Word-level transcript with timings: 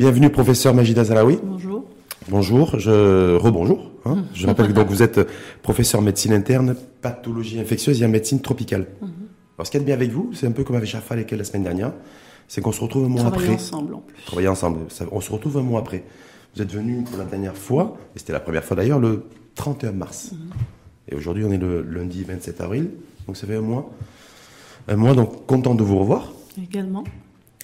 Bienvenue, 0.00 0.30
professeur 0.30 0.72
Majida 0.72 1.04
Zalaoui. 1.04 1.38
Bonjour. 1.44 1.84
Bonjour, 2.30 2.78
je 2.78 3.36
rebonjour. 3.36 3.90
Hein. 4.06 4.24
Je 4.34 4.46
rappelle 4.46 4.68
que 4.68 4.72
donc 4.72 4.88
vous 4.88 5.02
êtes 5.02 5.20
professeur 5.60 6.00
médecine 6.00 6.32
interne, 6.32 6.74
pathologie 7.02 7.60
infectieuse 7.60 8.00
et 8.00 8.06
en 8.06 8.08
médecine 8.08 8.40
tropicale. 8.40 8.86
Alors, 9.58 9.66
ce 9.66 9.76
a 9.76 9.78
de 9.78 9.84
bien 9.84 9.94
avec 9.94 10.10
vous, 10.10 10.30
c'est 10.32 10.46
un 10.46 10.52
peu 10.52 10.64
comme 10.64 10.76
avec 10.76 10.88
Jaffa 10.88 11.18
et 11.18 11.36
la 11.36 11.44
semaine 11.44 11.64
dernière, 11.64 11.92
c'est 12.48 12.62
qu'on 12.62 12.72
se 12.72 12.80
retrouve 12.80 13.04
un 13.04 13.08
mois 13.08 13.20
Travailler 13.20 13.48
après. 13.48 13.56
ensemble 13.56 13.94
en 13.94 13.98
plus. 13.98 14.24
Travailler 14.24 14.48
ensemble. 14.48 14.78
On 15.12 15.20
se 15.20 15.32
retrouve 15.32 15.58
un 15.58 15.62
mois 15.62 15.80
après. 15.80 16.02
Vous 16.56 16.62
êtes 16.62 16.72
venu 16.72 17.04
pour 17.04 17.18
la 17.18 17.24
dernière 17.24 17.54
fois, 17.54 17.98
et 18.16 18.20
c'était 18.20 18.32
la 18.32 18.40
première 18.40 18.64
fois 18.64 18.78
d'ailleurs, 18.78 19.00
le 19.00 19.24
31 19.54 19.92
mars. 19.92 20.32
Et 21.08 21.14
aujourd'hui, 21.14 21.44
on 21.44 21.52
est 21.52 21.58
le 21.58 21.82
lundi 21.82 22.24
27 22.24 22.62
avril, 22.62 22.88
donc 23.26 23.36
ça 23.36 23.46
fait 23.46 23.56
un 23.56 23.60
mois. 23.60 23.90
Un 24.88 24.96
mois, 24.96 25.12
donc 25.12 25.44
content 25.44 25.74
de 25.74 25.82
vous 25.82 25.98
revoir. 25.98 26.32
Également. 26.56 27.04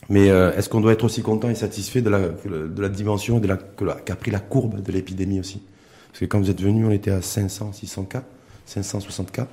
Mais 0.08 0.30
euh, 0.30 0.52
est-ce 0.56 0.68
qu'on 0.68 0.80
doit 0.80 0.92
être 0.92 1.04
aussi 1.04 1.22
content 1.22 1.50
et 1.50 1.54
satisfait 1.54 2.00
de 2.00 2.10
la, 2.10 2.20
de 2.20 2.80
la 2.80 2.88
dimension 2.88 3.40
de 3.40 3.48
la, 3.48 3.56
qu'a 3.56 4.16
pris 4.16 4.30
la 4.30 4.38
courbe 4.38 4.82
de 4.82 4.92
l'épidémie 4.92 5.40
aussi? 5.40 5.62
Parce 6.08 6.20
que 6.20 6.24
quand 6.26 6.38
vous 6.38 6.50
êtes 6.50 6.62
venu, 6.62 6.86
on 6.86 6.90
était 6.90 7.10
à 7.10 7.22
500, 7.22 7.72
600 7.72 8.04
cas, 8.04 8.24
560 8.66 9.30
cas 9.32 9.48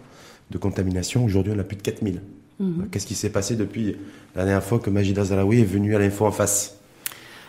de 0.52 0.58
contamination. 0.58 1.26
Aujourd'hui, 1.26 1.54
on 1.56 1.60
a 1.60 1.64
plus 1.64 1.78
de 1.78 1.82
4000. 1.82 2.22
Qu'est-ce 2.92 3.08
qui 3.08 3.16
s'est 3.16 3.32
passé 3.32 3.58
depuis 3.58 3.98
la 4.36 4.46
dernière 4.46 4.64
fois 4.64 4.80
que 4.80 4.90
Majida 4.90 5.26
Zalaoui 5.26 5.60
est 5.60 5.66
venue 5.66 5.96
à 5.96 6.00
l'info 6.00 6.26
en 6.26 6.32
face? 6.32 6.78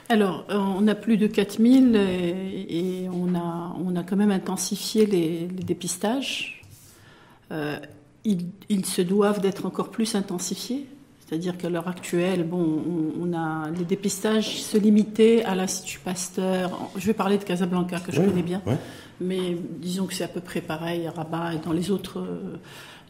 Alors, 0.08 0.44
euh, 0.50 0.56
on 0.56 0.88
a 0.88 0.94
plus 0.94 1.16
de 1.16 1.26
4000 1.28 1.94
et, 1.94 3.04
et 3.04 3.08
on, 3.08 3.34
a, 3.34 3.76
on 3.84 3.94
a 3.94 4.02
quand 4.02 4.16
même 4.16 4.32
intensifié 4.32 5.06
les, 5.06 5.46
les 5.46 5.62
dépistages. 5.62 6.62
Euh, 7.52 7.78
ils, 8.24 8.46
ils 8.68 8.84
se 8.84 9.02
doivent 9.02 9.40
d'être 9.40 9.66
encore 9.66 9.90
plus 9.90 10.14
intensifiés. 10.14 10.86
C'est-à-dire 11.34 11.58
qu'à 11.58 11.68
l'heure 11.68 11.88
actuelle, 11.88 12.44
bon, 12.44 12.80
on, 13.20 13.32
a 13.36 13.68
les 13.76 13.84
dépistages 13.84 14.62
se 14.62 14.78
limitaient 14.78 15.42
à 15.42 15.56
l'Institut 15.56 15.98
Pasteur. 15.98 16.70
Je 16.96 17.04
vais 17.08 17.12
parler 17.12 17.38
de 17.38 17.42
Casablanca 17.42 17.98
que 17.98 18.12
je 18.12 18.20
Oui, 18.20 18.28
connais 18.28 18.44
bien, 18.44 18.62
ouais. 18.66 18.76
mais 19.20 19.56
disons 19.80 20.06
que 20.06 20.14
c'est 20.14 20.22
à 20.22 20.28
peu 20.28 20.38
près 20.38 20.60
pareil 20.60 21.08
à 21.08 21.10
Rabat 21.10 21.54
et 21.54 21.58
dans 21.58 21.72
les 21.72 21.90
autres, 21.90 22.20
euh, 22.20 22.56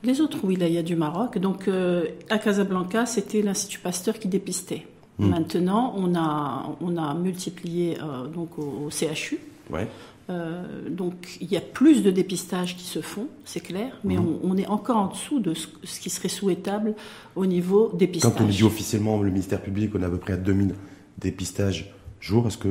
les 0.04 0.22
autres 0.22 0.42
wilayas 0.42 0.82
du 0.82 0.96
Maroc. 0.96 1.36
Donc 1.36 1.68
euh, 1.68 2.06
à 2.30 2.38
Casablanca, 2.38 3.04
c'était 3.04 3.42
l'Institut 3.42 3.80
Pasteur 3.80 4.18
qui 4.18 4.28
dépistait. 4.28 4.86
Hmm. 5.18 5.28
Maintenant, 5.28 5.92
on 5.98 6.14
a, 6.14 6.74
on 6.80 6.96
a 6.96 7.12
multiplié 7.12 7.98
euh, 8.02 8.26
donc 8.26 8.58
au, 8.58 8.86
au 8.86 8.90
CHU. 8.90 9.38
Ouais. 9.68 9.86
Euh, 10.30 10.88
donc 10.88 11.36
il 11.42 11.50
y 11.52 11.56
a 11.56 11.60
plus 11.60 12.02
de 12.02 12.10
dépistages 12.10 12.76
qui 12.76 12.84
se 12.84 13.00
font, 13.02 13.26
c'est 13.44 13.60
clair, 13.60 13.98
mais 14.04 14.16
Mhm. 14.16 14.26
on, 14.42 14.52
on 14.52 14.56
est 14.56 14.66
encore 14.66 14.96
en 14.96 15.08
dessous 15.08 15.38
de 15.38 15.52
ce, 15.54 15.66
ce 15.82 16.00
qui 16.00 16.08
serait 16.10 16.28
souhaitable 16.30 16.94
au 17.36 17.44
niveau 17.46 17.90
dépistage. 17.94 18.32
Quand 18.32 18.42
on 18.44 18.48
dit 18.48 18.62
officiellement 18.64 19.20
le 19.22 19.30
ministère 19.30 19.60
public, 19.60 19.90
on 19.94 20.00
est 20.02 20.06
à 20.06 20.08
peu 20.10 20.16
près 20.18 20.32
à 20.32 20.36
2000 20.38 20.74
dépistages 21.18 21.93
jour. 22.24 22.46
Est-ce 22.46 22.58
que 22.58 22.68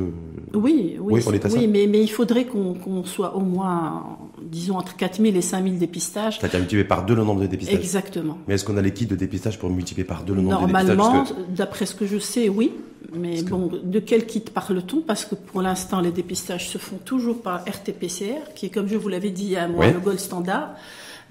Oui, 0.53 0.95
oui, 0.99 1.13
Oui, 1.15 1.21
on 1.27 1.33
est 1.33 1.45
à 1.45 1.49
ça. 1.49 1.57
oui 1.57 1.67
mais, 1.67 1.87
mais 1.87 2.01
il 2.01 2.07
faudrait 2.07 2.45
qu'on 2.45 3.03
soit 3.05 3.35
au 3.35 3.41
moins, 3.41 4.17
disons, 4.41 4.77
entre 4.77 4.95
4000 4.95 5.35
et 5.37 5.41
5000 5.41 5.77
dépistages. 5.77 6.39
a 6.43 6.47
multiplié 6.57 6.83
par 6.83 7.05
deux 7.05 7.15
le 7.15 7.23
nombre 7.23 7.41
de 7.41 7.47
dépistages 7.47 7.75
Exactement. 7.79 8.37
Mais 8.47 8.55
est-ce 8.55 8.65
qu'on 8.65 8.77
a 8.77 8.81
les 8.81 8.91
kits 8.93 9.05
de 9.05 9.15
dépistage 9.15 9.59
pour 9.59 9.69
multiplier 9.69 10.05
par 10.05 10.23
deux 10.23 10.33
le 10.33 10.41
nombre 10.41 10.61
de 10.61 10.67
dépistages? 10.67 10.97
Normalement, 10.97 11.23
que- 11.25 11.33
d'après 11.55 11.85
ce 11.85 11.95
que 11.95 12.05
je 12.05 12.17
sais, 12.17 12.49
oui. 12.49 12.71
Mais 13.15 13.43
que- 13.43 13.49
bon, 13.49 13.69
de 13.83 13.99
quel 13.99 14.25
kit 14.25 14.39
parle-t-on? 14.39 15.01
Parce 15.01 15.25
que 15.25 15.35
pour 15.35 15.61
l'instant, 15.61 16.01
les 16.01 16.11
dépistages 16.11 16.69
se 16.69 16.77
font 16.79 16.97
toujours 17.05 17.41
par 17.41 17.63
RT-PCR, 17.65 18.53
qui 18.55 18.67
est, 18.67 18.69
comme 18.69 18.87
je 18.87 18.95
vous 18.97 19.09
l'avais 19.09 19.29
dit 19.29 19.43
il 19.45 19.51
y 19.51 19.55
a 19.55 19.65
un 19.65 19.67
mois, 19.67 19.87
le 19.91 19.99
gold 19.99 20.19
standard. 20.19 20.69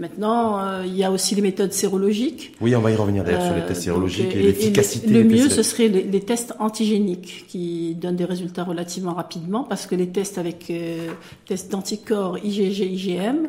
Maintenant, 0.02 0.58
euh, 0.60 0.82
il 0.84 0.96
y 0.96 1.04
a 1.04 1.12
aussi 1.12 1.36
les 1.36 1.42
méthodes 1.42 1.72
sérologiques. 1.72 2.54
Oui, 2.60 2.74
on 2.74 2.80
va 2.80 2.90
y 2.90 2.96
revenir 2.96 3.22
d'ailleurs 3.22 3.42
sur 3.44 3.54
les 3.54 3.60
Euh, 3.60 3.68
tests 3.68 3.78
donc, 3.80 3.84
sérologiques 3.84 4.34
et- 4.34 4.38
et, 4.38 4.40
et 4.40 4.46
l'efficacité. 4.48 5.06
Le 5.06 5.22
des 5.22 5.24
mieux, 5.24 5.44
tests. 5.44 5.54
ce 5.56 5.62
serait 5.62 5.86
les, 5.86 6.02
les 6.02 6.20
tests 6.20 6.54
antigéniques 6.58 7.44
qui 7.48 7.94
donnent 7.94 8.16
des 8.16 8.24
résultats 8.24 8.64
relativement 8.64 9.14
rapidement 9.14 9.62
parce 9.62 9.86
que 9.86 9.94
les 9.94 10.08
tests 10.08 10.38
avec 10.38 10.66
euh, 10.70 11.08
tests 11.46 11.70
d'anticorps 11.70 12.36
IgG, 12.38 12.80
IgM, 12.80 13.48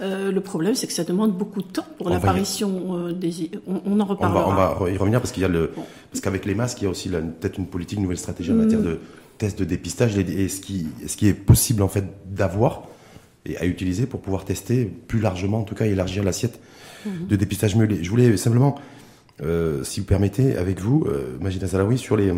le 0.00 0.38
problème, 0.40 0.74
c'est 0.74 0.86
que 0.86 0.92
ça 0.92 1.04
demande 1.04 1.32
beaucoup 1.32 1.62
de 1.62 1.68
temps 1.68 1.86
pour 1.96 2.10
y- 2.10 2.12
l'apparition 2.12 3.10
des. 3.18 3.50
On, 3.66 3.80
on 3.86 4.00
en 4.00 4.04
On 4.04 4.06
reparlera. 4.06 4.54
va, 4.54 4.76
on 4.78 4.84
va 4.84 4.90
y 4.90 4.96
revenir 4.98 5.20
parce 5.20 5.32
qu'il 5.32 5.42
y 5.42 5.46
a 5.46 5.48
le, 5.48 5.70
Bon. 5.74 5.82
parce 6.12 6.20
qu'avec 6.20 6.44
les 6.44 6.54
masques, 6.54 6.82
il 6.82 6.84
y 6.84 6.86
a 6.86 6.90
aussi 6.90 7.08
peut-être 7.08 7.56
une 7.58 7.66
politique, 7.66 7.96
une 7.96 8.02
nouvelle 8.02 8.18
stratégie 8.18 8.52
en 8.52 8.56
matière 8.56 8.82
de 8.82 8.98
tests 9.38 9.58
de 9.58 9.64
dépistage 9.64 10.18
et, 10.18 10.20
et 10.20 10.48
ce 10.50 10.60
qui, 10.60 10.86
ce 11.06 11.16
qui 11.16 11.28
est 11.28 11.32
possible 11.34 11.82
en 11.82 11.88
fait 11.88 12.04
d'avoir 12.30 12.82
et 13.46 13.56
à 13.58 13.66
utiliser 13.66 14.06
pour 14.06 14.20
pouvoir 14.22 14.44
tester 14.44 14.84
plus 14.86 15.20
largement, 15.20 15.58
en 15.60 15.64
tout 15.64 15.74
cas 15.74 15.86
élargir 15.86 16.22
l'assiette 16.24 16.60
de 17.06 17.36
dépistage 17.36 17.76
mulet. 17.76 18.02
Je 18.02 18.08
voulais 18.10 18.36
simplement, 18.38 18.76
euh, 19.42 19.84
si 19.84 20.00
vous 20.00 20.06
permettez, 20.06 20.56
avec 20.56 20.80
vous, 20.80 21.04
euh, 21.06 21.36
Majida 21.40 21.66
Salawi, 21.68 21.98
sur 21.98 22.16
les, 22.16 22.32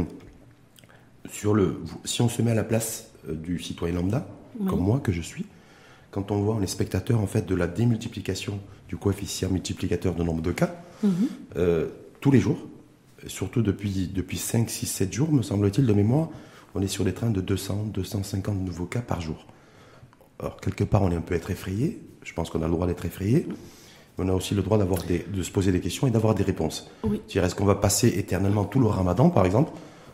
sur 1.31 1.55
le, 1.55 1.81
si 2.05 2.23
on 2.23 2.29
se 2.29 2.43
met 2.43 2.51
à 2.51 2.55
la 2.55 2.65
place 2.65 3.09
euh, 3.29 3.35
du 3.35 3.59
citoyen 3.61 3.95
lambda, 3.95 4.27
Oui. 4.59 4.67
comme 4.67 4.81
moi 4.81 5.01
que 5.01 5.13
je 5.13 5.21
suis, 5.21 5.47
quand 6.11 6.31
on 6.31 6.41
voit, 6.41 6.55
on 6.57 6.63
est 6.63 6.67
spectateur 6.67 7.21
en 7.21 7.27
fait 7.27 7.47
de 7.47 7.55
la 7.55 7.67
démultiplication 7.67 8.59
du 8.89 8.97
coefficient 8.97 9.51
multiplicateur 9.51 10.15
de 10.15 10.23
nombre 10.23 10.43
de 10.43 10.53
cas, 10.53 10.75
Mhm. 11.03 11.11
euh, 11.57 11.87
tous 12.21 12.31
les 12.31 12.41
jours, 12.41 12.59
surtout 13.27 13.63
depuis, 13.63 14.09
depuis 14.13 14.39
5, 14.39 14.71
6, 14.71 14.87
7 14.87 15.13
jours, 15.13 15.31
me 15.31 15.43
semble-t-il, 15.43 15.87
de 15.87 15.93
mémoire, 15.93 16.31
on 16.75 16.81
est 16.83 16.89
sur 16.89 17.05
des 17.05 17.13
trains 17.13 17.31
de 17.31 17.41
200, 17.41 17.91
250 17.93 18.59
nouveaux 18.65 18.87
cas 18.87 19.01
par 19.01 19.21
jour. 19.21 19.47
Alors, 20.41 20.57
quelque 20.61 20.85
part, 20.85 21.03
on 21.03 21.11
est 21.11 21.17
un 21.17 21.21
peu 21.21 21.35
être 21.35 21.51
effrayé. 21.51 22.01
Je 22.23 22.33
pense 22.35 22.51
qu'on 22.51 22.61
a 22.63 22.67
le 22.67 22.73
droit 22.73 22.87
d'être 22.87 23.05
effrayé. 23.07 23.47
Mais 24.19 24.25
on 24.25 24.29
a 24.29 24.33
aussi 24.33 24.55
le 24.55 24.63
droit 24.63 24.79
d'avoir 24.79 25.03
des, 25.05 25.25
de 25.33 25.43
se 25.43 25.51
poser 25.51 25.73
des 25.73 25.81
questions 25.81 26.07
et 26.07 26.11
d'avoir 26.11 26.35
des 26.35 26.43
réponses. 26.43 26.91
Oui. 27.05 27.21
Est-ce 27.35 27.55
qu'on 27.55 27.65
va 27.65 27.75
passer 27.75 28.09
éternellement 28.19 28.65
tout 28.65 28.81
le 28.81 28.87
ramadan, 28.87 29.31
par 29.31 29.47
exemple, 29.47 29.73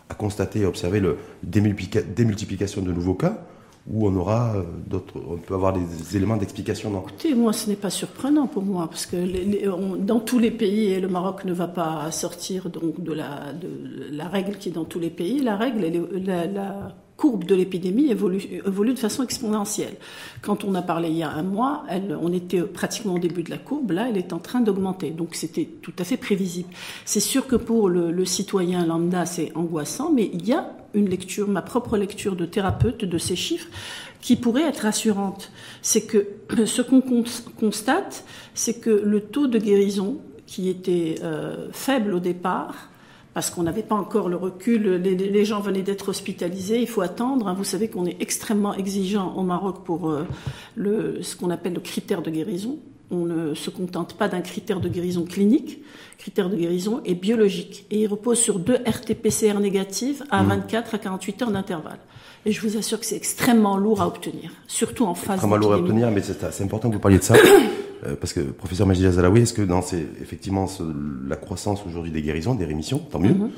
à 0.09 0.15
constater 0.15 0.61
et 0.61 0.65
observer 0.67 1.01
démultiplica- 1.45 2.03
démultiplication 2.03 2.83
de 2.83 2.93
nouveaux 2.93 3.15
cas, 3.15 3.45
ou 3.91 4.07
on 4.07 4.15
aura 4.15 4.55
euh, 4.57 4.63
d'autres, 4.87 5.15
on 5.29 5.37
peut 5.39 5.55
avoir 5.55 5.73
des 5.73 6.17
éléments 6.17 6.37
d'explication 6.37 6.91
Écoutez, 7.01 7.35
moi, 7.35 7.53
ce 7.53 7.69
n'est 7.69 7.77
pas 7.77 7.91
surprenant 7.91 8.47
pour 8.47 8.63
moi, 8.63 8.87
parce 8.89 9.07
que 9.07 9.17
les- 9.17 9.45
les- 9.45 9.69
on- 9.69 9.97
dans 9.97 10.21
tous 10.21 10.39
les 10.39 10.51
pays, 10.53 10.93
et 10.93 11.01
le 11.01 11.09
Maroc 11.09 11.45
ne 11.45 11.53
va 11.53 11.67
pas 11.67 12.11
sortir 12.13 12.71
donc 12.71 13.03
de 13.03 13.13
la, 13.13 13.53
de 13.53 13.69
la 14.13 14.29
règle 14.29 14.57
qui 14.59 14.69
est 14.69 14.73
dans 14.73 14.85
tous 14.85 15.01
les 15.01 15.11
pays, 15.11 15.41
la 15.41 15.57
règle, 15.57 15.83
elle 15.85 15.97
est- 15.97 16.21
la, 16.27 16.47
la 16.47 16.95
courbe 17.23 17.45
de 17.45 17.55
l'épidémie 17.55 18.11
évolue, 18.11 18.95
de 18.95 18.99
façon 18.99 19.23
exponentielle. 19.23 19.95
Quand 20.41 20.65
on 20.65 20.75
a 20.75 20.83
parlé 20.83 21.09
il 21.09 21.19
y 21.19 21.23
a 21.23 21.31
un 21.31 21.45
mois, 21.45 21.85
on 22.21 22.33
était 22.33 22.63
pratiquement 22.63 23.15
au 23.15 23.21
début 23.21 23.45
de 23.45 23.51
la 23.51 23.59
courbe, 23.59 23.93
là, 23.93 24.09
elle 24.09 24.17
est 24.17 24.33
en 24.33 24.41
train 24.41 24.61
d'augmenter. 24.61 25.11
Donc 25.11 25.37
c'était 25.37 25.69
tout 25.83 25.93
à 26.01 26.03
fait 26.03 26.17
prévisible. 26.17 26.69
C'est 27.05 27.21
sûr 27.21 27.47
que 27.47 27.55
pour 27.55 27.89
le, 27.89 28.25
citoyen 28.25 28.85
lambda, 28.85 29.25
c'est 29.25 29.53
angoissant, 29.55 30.11
mais 30.13 30.31
il 30.33 30.45
y 30.49 30.53
a 30.53 30.73
une 30.95 31.09
lecture, 31.09 31.47
ma 31.47 31.63
propre 31.63 31.97
lecture 31.97 32.35
de 32.35 32.45
thérapeute 32.45 33.05
de 33.05 33.19
ces 33.19 33.37
chiffres, 33.37 33.69
qui 34.21 34.35
pourrait 34.35 34.63
être 34.63 34.81
rassurante. 34.81 35.53
C'est 35.81 36.07
que 36.07 36.27
ce 36.67 36.83
qu'on 36.83 37.03
cons- 37.03 37.23
constate, 37.57 38.25
c'est 38.55 38.81
que 38.81 38.91
le 38.91 39.21
taux 39.21 39.47
de 39.47 39.59
guérison, 39.59 40.19
qui 40.49 40.69
était 40.69 41.15
euh, 41.23 41.69
faible 41.71 42.15
au 42.15 42.19
départ, 42.19 42.89
parce 43.35 43.51
qu'on 43.51 43.63
n'avait 43.63 43.83
pas 43.83 43.95
encore 43.95 44.29
le 44.29 44.37
recul, 44.37 44.97
les, 44.97 45.45
gens 45.45 45.61
venaient 45.61 45.83
d'être 45.83 46.11
hospitalisés, 46.11 46.81
il 46.81 46.89
faut 46.89 47.01
attendre. 47.01 47.49
hein. 47.49 47.55
Vous 47.55 47.65
savez 47.65 47.89
qu'on 47.89 48.05
est 48.05 48.21
extrêmement 48.21 48.75
exigeant 48.75 49.35
au 49.35 49.43
Maroc 49.43 49.85
pour 49.85 50.11
euh, 50.11 50.27
le, 50.75 51.23
ce 51.23 51.37
qu'on 51.37 51.51
appelle 51.51 51.73
le 51.73 51.81
critère 51.81 52.23
de 52.23 52.31
guérison. 52.31 52.79
On 53.13 53.27
ne 53.27 53.55
se 53.55 53.69
contente 53.71 54.15
pas 54.15 54.27
d'un 54.29 54.41
critère 54.41 54.81
de 54.81 54.89
guérison 54.89 55.25
clinique, 55.25 55.81
critère 56.19 56.49
de 56.49 56.57
guérison 56.57 57.03
est 57.05 57.15
biologique. 57.15 57.85
Et 57.91 58.01
il 58.01 58.07
repose 58.07 58.39
sur 58.39 58.59
deux 58.59 58.79
RT-PCR 58.87 59.61
négatives 59.61 60.25
à 60.31 60.43
24 60.43 60.95
à 60.95 60.99
48 60.99 61.43
heures 61.43 61.51
d'intervalle. 61.53 61.99
Et 62.47 62.53
je 62.53 62.61
vous 62.63 62.77
assure 62.79 62.99
que 62.99 63.07
c'est 63.07 63.17
extrêmement 63.17 63.77
lourd 63.77 64.01
à 64.01 64.07
obtenir, 64.09 64.51
surtout 64.67 65.05
en 65.05 65.15
phase 65.15 65.39
Très 65.41 65.47
mal 65.47 65.63
à 65.63 65.69
obtenir, 65.69 66.11
mais 66.11 66.23
c'est 66.23 66.63
important 66.65 66.89
que 66.89 66.95
vous 66.95 67.01
parliez 67.01 67.19
de 67.19 67.23
ça. 67.25 67.37
Euh, 68.05 68.17
parce 68.21 68.33
que, 68.33 68.41
professeur 68.41 68.85
Majida 68.85 69.13
Zalaoui, 69.13 69.43
est-ce 69.43 69.53
que 69.53 69.63
dans 69.63 69.81
ces, 69.81 70.01
effectivement 70.21 70.67
ce- 70.67 70.83
la 71.29 71.37
croissance 71.37 71.87
aujourd'hui 71.87 72.11
des 72.11 72.21
guérisons, 72.21 72.57
des 72.57 72.65
rémissions, 72.65 72.99
tant 72.99 73.21
mieux, 73.21 73.33
Mhm. 73.33 73.51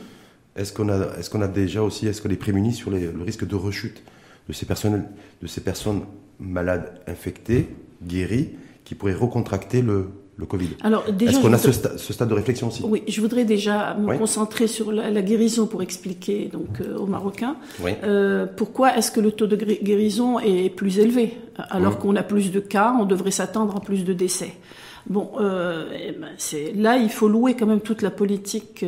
est-ce 0.54 0.70
qu'on 0.70 0.90
a, 0.90 0.98
est 1.18 1.30
qu'on 1.30 1.40
a 1.40 1.48
déjà 1.48 1.82
aussi, 1.82 2.06
est-ce 2.08 2.20
qu'on 2.20 2.28
est 2.28 2.36
prémunis 2.36 2.74
sur 2.74 2.90
les- 2.90 3.10
le 3.10 3.22
risque 3.22 3.46
de 3.46 3.54
rechute 3.54 4.02
de 4.46 4.52
ces, 4.52 4.66
personnes, 4.66 5.04
de 5.40 5.46
ces 5.46 5.62
personnes 5.62 6.02
malades 6.38 7.00
infectées, 7.06 7.68
guéries, 8.06 8.50
qui 8.84 8.94
pourraient 8.94 9.14
recontracter 9.14 9.80
le, 9.82 10.08
le 10.36 10.46
Covid 10.46 10.70
Alors 10.82 11.04
déjà, 11.12 11.32
Est-ce 11.32 11.40
qu'on 11.40 11.52
a 11.52 11.58
ce, 11.58 11.70
voudrais- 11.70 11.94
sta- 11.94 11.98
ce 11.98 12.12
stade 12.12 12.28
de 12.28 12.34
réflexion 12.34 12.68
aussi? 12.68 12.82
Oui, 12.84 13.02
je 13.08 13.20
voudrais 13.20 13.44
déjà 13.44 13.94
me 13.94 14.10
Oui. 14.10 14.18
concentrer 14.18 14.66
sur 14.66 14.92
la, 14.92 15.10
la 15.10 15.22
guérison 15.22 15.66
pour 15.66 15.82
expliquer 15.82 16.50
donc 16.52 16.80
euh, 16.80 16.96
aux 16.98 17.06
Marocains 17.06 17.56
Oui. 17.82 17.92
euh, 18.04 18.46
pourquoi 18.46 18.96
est-ce 18.96 19.10
que 19.10 19.20
le 19.20 19.32
taux 19.32 19.46
de 19.46 19.56
guérison 19.56 20.38
est 20.40 20.70
plus 20.70 20.98
élevé 20.98 21.38
alors 21.70 21.94
Oui. 21.94 21.98
qu'on 22.02 22.16
a 22.16 22.22
plus 22.22 22.50
de 22.52 22.60
cas, 22.60 22.94
on 23.00 23.04
devrait 23.06 23.30
s'attendre 23.30 23.76
à 23.76 23.80
plus 23.80 24.04
de 24.04 24.12
décès? 24.12 24.52
Bon, 25.08 25.32
euh, 25.38 25.84
eh 26.02 26.12
ben, 26.12 26.28
c'est 26.38 26.72
là 26.74 26.96
il 26.96 27.10
faut 27.10 27.28
louer 27.28 27.54
quand 27.54 27.66
même 27.66 27.80
toute 27.82 28.00
la 28.02 28.10
politique 28.10 28.84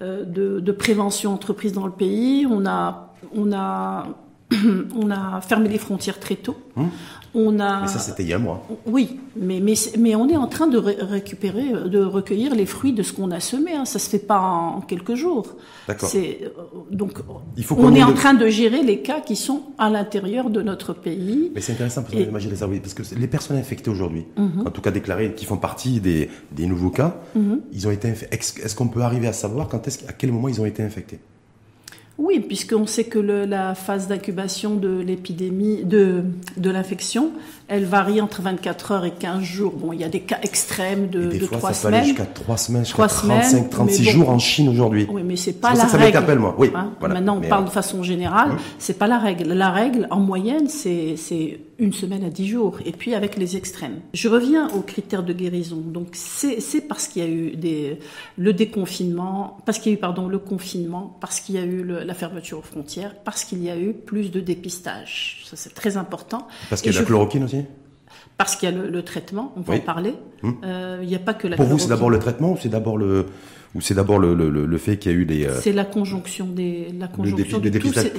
de, 0.00 0.60
de 0.60 0.72
prévention 0.72 1.32
entreprise 1.32 1.72
dans 1.72 1.86
le 1.86 1.92
pays. 1.92 2.46
On 2.50 2.66
a 2.66 3.14
on 3.34 3.52
a 3.52 4.06
on 4.96 5.10
a 5.10 5.40
fermé 5.40 5.68
les 5.68 5.78
frontières 5.78 6.18
très 6.20 6.36
tôt. 6.36 6.56
Hum. 6.76 6.88
On 7.32 7.60
a. 7.60 7.82
Mais 7.82 7.86
ça, 7.86 8.00
c'était 8.00 8.24
il 8.24 8.28
y 8.28 8.32
a 8.32 8.36
un 8.36 8.40
mois. 8.40 8.66
Oui, 8.86 9.20
mais, 9.36 9.60
mais, 9.60 9.74
mais 9.96 10.16
on 10.16 10.28
est 10.28 10.36
en 10.36 10.48
train 10.48 10.66
de 10.66 10.78
récupérer, 10.78 11.88
de 11.88 12.02
recueillir 12.02 12.56
les 12.56 12.66
fruits 12.66 12.92
de 12.92 13.04
ce 13.04 13.12
qu'on 13.12 13.30
a 13.30 13.38
semé. 13.38 13.72
Hein. 13.74 13.84
Ça 13.84 14.00
se 14.00 14.10
fait 14.10 14.18
pas 14.18 14.40
en 14.40 14.80
quelques 14.80 15.14
jours. 15.14 15.46
D'accord. 15.86 16.10
Euh, 16.16 16.32
donc 16.90 17.12
Il 17.56 17.62
faut 17.62 17.76
on 17.78 17.94
est 17.94 18.02
en 18.02 18.10
de- 18.10 18.16
train 18.16 18.34
de 18.34 18.48
gérer 18.48 18.82
les 18.82 19.00
cas 19.02 19.20
qui 19.20 19.36
sont 19.36 19.62
à 19.78 19.90
l'intérieur 19.90 20.50
de 20.50 20.60
notre 20.60 20.92
pays. 20.92 21.52
Mais 21.54 21.60
c'est 21.60 21.70
intéressant 21.74 22.02
parce, 22.02 22.14
Et- 22.14 22.24
l'ai 22.26 22.56
savoir, 22.56 22.80
parce 22.80 22.94
que 22.94 23.02
les 23.14 23.28
personnes 23.28 23.58
infectées 23.58 23.90
aujourd'hui, 23.92 24.26
Mhm. 24.36 24.64
en 24.66 24.70
tout 24.70 24.80
cas 24.80 24.90
déclarées, 24.90 25.32
qui 25.34 25.44
font 25.44 25.56
partie 25.56 26.00
des, 26.00 26.28
des 26.50 26.66
nouveaux 26.66 26.90
cas, 26.90 27.20
ils 27.72 27.86
ont 27.86 27.92
été 27.92 28.08
est-ce 28.32 28.74
qu'on 28.74 28.88
peut 28.88 29.02
arriver 29.02 29.28
à 29.28 29.32
savoir 29.32 29.68
quand 29.68 29.86
est-ce, 29.86 30.04
à 30.08 30.12
quel 30.12 30.32
moment 30.32 30.48
ils 30.48 30.60
ont 30.60 30.66
été 30.66 30.82
infectés? 30.82 31.20
Oui, 32.20 32.38
puisqu'on 32.40 32.86
sait 32.86 33.04
que 33.04 33.18
la 33.18 33.74
phase 33.74 34.06
d'incubation 34.06 34.74
de 34.74 35.00
l'épidémie, 35.00 35.84
de, 35.84 36.22
de 36.58 36.70
l'infection, 36.70 37.32
elle 37.70 37.84
varie 37.86 38.20
entre 38.20 38.42
24 38.42 38.92
heures 38.92 39.04
et 39.06 39.12
15 39.12 39.42
jours. 39.42 39.72
Bon, 39.74 39.92
il 39.92 40.00
y 40.00 40.04
a 40.04 40.08
des 40.08 40.20
cas 40.20 40.38
extrêmes 40.42 41.04
Et 41.04 41.08
de, 41.08 41.26
des 41.28 41.38
de 41.38 41.46
fois, 41.46 41.58
3 41.58 41.72
ça 41.72 41.88
peut 41.88 41.94
aller 41.94 42.04
semaines. 42.04 42.16
jusqu'à 42.16 42.26
3 42.26 42.56
semaines, 42.58 42.84
jusqu'à 42.84 42.94
Trois 42.96 43.08
35, 43.08 43.42
semaines, 43.50 43.68
36 43.70 44.00
mais 44.00 44.04
bon. 44.06 44.18
jours 44.18 44.30
en 44.30 44.38
Chine 44.38 44.68
aujourd'hui. 44.68 45.06
Oui, 45.10 45.22
mais 45.24 45.36
c'est 45.36 45.54
pas 45.54 45.70
la 45.70 45.76
ça 45.76 45.88
ça 45.88 45.96
règle. 45.96 46.04
m'interpelle, 46.14 46.38
moi. 46.38 46.54
Oui, 46.58 46.70
Hein, 46.74 46.92
voilà. 47.00 47.14
Maintenant, 47.14 47.36
on 47.36 47.40
Mais, 47.40 47.48
parle 47.48 47.62
euh, 47.62 47.66
de 47.66 47.70
façon 47.72 48.02
générale. 48.02 48.50
Hum. 48.50 48.58
C'est 48.78 48.98
pas 48.98 49.06
la 49.06 49.18
règle. 49.18 49.52
La 49.54 49.70
règle, 49.70 50.06
en 50.10 50.20
moyenne, 50.20 50.68
c'est 50.68 51.16
une 51.78 51.92
semaine 51.94 52.24
à 52.24 52.28
10 52.30 52.46
jours. 52.48 52.78
Et 52.84 52.92
puis 52.92 53.14
avec 53.14 53.36
les 53.38 53.56
extrêmes. 53.56 54.00
Je 54.12 54.28
reviens 54.28 54.68
aux 54.74 54.80
critères 54.82 55.22
de 55.22 55.32
guérison. 55.32 55.76
Donc 55.78 56.08
c'est 56.12 56.80
parce 56.82 57.06
qu'il 57.08 57.22
y 57.22 57.26
a 57.26 57.28
eu 57.28 57.56
des 57.56 57.98
le 58.36 58.52
déconfinement, 58.52 59.58
parce 59.64 59.78
qu'il 59.78 59.92
y 59.92 59.94
a 59.94 59.98
eu 59.98 60.00
pardon 60.00 60.28
le 60.28 60.38
confinement, 60.38 61.16
parce 61.20 61.40
qu'il 61.40 61.54
y 61.54 61.58
a 61.58 61.62
eu 61.64 61.82
le- 61.82 62.02
la 62.04 62.14
fermeture 62.14 62.58
aux 62.58 62.62
frontières, 62.62 63.14
parce 63.24 63.44
qu'il 63.44 63.62
y 63.62 63.70
a 63.70 63.78
eu 63.78 63.92
plus 63.94 64.30
de 64.30 64.40
dépistage. 64.40 65.42
Ça 65.48 65.56
c'est 65.56 65.74
très 65.74 65.96
important. 65.96 66.46
Parce 66.68 66.82
qu'il 66.82 66.92
y 66.92 66.94
Et 66.94 66.98
a 66.98 67.00
la 67.00 67.06
chloroquine 67.06 67.44
aussi 67.44 67.59
Parce 68.40 68.56
qu'il 68.56 68.70
y 68.70 68.72
a 68.72 68.74
le, 68.74 68.88
le 68.88 69.02
traitement. 69.02 69.52
On 69.56 69.60
va 69.60 69.74
Oui. 69.74 69.80
en 69.80 69.84
parler. 69.84 70.14
Hum. 70.42 70.56
Euh, 70.64 71.00
Il 71.02 71.08
n'y 71.08 71.14
a 71.14 71.18
pas 71.18 71.34
que 71.34 71.46
la 71.46 71.56
Pour 71.56 71.66
vous, 71.66 71.78
c'est 71.78 71.88
d'abord 71.88 72.08
le 72.08 72.18
traitement 72.18 72.52
ou 72.52 72.56
c'est 72.56 72.70
d'abord 72.70 72.96
le, 72.96 73.26
ou 73.74 73.82
c'est 73.82 73.92
d'abord 73.94 74.18
le, 74.18 74.34
le, 74.34 74.78
fait 74.78 74.96
qu'il 74.96 75.12
y 75.12 75.14
a 75.14 75.18
eu 75.18 75.26
des, 75.26 75.44
euh, 75.44 75.60
C'est 75.60 75.72
la 75.74 75.84
conjonction 75.84 76.46
des 76.46 76.88
la 76.98 77.06
conjonction 77.06 77.58
dépi- 77.58 77.64
le 77.64 77.70
de 77.70 77.78
tous 77.78 77.92
ces, 77.92 78.12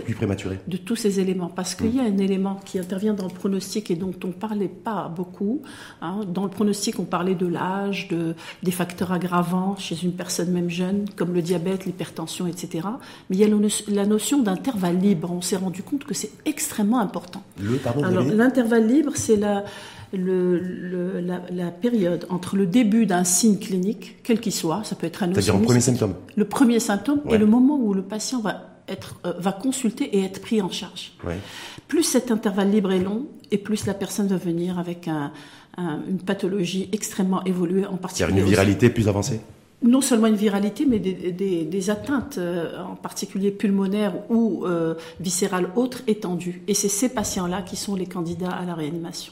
de 0.68 0.78
tous 0.78 0.96
ces 0.96 1.20
éléments. 1.20 1.50
Parce 1.50 1.74
qu'il 1.74 1.96
y 1.96 2.00
a 2.00 2.04
un 2.04 2.18
élément 2.20 2.60
qui 2.64 2.78
intervient 2.78 3.16
dans 3.16 3.26
le 3.28 3.34
pronostic 3.34 3.90
et 3.90 3.96
dont 3.96 4.14
on 4.24 4.28
parlait 4.30 4.68
pas 4.70 5.12
beaucoup. 5.14 5.64
hein. 6.04 6.20
Dans 6.32 6.44
le 6.44 6.52
pronostic, 6.52 7.00
on 7.00 7.04
parlait 7.06 7.36
de 7.36 7.48
l'âge, 7.48 8.08
de, 8.10 8.36
des 8.62 8.72
facteurs 8.72 9.12
aggravants 9.12 9.76
chez 9.80 9.96
une 10.04 10.14
personne 10.14 10.52
même 10.52 10.70
jeune, 10.70 11.06
comme 11.16 11.34
le 11.34 11.42
diabète, 11.42 11.86
l'hypertension, 11.88 12.46
etc. 12.46 12.88
Mais 13.32 13.38
il 13.38 13.40
y 13.40 13.44
a 13.44 13.48
le 13.48 13.60
la 13.90 14.06
notion 14.06 14.38
d'intervalle 14.44 15.00
libre. 15.00 15.32
On 15.34 15.42
s'est 15.42 15.58
rendu 15.58 15.82
compte 15.82 16.04
que 16.06 16.14
c'est 16.14 16.32
extrêmement 16.46 17.00
important. 17.00 17.42
Le, 17.60 17.78
pardon, 17.78 18.04
Alors, 18.04 18.24
l'intervalle 18.24 18.88
libre, 18.88 19.14
c'est 19.16 19.36
la, 19.36 19.64
le, 20.14 20.60
le- 20.60 21.20
la, 21.20 21.42
la 21.52 21.72
période 21.72 22.26
entre 22.30 22.56
le 22.56 22.66
début 22.66 23.06
d'un 23.06 23.24
signe 23.24 23.58
clinique, 23.58 24.18
quel 24.24 24.40
qu'il 24.40 24.52
soit, 24.54 24.84
ça 24.84 24.96
peut 24.96 25.08
être 25.08 25.24
un 25.24 25.28
C'est-à-dire 25.32 25.56
osmose, 25.56 25.68
premier 25.68 25.82
symptôme. 25.82 26.14
le 26.36 26.46
premier 26.46 26.80
symptôme 26.80 27.22
Ouais. 27.26 27.36
et 27.36 27.38
le 27.38 27.46
moment 27.46 27.78
où 27.78 27.94
le 27.94 28.02
patient 28.04 28.42
va 28.42 28.68
être 28.88 29.20
euh, 29.26 29.34
va 29.40 29.52
consulter 29.54 30.18
et 30.18 30.24
être 30.24 30.42
pris 30.42 30.62
en 30.62 30.70
charge. 30.70 31.14
Ouais. 31.26 31.38
Plus 31.88 32.04
cet 32.04 32.32
intervalle 32.32 32.72
libre 32.72 32.92
est 32.92 33.00
long 33.00 33.26
et 33.52 33.58
plus 33.58 33.86
la 33.86 33.94
personne 33.94 34.28
va 34.28 34.38
venir 34.38 34.78
avec 34.80 35.08
un- 35.08 35.32
un- 35.78 36.02
une 36.10 36.20
pathologie 36.20 36.90
extrêmement 36.92 37.44
évoluée, 37.46 37.86
en 37.86 37.92
C'est-à-dire 37.92 38.00
particulier 38.02 38.38
une 38.40 38.44
aussi- 38.44 38.50
viralité 38.52 38.90
plus 38.90 39.08
avancée. 39.08 39.40
non 39.84 40.02
seulement 40.02 40.28
une 40.28 40.36
viralité, 40.36 40.86
mais 40.86 41.00
des, 41.00 41.14
des- 41.32 41.64
des 41.64 41.90
atteintes, 41.90 42.36
euh, 42.38 42.82
en 42.84 42.96
particulier 42.96 43.52
pulmonaires 43.52 44.14
ou 44.30 44.66
euh, 44.66 44.96
viscérales 45.22 45.70
autres 45.76 46.02
étendues. 46.08 46.62
Et 46.68 46.74
c'est 46.74 46.90
ces 46.90 47.10
patients-là 47.10 47.62
qui 47.62 47.78
sont 47.78 47.96
les 47.96 48.06
candidats 48.08 48.50
à 48.52 48.66
la 48.66 48.74
réanimation. 48.76 49.32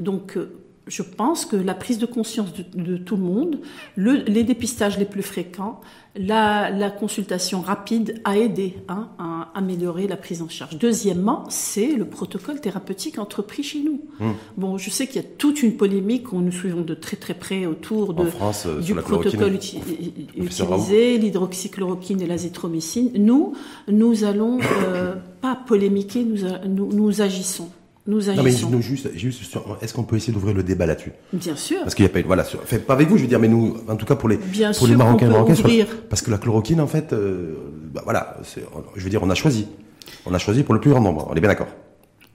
Donc, 0.00 0.36
euh, 0.36 0.52
je 0.86 1.02
pense 1.02 1.44
que 1.46 1.54
la 1.54 1.74
prise 1.74 1.98
de 1.98 2.06
conscience 2.06 2.48
de, 2.52 2.64
de 2.82 2.96
tout 2.96 3.16
le 3.16 3.22
monde, 3.22 3.60
le- 3.94 4.24
les 4.26 4.42
dépistages 4.42 4.98
les 4.98 5.04
plus 5.04 5.22
fréquents, 5.22 5.80
la, 6.16 6.70
la 6.70 6.90
consultation 6.90 7.60
rapide 7.60 8.20
a 8.24 8.36
aidé 8.36 8.74
hein, 8.88 9.10
à 9.20 9.52
améliorer 9.54 10.08
la 10.08 10.16
prise 10.16 10.42
en 10.42 10.48
charge. 10.48 10.76
Deuxièmement, 10.78 11.44
c'est 11.48 11.92
le 11.92 12.06
protocole 12.06 12.60
thérapeutique 12.60 13.20
entrepris 13.20 13.62
chez 13.62 13.80
nous. 13.84 14.00
Hum. 14.20 14.34
Bon, 14.56 14.78
je 14.78 14.90
sais 14.90 15.06
qu'il 15.06 15.22
y 15.22 15.24
a 15.24 15.28
toute 15.38 15.62
une 15.62 15.76
polémique 15.76 16.24
qu'on 16.24 16.40
nous 16.40 16.50
suivons 16.50 16.80
de 16.80 16.94
très 16.94 17.16
très 17.16 17.34
près 17.34 17.66
autour 17.66 18.12
de, 18.12 18.22
En 18.24 18.26
France, 18.26 18.66
euh, 18.66 18.80
du 18.80 18.92
protocole 18.96 19.52
uti- 19.54 19.78
utilisé, 20.36 21.18
l'hydroxychloroquine 21.18 22.20
et 22.22 22.26
l'azithromycine. 22.26 23.12
Nous, 23.16 23.52
nous 23.86 24.24
allons 24.24 24.58
euh, 24.88 25.14
pas 25.40 25.54
polémiquer, 25.54 26.24
nous, 26.24 26.44
a- 26.44 26.66
nous, 26.66 26.92
nous 26.92 27.20
agissons. 27.22 27.68
Nous 28.10 28.20
Non, 28.26 28.42
mais 28.42 28.50
juste, 28.82 29.08
juste 29.16 29.56
est-ce 29.80 29.94
qu'on 29.94 30.02
peut 30.02 30.16
essayer 30.16 30.32
d'ouvrir 30.32 30.52
le 30.52 30.64
débat 30.64 30.84
là-dessus? 30.84 31.12
Bien 31.32 31.54
sûr. 31.54 31.78
Parce 31.82 31.94
qu'il 31.94 32.04
n'y 32.04 32.10
a 32.10 32.12
pas, 32.12 32.20
voilà, 32.26 32.42
sur- 32.42 32.60
fait, 32.64 32.80
pas 32.80 32.94
avec 32.94 33.08
vous, 33.08 33.16
je 33.16 33.22
veux 33.22 33.28
dire, 33.28 33.38
mais 33.38 33.46
nous, 33.46 33.76
en 33.88 33.94
tout 33.94 34.04
cas 34.04 34.16
pour 34.16 34.28
les, 34.28 34.36
Bien 34.36 34.68
pour 34.72 34.78
sûr 34.78 34.88
les 34.88 34.96
Marocains 34.96 35.54
sur- 35.54 35.68
parce 36.08 36.20
que 36.20 36.30
la 36.32 36.38
chloroquine, 36.38 36.80
en 36.80 36.88
fait, 36.88 37.12
euh, 37.12 37.54
bah, 37.94 38.00
voilà, 38.04 38.36
je 38.96 39.04
veux 39.04 39.10
dire, 39.10 39.22
on 39.22 39.30
a 39.30 39.34
choisi, 39.36 39.68
on 40.26 40.34
a 40.34 40.38
choisi 40.38 40.64
pour 40.64 40.74
le 40.74 40.80
plus 40.80 40.90
grand 40.90 41.00
nombre, 41.00 41.28
on 41.30 41.34
est 41.34 41.40
bien 41.40 41.48
d'accord. 41.50 41.68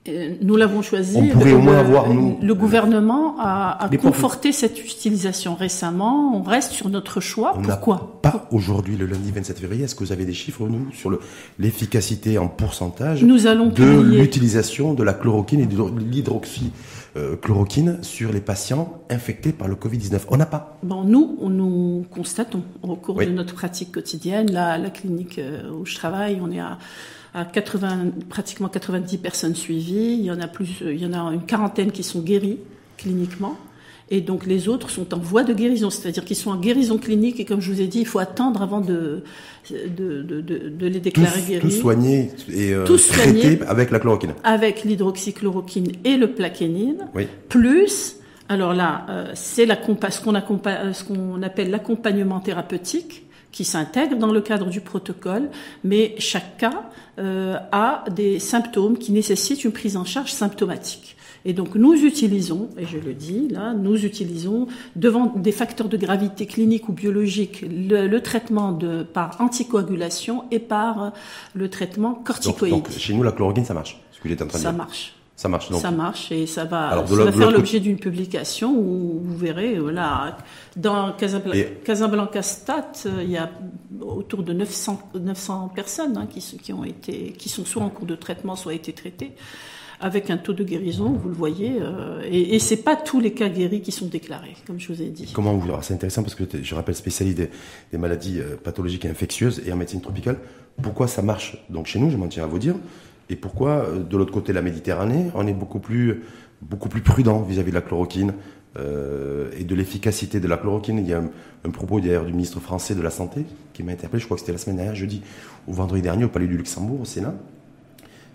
Euh, 0.07 0.35
Nous 0.41 0.55
l'avons 0.55 0.81
choisi. 0.83 1.17
On 1.17 1.27
pourrait 1.29 1.49
Le- 1.51 1.55
au 1.57 1.61
moins 1.61 1.79
avoir, 1.79 2.13
nous, 2.13 2.37
Le 2.41 2.53
gouvernement 2.53 3.35
a, 3.39 3.83
a 3.85 3.89
pour- 3.89 3.99
conforté 4.01 4.51
cette 4.51 4.79
utilisation 4.83 5.55
récemment. 5.55 6.37
On 6.37 6.43
reste 6.43 6.71
sur 6.73 6.89
notre 6.89 7.19
choix. 7.21 7.53
On 7.57 7.61
Pourquoi 7.63 8.19
pas 8.21 8.47
aujourd'hui, 8.51 8.97
le 8.97 9.07
lundi 9.07 9.31
27 9.31 9.59
février, 9.59 9.83
est-ce 9.85 9.95
que 9.95 10.03
vous 10.03 10.11
avez 10.11 10.25
des 10.25 10.33
chiffres, 10.33 10.67
nous, 10.67 10.91
sur 10.93 11.09
le- 11.09 11.19
l'efficacité 11.57 12.37
en 12.37 12.47
pourcentage 12.47 13.23
Nous 13.23 13.47
allons 13.47 13.67
de 13.69 13.99
l'utilisation 14.01 14.93
de 14.93 15.01
la 15.03 15.13
chloroquine 15.13 15.61
et 15.61 15.65
de 15.65 15.75
l'hydroxychloroquine 17.15 18.03
sur 18.03 18.31
les 18.31 18.41
patients 18.41 19.01
infectés 19.09 19.51
par 19.51 19.67
le 19.67 19.75
Covid-19 19.75 20.21
On 20.29 20.37
n'a 20.37 20.45
pas. 20.45 20.77
Bon, 20.83 21.03
nous, 21.03 21.37
on 21.41 21.49
nous 21.49 22.05
constatons 22.11 22.63
au 22.83 22.95
cours 22.95 23.17
Oui. 23.17 23.27
de 23.27 23.31
notre 23.31 23.53
pratique 23.55 23.91
quotidienne, 23.91 24.51
la, 24.51 24.77
la 24.77 24.89
clinique 24.89 25.39
euh, 25.39 25.69
où 25.71 25.85
je 25.85 25.95
travaille, 25.95 26.39
on 26.41 26.51
est 26.51 26.59
à, 26.59 26.77
à 27.33 27.45
80, 27.45 28.11
pratiquement 28.29 28.67
90 28.69 29.17
personnes 29.19 29.55
suivies. 29.55 30.17
Il 30.19 30.25
y 30.25 30.31
en 30.31 30.39
a 30.41 30.47
plus, 30.47 30.81
euh, 30.81 30.93
il 30.93 31.01
y 31.01 31.05
en 31.05 31.13
a 31.13 31.33
une 31.33 31.45
quarantaine 31.45 31.91
qui 31.91 32.03
sont 32.03 32.21
guéries 32.21 32.59
cliniquement. 32.97 33.57
Et 34.11 34.21
donc 34.21 34.45
les 34.45 34.67
autres 34.69 34.91
sont 34.91 35.13
en 35.15 35.17
voie 35.17 35.43
de 35.43 35.51
guérison, 35.53 35.89
c'est-à-dire 35.89 36.23
qu'ils 36.25 36.35
sont 36.35 36.51
en 36.51 36.57
guérison 36.57 36.99
clinique 36.99 37.39
et 37.39 37.45
comme 37.45 37.59
je 37.59 37.71
vous 37.71 37.81
ai 37.81 37.87
dit, 37.87 38.01
il 38.01 38.05
faut 38.05 38.19
attendre 38.19 38.61
avant 38.61 38.79
de, 38.79 39.23
de, 39.71 40.21
de, 40.21 40.41
de, 40.41 40.69
de 40.69 40.85
les 40.85 40.99
Tous, 40.99 40.99
déclarer 40.99 41.41
guéris. 41.41 41.61
tous 41.61 41.71
soignés 41.81 42.29
et 42.53 42.73
euh, 42.73 42.85
Tous 42.85 43.07
traités 43.07 43.41
soignés. 43.41 43.59
avec 43.67 43.89
la 43.89 43.97
chloroquine. 43.99 44.33
Avec 44.43 44.83
l'hydroxychloroquine 44.83 45.93
et 46.03 46.17
le 46.17 46.31
plaquénine. 46.31 47.07
Oui. 47.15 47.27
Plus, 47.49 48.17
alors 48.47 48.73
là, 48.75 49.07
euh, 49.09 49.31
c'est 49.33 49.65
la 49.65 49.75
compa- 49.75 50.11
ce 50.11 50.21
qu'on 50.21 50.35
euh, 50.35 50.93
ce 50.93 51.03
qu'on 51.03 51.41
appelle 51.41 51.71
l'accompagnement 51.71 52.39
thérapeutique 52.39 53.23
qui 53.51 53.63
s'intègre 53.63 54.17
dans 54.17 54.31
le 54.33 54.41
cadre 54.41 54.69
du 54.69 54.81
protocole, 54.81 55.49
mais 55.83 56.13
chaque 56.19 56.57
cas 56.57 56.83
euh, 57.17 57.55
a 57.71 58.03
des 58.13 58.37
symptômes 58.37 58.97
qui 58.99 59.13
nécessitent 59.13 59.63
une 59.63 59.71
prise 59.71 59.95
en 59.97 60.03
charge 60.05 60.31
symptomatique. 60.31 61.14
Et 61.45 61.53
donc 61.53 61.75
nous 61.75 61.93
utilisons, 61.93 62.69
et 62.77 62.85
je 62.85 62.97
le 62.97 63.13
dis 63.13 63.47
là, 63.49 63.73
nous 63.73 64.03
utilisons 64.03 64.67
devant 64.95 65.27
des 65.35 65.51
facteurs 65.51 65.87
de 65.89 65.97
gravité 65.97 66.47
clinique 66.47 66.89
ou 66.89 66.93
biologique 66.93 67.61
le, 67.69 68.07
le 68.07 68.21
traitement 68.21 68.71
de 68.71 69.03
par 69.03 69.39
anticoagulation 69.39 70.45
et 70.51 70.59
par 70.59 71.03
euh, 71.03 71.09
le 71.53 71.69
traitement 71.69 72.15
corticoïde. 72.15 72.73
donc, 72.73 72.89
chez 72.91 73.13
nous, 73.13 73.23
la 73.23 73.31
chloroquine, 73.31 73.65
ça 73.65 73.73
marche. 73.75 74.01
Ce 74.11 74.19
que 74.19 74.27
j'étais 74.29 74.43
en 74.43 74.47
train 74.47 74.57
de 74.57 74.63
ça 74.63 74.69
dire. 74.71 74.77
marche. 74.77 75.13
Ça 75.37 75.49
marche. 75.49 75.69
Donc, 75.69 75.81
Ça 75.81 75.91
marche 75.91 76.31
et 76.31 76.47
ça 76.47 76.63
va, 76.63 76.87
Alors, 76.87 77.07
ça 77.09 77.15
va 77.25 77.31
faire 77.31 77.51
l'objet 77.51 77.81
d'une 77.81 77.97
publication 77.99 78.71
où 78.73 79.19
vous 79.21 79.37
verrez, 79.37 79.77
voilà, 79.77 80.37
dans 80.77 81.11
Casablanca, 81.11 81.57
Et- 81.57 81.81
Casablanca 81.83 82.41
Stat, 82.41 82.91
euh, 83.05 83.21
il 83.21 83.31
y 83.31 83.37
a 83.37 83.51
autour 84.01 84.43
de 84.43 84.53
900, 84.53 84.97
900 85.19 85.71
personnes 85.75 86.17
hein, 86.17 86.25
qui, 86.27 86.71
ont 86.73 86.85
été, 86.85 87.33
qui 87.37 87.49
sont 87.49 87.65
soit 87.65 87.83
en 87.83 87.89
cours 87.89 88.05
de 88.07 88.15
traitement, 88.15 88.55
soit 88.55 88.73
été 88.73 88.93
traitées, 88.93 89.33
avec 90.05 90.29
un 90.29 90.37
taux 90.37 90.53
de 90.53 90.63
guérison, 90.63 91.13
vous 91.13 91.29
le 91.29 91.33
voyez, 91.33 91.77
euh, 91.81 92.21
et, 92.29 92.53
et 92.53 92.59
c'est 92.59 92.83
pas 92.83 92.95
tous 92.95 93.19
les 93.19 93.33
cas 93.33 93.49
guéris 93.49 93.81
qui 93.81 93.91
sont 93.91 94.05
déclarés, 94.05 94.55
comme 94.67 94.79
je 94.79 94.93
vous 94.93 95.01
ai 95.01 95.07
dit. 95.07 95.31
Comment 95.33 95.55
vous 95.55 95.67
alors, 95.67 95.83
C'est 95.83 95.95
intéressant 95.95 96.21
parce 96.21 96.35
que 96.35 96.43
je 96.61 96.75
rappelle 96.75 96.93
spécialiste 96.93 97.39
des, 97.91 97.97
maladies 97.97 98.39
euh, 98.39 98.55
pathologiques 98.55 99.05
et 99.05 99.09
infectieuses 99.09 99.63
et 99.65 99.73
en 99.73 99.77
médecine 99.77 100.01
tropicale. 100.01 100.37
Pourquoi 100.79 101.07
ça 101.07 101.23
marche 101.23 101.57
donc 101.71 101.87
chez 101.87 101.97
nous 101.97 102.11
Je 102.11 102.17
m'en 102.17 102.27
tiens 102.27 102.43
à 102.43 102.45
vous 102.45 102.59
dire. 102.59 102.75
Et 103.31 103.35
pourquoi 103.35 103.87
euh, 103.89 104.03
de 104.03 104.15
l'autre 104.15 104.31
côté 104.31 104.51
de 104.51 104.55
la 104.55 104.61
Méditerranée, 104.61 105.31
on 105.33 105.47
est 105.47 105.53
beaucoup 105.53 105.79
plus 105.79 106.21
beaucoup 106.61 106.87
plus 106.87 107.01
prudent 107.01 107.41
vis-à-vis 107.41 107.71
de 107.71 107.75
la 107.75 107.81
chloroquine 107.81 108.33
et 108.77 109.63
de 109.63 109.75
l'efficacité 109.75 110.39
de 110.39 110.47
la 110.47 110.57
chloroquine. 110.57 110.99
Il 110.99 111.07
y 111.07 111.13
a 111.13 111.19
un, 111.19 111.29
un 111.63 111.69
propos 111.69 111.99
d'ailleurs 111.99 112.25
du 112.25 112.33
ministre 112.33 112.59
français 112.59 112.93
de 112.93 113.01
la 113.01 113.09
santé 113.09 113.45
qui 113.73 113.83
m'a 113.83 113.93
interpellé. 113.93 114.19
Je 114.19 114.25
crois 114.25 114.35
que 114.35 114.41
c'était 114.41 114.51
la 114.51 114.57
semaine 114.57 114.77
dernière, 114.77 114.95
jeudi 114.95 115.21
ou 115.67 115.73
vendredi 115.73 116.01
dernier, 116.01 116.25
au 116.25 116.29
Palais 116.29 116.47
du 116.47 116.57
Luxembourg, 116.57 117.01
au 117.01 117.05
Sénat 117.05 117.33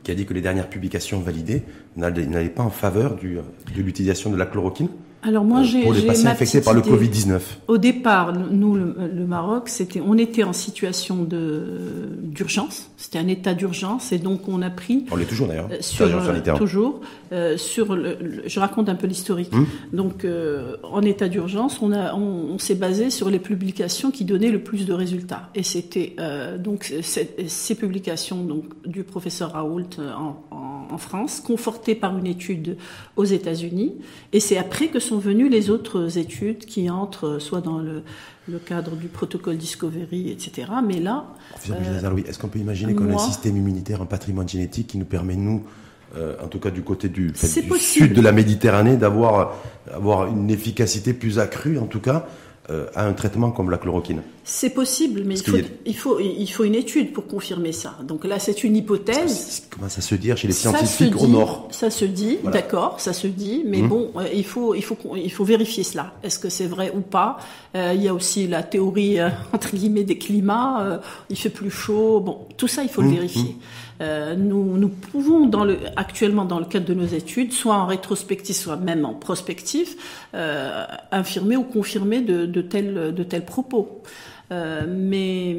qui 0.02 0.10
a 0.10 0.14
dit 0.14 0.26
que 0.26 0.34
les 0.34 0.40
dernières 0.40 0.68
publications 0.68 1.20
validées 1.20 1.62
n'allaient 1.96 2.48
pas 2.48 2.62
en 2.62 2.70
faveur 2.70 3.16
de 3.16 3.82
l'utilisation 3.82 4.30
de 4.30 4.36
la 4.36 4.46
chloroquine 4.46 4.88
alors 5.22 5.44
moi, 5.44 5.62
j'ai 5.62 5.82
pour 5.82 5.92
les 5.92 6.02
patients 6.02 6.30
infectés 6.30 6.62
par 6.62 6.72
le 6.72 6.80
Covid-19 6.80 7.40
Au 7.68 7.76
départ, 7.76 8.32
nous, 8.32 8.74
le, 8.74 9.26
Maroc, 9.26 9.68
c'était, 9.68 10.00
on 10.00 10.16
était 10.16 10.44
en 10.44 10.52
situation 10.52 11.24
de 11.24 11.64
d'urgence. 12.22 12.90
C'était 12.96 13.18
un 13.18 13.28
état 13.28 13.54
d'urgence 13.54 14.12
et 14.12 14.18
donc 14.18 14.48
on 14.48 14.62
a 14.62 14.70
pris. 14.70 15.04
On 15.10 15.16
l'est 15.16 15.26
toujours 15.26 15.48
d'ailleurs. 15.48 15.68
Sur, 15.80 16.08
toujours 16.56 17.00
euh, 17.32 17.56
sur 17.56 17.94
le, 17.94 18.42
je 18.46 18.60
raconte 18.60 18.88
un 18.88 18.94
peu 18.94 19.06
l'historique. 19.06 19.52
Hum. 19.52 19.66
Donc 19.92 20.24
euh, 20.24 20.76
en 20.82 21.02
état 21.02 21.28
d'urgence, 21.28 21.80
on 21.82 21.92
a, 21.92 22.14
on, 22.14 22.58
s'est 22.58 22.74
basé 22.74 23.10
sur 23.10 23.30
les 23.30 23.38
publications 23.38 24.10
qui 24.10 24.24
donnaient 24.24 24.50
le 24.50 24.62
plus 24.62 24.86
de 24.86 24.92
résultats 24.92 25.48
et 25.54 25.62
c'était 25.62 26.14
euh, 26.18 26.58
donc 26.58 26.92
ces 27.02 27.74
publications 27.74 28.44
donc 28.44 28.64
du 28.86 29.02
professeur 29.02 29.52
Raoult 29.52 29.98
en, 29.98 30.36
en, 30.54 30.88
en 30.90 30.98
France, 30.98 31.40
confortées 31.40 31.94
par 31.94 32.16
une 32.18 32.26
étude 32.26 32.76
aux 33.16 33.24
États-Unis 33.24 33.94
et 34.32 34.40
c'est 34.40 34.58
après 34.58 34.88
que 34.88 34.98
sont 35.10 35.18
venues 35.18 35.48
les 35.48 35.70
autres 35.70 36.18
études 36.18 36.64
qui 36.66 36.88
entrent 36.88 37.40
soit 37.40 37.60
dans 37.60 37.78
le, 37.78 38.02
cadre 38.64 38.96
du 38.96 39.08
protocole 39.08 39.56
Discovery, 39.56 40.30
etc. 40.30 40.68
Mais 40.86 41.00
là... 41.00 41.24
Euh, 41.70 42.16
est-ce 42.26 42.38
qu'on 42.38 42.48
peut 42.48 42.58
imaginer 42.58 42.94
qu'on 42.94 43.10
a 43.10 43.14
un 43.14 43.18
système 43.18 43.56
immunitaire, 43.56 44.02
un 44.02 44.06
patrimoine 44.06 44.48
génétique 44.48 44.88
qui 44.88 44.98
nous 44.98 45.04
permet, 45.04 45.36
nous, 45.36 45.64
euh, 46.16 46.34
en 46.42 46.48
tout 46.48 46.58
cas 46.58 46.70
du 46.70 46.82
côté 46.82 47.08
du, 47.08 47.32
sud 47.34 48.12
de 48.12 48.20
la 48.20 48.32
Méditerranée, 48.32 48.96
d'avoir 48.96 49.54
avoir 49.92 50.26
une 50.26 50.50
efficacité 50.50 51.12
plus 51.12 51.38
accrue, 51.38 51.78
en 51.78 51.86
tout 51.86 52.00
cas, 52.00 52.26
euh, 52.26 52.39
à 52.94 53.04
un 53.04 53.12
traitement 53.14 53.50
comme 53.50 53.68
la 53.68 53.78
chloroquine 53.78 54.22
C'est 54.44 54.70
possible, 54.70 55.22
mais 55.26 55.34
il 55.36 55.44
faut, 55.44 55.56
il, 55.84 55.96
faut, 55.96 56.20
il 56.20 56.46
faut 56.46 56.62
une 56.62 56.76
étude 56.76 57.12
pour 57.12 57.26
confirmer 57.26 57.72
ça. 57.72 57.96
Donc 58.04 58.24
là, 58.24 58.38
c'est 58.38 58.62
une 58.62 58.76
hypothèse. 58.76 59.64
Comment 59.70 59.88
ça 59.88 60.00
se 60.00 60.14
dire 60.14 60.36
chez 60.36 60.46
les 60.46 60.52
scientifiques 60.52 61.20
au 61.20 61.26
nord 61.26 61.66
Ça 61.72 61.90
se 61.90 62.04
dit, 62.04 62.38
d'accord, 62.44 63.00
ça 63.00 63.12
se 63.12 63.26
dit, 63.26 63.64
mais 63.66 63.82
hum. 63.82 63.88
bon, 63.88 64.10
euh, 64.16 64.28
il, 64.32 64.44
faut, 64.44 64.76
il, 64.76 64.84
faut, 64.84 64.96
il 65.16 65.32
faut 65.32 65.44
vérifier 65.44 65.82
cela. 65.82 66.14
Est-ce 66.22 66.38
que 66.38 66.48
c'est 66.48 66.66
vrai 66.66 66.92
ou 66.94 67.00
pas? 67.00 67.38
Euh, 67.74 67.92
Il 67.96 68.04
y 68.04 68.08
a 68.08 68.14
aussi 68.14 68.46
la 68.46 68.62
théorie, 68.62 69.18
entre 69.52 69.74
guillemets, 69.74 70.04
des 70.04 70.18
climats. 70.18 71.00
il 71.28 71.36
fait 71.36 71.50
plus 71.50 71.70
chaud. 71.70 72.20
Bon, 72.20 72.46
tout 72.56 72.68
ça, 72.68 72.84
il 72.84 72.88
faut 72.88 73.02
le 73.02 73.08
hum, 73.08 73.14
vérifier. 73.14 73.42
Hum. 73.42 73.56
Euh, 74.00 74.34
nous, 74.34 74.78
nous, 74.78 74.88
pouvons, 74.88 75.46
dans 75.46 75.64
le, 75.64 75.78
actuellement 75.96 76.46
dans 76.46 76.58
le 76.58 76.64
cadre 76.64 76.86
de 76.86 76.94
nos 76.94 77.06
études, 77.06 77.52
soit 77.52 77.74
en 77.74 77.86
rétrospective, 77.86 78.54
soit 78.56 78.76
même 78.76 79.04
en 79.04 79.12
prospectif, 79.12 79.96
euh, 80.34 80.86
infirmer 81.12 81.56
ou 81.56 81.64
confirmer 81.64 82.20
de, 82.22 82.46
de, 82.46 82.62
tels, 82.62 83.14
de 83.14 83.22
tels 83.22 83.44
propos. 83.44 84.02
Euh, 84.52 84.86
mais 84.88 85.56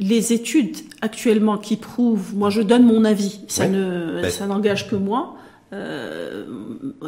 les 0.00 0.32
études 0.32 0.76
actuellement 1.02 1.56
qui 1.56 1.76
prouvent, 1.76 2.34
moi 2.34 2.50
je 2.50 2.62
donne 2.62 2.84
mon 2.84 3.04
avis, 3.04 3.40
ça 3.46 3.68
ne, 3.68 4.28
ça 4.28 4.46
n'engage 4.46 4.88
que 4.88 4.96
moi. 4.96 5.36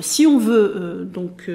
Si 0.00 0.26
on 0.26 0.38
veut 0.38 1.09
donc 1.12 1.49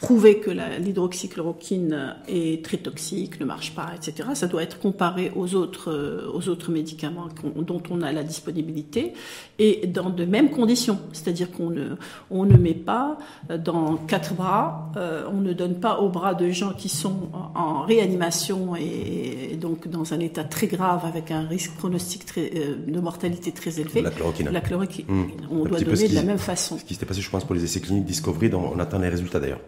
prouver 0.00 0.38
que 0.38 0.50
l'hydroxychloroquine 0.50 2.16
est 2.28 2.64
très 2.64 2.76
toxique, 2.76 3.40
ne 3.40 3.44
marche 3.44 3.74
pas, 3.74 3.92
etc. 3.96 4.30
Ça 4.34 4.46
doit 4.46 4.62
être 4.62 4.78
comparé 4.78 5.32
aux 5.34 5.54
autres, 5.54 5.90
euh, 5.90 6.30
aux 6.32 6.48
autres 6.48 6.70
médicaments 6.70 7.28
dont 7.56 7.82
on 7.90 8.02
a 8.02 8.12
la 8.12 8.22
disponibilité 8.22 9.12
et 9.58 9.86
dans 9.86 10.10
de 10.10 10.24
mêmes 10.24 10.50
conditions. 10.50 10.98
C'est-à-dire 11.12 11.50
qu'on 11.50 11.70
ne, 11.70 11.96
on 12.30 12.44
ne 12.44 12.56
met 12.56 12.74
pas 12.74 13.18
dans 13.64 13.96
quatre 13.96 14.34
bras, 14.34 14.92
euh, 14.96 15.24
on 15.32 15.40
ne 15.40 15.52
donne 15.52 15.80
pas 15.80 15.98
aux 15.98 16.08
bras 16.08 16.34
de 16.34 16.50
gens 16.50 16.72
qui 16.72 16.88
sont 16.88 17.30
en, 17.54 17.82
réanimation 17.82 18.76
et, 18.76 19.56
donc 19.60 19.88
dans 19.88 20.12
un 20.14 20.20
état 20.20 20.44
très 20.44 20.66
grave 20.66 21.04
avec 21.04 21.30
un 21.30 21.46
risque 21.46 21.72
pronostic 21.76 22.24
très, 22.26 22.50
euh, 22.54 22.76
de 22.86 23.00
mortalité 23.00 23.52
très 23.52 23.80
élevé. 23.80 24.02
La 24.02 24.10
chloroquine. 24.10 24.48
La 24.50 24.60
chloroquine. 24.60 25.06
Mmh. 25.08 25.24
On 25.50 25.64
doit 25.64 25.80
donner 25.80 26.08
de 26.08 26.14
la 26.14 26.22
même 26.22 26.38
façon. 26.38 26.78
Ce 26.78 26.84
qui 26.84 26.94
s'était 26.94 27.06
passé, 27.06 27.20
je 27.20 27.30
pense, 27.30 27.44
pour 27.44 27.54
les 27.54 27.64
essais 27.64 27.80
cliniques 27.80 28.04
Discovery, 28.04 28.50
dont 28.50 28.72
on 28.74 28.78
attend 28.78 28.98
les 28.98 29.08
résultats 29.08 29.40
d'ailleurs. 29.40 29.60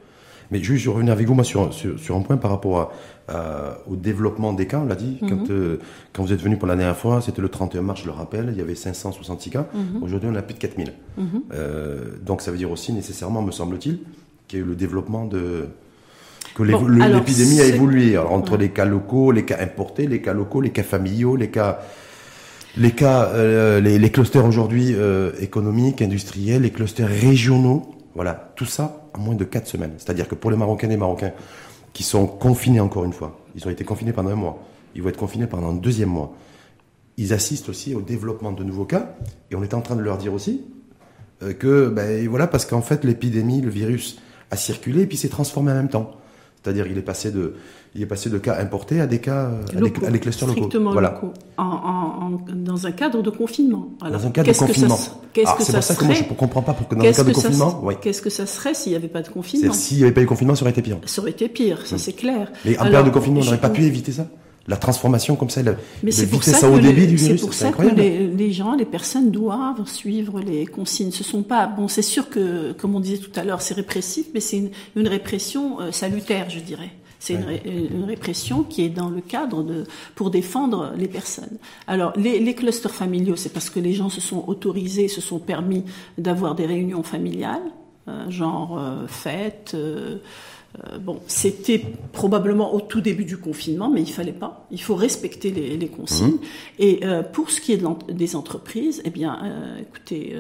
Mais 0.50 0.62
juste, 0.62 0.85
je 0.85 0.90
revenir 0.90 1.12
avec 1.12 1.26
vous 1.26 1.35
moi, 1.35 1.45
sur, 1.45 1.73
sur, 1.73 2.16
un 2.16 2.23
point 2.23 2.37
par 2.37 2.50
rapport 2.50 2.92
au 3.87 3.97
développement 3.97 4.52
des 4.52 4.66
cas. 4.66 4.80
On 4.83 4.87
l'a 4.87 4.97
dit, 4.97 5.19
quand, 5.21 5.37
mhm. 5.37 5.47
euh, 5.50 5.76
quand 6.12 6.23
vous 6.23 6.33
êtes 6.33 6.42
venu 6.42 6.57
pour 6.57 6.66
la 6.66 6.76
dernière 6.76 6.97
fois, 6.97 7.21
c'était 7.21 7.42
le 7.42 7.49
31 7.49 7.83
mars, 7.83 8.00
je 8.00 8.07
le 8.07 8.12
rappelle, 8.12 8.49
il 8.52 8.59
y 8.59 8.61
avait 8.61 8.75
566 8.75 9.50
cas. 9.50 9.66
Mhm. 9.73 10.02
Aujourd'hui, 10.02 10.28
on 10.33 10.35
a 10.35 10.42
plus 10.42 10.54
de 10.54 10.59
4000. 10.59 10.92
Mhm. 11.16 11.26
Euh, 11.52 11.99
donc 12.25 12.42
ça 12.42 12.50
veut 12.50 12.59
dire 12.59 12.71
aussi, 12.71 12.92
nécessairement, 12.92 13.42
me 13.42 13.52
semble-t-il, 13.52 14.00
qu'il 14.49 14.59
y 14.59 14.62
a 14.62 14.64
eu 14.64 14.69
le 14.69 14.75
développement 14.75 15.26
de 15.26 15.66
que 16.57 16.64
l'épidémie 16.64 17.61
a 17.61 17.66
évolué 17.66 18.19
entre 18.19 18.57
les 18.57 18.71
cas 18.71 18.85
locaux, 18.85 19.30
les 19.30 19.45
cas 19.45 19.59
importés, 19.61 20.09
les 20.09 20.21
cas 20.21 20.33
locaux, 20.33 20.61
les 20.61 20.71
cas 20.71 20.83
familiaux, 20.83 21.37
les 21.37 21.49
cas 21.49 21.78
les 22.76 22.90
cas 22.90 23.30
euh, 23.35 23.80
les, 23.80 24.00
les, 24.00 24.11
clusters 24.11 24.45
aujourd'hui 24.45 24.92
économiques, 25.40 26.02
industriels, 26.02 26.62
les 26.62 26.71
clusters 26.71 27.09
régionaux. 27.09 27.95
Voilà, 28.16 28.52
tout 28.57 28.64
ça 28.64 29.00
en 29.14 29.18
moins 29.18 29.34
de 29.34 29.44
4 29.44 29.66
semaines. 29.66 29.94
C'est-à-dire 29.98 30.28
que 30.28 30.34
pour 30.34 30.50
les 30.50 30.56
Marocains 30.56 30.90
et 30.90 30.96
Marocains 30.96 31.32
qui 31.92 32.02
sont 32.02 32.26
confinés 32.26 32.80
encore 32.80 33.04
une 33.04 33.12
fois, 33.12 33.40
ils 33.54 33.66
ont 33.66 33.70
été 33.70 33.84
confinés 33.84 34.12
pendant 34.12 34.30
un 34.30 34.36
mois, 34.36 34.62
ils 34.94 35.02
vont 35.02 35.08
être 35.08 35.16
confinés 35.16 35.46
pendant 35.46 35.70
un 35.70 35.74
deuxième 35.74 36.08
mois, 36.08 36.32
ils 37.16 37.32
assistent 37.32 37.68
aussi 37.68 37.94
au 37.94 38.00
développement 38.00 38.52
de 38.52 38.62
nouveaux 38.64 38.84
cas, 38.84 39.16
et 39.50 39.56
on 39.56 39.62
est 39.62 39.74
en 39.74 39.80
train 39.80 39.96
de 39.96 40.00
leur 40.00 40.16
dire 40.16 40.32
aussi 40.32 40.64
euh, 41.42 41.52
que, 41.52 41.88
ben 41.88 42.26
voilà, 42.28 42.46
parce 42.46 42.64
qu'en 42.64 42.82
fait 42.82 43.04
l'épidémie, 43.04 43.60
le 43.60 43.70
virus 43.70 44.20
a 44.50 44.56
circulé 44.56 45.02
et 45.02 45.06
puis 45.06 45.16
s'est 45.16 45.28
transformé 45.28 45.72
en 45.72 45.76
même 45.76 45.88
temps. 45.88 46.12
C'est-à-dire 46.62 46.86
il 46.86 46.98
est 46.98 47.02
passé 47.02 47.30
de 47.30 47.54
il 47.94 48.02
est 48.02 48.06
passé 48.06 48.30
de 48.30 48.38
cas 48.38 48.58
importés 48.60 49.00
à 49.00 49.06
des 49.06 49.18
cas 49.18 49.50
locaux, 49.74 50.06
à 50.06 50.10
des, 50.10 50.20
clusters 50.20 50.46
locaux. 50.46 50.68
Voilà. 50.92 51.12
locaux. 51.12 51.32
En, 51.56 52.38
dans 52.54 52.86
un 52.86 52.92
cadre 52.92 53.22
de 53.22 53.30
confinement. 53.30 53.88
dans 54.00 54.26
un 54.26 54.30
cadre 54.30 54.52
de 54.52 54.56
confinement. 54.56 54.98
Qu'est-ce 55.32 55.54
que 55.56 55.64
ça, 55.64 55.82
serait 55.82 55.96
que 55.96 56.04
moi 56.04 56.14
je 56.14 56.22
ne 56.22 56.28
comprends 56.28 56.62
pas 56.62 56.72
pour 56.72 56.86
que 56.86 56.94
dans 56.94 57.04
un 57.04 57.12
cadre 57.12 57.28
de 57.28 57.34
confinement. 57.34 57.82
Qu'est-ce 58.00 58.22
que 58.22 58.30
ça 58.30 58.46
serait 58.46 58.74
s'il 58.74 58.92
n'y 58.92 58.96
avait 58.96 59.08
pas 59.08 59.22
de 59.22 59.28
confinement 59.28 59.72
S'il 59.72 59.96
n'y 59.96 60.04
avait 60.04 60.12
pas 60.12 60.20
eu 60.20 60.24
de 60.24 60.28
confinement, 60.28 60.54
ça 60.54 60.62
aurait 60.62 60.70
été 60.70 60.82
pire. 60.82 60.98
Ça 61.06 61.22
aurait 61.22 61.30
été 61.32 61.48
pire, 61.48 61.86
ça 61.86 61.96
mm. 61.96 61.98
c'est 61.98 62.12
clair. 62.12 62.52
Mais 62.64 62.78
en 62.78 62.84
période 62.84 63.06
de 63.06 63.10
confinement, 63.10 63.40
on 63.40 63.44
n'aurait 63.44 63.60
pas 63.60 63.70
pu 63.70 63.82
éviter 63.82 64.12
ça 64.12 64.26
la 64.70 64.76
transformation 64.76 65.34
comme 65.34 65.50
ça, 65.50 65.62
mais 66.04 66.12
c'est 66.12 66.28
pour 66.28 66.44
ça, 66.44 66.70
au 66.70 66.78
début 66.78 67.08
du 67.08 67.16
virus. 67.16 67.40
C'est 67.40 67.44
pour 67.44 67.54
ça 67.54 67.72
que 67.72 67.82
les, 67.82 68.28
les, 68.28 68.52
gens, 68.52 68.76
les 68.76 68.84
personnes 68.84 69.32
doivent 69.32 69.84
suivre 69.86 70.40
les 70.40 70.64
consignes. 70.64 71.10
Ce 71.10 71.24
sont 71.24 71.42
pas 71.42 71.66
bon. 71.66 71.88
C'est 71.88 72.02
sûr 72.02 72.30
que, 72.30 72.70
comme 72.72 72.94
on 72.94 73.00
disait 73.00 73.18
tout 73.18 73.32
à 73.34 73.42
l'heure, 73.42 73.62
c'est 73.62 73.74
répressif, 73.74 74.26
mais 74.32 74.38
c'est 74.38 74.58
une, 74.58 74.70
une, 74.94 75.08
répression 75.08 75.80
euh, 75.80 75.90
salutaire, 75.90 76.48
je 76.50 76.60
dirais. 76.60 76.92
C'est 77.18 77.34
une, 77.34 78.04
répression 78.04 78.62
qui 78.62 78.84
est 78.84 78.88
dans 78.88 79.10
le 79.10 79.20
cadre 79.20 79.64
de 79.64 79.84
pour 80.14 80.30
défendre 80.30 80.92
les 80.96 81.08
personnes. 81.08 81.58
Alors 81.86 82.12
les, 82.16 82.38
les 82.38 82.54
clusters 82.54 82.94
familiaux, 82.94 83.36
c'est 83.36 83.52
parce 83.52 83.70
que 83.70 83.80
les 83.80 83.92
gens 83.92 84.08
se 84.08 84.20
sont 84.20 84.44
autorisés, 84.46 85.08
se 85.08 85.20
sont 85.20 85.40
permis 85.40 85.84
d'avoir 86.16 86.54
des 86.54 86.64
réunions 86.64 87.02
familiales, 87.02 87.60
euh, 88.08 88.30
genre 88.30 88.78
euh, 88.78 89.06
fêtes. 89.08 89.76
Euh, 90.78 90.98
bon, 90.98 91.20
c'était 91.26 91.82
probablement 92.12 92.74
au 92.74 92.80
tout 92.80 93.00
début 93.00 93.24
du 93.24 93.36
confinement, 93.36 93.90
mais 93.90 94.02
il 94.02 94.10
fallait 94.10 94.32
pas. 94.32 94.66
Il 94.70 94.80
faut 94.80 94.94
respecter 94.94 95.50
les, 95.50 95.76
les 95.76 95.88
consignes. 95.88 96.34
Mmh. 96.34 96.40
Et 96.78 97.00
pour 97.32 97.50
ce 97.50 97.60
qui 97.60 97.72
est 97.72 97.82
des 98.08 98.36
entreprises, 98.36 99.02
eh 99.04 99.10
bien, 99.10 99.38
écoutez 99.80 100.36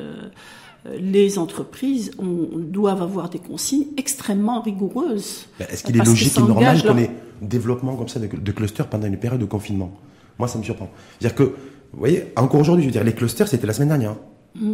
euh, 0.86 0.96
les 0.98 1.38
entreprises 1.38 2.12
doivent 2.18 3.02
avoir 3.02 3.28
des 3.28 3.38
consignes 3.38 3.86
extrêmement 3.96 4.62
rigoureuses. 4.62 5.46
Est-ce 5.58 5.84
qu'il 5.84 5.96
est 5.96 6.04
logique 6.04 6.36
et 6.36 6.40
normal 6.40 6.82
qu'on 6.82 6.96
ait 6.96 7.10
développement 7.42 7.96
comme 7.96 8.08
ça 8.08 8.18
de, 8.18 8.52
clusters 8.52 8.86
pendant 8.86 9.06
une 9.06 9.18
période 9.18 9.40
de 9.40 9.46
confinement? 9.46 9.92
Moi, 10.38 10.48
ça 10.48 10.58
me 10.58 10.62
surprend. 10.62 10.90
C'est-à-dire 11.18 11.36
que, 11.36 11.42
vous 11.42 11.98
voyez, 11.98 12.32
encore 12.36 12.60
aujourd'hui, 12.60 12.84
je 12.84 12.88
veux 12.88 12.92
dire, 12.92 13.04
les 13.04 13.12
clusters, 13.14 13.48
c'était 13.48 13.66
la 13.66 13.74
semaine 13.74 13.88
dernière. 13.88 14.16
Mmh. 14.54 14.72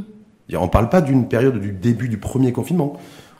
On 0.54 0.64
ne 0.64 0.70
parle 0.70 0.88
pas 0.88 1.00
d'une 1.00 1.26
période 1.26 1.60
du 1.60 1.72
début 1.72 2.08
du 2.08 2.18
premier 2.18 2.52
confinement. 2.52 2.96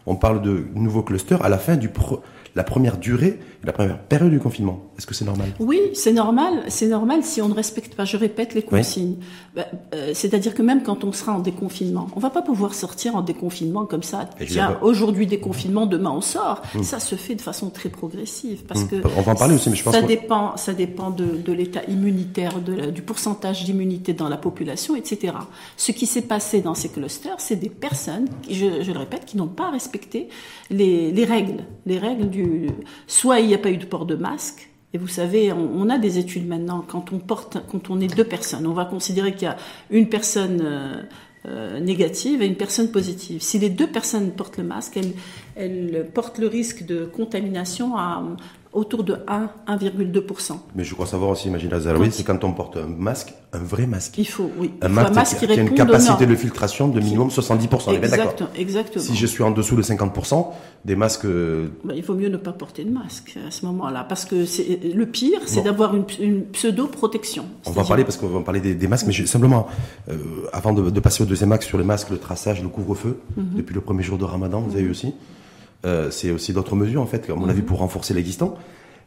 On 0.07 0.17
parle 0.17 0.41
de 0.41 0.67
nouveaux 0.75 1.03
clusters 1.03 1.43
à 1.45 1.49
la 1.49 1.59
fin 1.59 1.77
du, 1.77 1.91
la 2.57 2.65
première 2.65 2.97
durée, 2.97 3.39
la 3.65 3.73
première 3.73 3.99
période 3.99 4.31
du 4.31 4.41
confinement. 4.41 4.81
Est-ce 4.97 5.07
que 5.07 5.13
c'est 5.13 5.27
normal? 5.27 5.49
Oui, 5.61 5.79
c'est 5.93 6.15
normal. 6.15 6.63
C'est 6.69 6.87
normal 6.87 7.23
si 7.23 7.43
on 7.43 7.49
ne 7.49 7.55
respecte 7.55 7.95
pas, 7.95 8.07
je 8.07 8.17
répète, 8.17 8.55
les 8.55 8.63
consignes. 8.63 9.17
Bah, 9.55 9.67
euh, 9.95 10.13
c'est-à-dire 10.15 10.55
que 10.55 10.63
même 10.63 10.83
quand 10.83 11.05
on 11.05 11.13
sera 11.13 11.33
en 11.33 11.41
déconfinement, 11.41 12.09
on 12.17 12.21
va 12.21 12.31
pas 12.31 12.41
pouvoir 12.41 12.73
sortir 12.73 13.15
en 13.15 13.21
déconfinement 13.21 13.85
comme 13.85 14.03
ça. 14.03 14.31
Tiens, 14.47 14.79
aujourd'hui 14.81 15.27
déconfinement, 15.27 15.85
demain 15.85 16.13
on 16.13 16.23
sort. 16.23 16.63
Hmm. 16.75 16.83
Ça 16.83 16.99
se 16.99 17.15
fait 17.15 17.35
de 17.35 17.43
façon 17.43 17.69
très 17.69 17.91
progressive 17.91 18.65
parce 18.67 18.85
hmm. 18.85 18.89
que 18.89 18.97
on 19.19 19.21
va 19.21 19.33
en 19.33 19.37
parler 19.37 19.57
aussi, 19.57 19.69
mais 19.69 19.77
je 19.77 19.85
pense 19.85 19.93
ça 19.93 20.01
dépend, 20.01 20.57
ça 20.57 20.73
dépend 20.73 21.11
de, 21.11 21.53
l'état 21.53 21.85
immunitaire, 21.89 22.61
de 22.61 22.91
du 22.91 23.03
pourcentage 23.03 23.65
d'immunité 23.65 24.15
dans 24.15 24.31
la 24.31 24.39
population, 24.39 24.97
etc. 24.97 25.35
Ce 25.77 25.93
qui 25.93 26.07
s'est 26.07 26.23
passé 26.23 26.63
dans 26.63 26.75
ces 26.75 26.89
clusters, 26.89 27.39
c'est 27.39 27.57
des 27.57 27.69
personnes, 27.69 28.29
je, 28.49 28.83
je 28.83 28.93
le 28.93 28.99
répète, 28.99 29.27
qui 29.27 29.37
n'ont 29.37 29.47
pas 29.47 29.71
respecté 29.71 30.29
les, 30.71 31.13
les 31.13 31.25
règles, 31.25 31.65
les 31.85 31.99
règles 31.99 32.31
du 32.31 32.46
soit 33.07 33.41
il 33.41 33.49
n'y 33.49 33.55
a 33.55 33.59
pas 33.59 33.71
eu 33.71 33.77
de 33.77 33.87
port 33.87 34.07
de 34.07 34.15
masque. 34.15 34.71
Et 34.93 34.99
vous 34.99 35.09
savez, 35.09 35.53
on, 35.53 35.91
a 35.91 35.99
des 35.99 36.19
études 36.19 36.47
maintenant. 36.49 36.85
Quand 36.87 37.13
on 37.13 37.19
porte, 37.19 37.59
quand 37.71 37.91
on 37.91 38.01
est 38.01 38.15
deux 38.15 38.25
personnes, 38.25 38.67
on 38.67 38.73
va 38.73 38.85
considérer 38.85 39.35
qu'il 39.35 39.43
y 39.43 39.51
a 39.51 39.57
une 39.91 40.09
personne 40.09 40.63
euh, 40.63 41.03
euh, 41.47 41.81
négative 41.81 42.41
et 42.41 42.47
une 42.47 42.55
personne 42.55 42.91
positive. 42.91 43.43
Si 43.43 43.59
les 43.59 43.69
deux 43.69 43.89
personnes 43.89 44.31
portent 44.31 44.57
le 44.57 44.65
masque, 44.65 44.97
elles, 44.97 45.13
elles 45.55 46.09
portent 46.15 46.39
le 46.39 46.47
risque 46.47 46.87
de 46.87 47.05
contamination 47.05 47.97
à 47.97 48.23
autour 48.77 49.05
de 49.05 49.17
1, 49.27 49.49
1,2%. 49.69 50.53
Mais 50.75 50.85
je 50.85 50.95
crois 50.95 51.07
savoir 51.07 51.31
aussi, 51.31 51.49
imagine 51.49 51.71
Zaloui, 51.81 52.13
c'est 52.13 52.25
quand 52.25 52.45
on 52.45 52.53
porte 52.53 52.77
un 52.77 52.87
masque, 52.87 53.33
un 53.53 53.59
vrai 53.59 53.87
masque. 53.87 54.19
Il 54.19 54.29
faut, 54.29 54.51
oui. 54.59 54.71
Un, 54.83 54.89
masque, 54.89 55.39
qui, 55.39 55.51
a 55.51 55.55
une 55.55 55.75
capacité 55.75 56.27
de 56.27 56.37
filtration 56.37 56.89
de 56.89 57.01
minimum 57.01 57.29
70%. 57.29 57.95
Exact, 57.95 58.45
exactement. 58.55 59.05
Si 59.05 59.17
je 59.17 59.27
suis 59.27 59.43
en 59.43 59.51
dessous 59.51 59.77
de 59.77 59.83
50%, 59.83 60.47
des 60.85 60.95
masques... 60.95 61.25
Euh, 61.25 61.69
bah, 61.85 61.95
il 61.97 62.05
vaut 62.05 62.15
mieux 62.15 62.29
ne 62.29 62.37
pas 62.37 62.53
porter 62.53 62.85
de 62.85 62.91
masque 62.91 63.39
à 63.47 63.51
ce 63.51 63.65
moment-là. 63.65 64.05
Parce 64.05 64.27
que 64.27 64.45
c'est 64.45 64.79
le 64.95 65.07
pire, 65.07 65.41
c'est 65.47 65.63
d'avoir 65.63 65.95
une, 65.97 66.45
pseudo-protection. 66.53 67.47
On 67.65 67.71
va 67.71 67.85
parler 67.85 68.05
parce 68.05 68.19
qu'on 68.19 68.29
va 68.29 68.41
parler 68.41 68.61
des, 68.61 68.89
masques, 68.89 69.07
mais 69.07 69.27
simplement, 69.27 69.69
euh, 70.11 70.17
avant 70.53 70.75
de, 70.75 71.01
passer 71.01 71.23
au 71.23 71.27
deuxième 71.27 71.53
axe 71.53 71.67
sur 71.67 71.79
les 71.79 71.85
masques, 71.85 72.11
le 72.11 72.19
traçage, 72.19 72.63
le 72.63 72.69
couvre-feu, 72.69 73.19
mhm. 73.37 73.57
depuis 73.57 73.75
le 73.75 73.81
premier 73.81 74.03
jour 74.03 74.19
de 74.19 74.25
Ramadan, 74.25 74.61
vous 74.61 74.75
avez 74.75 74.85
eu 74.85 74.91
aussi. 74.91 75.15
Euh, 75.85 76.11
c'est 76.11 76.31
aussi 76.31 76.53
d'autres 76.53 76.75
mesures, 76.75 77.03
en 77.03 77.07
fait, 77.07 77.29
à 77.31 77.35
mon 77.35 77.49
avis, 77.49 77.61
mhm. 77.61 77.67
pour 77.67 77.79
renforcer 77.79 78.15
l'existant. 78.15 78.55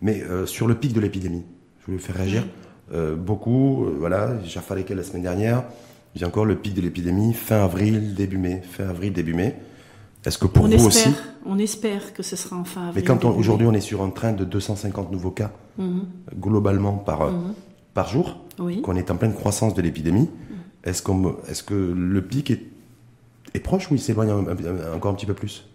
Mais 0.02 0.22
euh, 0.24 0.46
sur 0.46 0.68
le 0.68 0.76
pic 0.76 0.94
de 0.94 1.02
l'épidémie, 1.02 1.44
je 1.82 1.86
voulais 1.88 1.98
faire 1.98 2.16
réagir. 2.16 2.48
Euh, 2.94 3.16
beaucoup, 3.16 3.86
voilà, 3.98 4.40
j'ai 4.44 4.60
refait 4.60 4.86
la 4.96 5.04
semaine 5.04 5.24
dernière. 5.24 5.64
J'ai 6.16 6.26
encore 6.26 6.46
le 6.46 6.56
pic 6.56 6.74
de 6.74 6.82
l'épidémie, 6.82 7.34
fin 7.34 7.64
avril, 7.64 8.16
début 8.16 8.38
mai. 8.38 8.62
Fin 8.70 8.90
avril, 8.90 9.14
début 9.14 9.34
mai. 9.34 9.56
Est-ce 10.26 10.38
que 10.38 10.48
pour 10.48 10.68
vous 10.68 10.88
aussi 10.88 11.10
On 11.46 11.58
espère 11.60 12.14
que 12.14 12.24
ce 12.24 12.36
sera 12.36 12.58
en 12.58 12.64
fin 12.64 12.88
avril. 12.88 12.96
Mais 12.96 13.04
quand 13.04 13.24
aujourd'hui 13.26 13.68
on 13.68 13.74
est 13.74 13.82
sur 13.82 14.02
un 14.02 14.10
train 14.10 14.34
de 14.34 14.44
250 14.44 15.12
nouveaux 15.12 15.32
cas, 15.32 15.52
mhm. 15.78 16.06
globalement 16.36 16.94
par, 16.94 17.32
mhm. 17.32 17.54
par 17.94 18.10
jour, 18.10 18.38
qu'on 18.58 18.96
est 18.96 19.12
en 19.12 19.16
pleine 19.16 19.34
croissance 19.34 19.74
de 19.76 19.82
l'épidémie, 19.82 20.30
est-ce, 20.84 21.02
qu'on, 21.02 21.36
est-ce 21.48 21.64
que 21.64 21.74
le 21.74 22.22
pic 22.22 22.52
est, 22.52 22.64
est 23.54 23.60
proche 23.60 23.92
ou 23.92 23.96
il 23.96 24.00
s'éloigne 24.00 24.32
encore 24.94 25.12
un 25.12 25.16
petit 25.16 25.26
peu 25.26 25.34
plus? 25.34 25.69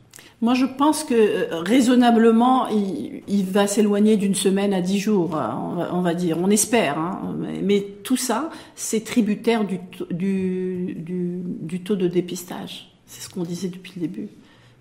Moi, 0.44 0.52
je 0.52 0.66
pense 0.66 1.04
que 1.04 1.14
euh, 1.14 1.62
raisonnablement, 1.62 2.68
il, 2.68 3.44
va 3.46 3.66
s'éloigner 3.66 4.18
d'une 4.18 4.34
semaine 4.34 4.74
à 4.74 4.82
dix 4.82 4.98
jours, 4.98 5.36
hein, 5.36 5.88
on 5.90 6.02
va, 6.02 6.12
dire. 6.12 6.36
On 6.38 6.50
espère. 6.50 6.98
Hein. 6.98 7.34
Mais, 7.62 7.80
tout 8.02 8.18
ça, 8.18 8.50
c'est 8.76 9.04
tributaire 9.04 9.64
du, 9.64 9.80
du, 10.10 10.96
du, 10.98 11.80
taux 11.80 11.96
de 11.96 12.08
dépistage. 12.08 12.92
C'est 13.06 13.22
ce 13.22 13.30
qu'on 13.30 13.42
disait 13.42 13.68
depuis 13.68 13.94
le 13.96 14.02
début. 14.02 14.28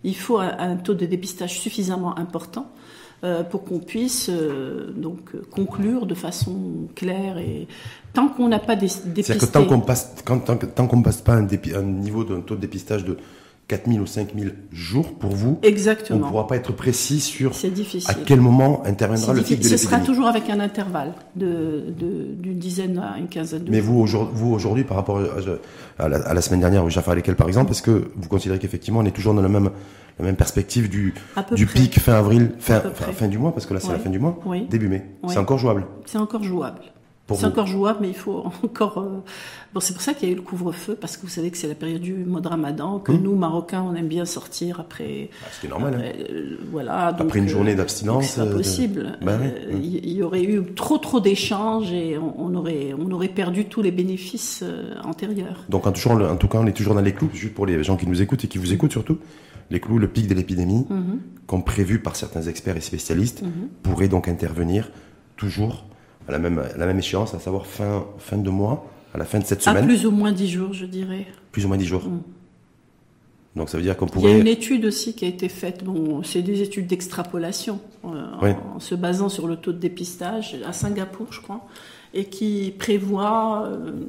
Il 0.03 0.17
faut 0.17 0.37
un, 0.37 0.75
taux 0.75 0.95
de 0.95 1.05
dépistage 1.05 1.57
suffisamment 1.57 2.19
important 2.19 2.69
euh, 3.23 3.43
pour 3.43 3.63
qu'on 3.63 3.79
puisse 3.79 4.29
euh, 4.29 4.91
donc 4.91 5.31
conclure 5.49 6.05
de 6.05 6.13
façon 6.13 6.89
claire 6.93 7.37
et 7.37 7.69
tant 8.11 8.27
qu'on 8.27 8.49
n'a 8.49 8.59
pas 8.59 8.75
dépisté. 8.75 9.23
C'est-à-dire 9.23 9.47
que 9.47 9.53
tant 9.53 9.65
qu'on 9.65 9.79
passe, 9.79 10.13
tant, 10.25 10.87
qu'on 10.87 11.01
passe 11.01 11.21
pas 11.21 11.35
un, 11.35 11.47
un 11.47 11.83
niveau 11.83 12.25
d'un 12.25 12.41
taux 12.41 12.55
de 12.55 12.59
dépistage 12.59 13.05
de 13.05 13.15
4000 13.67 14.01
ou 14.01 14.05
5000 14.05 14.55
jours 14.71 15.13
pour 15.13 15.31
vous. 15.31 15.59
Exactement. 15.63 16.19
On 16.19 16.25
ne 16.25 16.29
pourra 16.29 16.47
pas 16.47 16.57
être 16.57 16.73
précis 16.73 17.21
sur 17.21 17.51
à 18.07 18.13
quel 18.13 18.41
moment 18.41 18.83
interviendra 18.85 19.33
le 19.33 19.41
pic 19.41 19.59
de 19.59 19.67
Ce 19.67 19.77
sera 19.77 19.99
toujours 19.99 20.27
avec 20.27 20.49
un 20.49 20.59
intervalle 20.59 21.13
d'une 21.35 21.95
de, 21.97 22.53
dizaine 22.53 22.97
à 22.99 23.17
une 23.17 23.27
quinzaine 23.27 23.63
de 23.63 23.71
Mais 23.71 23.79
vous, 23.79 23.99
aujourd'hui, 23.99 24.83
par 24.83 24.97
rapport 24.97 25.21
à, 25.97 26.07
la, 26.07 26.41
semaine 26.41 26.59
dernière, 26.59 26.83
où 26.83 26.89
j'ai 26.89 27.01
fait 27.01 27.15
lesquels 27.15 27.35
par 27.35 27.47
exemple, 27.47 27.71
est-ce 27.71 27.81
que 27.81 28.11
vous 28.15 28.27
considérez 28.27 28.59
qu'effectivement 28.59 28.99
on 28.99 29.05
est 29.05 29.11
toujours 29.11 29.33
dans 29.33 29.41
la 29.41 29.49
même, 29.49 29.69
la 30.19 30.25
même 30.25 30.35
perspective 30.35 30.89
du, 30.89 31.13
du 31.53 31.65
pic 31.65 31.99
fin 31.99 32.13
avril, 32.13 32.51
fin, 32.59 32.81
fin, 32.81 33.27
du 33.27 33.37
mois, 33.37 33.53
parce 33.53 33.65
que 33.65 33.73
là 33.73 33.79
c'est 33.79 33.91
la 33.91 33.99
fin 33.99 34.09
du 34.09 34.19
mois, 34.19 34.37
début 34.69 34.89
mai. 34.89 35.05
C'est 35.29 35.37
encore 35.37 35.57
jouable. 35.57 35.85
C'est 36.05 36.17
encore 36.17 36.43
jouable. 36.43 36.81
C'est 37.31 37.45
encore 37.45 37.67
jouable, 37.67 37.99
mais 38.01 38.09
il 38.09 38.15
faut 38.15 38.43
encore. 38.63 38.97
Euh, 38.97 39.21
bon, 39.73 39.79
c'est 39.79 39.93
pour 39.93 40.01
ça 40.01 40.13
qu'il 40.13 40.27
y 40.27 40.31
a 40.31 40.33
eu 40.33 40.37
le 40.37 40.41
couvre-feu, 40.41 40.97
parce 40.99 41.15
que 41.15 41.21
vous 41.21 41.29
savez 41.29 41.51
que 41.51 41.57
c'est 41.57 41.69
la 41.69 41.75
période 41.75 42.01
du 42.01 42.13
mois 42.13 42.41
de 42.41 42.47
Ramadan, 42.47 42.99
que 42.99 43.13
nous, 43.13 43.35
Marocains, 43.35 43.81
on 43.81 43.95
aime 43.95 44.07
bien 44.07 44.25
sortir 44.25 44.81
après. 44.81 45.29
Ah, 45.41 45.47
ce 45.51 45.61
qui 45.61 45.67
est 45.67 45.69
normal. 45.69 45.93
Après, 45.95 46.09
hein. 46.09 46.25
euh, 46.31 46.57
voilà. 46.69 47.07
après 47.07 47.39
une 47.39 47.47
journée 47.47 47.73
euh, 47.73 47.77
d'abstinence. 47.77 48.25
C'est 48.25 48.45
pas 48.45 48.51
possible. 48.51 49.17
Bah 49.21 49.37
il 49.71 50.11
y, 50.11 50.21
aurait 50.21 50.43
eu 50.43 50.63
trop, 50.75 50.97
trop 50.97 51.21
d'échanges 51.21 51.91
et 51.93 52.17
on, 52.17 52.53
aurait, 52.55 52.93
on 52.97 53.09
aurait 53.11 53.29
perdu 53.29 53.65
tous 53.65 53.81
les 53.81 53.91
bénéfices 53.91 54.63
antérieurs. 55.03 55.63
Donc, 55.69 55.87
en, 55.87 55.91
toujours, 55.93 56.13
en 56.13 56.35
tout 56.35 56.47
cas, 56.47 56.57
on 56.59 56.67
est 56.67 56.73
toujours 56.73 56.93
dans 56.93 57.01
les 57.01 57.13
clous, 57.13 57.29
juste 57.33 57.53
pour 57.53 57.65
les 57.65 57.83
gens 57.83 57.95
qui 57.95 58.07
nous 58.07 58.21
écoutent 58.21 58.43
et 58.43 58.47
qui 58.47 58.57
vous 58.57 58.73
écoutent 58.73 58.91
surtout. 58.91 59.17
Les 59.71 59.79
clous, 59.79 59.97
le 59.97 60.09
pic 60.09 60.27
de 60.27 60.33
l'épidémie, 60.33 60.85
mhm. 60.89 61.19
comme 61.47 61.63
prévu 61.63 61.99
par 61.99 62.17
certains 62.17 62.43
experts 62.43 62.75
et 62.75 62.81
spécialistes, 62.81 63.43
mhm. 63.43 63.69
pourrait 63.81 64.09
donc 64.09 64.27
intervenir 64.27 64.91
toujours 65.37 65.85
à 66.27 66.31
la 66.31 66.39
même, 66.39 66.63
la 66.77 66.85
même 66.85 66.99
échéance, 66.99 67.33
à 67.33 67.39
savoir 67.39 67.65
fin, 67.65 68.05
fin 68.17 68.37
de 68.37 68.49
mois, 68.49 68.85
à 69.13 69.17
la 69.17 69.25
fin 69.25 69.39
de 69.39 69.45
cette 69.45 69.61
semaine. 69.61 69.83
À 69.83 69.87
plus 69.87 70.05
ou 70.05 70.11
moins 70.11 70.31
dix 70.31 70.49
jours, 70.49 70.73
je 70.73 70.85
dirais. 70.85 71.27
Plus 71.51 71.65
ou 71.65 71.67
moins 71.67 71.77
dix 71.77 71.85
jours. 71.85 72.03
Mm. 72.03 72.21
Donc 73.55 73.69
ça 73.69 73.77
veut 73.77 73.83
dire 73.83 73.95
qu'on 73.95 74.07
pourrait. 74.07 74.31
Il 74.31 74.33
y 74.33 74.35
a 74.35 74.39
une 74.39 74.47
étude 74.47 74.85
aussi 74.85 75.13
qui 75.13 75.25
a 75.25 75.27
été 75.27 75.47
faite. 75.47 75.83
Bon, 75.83 76.23
c'est 76.23 76.41
des 76.41 76.61
études 76.61 76.87
d'extrapolation 76.87 77.79
euh, 78.05 78.53
en, 78.75 78.79
se 78.79 78.95
basant 78.95 79.29
sur 79.29 79.47
le 79.47 79.57
taux 79.57 79.73
de 79.73 79.77
dépistage 79.77 80.57
à 80.65 80.73
Singapour, 80.73 81.27
je 81.29 81.39
crois, 81.39 81.61
et 82.15 82.25
qui 82.25 82.73
prévoit, 82.79 83.67
euh, 83.67 84.05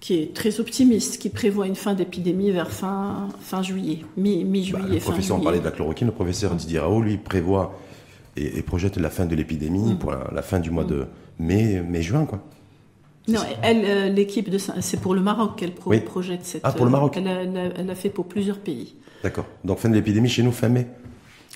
qui 0.00 0.14
est 0.14 0.34
très 0.34 0.58
optimiste, 0.58 1.20
qui 1.20 1.28
prévoit 1.28 1.66
une 1.66 1.74
fin 1.74 1.92
d'épidémie 1.92 2.50
vers 2.50 2.70
fin 2.70 3.28
fin 3.40 3.62
juillet, 3.62 3.98
mi 4.16 4.42
mi 4.44 4.64
juillet. 4.64 4.82
Bah, 4.82 4.94
le 4.94 5.00
professeur, 5.00 5.36
on 5.36 5.40
parlait 5.40 5.60
de 5.60 5.64
la 5.64 5.70
chloroquine. 5.70 6.06
Le 6.06 6.14
professeur 6.14 6.54
Didier 6.54 6.78
Raoult, 6.78 7.02
lui 7.02 7.18
prévoit 7.18 7.78
et, 8.36 8.62
projette 8.62 8.96
la 8.96 9.10
fin 9.10 9.26
de 9.26 9.34
l'épidémie 9.34 9.92
mm. 9.94 9.98
pour 9.98 10.12
la, 10.12 10.42
fin 10.42 10.60
du 10.60 10.70
mois 10.70 10.84
mm. 10.84 10.88
de 10.88 11.06
mai, 11.38 11.80
mai 11.80 12.02
juin, 12.02 12.24
quoi. 12.24 12.42
Non, 13.28 13.40
elle, 13.62 13.84
euh, 13.84 14.08
l'équipe 14.08 14.48
de 14.48 14.58
c'est 14.58 15.00
pour 15.00 15.14
le 15.14 15.20
Maroc 15.20 15.56
qu'elle 15.56 15.72
projette 15.72 16.44
cette. 16.44 16.62
Ah, 16.64 16.72
pour 16.72 16.86
le 16.86 16.90
Maroc. 16.90 17.16
Elle 17.16 17.90
a, 17.90 17.94
fait 17.94 18.08
pour 18.08 18.26
plusieurs 18.26 18.58
pays. 18.58 18.94
D'accord. 19.22 19.44
Donc 19.64 19.78
fin 19.78 19.90
de 19.90 19.94
l'épidémie 19.94 20.28
chez 20.28 20.42
nous 20.42 20.52
fin 20.52 20.68
mai. 20.68 20.86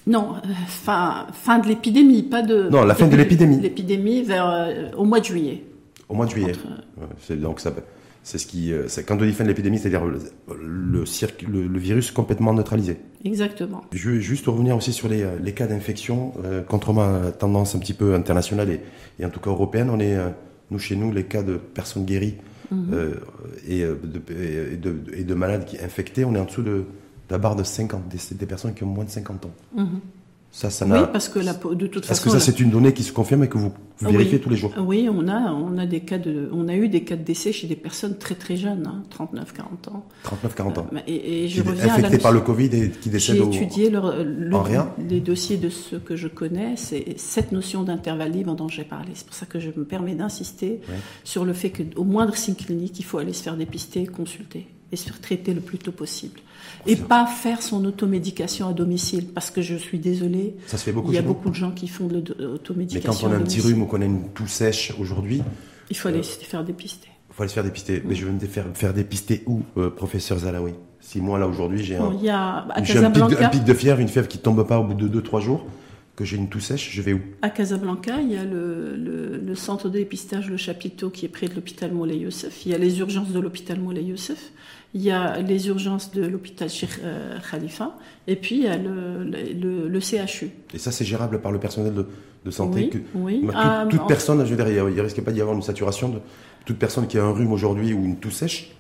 Non, 0.07 0.35
euh, 0.35 0.49
fin, 0.67 1.27
fin 1.33 1.59
de 1.61 1.69
l'épidémie, 1.69 2.25
pas 2.25 2.43
de. 2.43 2.69
Non, 2.69 2.85
la 2.85 2.95
fin 2.95 3.07
de 3.07 3.17
l'épidémie. 3.17 3.61
L'épidémie 3.61 4.23
vers 4.23 4.51
euh, 4.51 4.91
au 4.97 5.05
mois 5.05 5.21
de 5.21 5.25
juillet. 5.25 5.65
Au 6.09 6.15
mois 6.15 6.27
de 6.27 6.31
juillet. 6.31 6.53
donc 7.31 7.61
ça, 7.61 7.73
c'est 8.23 8.39
ce 8.39 8.47
qui, 8.47 8.73
c'est 8.87 9.05
quand 9.05 9.21
on 9.21 9.25
dit 9.25 9.33
fin 9.33 9.45
de 9.45 9.49
l'épidémie, 9.49 9.79
c'est-à-dire 9.79 10.05
le, 10.05 10.19
le, 10.49 11.05
le, 11.67 11.79
virus 11.79 12.13
complètement 12.13 12.55
neutralisé. 12.55 12.99
Exactement. 13.25 13.83
Je 13.93 14.11
veux 14.11 14.21
juste 14.21 14.47
revenir 14.47 14.77
aussi 14.77 14.93
sur 14.93 15.09
les, 15.09 15.27
les 15.43 15.53
cas 15.53 15.67
d'infection, 15.67 16.33
contrairement 16.69 17.03
à 17.03 17.21
la 17.21 17.33
tendance 17.33 17.75
un 17.75 17.81
petit 17.81 17.95
peu 17.95 18.15
internationale 18.15 18.71
et, 18.71 18.81
et 19.19 19.27
en 19.27 19.31
tout 19.31 19.41
cas 19.41 19.51
européenne, 19.51 19.91
on 19.91 19.99
est 19.99 20.17
nous, 20.73 20.79
chez 20.79 20.97
nous, 20.97 21.13
les 21.13 21.25
cas 21.25 21.43
de 21.43 21.57
personnes 21.57 22.05
guéries 22.05 22.35
mhm. 22.71 22.91
euh, 22.93 23.15
et, 23.69 23.83
euh, 23.83 23.97
de, 24.03 24.21
et, 25.15 25.23
de, 25.23 25.35
malades 25.35 25.65
qui 25.67 25.79
infectés, 25.79 26.25
on 26.25 26.35
est 26.35 26.41
en 26.41 26.47
dessous 26.47 26.63
de, 26.63 26.85
la 27.31 27.39
barre 27.39 27.57
de 27.57 27.63
50, 27.63 28.09
des, 28.09 28.19
des 28.35 28.47
personnes 28.47 28.75
qui 28.75 28.83
ont 28.83 28.89
moins 28.89 29.05
de 29.05 29.11
50 29.11 29.47
ans. 29.47 29.51
Mhm. 29.77 30.01
Ça, 30.55 30.69
ça 30.69 30.85
oui, 30.85 31.07
parce 31.11 31.31
que 31.31 31.39
la, 31.39 31.55
de 31.55 31.87
toute 31.87 32.05
façon. 32.05 32.13
Est-ce 32.13 32.21
que 32.21 32.31
ça, 32.31 32.39
c'est 32.39 32.61
une 32.61 32.69
donnée 32.69 32.93
qui 32.93 33.03
se 33.05 33.13
confirme 33.13 33.43
et 33.45 33.49
que 33.49 33.57
vous, 33.57 33.73
vérifiez 34.03 34.39
tous 34.39 34.51
les 34.51 34.57
jours? 34.57 34.71
Oui, 34.79 35.09
on 35.11 35.27
a, 35.27 35.51
on 35.51 35.79
a 35.79 35.87
des 35.87 36.01
cas 36.01 36.19
de, 36.19 36.51
on 36.53 36.69
a 36.69 36.75
eu 36.75 36.91
des 36.91 37.05
cas 37.05 37.17
de 37.17 37.23
décès 37.23 37.53
chez 37.53 37.67
des 37.67 37.75
personnes 37.75 38.19
très 38.19 38.35
très 38.35 38.59
jeunes, 38.59 39.03
39-40 39.19 39.39
hein, 39.39 39.91
ans. 39.95 40.05
39-40 40.27 40.79
ans. 40.79 40.87
Euh, 40.93 40.99
et, 41.07 41.45
et, 41.45 41.49
je 41.49 41.63
qui, 41.63 41.69
reviens 41.71 41.95
infectés 41.95 42.19
par 42.19 42.33
le 42.33 42.41
Covid 42.41 42.67
et 42.67 42.91
qui 42.91 43.09
décèdent 43.09 43.51
J'ai 43.51 43.63
étudié 43.63 43.91
les 45.09 45.21
dossiers 45.21 45.57
de 45.57 45.71
ceux 45.71 45.99
que 45.99 46.17
je 46.17 46.29
connais, 46.29 46.77
c'est 46.77 47.15
cette 47.17 47.53
notion 47.53 47.83
d'intervalle 47.83 48.33
libre 48.33 48.55
dont 48.55 48.69
j'ai 48.69 48.85
parlé. 48.85 49.13
C'est 49.15 49.27
pour 49.27 49.35
ça 49.35 49.47
que 49.47 49.59
je 49.59 49.71
me 49.75 49.85
permets 49.85 50.15
d'insister 50.15 50.83
sur 51.25 51.47
le 51.47 51.55
fait 51.55 51.71
qu'au 51.71 52.05
moindre 52.05 52.37
signe 52.37 52.57
clinique, 52.57 53.01
il 53.01 53.05
faut 53.07 53.17
aller 53.17 53.33
se 53.33 53.43
faire 53.43 53.57
dépister, 53.57 54.07
consulter 54.07 54.67
et 54.93 54.97
se 54.97 55.05
faire 55.07 55.21
traiter 55.21 55.55
le 55.55 55.61
plus 55.61 55.79
tôt 55.79 55.93
possible 55.93 56.41
et 56.87 56.97
pas 56.97 57.27
faire 57.27 57.63
son 57.63 57.85
automédication 57.85 58.69
à 58.69 58.73
domicile 58.73 59.29
parce 59.35 59.51
que 59.51 59.63
je 59.63 59.75
suis 59.75 59.99
désolée. 59.99 60.57
Ça 60.67 60.79
se 60.79 60.85
fait 60.85 60.93
beaucoup. 60.93 61.11
Il 61.11 61.15
y 61.15 61.19
a 61.19 61.23
beaucoup 61.23 61.51
de 61.51 61.55
gens 61.55 61.71
qui 61.71 61.89
font 61.89 62.07
de 62.07 62.23
l'automédication. 62.39 63.11
Mais 63.11 63.19
quand 63.19 63.29
on 63.29 63.33
a 63.33 63.37
un 63.37 63.43
petit 63.43 63.61
rhume 63.61 63.83
ou 63.83 63.87
qu'on 63.87 64.01
a 64.01 64.05
une 64.05 64.29
toux 64.31 64.47
sèche 64.47 64.93
aujourd'hui, 64.99 65.43
il 65.91 65.97
faut 65.97 66.09
aller 66.09 66.19
euh, 66.19 66.23
se 66.23 66.45
faire 66.45 66.65
dépister. 66.65 67.09
Il 67.31 67.35
faut 67.35 67.43
aller 67.43 67.49
se 67.49 67.55
faire 67.55 67.65
dépister. 67.65 68.03
Mais 68.05 68.15
je 68.15 68.27
veux 68.27 68.33
me 68.33 68.41
faire, 68.41 68.67
faire 68.75 68.93
dépister 68.93 69.43
où, 69.47 69.63
euh, 69.77 69.91
professeur 69.91 70.39
Zalaoui? 70.39 70.75
Si 71.01 71.21
moi 71.21 71.39
là 71.39 71.49
aujourd'hui 71.49 71.83
j'ai 71.83 71.97
un, 71.97 72.05
un, 72.05 73.49
pic 73.51 73.65
de, 73.65 73.75
fièvre, 73.75 73.99
une 73.99 74.09
fièvre 74.09 74.29
qui 74.29 74.39
tombe 74.39 74.65
pas 74.67 74.79
au 74.79 74.85
bout 74.85 74.95
de 74.95 75.21
2-3 75.21 75.41
jours, 75.41 75.67
que 76.23 76.29
j'ai 76.29 76.37
une 76.37 76.49
toux 76.49 76.61
sèche, 76.61 76.91
je 76.93 77.03
vais 77.03 77.13
où? 77.13 77.21
À 77.43 77.51
Casablanca, 77.51 78.21
il 78.21 78.33
y 78.33 78.37
a 78.37 78.45
le, 78.45 78.97
le, 78.97 79.55
centre 79.55 79.89
de 79.89 79.99
dépistage, 79.99 80.49
le 80.49 80.57
chapiteau 80.57 81.11
qui 81.11 81.27
est 81.27 81.29
près 81.29 81.49
de 81.49 81.55
l'hôpital 81.55 81.93
Moulay 81.93 82.17
Youssef. 82.17 82.65
Il 82.65 82.73
y 82.73 82.75
a 82.75 82.79
les 82.79 82.99
urgences 83.01 83.31
de 83.31 83.41
l'hôpital 83.41 83.79
Moulay 83.79 84.03
Youssef 84.03 84.53
il 84.95 85.03
y 85.03 85.11
a 85.11 85.39
les 85.41 85.69
urgences 85.69 86.11
de 86.13 86.27
l'hôpital 86.27 86.69
Sheikh 86.69 86.91
euh, 87.03 87.39
Khalifa, 87.51 87.97
et 88.27 88.37
puis 88.37 88.57
il 88.57 88.63
y 88.65 88.69
a 88.69 88.77
le, 88.77 89.25
le, 89.25 90.01
CHU. 90.01 90.51
Et 90.75 90.79
ça, 90.79 90.93
c'est 90.93 91.05
gérable 91.05 91.41
par 91.41 91.51
le 91.51 91.59
personnel 91.59 91.95
de, 91.95 92.07
de 92.45 92.51
santé 92.51 92.91
Oui, 93.15 93.41
oui. 93.43 93.51
Ah, 93.55 93.87
toute, 93.89 94.07
personne, 94.07 94.45
je 94.45 94.55
veux 94.55 94.63
dire, 94.63 94.89
il 94.89 94.95
ne 94.95 95.01
risque 95.01 95.23
pas 95.23 95.33
d'y 95.33 95.41
avoir 95.41 95.57
une 95.57 95.63
saturation 95.63 96.11
de 96.11 96.19
toute 96.67 96.79
personne 96.79 97.07
qui 97.07 97.17
a 97.17 97.25
un 97.25 97.33
rhume 97.33 97.53
aujourd'hui 97.53 97.95
ou 97.95 98.05
une 98.05 98.17
toux 98.17 98.31
sèche. 98.31 98.73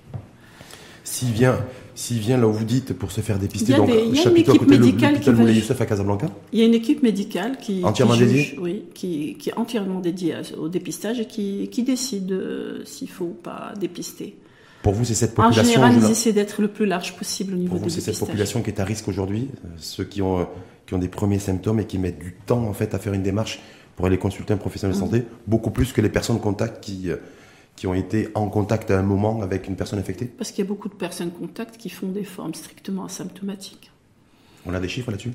S'il 1.03 1.33
vient, 1.33 1.59
s'il 1.95 2.19
vient 2.19 2.39
là 2.39 2.49
où 2.49 2.53
vous 2.53 2.65
dites 2.65 2.93
pour 2.95 3.13
se 3.13 3.21
faire 3.21 3.39
dépister, 3.39 3.75
donc 3.75 3.89
il 3.89 4.17
y 4.17 4.21
a 4.21 4.29
une 4.29 4.37
équipe 4.37 4.69
médicale 4.69 5.21
qui 5.21 5.31
va... 5.31 5.51
Youssef 5.51 5.81
à 5.81 5.87
Casablanca 5.87 6.27
Il 6.53 6.59
y 6.59 6.63
a 6.63 6.65
une 6.65 6.75
équipe 6.75 7.03
médicale 7.03 7.59
qui 7.59 7.85
entièrement 7.85 8.15
qui 8.15 8.21
dédiée, 8.21 8.59
oui, 8.61 8.85
qui, 8.95 9.37
qui, 9.39 9.51
est 9.51 9.57
entièrement 9.57 10.01
dédiée 10.01 10.37
au 10.59 10.69
dépistage 10.69 11.21
et 11.21 11.27
qui, 11.27 11.69
qui 11.71 11.83
décide 11.83 12.33
euh, 12.33 12.83
s'il 12.85 13.09
faut 13.09 13.27
ou 13.27 13.37
pas 13.43 13.75
dépister. 13.79 14.37
Pour 14.83 14.95
vous, 14.95 15.05
c'est 15.05 15.15
cette 15.15 15.35
population. 15.35 15.63
En 15.63 15.67
général, 15.67 15.95
ils 15.97 16.11
essaient 16.11 16.33
d'être 16.33 16.61
le 16.61 16.69
plus 16.69 16.87
large 16.87 17.15
possible 17.17 17.55
au 17.55 17.57
niveau 17.57 17.77
Pour 17.77 17.85
vous, 17.85 17.91
c'est 17.91 18.01
cette 18.01 18.19
population 18.19 18.63
qui 18.63 18.71
est 18.71 18.81
à 18.81 18.85
risque 18.85 19.09
aujourd'hui, 19.09 19.49
euh, 19.65 19.69
ceux 19.77 20.05
qui 20.05 20.23
ont, 20.23 20.41
euh, 20.41 20.45
qui 20.87 20.95
ont 20.95 20.99
des 20.99 21.09
premiers 21.09 21.39
symptômes 21.39 21.79
et 21.79 21.85
qui 21.85 21.99
mettent 21.99 22.19
du 22.19 22.35
temps 22.47 22.65
en 22.65 22.73
fait 22.73 22.95
à 22.95 22.99
faire 22.99 23.13
une 23.13 23.23
démarche 23.23 23.61
pour 23.97 24.07
aller 24.07 24.19
consulter 24.19 24.55
un 24.55 24.57
professionnel 24.57 24.97
de 24.97 25.01
santé, 25.01 25.25
beaucoup 25.47 25.71
plus 25.71 25.93
que 25.93 26.01
les 26.01 26.09
personnes 26.09 26.41
contact 26.41 26.83
qui, 26.83 27.11
qui 27.83 27.89
ont 27.89 27.95
été 27.95 28.29
en 28.37 28.49
contact 28.49 28.93
à 28.93 29.01
un 29.01 29.03
moment 29.03 29.43
avec 29.43 29.67
une 29.67 29.75
personne 29.75 29.99
infectée? 29.99 30.27
Parce 30.27 30.53
qu'il 30.53 30.65
y 30.65 30.69
a 30.69 30.69
beaucoup 30.69 30.89
de 30.89 30.95
personnes 30.95 31.33
contacts 31.33 31.77
qui 31.79 31.89
font 31.89 32.07
des 32.07 32.23
formes 32.23 32.55
strictement 32.55 33.07
asymptomatiques. 33.07 33.91
On 34.65 34.73
a 34.73 34.79
des 34.79 34.87
chiffres 34.87 35.11
là-dessus? 35.11 35.33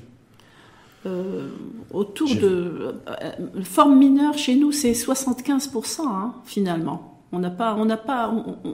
Euh, 1.04 1.50
autour 1.92 2.34
de. 2.34 2.46
euh, 2.46 2.92
euh, 3.06 3.62
forme 3.64 3.98
mineure, 3.98 4.38
chez 4.38 4.56
nous, 4.56 4.72
c'est 4.72 4.92
75%, 4.92 6.00
hein, 6.06 6.36
finalement. 6.46 7.17
On 7.30 7.40
n'a 7.40 7.50
pas, 7.50 7.74
on 7.74 7.84
n'a 7.84 7.98
pas, 7.98 8.32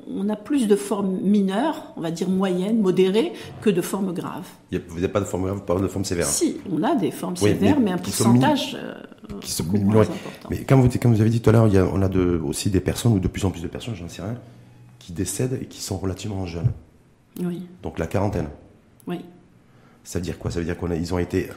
on, 0.09 0.29
a 0.29 0.37
plus 0.37 0.69
de 0.69 0.77
formes 0.77 1.19
mineures, 1.23 1.93
on 1.97 2.01
va 2.01 2.12
dire 2.12 2.29
moyennes, 2.29 2.81
modérées, 2.81 3.33
que 3.61 3.69
de 3.69 3.81
formes 3.81 4.12
graves. 4.14 4.47
A- 4.73 4.77
Vous 4.88 4.95
n'avez 4.95 5.09
pas 5.09 5.19
de 5.19 5.25
forme 5.25 5.43
grave, 5.45 5.57
vous 5.57 5.62
parlez 5.64 5.83
de 5.83 5.88
forme 5.88 6.05
sévère. 6.05 6.27
Si, 6.27 6.59
on 6.71 6.83
a 6.85 6.95
des 6.95 7.11
formes 7.11 7.35
Oui, 7.43 7.49
sévères, 7.51 7.79
mais 7.81 7.87
mais, 7.87 7.90
un 7.93 7.99
pourcentage 7.99 8.77
euh, 8.81 8.95
qui 9.40 9.51
sont 9.51 9.64
moins 9.64 9.97
ouais. 9.97 10.01
important. 10.03 10.49
Mais 10.51 10.59
comme 10.59 10.83
vous, 10.83 10.99
comme 11.01 11.12
vous 11.14 11.21
avez 11.21 11.31
dit 11.31 11.40
tout 11.40 11.51
à 11.51 11.53
l'heure, 11.53 11.64
a- 11.64 11.90
on 11.93 12.01
a 12.01 12.09
de- 12.09 12.40
aussi 12.45 12.71
des 12.71 12.79
personnes, 12.81 13.12
ou 13.14 13.19
de 13.19 13.27
plus 13.27 13.45
en 13.45 13.51
plus 13.51 13.61
de 13.62 13.67
personnes, 13.67 13.97
j'en 13.97 14.09
sais 14.09 14.23
rien, 14.23 14.37
qui 15.01 15.12
décèdent 15.12 15.59
et 15.61 15.67
qui 15.67 15.81
sont 15.83 15.97
relativement 15.99 16.47
jeunes. 16.47 16.71
Oui, 17.43 17.62
Donc 17.83 17.99
la 17.99 18.07
quarantaine. 18.07 18.49
oui. 19.09 19.19
Ça 20.05 20.19
veut 20.21 20.25
dire 20.25 20.38
quoi? 20.38 20.51
Ça 20.53 20.61
veut 20.61 20.67
dire 20.67 20.79
qu'ils 20.79 21.14
ont 21.14 21.19
été. 21.19 21.49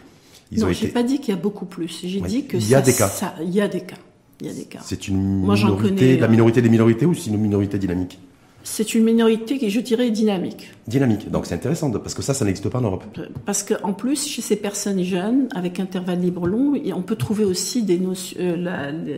Ils 0.53 0.62
non, 0.62 0.71
j'ai 0.71 0.86
été. 0.86 0.93
pas 0.93 1.03
dit 1.03 1.19
qu'il 1.19 1.36
y 1.36 1.38
a 1.38 1.41
beaucoup 1.41 1.65
plus. 1.65 1.99
J'ai 2.01 2.21
dit 2.21 2.45
que 2.45 2.55
Il 2.55 2.67
y 2.69 2.73
a 2.75 2.79
ça- 2.79 2.86
des 2.86 2.93
cas. 2.93 3.07
ça- 3.10 3.33
il 3.43 3.49
y 3.53 3.60
a 3.60 3.67
des 3.67 3.81
cas. 3.81 3.97
Il 4.41 4.47
y 4.47 4.50
a 4.50 4.54
des 4.54 4.65
cas. 4.65 4.80
C'est 4.84 5.08
une 5.08 5.41
Moi, 5.41 5.56
minorité, 5.56 5.89
connais, 5.95 6.17
la 6.17 6.28
euh, 6.28 6.30
minorité 6.30 6.62
des 6.62 6.69
minorités 6.69 7.06
ou 7.06 7.13
c'est 7.15 7.30
une 7.32 7.38
minorité 7.38 7.80
dynamique 7.80 8.19
C'est 8.63 8.93
une 8.93 9.04
minorité 9.04 9.58
qui, 9.58 9.69
je 9.71 9.80
dirais, 9.80 10.08
est 10.08 10.12
dynamique. 10.12 10.69
Dynamique. 10.88 11.32
Donc 11.32 11.45
c'est 11.47 11.56
intéressant 11.56 11.89
parce 11.91 12.13
que 12.13 12.21
ça, 12.21 12.34
ça 12.36 12.45
n'existe 12.45 12.69
pas 12.69 12.78
en 12.80 12.84
Europe. 12.84 13.04
Parce 13.45 13.63
qu'en 13.63 13.93
plus, 13.93 14.28
chez 14.28 14.41
ces 14.43 14.56
personnes 14.58 15.02
jeunes, 15.04 15.47
avec 15.56 15.80
intervalle 15.80 16.19
libre 16.19 16.45
long, 16.47 16.76
et 16.76 16.93
on 16.93 17.02
peut 17.02 17.15
trouver 17.15 17.45
aussi 17.45 17.82
des 17.84 17.97
notions, 17.97 18.38
euh, 18.39 19.15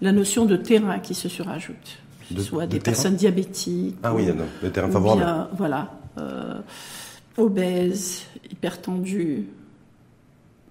la, 0.00 0.12
notion 0.12 0.44
de 0.44 0.56
terrain 0.56 0.98
qui 0.98 1.14
se 1.14 1.28
surajoute. 1.30 1.98
Que 2.20 2.26
ce 2.28 2.34
De- 2.34 2.40
soit 2.42 2.66
de 2.66 2.72
des 2.72 2.78
terrain 2.80 2.94
personnes 2.94 3.16
diabétiques. 3.16 3.96
Ah 4.02 4.14
oui, 4.14 4.24
ou- 4.30 4.34
non, 4.34 4.44
le 4.62 4.70
terrain 4.70 4.88
ou 4.88 4.92
favorable. 4.92 5.20
bien, 5.22 5.48
voilà. 5.56 5.98
euh, 6.18 6.58
obèses, 7.38 8.24
hypertendus. 8.50 9.46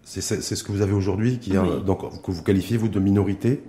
C'est 0.04 0.22
ce 0.22 0.64
que 0.64 0.72
vous 0.72 0.82
avez 0.82 0.92
aujourd'hui, 0.94 1.38
qui 1.40 1.54
est 1.54 1.58
un- 1.58 1.64
Oui. 1.64 1.84
donc 1.86 2.22
que 2.22 2.32
vous 2.32 2.44
qualifiez 2.44 2.76
vous 2.78 2.90
de 2.90 3.00
minorité 3.00 3.62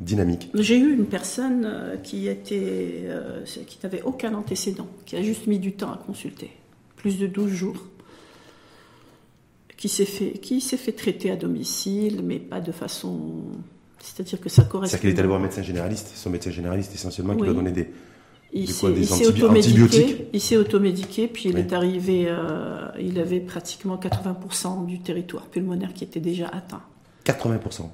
dynamique. 0.00 0.48
J'ai 0.54 0.78
eu 0.78 0.92
une 0.94 1.06
personne 1.06 1.64
euh, 1.66 1.96
qui 1.96 2.26
était, 2.28 3.02
euh, 3.04 3.44
qui 3.66 3.78
n'avait 3.82 4.02
aucun 4.02 4.34
antécédent, 4.34 4.88
qui 5.06 5.16
a 5.16 5.22
juste 5.22 5.46
mis 5.46 5.58
du 5.58 5.72
temps 5.72 5.92
à 5.92 5.96
consulter, 5.98 6.50
plus 6.96 7.18
de 7.18 7.26
12 7.26 7.50
jours, 7.50 7.76
qui 9.76 9.88
s'est 9.88 10.04
fait, 10.04 10.32
qui 10.32 10.60
s'est 10.60 10.76
fait 10.76 10.92
traiter 10.92 11.30
à 11.30 11.36
domicile, 11.36 12.20
mais 12.24 12.38
pas 12.38 12.60
de 12.60 12.72
façon, 12.72 13.42
c'est-à-dire 13.98 14.40
que 14.40 14.48
ça 14.48 14.62
correspond. 14.64 14.90
C'est-à-dire 14.90 15.00
qu'il 15.10 15.10
est 15.10 15.18
allé 15.18 15.28
voir 15.28 15.40
un 15.40 15.42
médecin 15.42 15.62
généraliste, 15.62 16.12
son 16.14 16.30
médecin 16.30 16.50
généraliste 16.50 16.94
essentiellement, 16.94 17.34
qui 17.34 17.42
lui 17.42 17.50
a 17.50 17.54
donné 17.54 17.72
des. 17.72 17.88
Il 18.52 18.68
s'est 18.68 18.88
antibi- 18.88 19.28
automédiqué, 19.44 20.26
il 20.32 20.40
s'est 20.40 20.56
automédiqué, 20.56 21.28
puis 21.28 21.50
il 21.50 21.54
Oui. 21.54 21.60
est 21.60 21.72
arrivé, 21.72 22.24
euh, 22.26 22.88
il 22.98 23.18
avait 23.20 23.38
pratiquement 23.38 23.96
80% 23.96 24.86
du 24.86 24.98
territoire 24.98 25.46
pulmonaire 25.46 25.94
qui 25.94 26.02
était 26.02 26.18
déjà 26.20 26.48
atteint. 26.48 26.82
80%. 27.24 27.90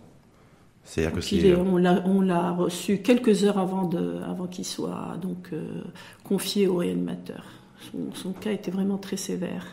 C'est-à-dire 0.86 1.10
que 1.10 1.16
Donc, 1.16 1.24
c'est. 1.24 1.36
il 1.36 1.46
est- 1.46 1.56
on 1.56 1.76
l'a 1.76 2.02
on 2.06 2.20
l'a 2.22 2.52
reçu 2.52 2.98
quelques 3.02 3.44
heures 3.44 3.58
avant, 3.58 3.84
de, 3.86 4.20
avant 4.24 4.46
qu'il 4.46 4.64
soit 4.64 5.18
donc 5.20 5.50
euh, 5.52 5.82
confié 6.24 6.68
au 6.68 6.76
réanimateur. 6.76 7.44
Son, 7.92 8.14
son 8.14 8.32
cas 8.32 8.52
était 8.52 8.70
vraiment 8.70 8.96
très 8.96 9.16
sévère. 9.18 9.66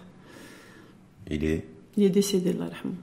Il, 1.30 1.46
est, 1.46 1.66
Il 1.96 2.04
est 2.04 2.10
décédé, 2.10 2.50
yarhamou. 2.52 2.96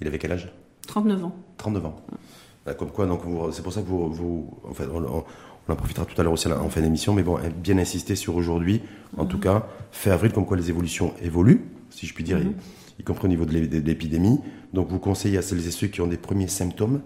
il 0.00 0.06
avait 0.06 0.18
quel 0.18 0.32
âge? 0.32 0.52
39 0.86 1.24
ans. 1.24 1.36
39 1.56 1.86
ans. 1.86 1.96
Euh, 2.68 2.74
Comme 2.74 2.90
quoi, 2.90 3.06
donc 3.06 3.22
vous- 3.24 3.50
c'est 3.52 3.62
pour 3.62 3.72
ça 3.72 3.82
que 3.82 3.88
vous, 3.88 4.08
vous 4.12 4.50
en 4.68 4.74
fait, 4.74 4.86
on, 4.92 5.02
on- 5.02 5.24
on 5.68 5.72
en 5.72 5.76
profitera 5.76 6.04
tout 6.06 6.18
à 6.20 6.22
l'heure 6.22 6.32
aussi 6.32 6.46
en 6.46 6.68
fin 6.68 6.80
d'émission, 6.80 7.12
mais 7.12 7.24
bon, 7.24 7.38
bien 7.60 7.76
insister 7.78 8.14
sur 8.14 8.36
aujourd'hui, 8.36 8.82
en 9.16 9.24
tout 9.26 9.38
cas, 9.40 9.66
fin 9.90 10.12
avril, 10.12 10.30
comme 10.32 10.46
quoi 10.46 10.56
les 10.56 10.70
évolutions 10.70 11.12
évoluent, 11.22 11.64
si 11.90 12.06
je 12.06 12.14
puis 12.14 12.22
dire, 12.22 12.38
Mhm. 12.38 12.52
y, 12.98 13.00
y 13.00 13.04
compris 13.04 13.24
au 13.24 13.28
niveau 13.28 13.44
de 13.46 13.52
l'épidémie. 13.80 14.38
Donc 14.72 14.88
vous 14.90 15.00
conseillez 15.00 15.38
à 15.38 15.42
celles 15.42 15.66
et 15.66 15.70
ceux 15.72 15.88
qui 15.88 16.00
ont 16.02 16.06
des 16.06 16.16
premiers 16.18 16.46
symptômes 16.48 17.00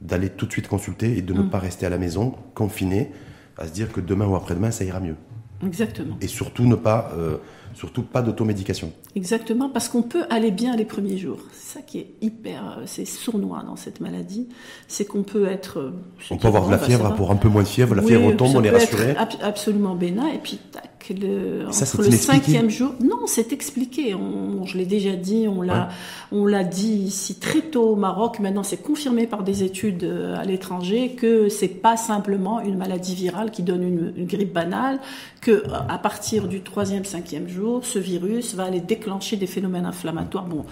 d'aller 0.00 0.28
tout 0.30 0.46
de 0.46 0.52
suite 0.52 0.68
consulter 0.68 1.16
et 1.18 1.22
de 1.22 1.32
ne 1.32 1.40
Mhm. 1.42 1.50
pas 1.50 1.58
rester 1.58 1.86
à 1.86 1.90
la 1.90 1.98
maison, 1.98 2.34
confiné, 2.54 3.10
à 3.56 3.66
se 3.66 3.72
dire 3.72 3.92
que 3.92 4.00
demain 4.00 4.26
ou 4.26 4.36
après-demain, 4.36 4.70
ça 4.70 4.84
ira 4.84 5.00
mieux. 5.00 5.16
Exactement. 5.64 6.16
Et 6.20 6.26
surtout, 6.26 6.64
ne 6.66 6.74
pas, 6.74 7.12
euh, 7.16 7.38
surtout 7.74 8.02
pas 8.02 8.20
d'automédication. 8.20 8.92
Exactement, 9.16 9.70
parce 9.70 9.88
qu'on 9.88 10.02
peut 10.02 10.24
aller 10.28 10.50
bien 10.50 10.76
les 10.76 10.84
premiers 10.84 11.16
jours. 11.16 11.38
C'est 11.52 11.78
ça 11.78 11.82
qui 11.82 11.98
est 12.00 12.08
hyper, 12.20 12.78
euh, 12.80 12.82
c'est 12.86 13.04
sournois 13.06 13.62
dans 13.64 13.76
cette 13.76 14.00
maladie. 14.00 14.48
C'est 14.88 15.06
qu'on 15.06 15.22
peut 15.22 15.46
être. 15.46 15.78
euh, 15.78 15.90
On 16.30 16.36
peut 16.36 16.48
avoir 16.48 16.66
de 16.66 16.72
la 16.72 16.76
bah, 16.76 16.84
fièvre 16.84 17.14
pour 17.14 17.30
un 17.30 17.36
peu 17.36 17.48
moins 17.48 17.62
de 17.62 17.68
fièvre, 17.68 17.94
la 17.94 18.02
Oui, 18.02 18.08
fièvre 18.08 18.26
retombe, 18.26 18.52
ça 18.52 18.58
on 18.58 18.64
est 18.64 18.70
rassuré. 18.70 19.16
ab- 19.16 19.28
absolument 19.42 19.94
bénin. 19.94 20.26
Et 20.26 20.38
puis, 20.38 20.58
tac, 20.70 20.90
le, 21.10 21.70
ça, 21.70 21.84
entre 21.84 22.02
le 22.02 22.16
cinquième 22.16 22.70
jour. 22.70 22.94
Non, 23.02 23.26
c'est 23.26 23.52
expliqué. 23.52 24.14
On, 24.14 24.64
je 24.64 24.78
l'ai 24.78 24.86
déjà 24.86 25.16
dit, 25.16 25.46
on 25.48 25.60
l'a, 25.60 25.90
on 26.32 26.46
l'a 26.46 26.64
dit 26.64 26.94
ici 26.94 27.34
très 27.34 27.60
tôt 27.60 27.90
au 27.90 27.96
Maroc. 27.96 28.40
Maintenant, 28.40 28.62
c'est 28.62 28.82
confirmé 28.82 29.26
par 29.26 29.42
des 29.42 29.62
études 29.62 30.04
euh, 30.04 30.36
à 30.36 30.44
l'étranger 30.44 31.10
que 31.10 31.48
c'est 31.48 31.68
pas 31.68 31.96
simplement 31.96 32.60
une 32.60 32.78
maladie 32.78 33.14
virale 33.14 33.50
qui 33.50 33.62
donne 33.62 33.82
une, 33.82 34.12
une 34.16 34.26
grippe 34.26 34.52
banale. 34.52 35.00
Que 35.40 35.50
euh, 35.50 35.78
à 35.88 35.98
partir 35.98 36.48
du 36.48 36.62
troisième, 36.62 37.04
cinquième 37.04 37.48
jour, 37.48 37.84
ce 37.84 37.98
virus 37.98 38.54
va 38.54 38.64
aller 38.64 38.80
déclencher 38.80 39.36
des 39.36 39.46
phénomènes 39.46 39.86
inflammatoires. 39.86 40.46
Bon, 40.46 40.64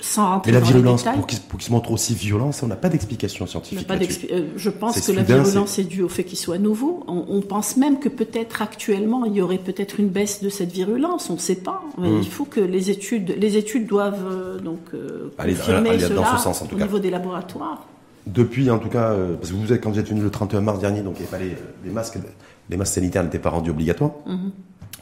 sans 0.00 0.30
rentrer 0.30 0.50
Mais 0.50 0.58
la 0.58 0.60
dans 0.60 0.66
virulence, 0.66 1.04
pour 1.04 1.26
qu'il 1.26 1.38
pour 1.40 1.58
qu'il 1.58 1.66
se 1.66 1.72
montre 1.72 1.90
aussi 1.92 2.14
violent, 2.14 2.52
ça, 2.52 2.66
on 2.66 2.68
n'a 2.68 2.76
pas 2.76 2.88
d'explication 2.88 3.46
scientifique. 3.46 3.86
pas 3.86 3.96
euh, 3.96 4.48
je 4.56 4.70
pense 4.70 5.00
que 5.00 5.12
la 5.12 5.22
virulence 5.22 5.78
est 5.78 5.84
due 5.84 6.02
au 6.02 6.08
fait 6.08 6.24
qu'il 6.24 6.38
soit 6.38 6.58
nouveau. 6.58 7.04
On, 7.06 7.24
on 7.28 7.40
pense 7.42 7.76
même 7.76 7.98
que 7.98 8.08
peut-être 8.08 8.62
actuellement 8.62 9.24
il 9.24 9.34
y 9.34 9.42
aurait 9.42 9.58
peut-être 9.58 10.00
une 10.00 10.08
baisse 10.08 10.42
de 10.42 10.48
cette 10.48 10.72
virulence. 10.72 11.30
On 11.30 11.34
ne 11.34 11.38
sait 11.38 11.56
pas. 11.56 11.82
Mais 11.98 12.16
Mm. 12.16 12.22
Il 12.22 12.28
faut 12.28 12.44
que 12.44 12.60
les 12.60 12.90
études, 12.90 13.34
les 13.38 13.56
études 13.56 13.86
doivent 13.86 14.24
euh, 14.26 14.58
donc 14.58 14.80
euh, 14.94 15.32
confirmer 15.36 15.90
aller 15.90 15.98
dans 16.02 16.08
cela 16.08 16.36
ce 16.36 16.42
sens, 16.42 16.62
en 16.62 16.66
tout 16.66 16.74
au 16.74 16.78
cas. 16.78 16.84
niveau 16.84 16.98
des 16.98 17.10
laboratoires. 17.10 17.86
Depuis, 18.26 18.70
en 18.70 18.78
tout 18.78 18.88
cas, 18.88 19.10
euh, 19.12 19.34
parce 19.36 19.50
que 19.50 19.56
vous 19.56 19.72
êtes, 19.72 19.82
quand 19.82 19.90
vous 19.90 19.98
êtes 19.98 20.08
venu 20.08 20.20
le 20.20 20.30
31 20.30 20.60
mars 20.60 20.80
dernier, 20.80 21.02
donc 21.02 21.14
il 21.18 21.22
n'y 21.22 21.28
avait 21.28 21.38
pas 21.38 21.44
les, 21.44 21.56
les 21.84 21.90
masques, 21.90 22.18
les 22.68 22.76
masques 22.76 22.94
sanitaires 22.94 23.22
n'étaient 23.22 23.38
pas 23.38 23.50
rendus 23.50 23.70
obligatoires. 23.70 24.12
Mhm. 24.26 24.50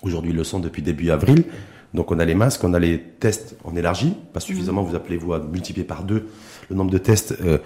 Aujourd'hui, 0.03 0.33
ils 0.33 0.37
le 0.37 0.45
sont 0.45 0.61
depuis 0.61 0.83
début 0.83 1.11
avril. 1.11 1.45
Donc 1.95 2.11
on 2.11 2.19
a 2.19 2.25
les 2.25 2.35
masques, 2.35 2.63
on 2.65 2.75
a 2.75 2.79
les 2.81 3.01
tests, 3.01 3.57
on 3.65 3.77
élargit, 3.77 4.15
pas 4.33 4.41
suffisamment, 4.41 4.83
vous 4.83 4.97
appelez-vous 4.97 5.33
à 5.33 5.39
multiplier 5.39 5.87
par 5.87 6.03
deux 6.03 6.27
le 6.69 6.77
nombre 6.77 6.91
de 6.91 6.99
tests 6.99 7.37
euh, 7.45 7.59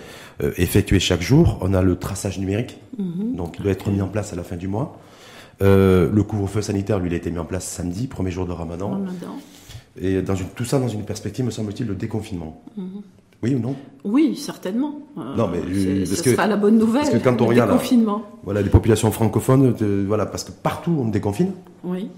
euh, 0.43 0.53
effectués 0.59 1.01
chaque 1.01 1.23
jour. 1.23 1.59
On 1.63 1.73
a 1.73 1.83
le 1.83 1.97
traçage 1.97 2.39
numérique, 2.39 2.79
donc 2.99 3.57
il 3.59 3.63
doit 3.63 3.73
être 3.73 3.91
mis 3.91 4.03
en 4.03 4.09
place 4.09 4.33
à 4.33 4.37
la 4.37 4.43
fin 4.43 4.57
du 4.57 4.69
mois. 4.69 4.99
Euh, 5.63 6.11
le 6.13 6.23
couvre-feu 6.23 6.63
sanitaire, 6.63 6.99
lui, 6.99 7.09
il 7.09 7.15
a 7.15 7.17
été 7.17 7.31
mis 7.31 7.39
en 7.39 7.45
place 7.45 7.65
samedi, 7.67 8.07
premier 8.07 8.31
jour 8.31 8.47
de 8.47 8.53
Ramadan. 8.53 8.91
Ramadan. 8.91 9.37
Et 10.01 10.23
dans 10.23 10.35
une, 10.37 10.47
tout 10.49 10.65
ça 10.65 10.79
dans 10.79 10.87
une 10.89 11.03
perspective, 11.05 11.45
me 11.45 11.51
semble-t-il, 11.51 11.89
de 11.89 11.95
déconfinement. 11.95 12.63
Mhm. 12.77 13.03
Oui 13.43 13.55
ou 13.55 13.61
non? 13.61 13.77
Oui, 14.05 14.37
certainement. 14.37 14.99
Euh, 15.17 15.37
Non, 15.37 15.49
mais, 15.49 15.61
c'est- 15.73 16.07
ce 16.17 16.23
que- 16.23 16.33
sera 16.33 16.47
la 16.49 16.57
bonne 16.57 16.77
nouvelle. 16.77 17.03
parce 17.03 17.15
que 17.15 17.23
quand 17.25 17.41
on 17.41 17.47
regarde. 17.47 17.71
Voilà, 18.45 18.63
les 18.63 18.71
populations 18.71 19.11
francophones, 19.13 19.75
voilà, 20.07 20.27
parce 20.27 20.45
que 20.45 20.51
partout 20.53 20.97
on 21.01 21.09
déconfine, 21.09 21.53
Oui. 21.85 22.09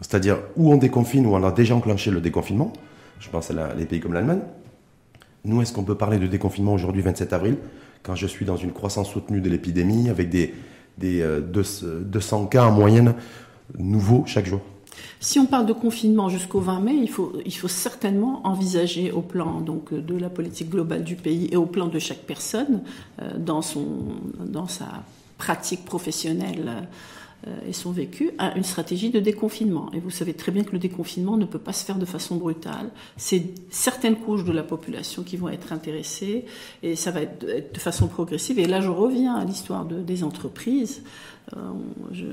C'est-à-dire 0.00 0.38
où 0.56 0.72
on 0.72 0.76
déconfine, 0.76 1.26
où 1.26 1.34
on 1.34 1.42
a 1.44 1.52
déjà 1.52 1.74
enclenché 1.74 2.10
le 2.10 2.20
déconfinement. 2.20 2.72
Je 3.20 3.28
pense 3.28 3.50
à 3.50 3.54
la- 3.54 3.74
les 3.74 3.84
pays 3.84 4.00
comme 4.00 4.12
l'Allemagne. 4.14 4.40
Nous, 5.44 5.60
est-ce 5.62 5.72
qu'on 5.72 5.84
peut 5.84 5.94
parler 5.94 6.18
de 6.18 6.26
déconfinement 6.26 6.72
aujourd'hui, 6.74 7.02
27 7.02 7.32
avril, 7.32 7.56
quand 8.02 8.14
je 8.14 8.26
suis 8.26 8.44
dans 8.46 8.56
une 8.56 8.72
croissance 8.72 9.10
soutenue 9.10 9.40
de 9.40 9.48
l'épidémie, 9.50 10.08
avec 10.08 10.28
des, 10.30 10.54
des 10.98 11.20
euh, 11.20 11.40
deux- 11.40 11.64
200 12.02 12.46
cas 12.46 12.64
en 12.64 12.72
moyenne 12.72 13.14
nouveaux 13.78 14.24
chaque 14.26 14.46
jour? 14.46 14.60
Si 15.20 15.38
on 15.38 15.46
parle 15.46 15.66
de 15.66 15.72
confinement 15.72 16.28
jusqu'au 16.28 16.60
20 16.60 16.80
mai, 16.80 16.94
il 16.94 17.08
faut, 17.08 17.32
certainement 17.68 18.40
envisager 18.46 19.12
au 19.12 19.20
plan 19.20 19.60
donc, 19.60 19.92
de 19.94 20.16
la 20.16 20.28
politique 20.30 20.70
globale 20.70 21.04
du 21.04 21.14
pays 21.16 21.48
et 21.52 21.56
au 21.56 21.66
plan 21.66 21.86
de 21.88 21.98
chaque 21.98 22.20
personne 22.26 22.82
euh, 23.20 23.30
dans, 23.38 23.60
sa 23.62 24.86
pratique 25.38 25.84
professionnelle 25.84 26.64
euh, 26.68 26.80
et 27.66 27.72
son 27.72 27.90
vécu, 27.90 28.30
à 28.38 28.56
une 28.56 28.64
stratégie 28.64 29.10
de 29.10 29.20
déconfinement. 29.20 29.88
Et 29.94 29.98
vous 30.00 30.10
savez 30.10 30.34
très 30.34 30.52
bien 30.52 30.62
que 30.64 30.72
le 30.72 30.78
déconfinement 30.78 31.36
ne 31.36 31.46
peut 31.46 31.58
pas 31.58 31.72
se 31.72 31.84
faire 31.84 31.96
de 31.96 32.04
façon 32.04 32.36
brutale. 32.36 32.90
C'est 33.16 33.44
certaines 33.70 34.16
couches 34.16 34.44
de 34.44 34.52
la 34.52 34.62
population 34.62 35.22
qui 35.22 35.36
vont 35.36 35.48
être 35.48 35.72
intéressées 35.72 36.44
et 36.82 36.96
ça 36.96 37.10
va 37.10 37.22
être 37.22 37.40
de, 37.46 37.78
façon 37.78 38.08
progressive. 38.08 38.58
Et 38.58 38.66
là, 38.66 38.80
je 38.80 38.90
reviens 38.90 39.34
à 39.36 39.44
l'histoire 39.44 39.84
de, 39.86 40.00
des 40.02 40.22
entreprises. 40.22 41.02
euh, 41.56 41.60
je, 42.12 42.26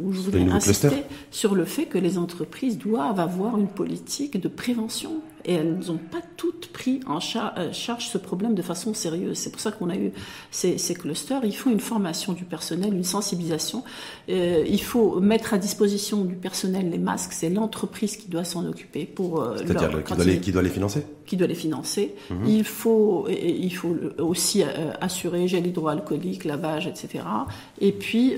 où 0.00 0.12
je 0.12 0.20
nouveaux 0.30 0.54
insister 0.54 1.04
sur 1.30 1.54
le 1.54 1.64
fait 1.64 1.86
que 1.86 1.98
les 1.98 2.16
entreprises 2.16 2.78
doivent 2.78 3.20
avoir 3.20 3.58
une 3.58 3.68
politique 3.68 4.40
de 4.40 4.48
prévention 4.48 5.20
et 5.44 5.54
elles 5.54 5.78
n'ont 5.86 5.98
pas 5.98 6.22
toutes 6.36 6.68
pris 6.72 7.00
en 7.06 7.20
char- 7.20 7.54
euh, 7.58 7.72
charge 7.72 8.08
ce 8.08 8.18
problème 8.18 8.54
de 8.54 8.62
façon 8.62 8.94
sérieuse. 8.94 9.38
C'est 9.38 9.50
pour 9.50 9.60
ça 9.60 9.72
qu'on 9.72 9.90
a 9.90 9.96
eu 9.96 10.10
ces, 10.50 10.78
ces 10.78 10.94
clusters. 10.94 11.44
Il 11.44 11.56
faut 11.56 11.70
une 11.70 11.80
formation 11.80 12.32
du 12.32 12.44
personnel, 12.44 12.94
une 12.94 13.04
sensibilisation. 13.04 13.84
Euh, 14.28 14.35
euh, 14.36 14.64
il 14.68 14.82
faut 14.82 15.20
mettre 15.20 15.54
à 15.54 15.58
disposition 15.58 16.24
du 16.24 16.34
personnel 16.34 16.90
les 16.90 16.98
masques. 16.98 17.32
C'est 17.32 17.50
l'entreprise 17.50 18.16
qui 18.16 18.28
doit 18.28 18.44
s'en 18.44 18.66
occuper 18.66 19.04
pour. 19.04 19.40
Euh, 19.40 19.56
C'est-à-dire 19.56 20.04
qui, 20.04 20.14
doit 20.14 20.24
les, 20.24 20.40
qui 20.40 20.52
doit 20.52 20.62
les 20.62 20.70
financer. 20.70 21.04
Qui 21.26 21.36
doit 21.36 21.46
les 21.46 21.54
financer. 21.54 22.14
Mhm. 22.30 22.46
Il 22.46 22.64
faut 22.64 23.26
il 23.28 23.74
faut 23.74 23.96
aussi 24.18 24.62
assurer 25.00 25.48
gel 25.48 25.66
hydroalcoolique, 25.66 26.44
lavage, 26.44 26.86
etc. 26.86 27.24
Et 27.80 27.92
puis 27.92 28.34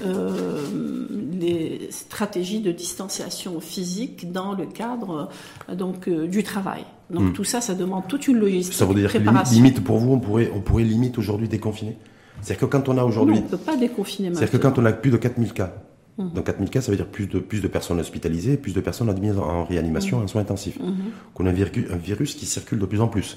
les 1.33 1.89
stratégies 1.91 2.61
de 2.61 2.73
distanciation 2.73 3.61
physique 3.61 4.33
dans 4.33 4.55
le 4.55 4.67
cadre 4.67 5.29
donc 5.73 6.09
du 6.09 6.43
travail. 6.43 6.85
Donc 7.11 7.23
mhm. 7.23 7.33
tout 7.33 7.45
ça, 7.45 7.61
ça 7.61 7.75
demande 7.75 8.07
toute 8.09 8.29
une 8.29 8.39
logistique. 8.39 8.75
Ça 8.75 8.85
veut 8.87 8.95
dire 8.95 9.13
que 9.13 9.55
limite 9.55 9.83
pour 9.83 9.99
vous, 9.99 10.13
on 10.13 10.21
pourrait 10.21 10.51
on 10.55 10.61
pourrait 10.61 10.85
limite 10.85 11.19
aujourd'hui 11.19 11.49
déconfiner? 11.49 11.97
C'est-à-dire 12.41 12.69
que 12.69 12.73
quand 12.73 12.89
on 12.89 12.99
a 12.99 13.05
aujourd'hui. 13.05 13.37
On 13.39 13.43
ne 13.43 13.49
peut 13.49 13.57
pas 13.57 13.77
déconfiner 13.77 14.31
C'est-à-dire 14.33 14.51
que 14.51 14.57
quand 14.57 14.79
on 14.79 14.85
a 14.85 14.93
plus 14.93 15.11
de 15.11 15.17
4000 15.17 15.53
cas, 15.53 15.75
mmh. 16.19 16.33
donc 16.35 16.45
4000 16.45 16.71
cas, 16.71 16.81
ça 16.81 16.91
veut 16.91 16.97
dire 16.97 17.07
plus 17.07 17.27
de, 17.27 17.39
plus 17.39 17.63
de 17.63 17.69
personnes 17.69 18.01
hospitalisées, 18.01 18.57
plus 18.57 18.75
de 18.75 18.81
personnes 18.81 19.09
admises 19.09 19.39
en 19.39 19.65
réanimation, 19.65 20.19
mmh. 20.19 20.23
en 20.23 20.27
soins 20.27 20.43
intensifs. 20.43 20.79
Mmh. 20.79 20.93
Qu'on 21.35 21.47
a 21.47 21.51
un 21.51 21.53
virus, 21.53 22.35
qui 22.35 22.47
circule 22.47 22.79
de 22.79 22.87
plus 22.87 23.01
en 23.01 23.09
plus, 23.09 23.37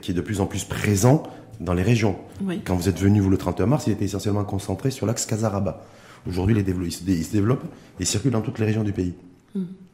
qui 0.00 0.10
est 0.10 0.14
de 0.14 0.20
plus 0.20 0.40
en 0.40 0.46
plus 0.46 0.64
présent 0.64 1.24
dans 1.60 1.74
les 1.74 1.82
régions. 1.82 2.16
Quand 2.64 2.76
vous 2.76 2.88
êtes 2.88 2.98
venu, 2.98 3.20
vous, 3.20 3.30
le 3.30 3.36
31 3.36 3.66
mars, 3.66 3.86
il 3.86 3.92
était 3.92 4.04
essentiellement 4.04 4.44
concentré 4.44 4.90
sur 4.90 5.06
l'axe 5.06 5.26
Casaraba. 5.26 5.84
Aujourd'hui, 6.28 6.56
il 6.56 6.92
se 7.24 7.32
développe 7.32 7.64
et 7.98 8.04
circule 8.04 8.32
dans 8.32 8.40
toutes 8.40 8.58
les 8.58 8.66
régions 8.66 8.84
du 8.84 8.92
pays. 8.92 9.14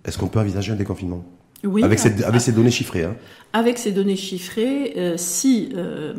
Est-ce 0.05 0.19
qu'on 0.19 0.29
peut 0.29 0.39
envisager 0.39 0.73
un 0.73 0.77
déconfinement? 0.77 1.25
Oui, 1.65 1.83
avec, 1.83 1.99
ces, 1.99 2.23
avec 2.23 2.41
ces 2.41 2.53
données 2.53 2.71
chiffrées. 2.71 3.05
Hein. 3.05 3.17
Avec 3.53 3.79
ces 3.79 3.91
données 3.91 4.17
chiffrées, 4.17 4.95
euh, 4.97 5.15
si, 5.17 5.71
euh, 5.75 6.15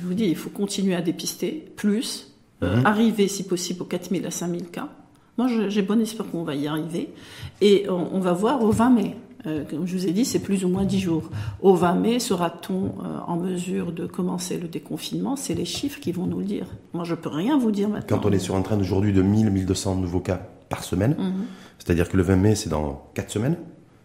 je 0.00 0.06
vous 0.06 0.14
dis, 0.14 0.24
il 0.24 0.36
faut 0.36 0.50
continuer 0.50 0.96
à 0.96 1.00
dépister, 1.00 1.64
plus, 1.76 2.34
euh, 2.62 2.76
mhm. 2.76 2.86
arriver 2.86 3.28
si 3.28 3.44
possible 3.44 3.82
aux 3.82 3.86
4000 3.86 4.26
à 4.26 4.30
5000 4.30 4.64
cas. 4.66 4.88
Moi, 5.40 5.68
j'ai 5.68 5.80
bon 5.80 5.98
espoir 6.02 6.28
qu'on 6.30 6.42
va 6.42 6.54
y 6.54 6.66
arriver. 6.66 7.08
Et 7.62 7.86
on, 7.88 8.20
va 8.20 8.34
voir 8.34 8.62
au 8.62 8.70
20 8.70 8.90
mai. 8.90 9.16
comme 9.70 9.86
je 9.86 9.96
vous 9.96 10.06
ai 10.06 10.10
dit, 10.10 10.26
c'est 10.26 10.40
plus 10.40 10.66
ou 10.66 10.68
moins 10.68 10.84
10 10.84 11.00
jours. 11.00 11.30
Au 11.62 11.74
20 11.74 11.94
mai, 11.94 12.18
sera-t-on 12.18 12.92
en 13.26 13.36
mesure 13.36 13.92
de 13.92 14.04
commencer 14.04 14.58
le 14.58 14.68
déconfinement? 14.68 15.36
C'est 15.36 15.54
les 15.54 15.64
chiffres 15.64 15.98
qui 15.98 16.12
vont 16.12 16.26
nous 16.26 16.40
le 16.40 16.44
dire. 16.44 16.66
Moi, 16.92 17.04
je 17.04 17.14
peux 17.14 17.30
rien 17.30 17.56
vous 17.56 17.70
dire 17.70 17.88
maintenant. 17.88 18.18
Quand 18.18 18.28
on 18.28 18.32
est 18.32 18.38
sur 18.38 18.54
un 18.54 18.60
train 18.60 18.76
d'aujourd'hui 18.76 19.14
de 19.14 19.22
1000, 19.22 19.48
1200 19.48 19.94
nouveaux 19.94 20.20
cas 20.20 20.42
par 20.68 20.84
semaine, 20.84 21.16
mhm. 21.18 21.46
c'est-à-dire 21.78 22.10
que 22.10 22.18
le 22.18 22.22
20 22.22 22.36
mai, 22.36 22.54
c'est 22.54 22.68
dans 22.68 23.08
4 23.14 23.30
semaines, 23.30 23.56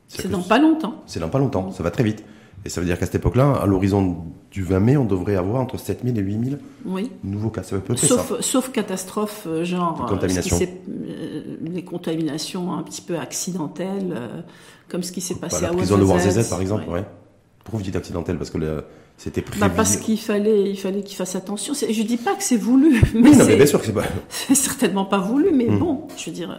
c'est 0.08 0.32
dans 0.32 0.42
pas 0.42 0.60
longtemps. 0.60 1.04
C'est 1.06 1.20
dans 1.20 1.28
pas 1.28 1.40
longtemps, 1.40 1.70
ça 1.72 1.84
va 1.84 1.92
très 1.92 2.04
vite. 2.04 2.24
Et 2.66 2.70
ça 2.70 2.82
veut 2.82 2.88
dire 2.88 2.98
qu'à 2.98 3.06
cette 3.06 3.16
époque-là, 3.16 3.60
à 3.62 3.68
l'horizon 3.68 4.24
du 4.50 4.64
20 4.64 4.80
mai, 4.80 4.98
on 4.98 5.06
devrait 5.06 5.36
avoir 5.36 5.62
entre 5.62 5.78
7000 5.78 6.18
et 6.18 6.22
8000 6.22 6.60
oui. 6.86 7.12
nouveaux 7.24 7.52
cas. 7.52 7.62
Ça 7.62 7.78
sauf, 7.96 8.28
ça. 8.28 8.42
Sauf 8.42 8.72
catastrophe, 8.72 9.44
euh, 9.46 9.64
genre 9.64 10.02
euh, 10.04 10.10
contamination. 10.10 10.58
Euh, 10.60 11.58
les 11.62 11.84
contaminations 11.84 12.74
un 12.74 12.82
petit 12.82 13.04
peu 13.04 13.20
accidentelles, 13.20 14.20
comme 14.90 15.04
ce 15.04 15.12
qui 15.12 15.22
s'est 15.22 15.36
passé 15.36 15.62
bah, 15.62 15.68
à 15.68 15.72
La 15.72 15.78
prison 15.78 15.98
de 16.00 16.04
Warzazet, 16.04 16.50
par 16.50 16.60
exemple, 16.60 16.90
ouais. 16.90 17.06
Pourquoi 17.64 17.78
vous 17.78 17.84
dites 17.84 17.96
accidentelle 17.96 18.38
Parce 18.38 18.50
que 18.50 18.58
c'était 19.16 19.42
prévu. 19.44 19.60
Bah 19.60 19.70
parce 19.70 19.98
qu'il 19.98 20.20
fallait, 20.20 20.70
il 20.70 20.78
fallait 20.78 21.04
qu'il 21.04 21.16
fasse 21.16 21.36
attention. 21.36 21.74
Je 21.74 22.02
dis 22.02 22.18
pas 22.18 22.34
que 22.34 22.44
c'est 22.44 22.58
voulu, 22.58 23.00
mais, 23.14 23.30
oui, 23.30 23.38
non, 23.38 23.46
mais 23.46 23.58
bien 23.58 23.66
sûr 23.68 23.80
que 23.80 23.86
c'est 23.86 23.94
pas. 23.94 24.06
C'est 24.30 24.56
certainement 24.56 25.06
pas 25.06 25.20
voulu, 25.20 25.52
mais 25.54 25.68
hmm. 25.68 25.78
bon, 25.78 26.08
je 26.18 26.26
veux 26.26 26.36
dire 26.36 26.56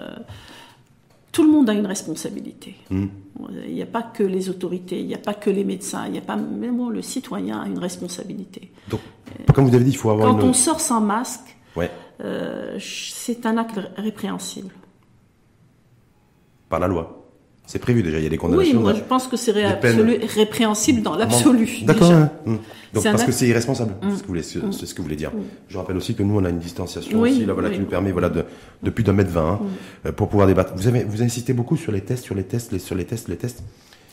tout 1.36 1.42
le 1.42 1.50
monde 1.50 1.68
a 1.68 1.74
une 1.74 1.84
responsabilité. 1.84 2.74
Hmm. 2.88 3.08
Il 3.66 3.74
n'y 3.74 3.82
a 3.82 3.86
pas 3.86 4.02
que 4.02 4.22
les 4.22 4.48
autorités, 4.48 4.98
il 4.98 5.06
n'y 5.06 5.14
a 5.14 5.18
pas 5.18 5.34
que 5.34 5.50
les 5.50 5.64
médecins, 5.64 6.06
il 6.06 6.12
n'y 6.12 6.18
a 6.18 6.22
pas 6.22 6.34
même 6.34 6.88
le 6.88 7.02
citoyen 7.02 7.60
a 7.60 7.66
une 7.66 7.78
responsabilité. 7.78 8.72
Donc, 8.88 9.00
comme 9.54 9.68
vous 9.68 9.74
avez 9.74 9.84
dit, 9.84 9.90
il 9.90 9.98
faut 9.98 10.08
avoir. 10.08 10.30
Quand 10.30 10.42
on 10.42 10.54
sort 10.54 10.80
sans 10.80 11.02
masque, 11.02 11.54
euh, 12.22 12.78
c'est 12.80 13.44
un 13.44 13.58
acte 13.58 13.78
répréhensible. 13.98 14.72
Par 16.70 16.80
la 16.80 16.88
loi. 16.88 17.25
C'est 17.66 17.80
prévu 17.80 18.04
déjà, 18.04 18.18
il 18.18 18.22
y 18.22 18.26
a 18.26 18.30
des 18.30 18.36
condamnations. 18.36 18.76
Oui, 18.76 18.82
moi 18.82 18.94
je 18.94 19.00
pense 19.00 19.26
que 19.26 19.36
c'est 19.36 19.50
répréhensible 19.52 21.02
dans 21.02 21.16
l'absolu. 21.16 21.80
D'accord. 21.82 22.12
Hmm. 22.44 22.56
Donc 22.94 23.04
parce 23.04 23.24
que 23.24 23.32
c'est 23.32 23.48
irresponsable, 23.48 23.94
c'est 24.02 24.18
ce, 24.18 24.22
que 24.22 24.28
vous 24.28 24.72
ce 24.72 24.94
que 24.94 24.96
vous 24.98 25.02
voulez 25.02 25.16
dire. 25.16 25.32
Je 25.68 25.76
rappelle 25.76 25.96
aussi 25.96 26.14
que 26.14 26.22
nous 26.22 26.38
on 26.38 26.44
a 26.44 26.50
une 26.50 26.58
distanciation 26.58 27.20
aussi 27.20 27.44
là, 27.44 27.52
voilà, 27.52 27.70
qui 27.70 27.80
nous 27.80 27.86
permet 27.86 28.12
voilà 28.12 28.28
de, 28.28 28.44
de 28.82 28.90
plus 28.90 29.04
d'un 29.04 29.12
mètre 29.12 29.30
vingt 29.30 29.60
hein, 29.60 29.66
euh, 30.06 30.12
pour 30.12 30.28
pouvoir 30.28 30.46
débattre. 30.46 30.74
Vous 30.76 30.86
avez 30.86 31.04
vous 31.04 31.22
insistez 31.22 31.52
beaucoup 31.52 31.76
sur 31.76 31.92
les 31.92 32.00
tests, 32.00 32.24
sur 32.24 32.34
les 32.34 32.44
tests, 32.44 32.72
les, 32.72 32.78
sur 32.78 32.94
les 32.94 33.04
tests, 33.04 33.28
les 33.28 33.36
tests. 33.36 33.62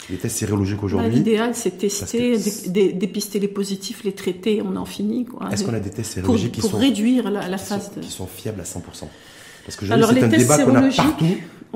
Les 0.09 0.17
tests 0.17 0.35
sérologiques 0.35 0.79
bah, 0.79 0.85
aujourd'hui. 0.85 1.13
L'idéal, 1.13 1.51
c'est 1.53 1.77
tester, 1.77 2.37
dépister 2.67 3.39
les 3.39 3.47
positifs, 3.47 4.03
les 4.03 4.11
traiter, 4.11 4.61
on 4.61 4.75
en 4.75 4.83
finit. 4.83 5.25
Est-ce 5.51 5.63
qu'on 5.63 5.73
a 5.73 5.79
des 5.79 5.91
tests 5.91 6.13
sérologiques 6.15 6.53
qui 6.53 6.61
sont 6.61 6.77
réduire 6.77 7.31
la, 7.31 7.57
phase 7.57 7.91
qui 8.01 8.11
sont 8.11 8.27
fiables 8.27 8.59
à 8.59 8.65
100% 8.65 8.79
Parce 9.65 9.75
que 9.77 9.85
c'est 9.85 9.93
un 9.93 10.27
débat 10.27 10.57
qu'on 10.63 10.75
a 10.75 10.81
partout 10.81 11.25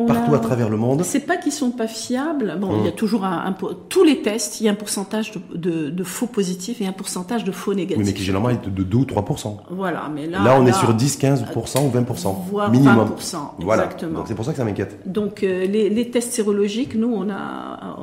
partout 0.05 0.35
à 0.35 0.39
travers 0.39 0.69
le 0.69 0.77
monde. 0.77 1.01
C'est 1.03 1.21
pas 1.21 1.37
qu'ils 1.37 1.51
sont 1.51 1.71
pas 1.71 1.87
fiables. 1.87 2.57
Bon, 2.59 2.79
il 2.79 2.83
y 2.83 2.87
a 2.87 2.91
hum. 2.91 2.95
toujours 2.95 3.25
un, 3.25 3.55
tous 3.89 4.03
les 4.03 4.21
tests, 4.21 4.61
il 4.61 4.65
y 4.65 4.69
a 4.69 4.71
un 4.71 4.75
pourcentage 4.75 5.31
de, 5.53 6.03
faux 6.03 6.27
positifs 6.27 6.81
et 6.81 6.87
un 6.87 6.91
pourcentage 6.91 7.43
de 7.43 7.51
faux 7.51 7.73
négatifs. 7.73 7.97
Oui, 7.97 8.05
mais 8.05 8.13
qui 8.13 8.23
généralement 8.23 8.49
est 8.49 8.69
de 8.69 8.83
2 8.83 8.97
ou 8.97 9.03
3% 9.03 9.57
Voilà, 9.71 10.09
mais 10.13 10.27
là. 10.27 10.43
Là, 10.43 10.59
on 10.59 10.65
est 10.65 10.73
sur 10.73 10.93
10, 10.93 11.19
15% 11.19 11.85
ou 11.85 11.97
20% 11.97 12.35
voire 12.49 12.71
minimum. 12.71 13.09
20% 13.17 13.35
voilà. 13.59 13.85
exactement. 13.85 14.23
c'est 14.27 14.35
pour 14.35 14.45
ça 14.45 14.51
que 14.51 14.57
ça 14.57 14.65
m'inquiète. 14.65 14.99
Donc 15.05 15.43
euh, 15.43 15.65
les, 15.65 16.11
tests 16.11 16.33
sérologiques, 16.33 16.95
nous, 16.95 17.13
on 17.13 17.29
a 17.29 17.95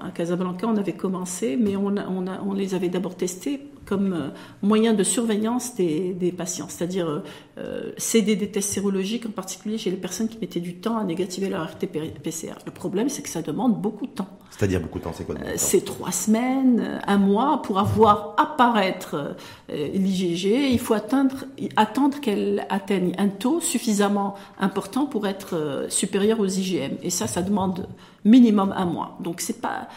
à 0.00 0.10
Casablanca, 0.14 0.66
on 0.66 0.76
avait 0.76 0.92
commencé, 0.92 1.58
mais 1.60 1.76
on, 1.76 1.86
on, 1.86 2.26
a, 2.26 2.40
on 2.46 2.52
les 2.52 2.74
avait 2.74 2.88
d'abord 2.88 3.14
testés 3.14 3.60
comme 3.90 4.12
euh, 4.12 4.28
moyen 4.62 4.94
de 4.94 5.02
surveillance 5.02 5.74
des, 5.74 6.14
des 6.14 6.30
patients, 6.30 6.66
c'est-à-dire 6.68 7.08
euh, 7.08 7.18
euh, 7.58 7.90
céder 7.98 8.36
des 8.36 8.48
tests 8.48 8.70
sérologiques, 8.70 9.26
en 9.26 9.32
particulier 9.32 9.78
chez 9.78 9.90
les 9.90 9.96
personnes 9.96 10.28
qui 10.28 10.38
mettaient 10.38 10.60
du 10.60 10.76
temps 10.76 10.96
à 10.96 11.02
négativer 11.02 11.48
leur 11.48 11.66
RT-PCR. 11.66 12.54
Le 12.64 12.70
problème, 12.70 13.08
c'est 13.08 13.20
que 13.20 13.28
ça 13.28 13.42
demande 13.42 13.82
beaucoup 13.82 14.06
de 14.06 14.12
temps. 14.12 14.28
C'est-à-dire 14.52 14.80
beaucoup 14.80 15.00
de 15.00 15.04
temps, 15.04 15.12
c'est 15.12 15.24
quoi 15.24 15.34
C'est 15.56 15.84
trois 15.84 16.12
semaines, 16.12 17.00
un 17.04 17.18
mois 17.18 17.62
pour 17.62 17.80
avoir 17.80 18.34
apparaître 18.38 19.36
l'IgG. 19.68 20.70
Il 20.70 20.78
faut 20.78 20.94
attendre, 20.94 21.44
attendre 21.76 22.20
qu'elle 22.20 22.66
atteigne 22.68 23.12
un 23.18 23.28
taux 23.28 23.60
suffisamment 23.60 24.34
important 24.58 25.06
pour 25.06 25.26
être 25.26 25.86
supérieur 25.88 26.40
aux 26.40 26.46
IgM. 26.46 26.96
Et 27.02 27.10
ça, 27.10 27.26
ça 27.26 27.42
demande 27.42 27.86
minimum 28.24 28.74
un 28.76 28.84
mois. 28.84 29.16
Donc 29.20 29.40
c'est 29.40 29.60
pas 29.60 29.88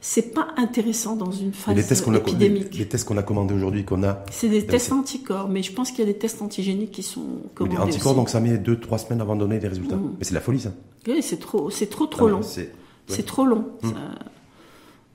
c'est 0.00 0.32
pas 0.32 0.48
intéressant 0.56 1.14
dans 1.14 1.30
une 1.30 1.52
phase 1.52 1.76
les 1.76 1.82
tests 1.82 2.08
épidémique. 2.08 2.74
les, 2.74 2.88
tests 2.88 3.06
qu'on 3.06 3.18
a 3.18 3.22
commandés 3.22 3.54
aujourd'hui, 3.54 3.84
qu'on 3.84 4.02
a. 4.02 4.24
C'est 4.30 4.48
des 4.48 4.64
tests 4.64 4.92
anticorps, 4.92 5.48
mais 5.48 5.62
je 5.62 5.72
pense 5.72 5.90
qu'il 5.90 6.00
y 6.00 6.08
a 6.08 6.12
des 6.12 6.18
tests 6.18 6.40
antigéniques 6.40 6.90
qui 6.90 7.02
sont 7.02 7.26
commandés. 7.54 7.76
des 7.76 7.82
anticorps, 7.82 8.14
donc 8.14 8.30
ça 8.30 8.40
met 8.40 8.56
deux, 8.56 8.78
trois 8.78 8.98
semaines 8.98 9.20
avant 9.20 9.34
de 9.34 9.40
donner 9.40 9.58
des 9.58 9.68
résultats. 9.68 9.96
Mm. 9.96 10.14
Mais 10.18 10.24
c'est 10.24 10.34
la 10.34 10.40
folie, 10.40 10.60
ça. 10.60 10.72
Oui, 11.06 11.22
c'est 11.22 11.38
trop, 11.38 11.70
c'est 11.70 11.88
trop, 11.88 12.06
trop 12.06 12.28
ah, 12.28 12.30
long. 12.30 12.40
C'est 12.42 13.26
trop 13.26 13.44
long. 13.44 13.66
Mm. 13.82 13.90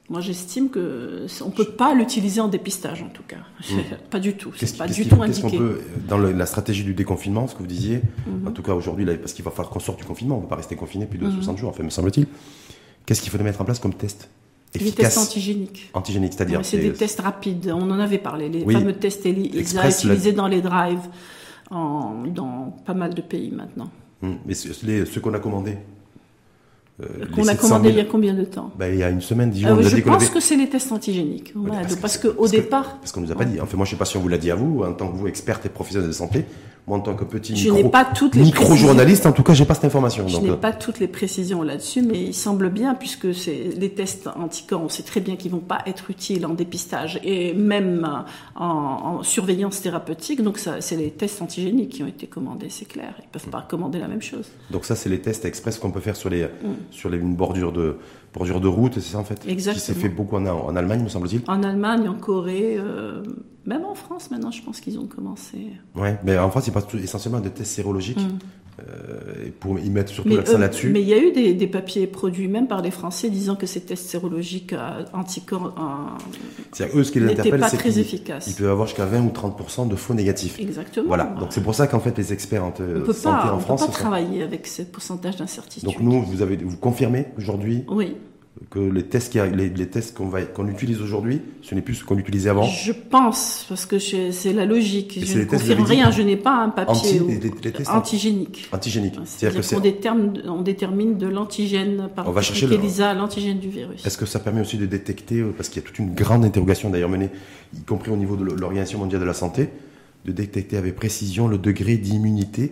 Moi, 0.07 0.21
j'estime 0.21 0.69
que 0.69 1.25
on 1.43 1.49
peut 1.49 1.65
pas 1.65 1.95
l'utiliser 1.95 2.39
en 2.39 2.47
dépistage, 2.47 3.01
en 3.01 3.09
tout 3.09 3.23
cas. 3.27 3.37
Mm. 3.71 3.95
pas 4.11 4.19
du 4.19 4.37
tout. 4.37 4.51
C'est 4.55 4.77
pas 4.77 4.87
du 4.87 5.07
tout 5.07 5.19
indiqué. 5.19 5.57
Peut, 5.57 5.81
dans 6.07 6.19
la 6.19 6.45
stratégie 6.45 6.83
du 6.83 6.93
déconfinement, 6.93 7.47
ce 7.47 7.55
que 7.55 7.59
vous 7.59 7.67
disiez, 7.67 7.97
mm-hmm. 7.97 8.47
en 8.47 8.51
tout 8.51 8.61
cas 8.61 8.73
aujourd'hui, 8.73 9.05
parce 9.17 9.33
qu'il 9.33 9.43
va 9.43 9.49
falloir 9.49 9.71
qu'on 9.71 9.79
sorte 9.79 9.97
du 9.97 10.05
confinement, 10.05 10.35
on 10.35 10.39
ne 10.39 10.43
va 10.43 10.49
pas 10.49 10.57
rester 10.57 10.75
confiné 10.75 11.07
plus 11.07 11.17
de 11.17 11.29
60 11.31 11.55
mm-hmm. 11.55 11.59
jours, 11.59 11.69
en 11.69 11.73
fait, 11.73 11.81
me 11.81 11.89
semble-t-il. 11.89 12.27
Qu'est-ce 13.07 13.21
qu'il 13.21 13.31
faudrait 13.31 13.45
mettre 13.45 13.61
en 13.61 13.65
place 13.65 13.79
comme 13.79 13.95
test? 13.95 14.29
Les 14.79 14.91
tests 14.91 15.17
antigéniques. 15.17 15.89
Antigéniques, 15.93 16.33
c'est-à-dire 16.33 16.59
C'est 16.63 16.77
des 16.77 16.93
tests 16.93 17.21
rapides. 17.21 17.71
On 17.73 17.89
en 17.89 17.99
avait 17.99 18.17
parlé. 18.17 18.49
Les 18.49 18.65
fameux 18.65 18.93
tests 18.93 19.25
ELISA 19.25 19.89
utilisés 19.89 20.33
dans 20.33 20.47
les 20.47 20.61
drives 20.61 21.07
dans 21.71 22.75
pas 22.85 22.93
mal 22.93 23.13
de 23.13 23.21
pays 23.21 23.51
maintenant. 23.51 23.89
Hum, 24.21 24.37
mais 24.45 24.53
ceux 24.53 25.19
qu'on 25.21 25.33
a 25.33 25.39
commandés 25.39 25.77
euh, 27.01 27.25
qu'on 27.33 27.45
a 27.45 27.55
commandé 27.55 27.89
il 27.89 27.95
y 27.95 27.99
a 27.99 28.05
combien 28.05 28.33
de 28.33 28.45
temps 28.45 28.71
ben, 28.79 28.93
Il 28.93 28.99
y 28.99 29.03
a 29.03 29.09
une 29.09 29.19
semaine, 29.19 29.49
disons. 29.49 29.81
je 29.81 30.01
pense 30.01 30.29
que 30.29 30.39
c'est 30.39 30.55
les 30.55 30.69
tests 30.69 30.93
antigéniques. 30.93 31.53
parce, 31.99 32.17
qu'au 32.17 32.47
départ. 32.47 32.99
parce 32.99 33.11
qu'on 33.11 33.21
nous 33.21 33.31
a 33.31 33.35
pas 33.35 33.43
dit. 33.43 33.59
Enfin, 33.59 33.75
moi, 33.75 33.85
je 33.85 33.91
sais 33.91 33.97
pas 33.97 34.05
si 34.05 34.15
on 34.15 34.21
vous 34.21 34.29
l'a 34.29 34.37
dit 34.37 34.49
à 34.49 34.55
vous, 34.55 34.81
en 34.83 34.93
tant 34.93 35.11
que 35.11 35.17
vous, 35.17 35.27
experte 35.27 35.65
et 35.65 35.69
professionnel 35.69 36.07
de 36.07 36.13
santé. 36.13 36.45
Moi, 36.87 36.97
en 36.99 37.01
tant 37.01 37.15
que 37.15 37.23
petit 37.23 37.55
je 37.55 37.71
micro, 37.71 37.89
pas 37.89 38.05
toutes 38.05 38.35
les 38.35 38.43
micro-journaliste, 38.43 39.25
en 39.25 39.31
tout 39.31 39.41
cas, 39.41 39.53
j'ai 39.53 39.65
pas 39.65 39.73
cette 39.73 39.85
information. 39.85 40.27
Je 40.27 40.37
n'ai 40.37 40.51
euh. 40.51 40.55
pas 40.55 40.71
toutes 40.71 40.99
les 40.99 41.07
précisions 41.07 41.63
là-dessus, 41.63 42.03
mais 42.03 42.21
il 42.21 42.33
semble 42.33 42.69
bien, 42.69 42.93
puisque 42.93 43.33
c'est 43.33 43.71
les 43.75 43.89
tests 43.89 44.27
anticorps, 44.27 44.83
on 44.83 44.89
sait 44.89 45.01
très 45.01 45.19
bien 45.19 45.35
qu'ils 45.35 45.51
vont 45.51 45.57
pas 45.57 45.79
être 45.87 46.11
utiles 46.11 46.45
en 46.45 46.53
dépistage 46.53 47.19
et 47.23 47.53
même 47.55 48.07
en, 48.55 49.23
surveillance 49.23 49.81
thérapeutique. 49.81 50.43
Donc, 50.43 50.59
c'est 50.59 50.95
les 50.95 51.09
tests 51.09 51.41
antigéniques 51.41 51.89
qui 51.89 52.03
ont 52.03 52.07
été 52.07 52.27
commandés, 52.27 52.69
c'est 52.69 52.85
clair. 52.85 53.15
Ils 53.19 53.29
peuvent 53.29 53.49
pas 53.49 53.65
commander 53.67 53.97
la 53.97 54.07
même 54.07 54.21
chose. 54.21 54.51
Donc, 54.69 54.85
ça, 54.85 54.95
c'est 54.95 55.09
les 55.09 55.21
tests 55.21 55.45
express 55.45 55.79
qu'on 55.79 55.91
peut 55.91 56.01
faire 56.01 56.15
sur 56.15 56.29
les, 56.29 56.43
mm. 56.43 56.47
sur 56.91 57.09
les, 57.09 57.17
une 57.17 57.35
bordure 57.35 57.71
de, 57.71 57.97
bordure 58.31 58.61
de 58.61 58.67
route, 58.67 58.93
c'est 58.95 59.01
ça, 59.01 59.17
en 59.17 59.23
fait? 59.23 59.41
Exactement. 59.47 59.73
Qui 59.73 59.79
s'est 59.79 59.99
fait 59.99 60.09
beaucoup 60.09 60.35
en, 60.35 60.45
en 60.45 60.75
Allemagne, 60.75 61.01
me 61.01 61.09
semble-t-il. 61.09 61.41
En 61.47 61.63
Allemagne, 61.63 62.07
en 62.07 62.13
Corée, 62.13 62.77
euh, 62.77 63.23
même 63.65 63.83
en 63.85 63.95
France, 63.95 64.29
maintenant, 64.31 64.51
je 64.51 64.61
pense 64.61 64.79
qu'ils 64.79 64.99
ont 64.99 65.07
commencé. 65.07 65.57
Ouais, 65.95 66.17
mais 66.23 66.37
en 66.37 66.49
France, 66.49 66.67
ils 66.67 66.73
passent 66.73 66.93
essentiellement 66.93 67.39
des 67.39 67.49
tests 67.49 67.71
sérologiques. 67.71 68.19
Mm. 68.19 68.37
euh, 68.81 69.49
pour 69.59 69.79
y 69.79 69.89
mettre 69.89 70.11
surtout 70.11 70.35
l'accent 70.35 70.55
euh, 70.55 70.59
là-dessus. 70.59 70.89
Mais 70.89 71.01
il 71.01 71.07
y 71.07 71.13
a 71.13 71.17
eu 71.17 71.31
des, 71.31 71.53
des, 71.53 71.67
papiers 71.67 72.07
produits 72.07 72.49
même 72.49 72.67
par 72.67 72.81
les 72.81 72.91
Français 72.91 73.29
disant 73.29 73.55
que 73.55 73.65
ces 73.65 73.81
tests 73.81 74.07
sérologiques 74.07 74.73
euh, 74.73 75.03
anticorps 75.13 75.73
eux, 76.93 77.03
ce 77.03 77.11
qui 77.11 77.21
les 77.21 77.31
interpelle, 77.31 77.63
c'est 77.69 77.77
très 77.77 77.99
efficace. 77.99 78.47
Il 78.47 78.53
peut 78.53 78.69
avoir 78.69 78.87
jusqu'à 78.87 79.05
20 79.05 79.21
ou 79.21 79.29
30 79.29 79.89
de 79.89 79.95
faux 79.95 80.13
négatifs. 80.13 80.59
Exactement. 80.59 81.07
Voilà. 81.07 81.35
Donc 81.39 81.49
c'est 81.51 81.63
pour 81.63 81.73
ça 81.73 81.87
qu'en 81.87 82.01
fait 82.01 82.17
les 82.17 82.33
experts 82.33 82.65
en 82.65 82.73
santé 83.13 83.49
en 83.49 83.55
on 83.55 83.59
France. 83.59 83.81
On 83.81 83.85
peut 83.85 83.91
pas 83.93 83.97
travailler 83.97 84.43
avec 84.43 84.67
ce 84.67 84.81
pourcentage 84.81 85.37
d'incertitude. 85.37 85.87
Donc 85.87 86.01
nous, 86.01 86.21
vous 86.21 86.41
avez, 86.41 86.57
vous 86.57 86.77
confirmez 86.77 87.27
aujourd'hui 87.37 87.85
Oui 87.87 88.15
que 88.69 88.79
les 88.79 89.03
tests, 89.03 89.33
qui, 89.33 89.39
les, 89.55 89.69
les 89.69 89.87
tests 89.87 90.15
qu'on 90.15 90.31
qu'on 90.53 90.67
utilise 90.67 91.01
aujourd'hui, 91.01 91.41
ce 91.61 91.75
n'est 91.75 91.81
plus 91.81 91.95
ce 91.95 92.05
qu'on 92.05 92.17
utilisait 92.17 92.49
avant 92.49 92.63
Je 92.63 92.93
pense, 92.93 93.65
parce 93.67 93.85
que 93.85 93.99
c'est 93.99 94.53
la 94.53 94.65
logique. 94.65 95.19
je 95.21 95.39
ne 95.39 95.43
confirme 95.45 95.83
rien, 95.83 96.09
je 96.09 96.21
n'ai 96.21 96.37
pas 96.37 96.55
un 96.55 96.69
papier 96.69 97.19
anti, 97.19 97.19
les, 97.19 97.51
les 97.63 97.71
tests 97.71 97.89
antigénique. 97.89 98.69
Antigénique. 98.71 99.15
C'est-à-dire 99.25 99.67
qu'on 99.67 99.79
détermine, 99.79 100.41
on 100.45 100.61
détermine 100.61 101.17
de 101.17 101.27
l'antigène 101.27 102.09
par 102.15 102.27
on 102.29 102.31
va 102.31 102.41
chercher 102.41 102.67
l'antigène 102.67 103.59
du 103.59 103.69
virus. 103.69 104.05
Est-ce 104.05 104.17
que 104.17 104.25
ça 104.25 104.39
permet 104.39 104.61
aussi 104.61 104.77
de 104.77 104.85
détecter, 104.85 105.39
euh, 105.39 105.53
parce 105.55 105.69
qu'il 105.69 105.81
y 105.81 105.85
a 105.85 105.87
toute 105.87 105.99
une 105.99 106.15
grande 106.15 106.45
interrogation 106.45 106.89
d'ailleurs 106.89 107.09
menée, 107.09 107.29
y 107.75 107.81
compris 107.81 108.11
au 108.11 108.17
niveau 108.17 108.37
de 108.37 108.45
l'Organisation 108.45 108.99
mondiale 108.99 109.21
de 109.21 109.25
la 109.25 109.33
santé, 109.33 109.69
de 110.25 110.31
détecter 110.31 110.77
avec 110.77 110.95
précision 110.95 111.47
le 111.47 111.57
degré 111.57 111.97
d'immunité 111.97 112.71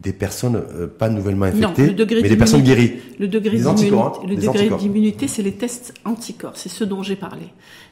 des 0.00 0.12
personnes 0.12 0.56
euh, 0.56 0.86
pas 0.86 1.08
nouvellement 1.08 1.46
infectées, 1.46 1.94
mais 1.96 2.28
des 2.28 2.36
personnes 2.36 2.62
guéries. 2.62 2.96
Le 3.18 3.28
degré 3.28 3.58
d'immunité, 4.78 5.26
c'est 5.26 5.42
les 5.42 5.52
tests 5.52 5.94
anticorps, 6.04 6.56
c'est 6.56 6.68
ce 6.68 6.84
dont 6.84 7.02
j'ai 7.02 7.16
parlé. 7.16 7.46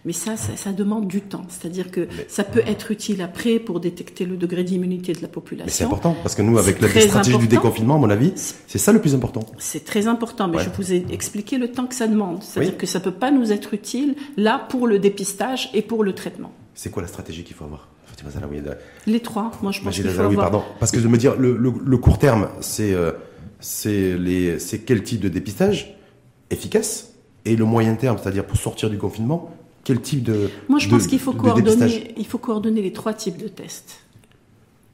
Mais 0.05 0.13
ça, 0.13 0.37
ça, 0.37 0.73
demande 0.73 1.09
du 1.09 1.23
temps. 1.23 1.47
C'est-à-dire 1.49 1.91
que 1.91 2.07
ça 2.29 2.45
peut 2.45 2.63
être 2.67 2.91
utile 2.91 3.23
après 3.23 3.59
pour 3.59 3.81
détecter 3.81 4.27
le 4.27 4.37
degré 4.37 4.63
d'immunité 4.63 5.15
de 5.15 5.23
la 5.23 5.29
population. 5.29 5.65
Mais 5.65 5.73
c'est 5.73 5.85
important, 5.85 6.15
parce 6.23 6.35
que 6.35 6.43
nous, 6.43 6.59
avec 6.59 6.79
la 6.81 6.89
stratégie 6.89 7.39
du 7.39 7.49
déconfinement, 7.49 7.95
à 7.95 7.99
mon 7.99 8.11
avis, 8.11 8.33
c'est 8.67 8.79
ça 8.79 8.93
le 8.93 9.01
plus 9.01 9.15
important. 9.15 9.47
C'est 9.57 9.85
très 9.85 10.07
important, 10.07 10.49
mais 10.49 10.59
je 10.59 10.69
vous 10.77 10.93
ai 10.93 11.07
expliqué 11.11 11.57
le 11.57 11.69
temps 11.69 11.87
que 11.87 11.95
ça 11.95 12.07
demande. 12.07 12.43
C'est-à-dire 12.43 12.77
que 12.77 12.87
ça 12.87 13.01
peut 13.01 13.13
pas 13.13 13.31
nous 13.31 13.51
être 13.51 13.73
utile 13.73 14.15
là 14.37 14.67
pour 14.69 14.87
le 14.87 14.99
dépistage 14.99 15.71
et 15.73 15.81
pour 15.81 16.05
le 16.05 16.13
traitement. 16.13 16.53
C'est 16.75 16.91
quoi 16.91 17.03
la 17.03 17.09
stratégie 17.09 17.45
qu'il 17.45 17.55
faut 17.55 17.65
avoir 17.65 17.89
les 19.07 19.21
trois, 19.21 19.51
moi 19.63 19.73
je 19.73 19.81
pense 19.81 20.01
faut 20.01 20.33
pardon. 20.35 20.63
Parce 20.79 20.93
que 20.93 21.01
je 21.01 21.09
me 21.09 21.17
dire, 21.17 21.37
le, 21.37 21.57
le, 21.57 21.99
court 21.99 22.19
terme, 22.19 22.49
c'est 22.61 22.93
euh, 22.93 23.13
c'est 23.61 24.85
quel 24.85 25.03
type 25.03 25.21
de 25.21 25.29
dépistage 25.29 25.97
efficace 26.51 27.15
Et 27.45 27.57
le 27.57 27.65
moyen 27.65 27.95
terme, 27.95 28.19
c'est-à-dire 28.21 28.45
pour 28.47 28.57
sortir 28.57 28.91
du 28.91 28.99
confinement, 28.99 29.55
quel 29.85 30.01
type 30.01 30.23
de 30.23 30.51
Moi 30.69 30.79
je 30.79 30.89
pense 30.89 31.07
qu'il 31.07 31.19
faut, 31.19 31.33
coordonner, 31.33 32.15
il 32.17 32.27
faut 32.27 32.39
coordonner 32.39 32.83
les 32.83 32.93
trois 32.93 33.15
types 33.15 33.39
de 33.39 33.49
tests. 33.49 34.01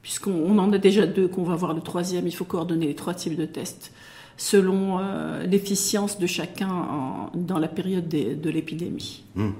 Puisqu'on 0.01 0.57
en 0.57 0.73
a 0.73 0.77
déjà 0.79 1.05
deux, 1.05 1.27
qu'on 1.27 1.43
va 1.43 1.55
voir 1.55 1.73
le 1.73 1.81
troisième, 1.81 2.25
il 2.25 2.35
faut 2.35 2.45
coordonner 2.45 2.87
les 2.87 2.95
trois 2.95 3.13
types 3.13 3.35
de 3.35 3.45
tests 3.45 3.91
selon 4.37 4.97
euh, 4.97 5.43
l'efficience 5.45 6.17
de 6.17 6.25
chacun 6.25 7.29
dans 7.35 7.59
la 7.59 7.67
période 7.67 8.07
de, 8.07 8.49
l'épidémie. 8.49 9.23
Hmm. 9.35 9.51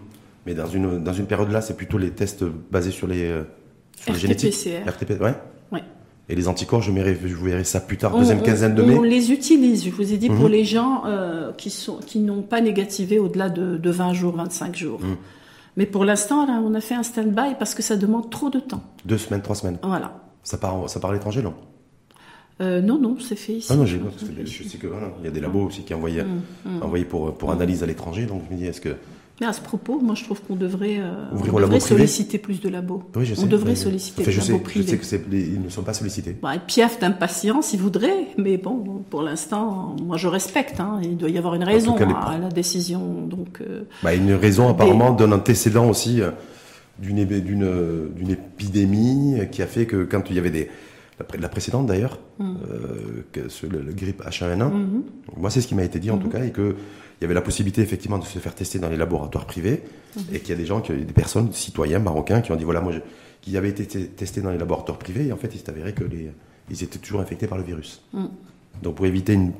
Mais 0.45 0.53
dans 0.53 0.67
une, 0.67 1.03
dans 1.03 1.13
une 1.13 1.27
période 1.27 1.51
là, 1.51 1.61
c'est 1.61 1.77
plutôt 1.77 1.97
les 1.97 2.11
tests 2.11 2.43
basés 2.43 2.91
sur 2.91 3.07
les, 3.07 3.25
euh, 3.25 3.43
sur 3.97 4.13
RT-PCR. 4.13 4.87
RT, 4.87 5.21
ouais. 5.21 5.33
ouais. 5.71 5.83
Et 6.29 6.35
les 6.35 6.47
anticorps, 6.47 6.81
je, 6.81 6.91
verrai, 6.91 7.17
je 7.23 7.35
vous 7.35 7.45
verrai 7.45 7.63
ça 7.63 7.79
plus 7.79 7.97
tard, 7.97 8.17
deuxième 8.17 8.41
quinzaine 8.41 8.73
de 8.73 8.81
mai. 8.81 8.95
On 8.95 9.03
les 9.03 9.31
utilise, 9.31 9.85
je 9.85 9.91
vous 9.91 10.13
ai 10.13 10.17
dit, 10.17 10.29
pour 10.29 10.45
mhm. 10.45 10.51
les 10.51 10.65
gens 10.65 11.03
euh, 11.05 11.51
qui 11.53 11.69
sont 11.69 11.97
qui 11.97 12.19
n'ont 12.19 12.41
pas 12.41 12.61
négativé 12.61 13.19
au-delà 13.19 13.49
de, 13.49 13.77
de, 13.77 13.91
20 13.91 14.13
jours, 14.13 14.35
25 14.35 14.75
jours. 14.75 15.01
Mhm. 15.01 15.17
Mais 15.77 15.85
pour 15.85 16.03
l'instant, 16.03 16.45
là, 16.45 16.61
on 16.63 16.73
a 16.73 16.81
fait 16.81 16.95
un 16.95 17.03
stand-by 17.03 17.55
parce 17.57 17.75
que 17.75 17.81
ça 17.81 17.95
demande 17.95 18.29
trop 18.29 18.49
de 18.49 18.59
temps. 18.59 18.83
Deux 19.05 19.17
semaines, 19.17 19.41
trois 19.41 19.55
semaines. 19.55 19.77
Voilà. 19.83 20.21
Ça 20.43 20.57
part, 20.57 20.89
ça 20.89 20.99
part 20.99 21.11
à 21.11 21.13
l'étranger, 21.13 21.41
non? 21.41 21.53
Euh, 22.59 22.81
non, 22.81 22.99
non, 22.99 23.17
c'est 23.19 23.35
fait 23.35 23.53
ici. 23.53 23.67
Ah 23.71 23.75
non, 23.75 23.85
j'ai 23.85 23.99
je 24.45 24.63
sais 24.63 24.77
que 24.77 24.87
il 25.19 25.25
y 25.25 25.27
a 25.27 25.31
des 25.31 25.39
labos 25.39 25.65
aussi 25.65 25.83
qui 25.83 25.93
envoyaient, 25.93 26.23
mmh, 26.23 27.05
pour, 27.09 27.35
pour 27.35 27.51
analyse 27.51 27.81
à 27.81 27.85
l'étranger, 27.85 28.25
donc 28.25 28.43
je 28.47 28.53
me 28.53 28.59
dis, 28.59 28.67
est-ce 28.67 28.81
que 28.81 28.95
mais 29.41 29.47
à 29.47 29.53
ce 29.53 29.59
propos, 29.59 29.99
moi 29.99 30.13
je 30.13 30.23
trouve 30.23 30.39
qu'on 30.41 30.55
devrait, 30.55 30.99
euh, 30.99 31.79
solliciter 31.79 32.37
plus 32.37 32.61
de 32.61 32.69
labos. 32.69 33.01
Oui, 33.15 33.25
je 33.25 33.33
sais, 33.33 33.43
on 33.43 33.47
devrait 33.47 33.75
solliciter 33.75 34.23
des 34.23 34.31
labos 34.31 34.59
privés. 34.59 34.99
Je 35.01 35.03
sais 35.03 35.19
qu'ils 35.19 35.61
ne 35.61 35.69
sont 35.69 35.81
pas 35.81 35.95
sollicités. 35.95 36.37
Bah, 36.39 36.53
piaf 36.59 36.99
d'impatience, 36.99 37.73
ils 37.73 37.79
voudraient, 37.79 38.27
mais 38.37 38.57
bon, 38.57 39.03
pour 39.09 39.23
l'instant, 39.23 39.95
moi 39.99 40.17
je 40.17 40.27
respecte. 40.27 40.79
Hein, 40.79 40.99
il 41.01 41.17
doit 41.17 41.29
y 41.29 41.39
avoir 41.39 41.55
une 41.55 41.63
raison 41.63 41.95
à 41.97 42.37
la 42.37 42.49
décision. 42.49 43.25
Donc, 43.25 43.61
euh, 43.61 43.81
bah, 44.03 44.13
une 44.13 44.33
raison 44.33 44.69
apparemment 44.69 45.11
d'un 45.11 45.31
antécédent 45.31 45.89
aussi 45.89 46.21
euh, 46.21 46.29
d'une 46.99 47.25
d'une 47.25 48.29
épidémie 48.29 49.39
qui 49.51 49.63
a 49.63 49.67
fait 49.67 49.87
que 49.87 50.03
quand 50.03 50.29
il 50.29 50.35
y 50.35 50.39
avait 50.39 50.51
des 50.51 50.69
la, 51.39 51.49
précédente 51.49 51.87
d'ailleurs, 51.87 52.19
mm. 52.39 52.55
le, 53.69 53.93
grippe 53.93 54.23
H1N1, 54.23 54.57
mm-hmm. 54.57 55.01
moi 55.37 55.49
c'est 55.49 55.61
ce 55.61 55.67
qui 55.67 55.75
m'a 55.75 55.83
été 55.83 55.99
dit 55.99 56.11
en 56.11 56.17
tout 56.17 56.29
cas, 56.29 56.43
et 56.43 56.51
que 56.51 56.75
il 57.21 57.25
y 57.25 57.27
avait 57.27 57.35
la 57.35 57.41
possibilité 57.41 57.81
effectivement 57.81 58.17
de 58.17 58.25
se 58.25 58.39
faire 58.39 58.55
tester 58.55 58.79
dans 58.79 58.89
les 58.89 58.97
laboratoires 58.97 59.45
privés 59.45 59.83
et 60.33 60.39
qu'il 60.39 60.49
y 60.49 60.53
a 60.53 60.55
des 60.55 60.65
gens, 60.65 60.79
des 60.79 61.05
personnes, 61.13 61.53
citoyens 61.53 61.99
marocains, 61.99 62.41
qui 62.41 62.51
ont 62.51 62.55
dit 62.55 62.63
voilà, 62.63 62.81
moi, 62.81 62.93
qui 63.41 63.55
avaient 63.57 63.69
été 63.69 63.85
testés 63.85 64.41
dans 64.41 64.49
les 64.49 64.57
laboratoires 64.57 64.97
privés 64.97 65.27
et 65.27 65.31
en 65.31 65.37
fait, 65.37 65.51
il 65.53 65.59
s'est 65.59 65.69
avéré 65.69 65.93
que 65.93 66.03
les, 66.03 66.31
ils 66.71 66.83
étaient 66.83 66.97
toujours 66.97 67.21
infectés 67.21 67.45
par 67.45 67.59
le 67.59 67.63
virus. 67.63 68.01
Mhm. 68.13 68.29
Donc, 68.81 68.95
pour 68.95 69.05
éviter 69.05 69.33
une, 69.33 69.51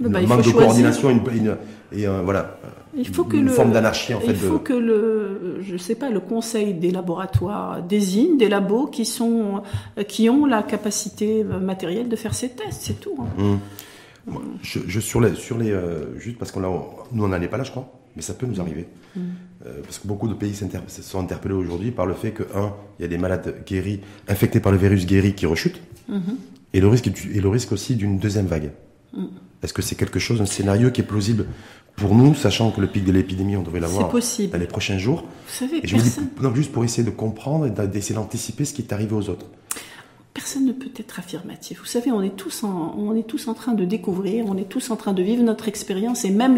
bah, 0.00 0.22
manque 0.22 0.46
de 0.46 0.50
coordination 0.50 1.10
une, 1.10 1.56
et 1.92 2.06
voilà, 2.06 2.58
il 2.96 3.06
faut 3.06 3.28
une 3.32 3.46
que 3.46 3.52
forme 3.52 3.72
d'anarchie 3.72 4.14
en 4.14 4.20
fait. 4.20 4.30
Il 4.30 4.36
faut 4.36 4.58
que 4.58 4.72
le, 4.72 5.58
je 5.60 5.76
sais 5.76 5.94
pas, 5.94 6.08
le 6.08 6.20
conseil 6.20 6.72
des 6.72 6.90
laboratoires 6.90 7.82
désigne 7.82 8.38
des 8.38 8.48
labos 8.48 8.86
qui 8.86 9.04
sont, 9.04 9.62
qui 10.06 10.30
ont 10.30 10.46
la 10.46 10.62
capacité 10.62 11.44
matérielle 11.44 12.08
de 12.08 12.16
faire 12.16 12.32
ces 12.32 12.48
tests, 12.48 12.80
c'est 12.80 13.00
tout. 13.00 13.16
Hein. 13.20 13.58
Je, 14.62 15.00
sur 15.00 15.20
les, 15.20 15.34
sur 15.34 15.58
les 15.58 15.70
euh, 15.70 16.18
juste 16.18 16.38
parce 16.38 16.52
qu'on 16.52 16.60
nous 16.60 17.24
on 17.24 17.28
n'en 17.28 17.40
est 17.40 17.48
pas 17.48 17.56
là, 17.56 17.64
je 17.64 17.70
crois, 17.70 17.92
mais 18.16 18.22
ça 18.22 18.34
peut 18.34 18.46
nous 18.46 18.60
arriver. 18.60 18.86
Mm. 19.14 19.20
Euh, 19.66 19.80
parce 19.82 19.98
que 19.98 20.06
beaucoup 20.06 20.28
de 20.28 20.34
pays 20.34 20.54
se 20.54 21.02
sont 21.02 21.20
interpellés 21.20 21.54
aujourd'hui 21.54 21.90
par 21.90 22.06
le 22.06 22.14
fait 22.14 22.30
que 22.30 22.44
un, 22.54 22.72
il 22.98 23.02
y 23.02 23.04
a 23.04 23.08
des 23.08 23.18
malades 23.18 23.64
guéris, 23.66 24.00
infectés 24.28 24.60
par 24.60 24.72
le 24.72 24.78
virus 24.78 25.06
guéri 25.06 25.34
qui 25.34 25.46
rechutent, 25.46 25.80
mm-hmm. 26.10 26.36
et 26.74 26.80
le 26.80 26.88
risque 26.88 27.08
et 27.08 27.40
le 27.40 27.48
risque 27.48 27.72
aussi 27.72 27.96
d'une 27.96 28.18
deuxième 28.18 28.46
vague. 28.46 28.72
Mm. 29.12 29.26
Est-ce 29.62 29.72
que 29.72 29.82
c'est 29.82 29.96
quelque 29.96 30.18
chose, 30.18 30.40
un 30.40 30.46
scénario 30.46 30.90
qui 30.90 31.00
est 31.00 31.04
plausible 31.04 31.46
pour 31.96 32.14
nous, 32.14 32.34
sachant 32.34 32.70
que 32.70 32.80
le 32.80 32.86
pic 32.86 33.04
de 33.04 33.10
l'épidémie, 33.10 33.56
on 33.56 33.62
devrait 33.62 33.80
l'avoir 33.80 34.08
dans 34.08 34.58
les 34.58 34.66
prochains 34.66 34.98
jours 34.98 35.22
Vous 35.22 35.66
savez, 35.66 35.84
et 35.84 35.86
je 35.86 35.96
me 35.96 36.00
dis, 36.00 36.14
non, 36.40 36.54
juste 36.54 36.70
pour 36.70 36.84
essayer 36.84 37.02
de 37.02 37.10
comprendre 37.10 37.66
et 37.66 37.88
d'essayer 37.88 38.14
d'anticiper 38.14 38.64
ce 38.64 38.72
qui 38.72 38.82
est 38.82 38.92
arrivé 38.92 39.14
aux 39.14 39.28
autres 39.28 39.46
personne 40.38 40.66
ne 40.66 40.72
peut 40.72 40.90
être 40.96 41.18
affirmatif. 41.18 41.80
Vous 41.80 41.86
savez, 41.86 42.12
on 42.12 42.22
est 42.22 42.36
tous 42.36 42.62
en, 42.62 42.94
on 42.96 43.16
est 43.16 43.26
tous 43.26 43.48
en 43.48 43.54
train 43.54 43.72
de 43.72 43.84
découvrir, 43.84 44.44
on 44.46 44.56
est 44.56 44.68
tous 44.68 44.92
en 44.92 44.96
train 44.96 45.12
de 45.12 45.20
vivre 45.20 45.42
notre 45.42 45.66
expérience 45.66 46.24
et 46.24 46.30
même 46.30 46.56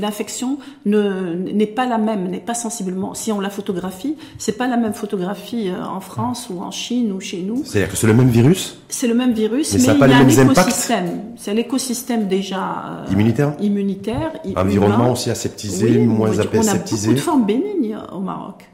l'infection 0.00 0.56
n'est 0.86 1.66
pas 1.66 1.84
la 1.84 1.98
même, 1.98 2.28
n'est 2.28 2.40
pas 2.40 2.54
sensiblement. 2.54 3.12
Si 3.12 3.30
on 3.30 3.38
la 3.38 3.50
photographie, 3.50 4.16
c'est 4.38 4.56
pas 4.56 4.66
la 4.66 4.78
même 4.78 4.94
photographie 4.94 5.68
euh, 5.68 5.84
en 5.84 6.00
France 6.00 6.48
ou 6.48 6.60
en 6.62 6.70
Chine 6.70 7.12
ou 7.12 7.20
chez 7.20 7.42
nous. 7.42 7.62
C'est-à-dire 7.66 7.90
que 7.90 7.98
c'est 7.98 8.06
le 8.06 8.14
même 8.14 8.30
virus? 8.30 8.78
C'est 8.88 9.08
le 9.08 9.14
même 9.14 9.34
virus, 9.34 9.74
mais, 9.74 9.80
il 9.80 9.84
y 9.84 9.90
a 9.90 10.16
un 10.16 10.28
écosystème. 10.28 11.10
C'est 11.36 11.52
l'écosystème 11.52 12.28
déjà 12.28 13.04
euh, 13.08 13.12
immunitaire? 13.12 13.52
Immunitaire. 13.60 14.32
Environnement 14.56 15.12
aussi 15.12 15.28
aseptisé, 15.28 15.98
moins 15.98 16.30
aseptisé. 16.30 16.70
On 16.70 16.72
a 16.72 16.78
beaucoup 16.78 17.14
de 17.14 17.20
formes 17.20 17.44
bénignes 17.44 17.98
au 18.10 18.20
Maroc. 18.20 18.64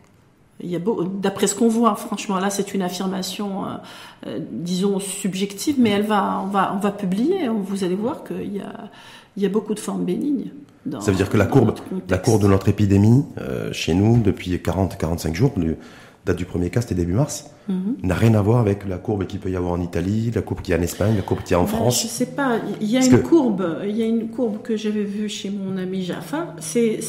D'après 0.62 1.46
ce 1.46 1.54
qu'on 1.54 1.68
voit, 1.68 1.94
franchement, 1.96 2.38
là, 2.38 2.48
c'est 2.48 2.74
une 2.74 2.82
affirmation, 2.82 3.64
euh, 3.64 3.68
euh, 4.26 4.38
disons, 4.50 5.00
subjective, 5.00 5.76
mais 5.78 5.90
elle 5.90 6.06
va, 6.06 6.42
on 6.44 6.46
va, 6.46 6.72
on 6.74 6.78
va 6.78 6.92
publier. 6.92 7.48
Vous 7.48 7.84
allez 7.84 7.96
voir 7.96 8.24
qu'il 8.24 8.54
y 8.54 8.60
a, 8.60 8.90
il 9.36 9.42
y 9.42 9.46
a 9.46 9.48
beaucoup 9.48 9.74
de 9.74 9.80
formes 9.80 10.04
bénignes. 10.04 10.50
Ça 11.00 11.10
veut 11.10 11.16
dire 11.16 11.30
que 11.30 11.36
la 11.36 11.46
courbe, 11.46 11.74
la 12.08 12.18
courbe 12.18 12.42
de 12.42 12.46
notre 12.46 12.68
épidémie, 12.68 13.24
euh, 13.40 13.72
chez 13.72 13.94
nous, 13.94 14.20
depuis 14.20 14.54
40-45 14.56 15.34
jours, 15.34 15.52
le, 15.56 15.76
date 16.24 16.36
du 16.36 16.44
premier 16.44 16.70
cas, 16.70 16.80
c'était 16.80 16.94
début 16.94 17.12
mars, 17.12 17.50
mhm. 17.68 17.96
n'a 18.02 18.14
rien 18.14 18.34
à 18.34 18.42
voir 18.42 18.60
avec 18.60 18.86
la 18.88 18.98
courbe 18.98 19.26
qu'il 19.26 19.40
peut 19.40 19.50
y 19.50 19.56
avoir 19.56 19.72
en 19.72 19.80
Italie, 19.80 20.30
la 20.34 20.42
courbe 20.42 20.62
qu'il 20.62 20.72
y 20.72 20.76
a 20.76 20.80
en 20.80 20.82
Espagne, 20.82 21.16
la 21.16 21.22
courbe 21.22 21.42
qu'il 21.42 21.52
y 21.52 21.54
a 21.54 21.60
en 21.60 21.64
ben, 21.64 21.68
France. 21.68 22.02
Je 22.02 22.08
sais 22.08 22.26
pas. 22.26 22.58
Il 22.80 22.90
y 22.90 22.96
a 22.96 23.04
une 23.04 23.22
courbe. 23.22 23.80
Il 23.86 23.96
y 23.96 24.02
a 24.02 24.06
une 24.06 24.28
courbe 24.28 24.62
que 24.62 24.76
j'avais 24.76 25.04
vue 25.04 25.28
chez 25.28 25.50
mon 25.50 25.76
ami 25.76 26.02
Jaffa. 26.02 26.54
C'est 26.60 27.00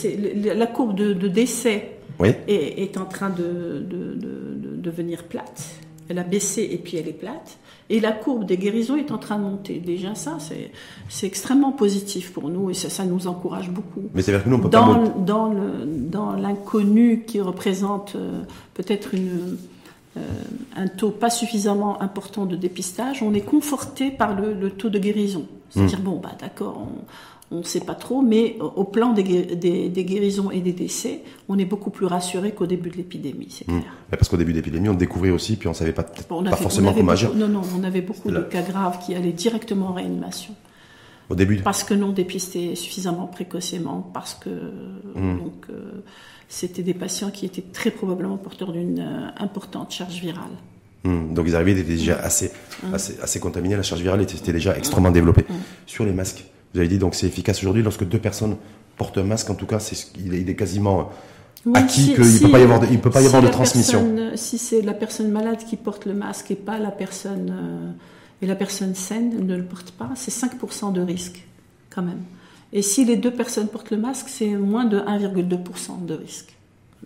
la 0.43 0.67
courbe 0.67 0.95
de, 0.95 1.13
de 1.13 1.27
décès 1.27 1.94
est, 2.23 2.97
en 2.97 3.05
train 3.05 3.29
de, 3.29 3.83
de, 3.87 4.75
devenir 4.75 5.23
plate. 5.23 5.79
Elle 6.07 6.19
a 6.19 6.23
baissé 6.23 6.67
et 6.71 6.77
puis 6.77 6.97
elle 6.97 7.07
est 7.07 7.13
plate. 7.13 7.57
Et 7.89 7.99
la 7.99 8.11
courbe 8.11 8.45
des 8.45 8.57
guérisons 8.57 8.95
est 8.95 9.11
en 9.11 9.17
train 9.17 9.37
de 9.37 9.43
monter. 9.43 9.79
Déjà, 9.79 10.15
ça, 10.15 10.37
c'est 11.09 11.27
extrêmement 11.27 11.71
positif 11.71 12.33
pour 12.33 12.49
nous 12.49 12.69
et 12.69 12.73
ça, 12.73 12.89
ça 12.89 13.05
nous 13.05 13.27
encourage 13.27 13.69
beaucoup. 13.69 14.03
Mais 14.13 14.21
c'est 14.21 14.31
que 14.31 14.49
nous, 14.49 14.57
on 14.57 14.59
peut 14.59 14.69
dans, 14.69 14.95
pas... 14.95 15.11
Dans, 15.17 16.33
l'inconnu 16.35 17.23
qui 17.25 17.41
représente 17.41 18.15
euh, 18.15 18.41
peut-être 18.73 19.13
une, 19.13 19.57
euh, 20.17 20.21
un 20.75 20.87
taux 20.87 21.11
pas 21.11 21.29
suffisamment 21.29 22.01
important 22.01 22.45
de 22.45 22.55
dépistage, 22.55 23.21
on 23.21 23.33
est 23.33 23.41
conforté 23.41 24.11
par 24.11 24.33
le, 24.39 24.69
taux 24.71 24.89
de 24.89 24.99
guérison. 24.99 25.45
C'est-à-dire, 25.69 25.99
hmm. 25.99 26.03
bon, 26.03 26.19
bah 26.19 26.31
d'accord, 26.39 26.87
on 26.87 27.03
ne 27.51 27.63
sait 27.63 27.81
pas 27.81 27.93
trop, 27.93 28.21
mais 28.21 28.57
au 28.59 28.83
plan 28.83 29.13
des, 29.13 29.23
guérisons 29.23 30.49
et 30.49 30.61
des 30.61 30.73
décès, 30.73 31.21
on 31.47 31.59
est 31.59 31.65
beaucoup 31.65 31.91
plus 31.91 32.07
rassuré 32.07 32.51
qu'au 32.51 32.65
début 32.65 32.89
de 32.89 32.97
l'épidémie, 32.97 33.47
c'est 33.49 33.67
mmh. 33.67 33.81
clair. 33.81 33.93
Parce 34.09 34.29
qu'au 34.29 34.37
début 34.37 34.51
de 34.51 34.57
l'épidémie, 34.57 34.89
on 34.89 34.95
découvrait 34.95 35.29
aussi, 35.29 35.55
puis 35.55 35.67
on 35.67 35.71
ne 35.71 35.75
savait 35.75 35.93
pas, 35.93 36.03
pas 36.03 36.55
forcément 36.55 36.93
comment 36.93 37.11
agir. 37.11 37.33
Non, 37.35 37.47
non, 37.47 37.61
on 37.77 37.83
avait 37.83 38.01
beaucoup 38.01 38.31
de 38.31 38.41
cas 38.41 38.63
graves 38.63 38.99
qui 39.05 39.13
allaient 39.13 39.31
directement 39.31 39.89
en 39.89 39.93
réanimation. 39.93 40.55
Au 41.29 41.35
début 41.35 41.57
Parce 41.57 41.83
que 41.83 41.95
non 41.95 42.09
dépistés 42.09 42.75
suffisamment 42.75 43.25
précocement, 43.25 44.09
parce 44.13 44.35
que 44.35 44.49
mmh. 44.49 45.37
donc, 45.39 45.65
euh, 45.69 46.03
c'était 46.47 46.83
des 46.83 46.93
patients 46.93 47.31
qui 47.31 47.45
étaient 47.47 47.63
très 47.73 47.89
probablement 47.89 48.37
porteurs 48.37 48.71
d'une 48.71 48.99
euh, 48.99 49.29
importante 49.37 49.91
charge 49.91 50.19
virale. 50.19 50.43
Mmh. 51.03 51.33
Donc 51.33 51.45
ils 51.47 51.55
arrivaient, 51.55 51.71
ils 51.71 51.79
étaient 51.79 51.95
déjà 51.95 52.19
assez, 52.19 52.51
assez, 52.93 53.19
assez, 53.21 53.39
contaminés, 53.39 53.75
la 53.75 53.83
charge 53.83 54.01
virale 54.01 54.21
était 54.21 54.51
déjà 54.51 54.77
extrêmement 54.77 55.11
développée. 55.11 55.45
Sur 55.87 56.05
les 56.05 56.11
masques, 56.13 56.45
vous 56.75 56.79
avez 56.81 56.89
dit 56.89 56.97
donc 56.97 57.15
c'est 57.15 57.27
efficace 57.27 57.59
aujourd'hui 57.59 57.83
lorsque 57.83 58.03
deux 58.03 58.19
personnes 58.19 58.57
portent 58.97 59.17
un 59.17 59.23
masque. 59.23 59.49
En 59.49 59.55
tout 59.55 59.65
cas, 59.65 59.79
c'est 59.79 59.95
il, 60.17 60.49
est, 60.49 60.55
quasiment 60.55 61.09
acquis 61.73 62.13
qu'il 62.13 62.19
ne 62.19 62.39
peut 62.39 62.51
pas 62.51 62.59
y 62.59 62.63
avoir 62.63 62.79
de, 62.81 62.87
il 62.91 62.99
peut 62.99 63.09
pas 63.09 63.21
y 63.21 63.25
avoir 63.25 63.41
de 63.41 63.47
transmission. 63.47 64.31
si 64.35 64.57
c'est 64.57 64.81
la 64.81 64.93
personne 64.93 65.31
malade 65.31 65.59
qui 65.65 65.77
porte 65.77 66.05
le 66.05 66.13
masque 66.13 66.51
et 66.51 66.55
pas 66.55 66.77
la 66.77 66.91
personne 66.91 67.49
euh, 67.49 67.91
et 68.41 68.45
la 68.45 68.55
personne 68.55 68.93
saine 68.93 69.45
ne 69.47 69.55
le 69.55 69.63
porte 69.63 69.91
pas, 69.91 70.09
c'est 70.15 70.33
5% 70.33 70.91
de 70.91 71.01
risque 71.01 71.45
quand 71.89 72.01
même. 72.01 72.21
Et 72.73 72.81
si 72.81 73.05
les 73.05 73.15
deux 73.15 73.31
personnes 73.31 73.69
portent 73.69 73.91
le 73.91 73.97
masque, 73.97 74.27
c'est 74.27 74.49
moins 74.49 74.83
de 74.83 74.99
1,2% 74.99 76.05
de 76.05 76.13
risque. 76.13 76.53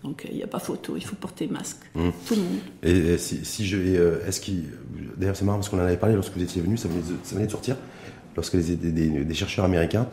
Donc 0.02 0.26
il 0.28 0.36
n'y 0.36 0.42
a 0.42 0.48
pas 0.48 0.58
photo, 0.58 0.94
il 0.96 1.04
faut 1.04 1.14
porter 1.14 1.46
masque. 1.46 1.78
Mmh. 1.94 2.08
Tout 2.26 2.34
le 2.34 2.40
monde. 2.40 2.58
Et, 2.82 3.18
si, 3.18 3.44
si, 3.44 3.66
je, 3.66 3.76
euh, 3.76 4.26
est-ce 4.26 4.40
qu'il, 4.40 4.64
d'ailleurs 5.16 5.36
c'est 5.36 5.44
marrant 5.44 5.58
parce 5.58 5.68
qu'on 5.68 5.78
en 5.78 5.82
avait 5.82 5.96
parlé 5.96 6.16
lorsque 6.16 6.32
vous 6.34 6.42
étiez 6.42 6.60
venu, 6.60 6.76
ça 6.76 6.88
venait, 6.88 7.02
ça 7.22 7.36
venait 7.36 7.46
de 7.46 7.52
sortir 7.52 7.76
lorsque 8.36 8.54
les, 8.54 8.76
des, 8.76 9.34
chercheurs 9.34 9.64
américains 9.64 10.06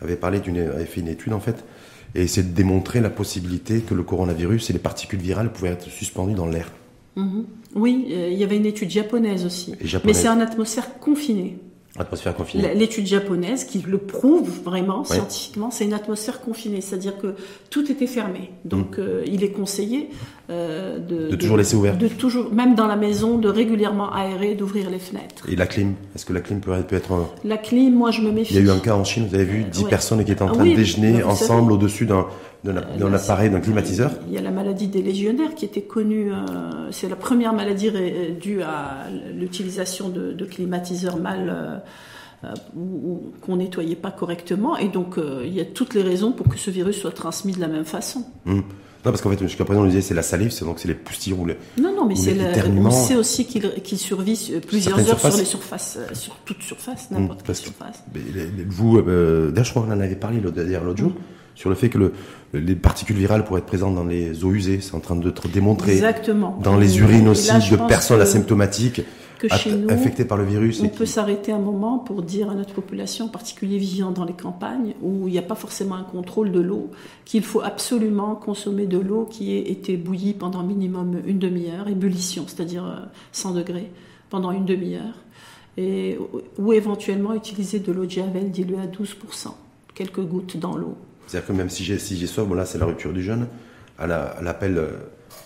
avaient, 0.00 0.16
parlé 0.16 0.40
d'une, 0.40 0.58
avaient 0.58 0.84
fait 0.84 1.00
une 1.00 1.08
étude 1.08 1.32
en 1.32 1.40
fait, 1.40 1.64
et 2.14 2.22
essayaient 2.22 2.46
de 2.46 2.54
démontrer 2.54 3.00
la 3.00 3.10
possibilité 3.10 3.80
que 3.80 3.94
le 3.94 4.02
coronavirus 4.02 4.70
et 4.70 4.72
les 4.72 4.78
particules 4.78 5.20
virales 5.20 5.52
pouvaient 5.52 5.70
être 5.70 5.88
suspendues 5.88 6.34
dans 6.34 6.46
l'air. 6.46 6.70
Mhm. 7.16 7.46
Oui, 7.74 8.06
euh, 8.10 8.30
il 8.30 8.38
y 8.38 8.44
avait 8.44 8.56
une 8.56 8.66
étude 8.66 8.90
japonaise 8.90 9.44
aussi. 9.44 9.74
Mais 10.04 10.14
c'est 10.14 10.28
en 10.28 10.40
atmosphère 10.40 10.98
confinée. 10.98 11.58
Atmosphère 11.98 12.34
confinée. 12.34 12.74
L'étude 12.74 13.06
japonaise 13.06 13.64
qui 13.64 13.82
le 13.86 13.98
prouve 13.98 14.50
vraiment 14.64 15.04
scientifiquement, 15.04 15.70
c'est 15.70 15.84
une 15.84 15.94
atmosphère 15.94 16.40
confinée, 16.40 16.80
c'est-à-dire 16.80 17.18
que 17.18 17.34
tout 17.70 17.90
était 17.90 18.06
fermé. 18.06 18.50
Donc 18.64 18.98
mm. 18.98 19.00
euh, 19.00 19.22
il 19.26 19.44
est 19.44 19.50
conseillé 19.50 20.10
euh, 20.50 20.98
de, 20.98 21.28
de, 21.30 21.36
toujours 21.36 21.56
laisser 21.56 21.76
ouvert. 21.76 21.96
De 21.96 22.08
toujours, 22.08 22.52
même 22.52 22.74
dans 22.74 22.86
la 22.86 22.96
maison, 22.96 23.38
de 23.38 23.48
régulièrement 23.48 24.12
aérer, 24.12 24.54
d'ouvrir 24.54 24.90
les 24.90 24.98
fenêtres. 24.98 25.48
Et 25.48 25.56
la 25.56 25.66
clim 25.66 25.94
Est-ce 26.14 26.24
que 26.24 26.32
la 26.32 26.40
clim 26.40 26.60
peut, 26.60 26.72
peut 26.86 26.96
être 26.96 27.32
La 27.44 27.56
clim, 27.56 27.94
moi 27.94 28.10
je 28.10 28.20
me 28.20 28.30
méfie. 28.30 28.54
Il 28.54 28.64
y 28.64 28.68
a 28.68 28.72
eu 28.72 28.76
un 28.76 28.78
cas 28.78 28.94
en 28.94 29.04
Chine, 29.04 29.26
vous 29.28 29.34
avez 29.34 29.44
vu, 29.44 29.64
10 29.64 29.84
personnes 29.84 30.24
qui 30.24 30.32
étaient 30.32 30.42
en 30.42 30.52
train 30.52 30.64
de 30.64 30.74
déjeuner 30.74 31.22
ensemble 31.22 31.72
au-dessus 31.72 32.06
d'un 32.06 32.26
d'un 32.72 33.12
appareil, 33.12 33.50
d'un 33.50 33.60
climatiseur 33.60 34.10
Il 34.28 34.34
y 34.34 34.38
a 34.38 34.42
la 34.42 34.50
maladie 34.50 34.88
des 34.88 35.02
légionnaires 35.02 35.54
qui 35.54 35.64
était 35.64 35.82
connue, 35.82 36.32
euh, 36.32 36.36
c'est 36.90 37.08
la 37.08 37.16
première 37.16 37.52
maladie 37.52 37.90
due 38.40 38.62
à 38.62 39.06
l'utilisation 39.34 40.08
de, 40.08 40.32
de, 40.32 40.44
climatiseurs 40.44 41.18
mal 41.18 41.48
euh, 41.48 41.78
euh, 42.44 42.54
ou, 42.76 43.32
qu'on 43.40 43.56
nettoyait 43.56 43.96
pas 43.96 44.10
correctement. 44.10 44.76
Et 44.76 44.88
donc 44.88 45.18
il 45.44 45.52
y 45.52 45.60
a 45.60 45.64
toutes 45.64 45.94
les 45.94 46.02
raisons 46.02 46.32
pour 46.32 46.48
que 46.48 46.58
ce 46.58 46.70
virus 46.70 46.98
soit 47.00 47.12
transmis 47.12 47.52
de 47.52 47.60
la 47.60 47.68
même 47.68 47.84
façon. 47.84 48.24
Hum. 48.46 48.62
Non, 49.04 49.12
parce 49.12 49.22
qu'en 49.22 49.30
fait, 49.30 49.38
jusqu'à 49.38 49.64
présent, 49.64 49.82
on 49.82 49.86
disait 49.86 50.00
c'est 50.00 50.14
la 50.14 50.22
salive, 50.22 50.50
c'est 50.50 50.64
donc 50.64 50.80
c'est 50.80 50.88
les 50.88 50.94
pustillons 50.94 51.42
ou 51.42 51.46
les. 51.46 51.56
Non, 51.80 51.94
non, 51.94 52.06
mais 52.06 52.16
c'est 52.16 52.36
on 52.68 52.90
sait 52.90 53.14
aussi 53.14 53.46
qu'il 53.46 53.98
survit 53.98 54.52
plusieurs 54.66 54.98
heures 54.98 55.20
sur 55.20 55.36
les 55.36 55.44
surfaces, 55.44 55.98
sur 56.12 56.34
toute 56.44 56.60
surface, 56.60 57.06
hum, 57.12 57.20
n'importe 57.20 57.44
quelle 57.44 57.54
surface. 57.54 58.02
vous, 58.68 59.00
d'ailleurs, 59.00 59.64
je 59.64 59.70
crois 59.70 59.82
qu'on 59.82 59.92
en 59.92 60.00
avait 60.00 60.16
parlé 60.16 60.40
l'autre 60.40 60.96
jour. 60.96 61.12
Hum 61.12 61.22
sur 61.56 61.70
le 61.70 61.74
fait 61.74 61.88
que 61.88 62.12
les 62.52 62.76
particules 62.76 63.16
virales 63.16 63.44
pourraient 63.44 63.60
être 63.60 63.66
présentes 63.66 63.94
dans 63.94 64.04
les 64.04 64.44
eaux 64.44 64.52
usées. 64.52 64.80
C'est 64.80 64.94
en 64.94 65.00
train 65.00 65.16
d'être 65.16 65.48
démontré. 65.48 65.92
Exactement. 65.92 66.58
Dans 66.62 66.76
les 66.76 66.98
urines 66.98 67.28
aussi 67.28 67.52
de 67.52 67.76
personnes 67.88 68.20
asymptomatiques 68.20 69.02
infectées 69.88 70.24
par 70.24 70.38
le 70.38 70.44
virus. 70.44 70.80
On 70.82 70.88
peut 70.88 71.06
s'arrêter 71.06 71.52
un 71.52 71.58
moment 71.58 71.98
pour 71.98 72.22
dire 72.22 72.50
à 72.50 72.54
notre 72.54 72.74
population, 72.74 73.26
en 73.26 73.28
particulier 73.28 73.78
vivant 73.78 74.10
dans 74.10 74.24
les 74.24 74.32
campagnes, 74.32 74.94
où 75.02 75.28
il 75.28 75.32
n'y 75.32 75.38
a 75.38 75.42
pas 75.42 75.54
forcément 75.54 75.96
un 75.96 76.04
contrôle 76.04 76.52
de 76.52 76.60
l'eau, 76.60 76.90
qu'il 77.24 77.42
faut 77.42 77.60
absolument 77.60 78.34
consommer 78.34 78.86
de 78.86 78.98
l'eau 78.98 79.26
qui 79.30 79.52
ait 79.52 79.70
été 79.70 79.96
bouillie 79.96 80.34
pendant 80.34 80.62
minimum 80.62 81.20
une 81.26 81.38
demi-heure, 81.38 81.88
ébullition, 81.88 82.44
c'est-à-dire 82.46 83.08
100 83.32 83.50
euh, 83.50 83.58
degrés, 83.58 83.90
pendant 84.30 84.52
une 84.52 84.64
demi-heure, 84.64 85.14
et, 85.76 86.18
ou 86.58 86.72
éventuellement 86.72 87.34
utiliser 87.34 87.80
de 87.80 87.92
l'eau 87.92 88.06
de 88.06 88.10
javel 88.10 88.50
diluée 88.50 88.78
à 88.78 88.86
12%, 88.86 89.48
quelques 89.94 90.22
gouttes 90.22 90.56
dans 90.56 90.76
l'eau. 90.76 90.96
C'est-à-dire 91.26 91.48
que 91.48 91.52
même 91.52 91.70
si 91.70 91.84
j'ai 91.84 91.98
si 91.98 92.26
soif, 92.26 92.46
bon 92.46 92.54
là 92.54 92.64
c'est 92.64 92.78
la 92.78 92.86
rupture 92.86 93.12
du 93.12 93.22
jeûne, 93.22 93.46
à 93.98 94.06
l'appel, 94.06 94.78
euh, 94.78 94.90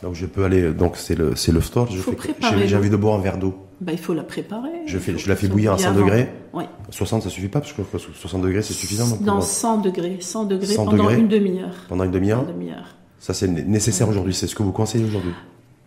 donc 0.03 0.15
je 0.15 0.27
peux 0.27 0.45
aller, 0.45 0.73
donc 0.73 0.97
c'est 0.97 1.15
le 1.15 1.37
c'est 1.37 1.53
le 1.53 1.61
store, 1.61 1.89
je 1.91 2.01
fais, 2.01 2.67
j'ai 2.67 2.77
envie 2.77 2.91
de 2.91 2.97
boire 2.97 3.19
un 3.19 3.23
verre 3.23 3.39
d'eau. 3.39 3.55
Bah, 3.81 3.93
il 3.93 3.99
faut 3.99 4.13
la 4.13 4.25
préparer. 4.25 4.83
Je, 4.85 4.99
fais, 4.99 5.17
je 5.17 5.27
la 5.27 5.37
fais 5.37 5.49
bouillir 5.49 5.73
à 5.73 5.79
100 5.79 5.95
degrés. 5.95 6.31
Oui. 6.53 6.65
60, 6.91 7.23
ça 7.23 7.31
suffit 7.31 7.49
pas, 7.49 7.61
parce 7.61 7.73
que 7.73 7.81
60 7.99 8.43
degrés, 8.43 8.61
c'est 8.61 8.75
suffisant. 8.75 9.07
Non, 9.23 9.41
100 9.41 9.79
degrés. 9.79 10.19
100 10.21 10.45
degrés 10.45 10.75
pendant 10.75 11.09
une 11.09 11.29
demi-heure. 11.29 11.75
Pendant 11.89 12.05
une 12.05 12.11
demi-heure 12.11 12.45
demi 12.45 12.73
Ça, 13.19 13.33
c'est 13.33 13.49
nécessaire 13.49 14.07
aujourd'hui. 14.07 14.35
C'est 14.35 14.47
ce 14.47 14.55
que 14.55 14.63
vous 14.63 14.73
conseillez 14.73 15.07
aujourd'hui 15.07 15.33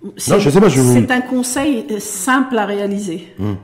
Non, 0.04 0.39
je 0.39 0.50
sais 0.50 0.60
pas. 0.60 0.70
Je 0.70 0.82
C'est 0.82 1.12
un 1.12 1.22
conseil 1.22 1.86
euh, 1.91 2.00
simple 2.00 2.58
à 2.58 2.66
réaliser. 2.66 3.28
Hum 3.39 3.58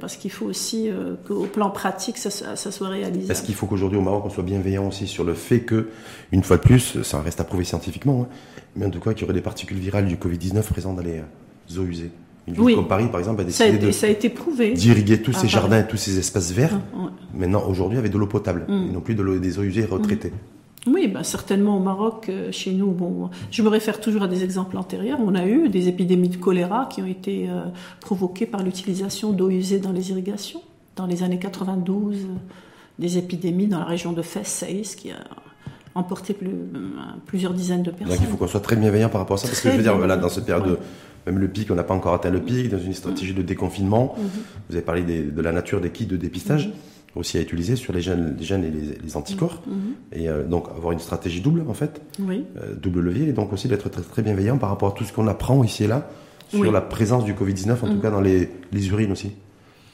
parce 0.00 0.16
qu'il 0.16 0.30
faut 0.30 0.46
aussi 0.46 0.90
euh, 0.90 1.14
qu'au 1.26 1.46
plan 1.46 1.70
pratique, 1.70 2.18
ça, 2.18 2.56
soit 2.56 2.88
réalisé. 2.88 3.30
Est-ce 3.30 3.42
qu'il 3.42 3.54
faut 3.54 3.66
qu'aujourd'hui 3.66 3.98
au 3.98 4.02
Maroc, 4.02 4.24
on 4.26 4.30
soit 4.30 4.44
bienveillant 4.44 4.88
aussi 4.88 5.06
sur 5.06 5.24
le 5.24 5.34
fait 5.34 5.60
que, 5.60 5.88
une 6.32 6.42
fois 6.42 6.56
de 6.56 6.62
plus, 6.62 7.02
ça 7.02 7.20
reste 7.20 7.40
à 7.40 7.44
prouver 7.44 7.64
scientifiquement, 7.64 8.22
hein, 8.22 8.34
mais 8.76 8.86
en 8.86 8.90
tout 8.90 9.00
cas 9.00 9.12
qu'il 9.12 9.22
y 9.22 9.24
aurait 9.24 9.34
des 9.34 9.40
particules 9.40 9.78
virales 9.78 10.06
du 10.06 10.16
Covid-19 10.16 10.62
présentes 10.62 10.96
dans 10.96 11.02
les 11.02 11.18
euh, 11.18 11.80
eaux 11.80 11.84
usées 11.84 12.10
une 12.48 12.66
ville 12.66 12.76
comme 12.76 12.88
Paris, 12.88 13.08
par 13.10 13.20
exemple, 13.20 13.42
a 13.42 13.44
décidé 13.44 13.78
de, 13.78 13.90
ça 13.90 14.06
a 14.06 14.10
été 14.10 14.28
prouvé. 14.28 14.72
d'irriguer 14.72 15.20
tous 15.20 15.32
ces 15.32 15.48
jardins, 15.48 15.82
tous 15.82 15.96
ces 15.96 16.18
espaces 16.18 16.52
verts, 16.52 16.80
ah, 16.94 17.10
maintenant, 17.34 17.62
aujourd'hui, 17.68 17.98
avec 17.98 18.12
de 18.12 18.18
l'eau 18.18 18.26
potable, 18.26 18.64
mm. 18.68 18.88
et 18.88 18.92
non 18.92 19.00
plus 19.00 19.14
de 19.14 19.22
l'eau, 19.22 19.38
des 19.38 19.58
eaux 19.58 19.62
usées 19.62 19.84
retraitées. 19.84 20.30
Mm. 20.30 20.57
Oui, 20.86 21.08
ben 21.08 21.22
certainement 21.22 21.76
au 21.76 21.80
Maroc, 21.80 22.26
euh, 22.28 22.52
chez 22.52 22.72
nous, 22.72 22.90
bon, 22.92 23.30
je 23.50 23.62
me 23.62 23.68
réfère 23.68 24.00
toujours 24.00 24.22
à 24.22 24.28
des 24.28 24.44
exemples 24.44 24.76
antérieurs. 24.76 25.18
On 25.20 25.34
a 25.34 25.46
eu 25.46 25.68
des 25.68 25.88
épidémies 25.88 26.28
de 26.28 26.36
choléra 26.36 26.88
qui 26.90 27.02
ont 27.02 27.06
été 27.06 27.48
euh, 27.48 27.62
provoquées 28.00 28.46
par 28.46 28.62
l'utilisation 28.62 29.32
d'eau 29.32 29.50
usée 29.50 29.80
dans 29.80 29.92
les 29.92 30.10
irrigations. 30.10 30.62
Dans 30.96 31.06
les 31.06 31.22
années 31.22 31.38
92, 31.38 32.16
euh, 32.16 32.26
des 32.98 33.18
épidémies 33.18 33.66
dans 33.66 33.78
la 33.78 33.84
région 33.84 34.12
de 34.12 34.22
Fès, 34.22 34.64
qui 34.96 35.10
a 35.10 35.16
emporté 35.94 36.32
plus, 36.32 36.54
plusieurs 37.26 37.54
dizaines 37.54 37.82
de 37.82 37.90
personnes. 37.90 38.16
Donc 38.16 38.26
il 38.26 38.30
faut 38.30 38.36
qu'on 38.36 38.46
soit 38.46 38.60
très 38.60 38.76
bienveillant 38.76 39.08
par 39.08 39.20
rapport 39.20 39.34
à 39.34 39.38
ça, 39.38 39.48
parce 39.48 39.60
que 39.60 39.70
je 39.70 39.76
veux 39.76 39.82
dire, 39.82 39.96
voilà, 39.96 40.16
dans 40.16 40.28
cette 40.28 40.46
période 40.46 40.68
de 40.68 40.78
même 41.26 41.40
le 41.40 41.48
pic, 41.48 41.70
on 41.70 41.74
n'a 41.74 41.82
pas 41.82 41.94
encore 41.94 42.14
atteint 42.14 42.30
le 42.30 42.40
pic, 42.40 42.70
dans 42.70 42.78
une 42.78 42.94
stratégie 42.94 43.34
de 43.34 43.42
déconfinement. 43.42 44.14
Mhm. 44.16 44.28
Vous 44.70 44.76
avez 44.76 44.84
parlé 44.84 45.02
de 45.02 45.42
la 45.42 45.52
nature 45.52 45.80
des 45.80 45.90
kits 45.90 46.06
de 46.06 46.16
dépistage. 46.16 46.68
Mhm 46.68 46.74
aussi 47.18 47.36
à 47.36 47.40
utiliser 47.40 47.76
sur 47.76 47.92
les 47.92 48.00
jeunes, 48.00 48.36
les 48.38 48.44
jeunes 48.44 48.64
et 48.64 48.70
les, 48.70 49.16
anticorps. 49.16 49.62
Mm-hmm. 49.68 49.72
Mm-hmm. 49.72 50.20
Et 50.20 50.28
euh, 50.28 50.44
donc 50.44 50.68
avoir 50.68 50.92
une 50.92 50.98
stratégie 50.98 51.40
double 51.40 51.64
en 51.68 51.74
fait, 51.74 52.00
oui. 52.20 52.44
Euh, 52.56 52.74
double 52.74 53.00
levier, 53.00 53.28
et 53.28 53.32
donc 53.32 53.52
aussi 53.52 53.68
d'être 53.68 53.88
très, 53.88 54.02
très 54.02 54.22
bienveillant 54.22 54.58
par 54.58 54.70
rapport 54.70 54.90
à 54.90 54.92
tout 54.92 55.04
ce 55.04 55.12
qu'on 55.12 55.26
apprend 55.26 55.62
ici 55.64 55.84
et 55.84 55.88
là 55.88 56.08
sur 56.48 56.72
la 56.72 56.80
présence 56.80 57.24
du 57.24 57.34
Covid-19, 57.34 57.72
en 57.72 57.76
tout 57.76 57.86
mm-hmm. 57.86 58.00
cas 58.00 58.10
dans 58.10 58.22
les, 58.22 58.48
les 58.72 58.88
urines 58.88 59.12
aussi, 59.12 59.32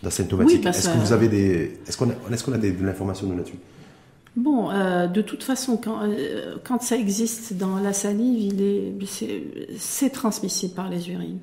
d'asymptomatiques. 0.05 0.63
Oui, 0.63 0.69
est-ce 0.69 0.89
que 0.89 0.99
vous 0.99 1.13
avez 1.13 1.27
des, 1.27 1.81
est-ce 1.89 1.97
qu'on 1.97 2.11
a, 2.11 2.15
est-ce 2.33 2.45
qu'on 2.45 2.53
a 2.53 2.59
des, 2.59 2.71
de 2.71 2.85
l'information 2.87 3.29
là-dessus? 3.35 3.59
Bon, 4.37 4.71
euh, 4.71 5.09
de 5.09 5.21
toute 5.21 5.43
façon, 5.43 5.77
quand, 5.77 6.01
quand 6.63 6.81
ça 6.81 6.97
existe 6.97 7.55
dans 7.55 7.81
la 7.81 7.93
salive, 7.93 8.55
il 8.55 8.63
est, 8.63 8.93
c'est 9.77 10.11
transmissible 10.11 10.75
par 10.75 10.89
les 10.89 11.11
urines. 11.11 11.41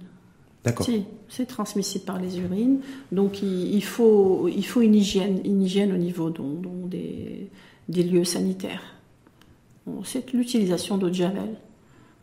D'accord. 0.64 0.86
Si, 0.86 1.05
c'est 1.28 1.47
transmissible 1.47 2.05
par 2.05 2.20
les 2.20 2.39
urines. 2.39 2.80
Donc 3.12 3.41
il, 3.41 3.84
faut, 3.84 4.47
il 4.47 4.66
faut 4.66 4.82
une 4.82 4.95
hygiène, 4.95 5.39
une 5.43 5.62
hygiène 5.62 5.91
au 5.91 5.97
niveau 5.97 6.30
des, 6.30 7.49
des, 7.89 8.03
lieux 8.03 8.24
sanitaires. 8.24 8.95
c'est 10.03 10.34
l'utilisation 10.34 10.97
d'eau 10.97 11.09
de 11.09 11.16
javel 11.16 11.55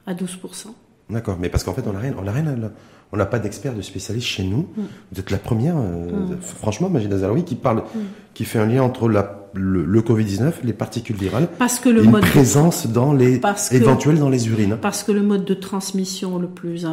à 0.07 0.15
12%. 0.15 0.69
D'accord, 1.11 1.39
mais 1.41 1.49
parce 1.49 1.65
qu'en 1.65 1.73
fait, 1.73 1.87
on 1.87 1.93
n'a 1.93 2.01
rien, 2.01 2.15
on 3.13 3.17
n'a 3.17 3.27
pas 3.27 3.39
d'expert, 3.39 3.75
de 3.75 3.83
spécialiste 3.83 4.27
chez 4.27 4.45
nous. 4.45 4.69
Mm. 4.77 4.83
Vous 5.13 5.21
êtes 5.21 5.31
la 5.31 5.39
première, 5.39 5.77
euh, 5.79 6.35
mm. 6.35 6.41
franchement, 6.41 6.91
Magida 6.91 7.19
Zaroui, 7.19 7.45
qui 7.45 7.55
parle, 7.55 7.79
mm. 7.79 7.99
qui 8.35 8.45
fait 8.45 8.59
un 8.59 8.67
lien 8.67 8.83
entre 8.83 9.09
la 9.09 9.38
le, 9.55 10.01
Covid-19, 10.01 10.53
les 10.65 10.73
particules 10.73 11.17
virales, 11.17 11.49
parce 11.59 11.79
que 11.79 11.89
le 11.89 12.05
une 12.05 12.21
présence 12.21 12.87
dans 12.87 13.13
les 13.13 13.41
éventuelle 13.73 14.19
dans 14.19 14.29
les 14.29 14.49
urines. 14.49 14.79
Parce 14.81 15.03
que 15.03 15.13
le 15.13 15.23
mode 15.23 15.45
de 15.45 15.55
transmission 15.55 16.39
le 16.39 16.49
plus, 16.49 16.87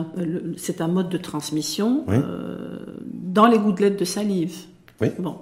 c'est 0.57 0.81
un 0.81 0.87
mode 0.87 1.09
de 1.09 1.17
transmission 1.17 2.05
euh, 2.09 2.79
dans 3.03 3.47
les 3.47 3.59
gouttelettes 3.59 3.99
de 3.99 4.05
salive. 4.05 4.55
Oui. 5.01 5.09
Bon, 5.19 5.35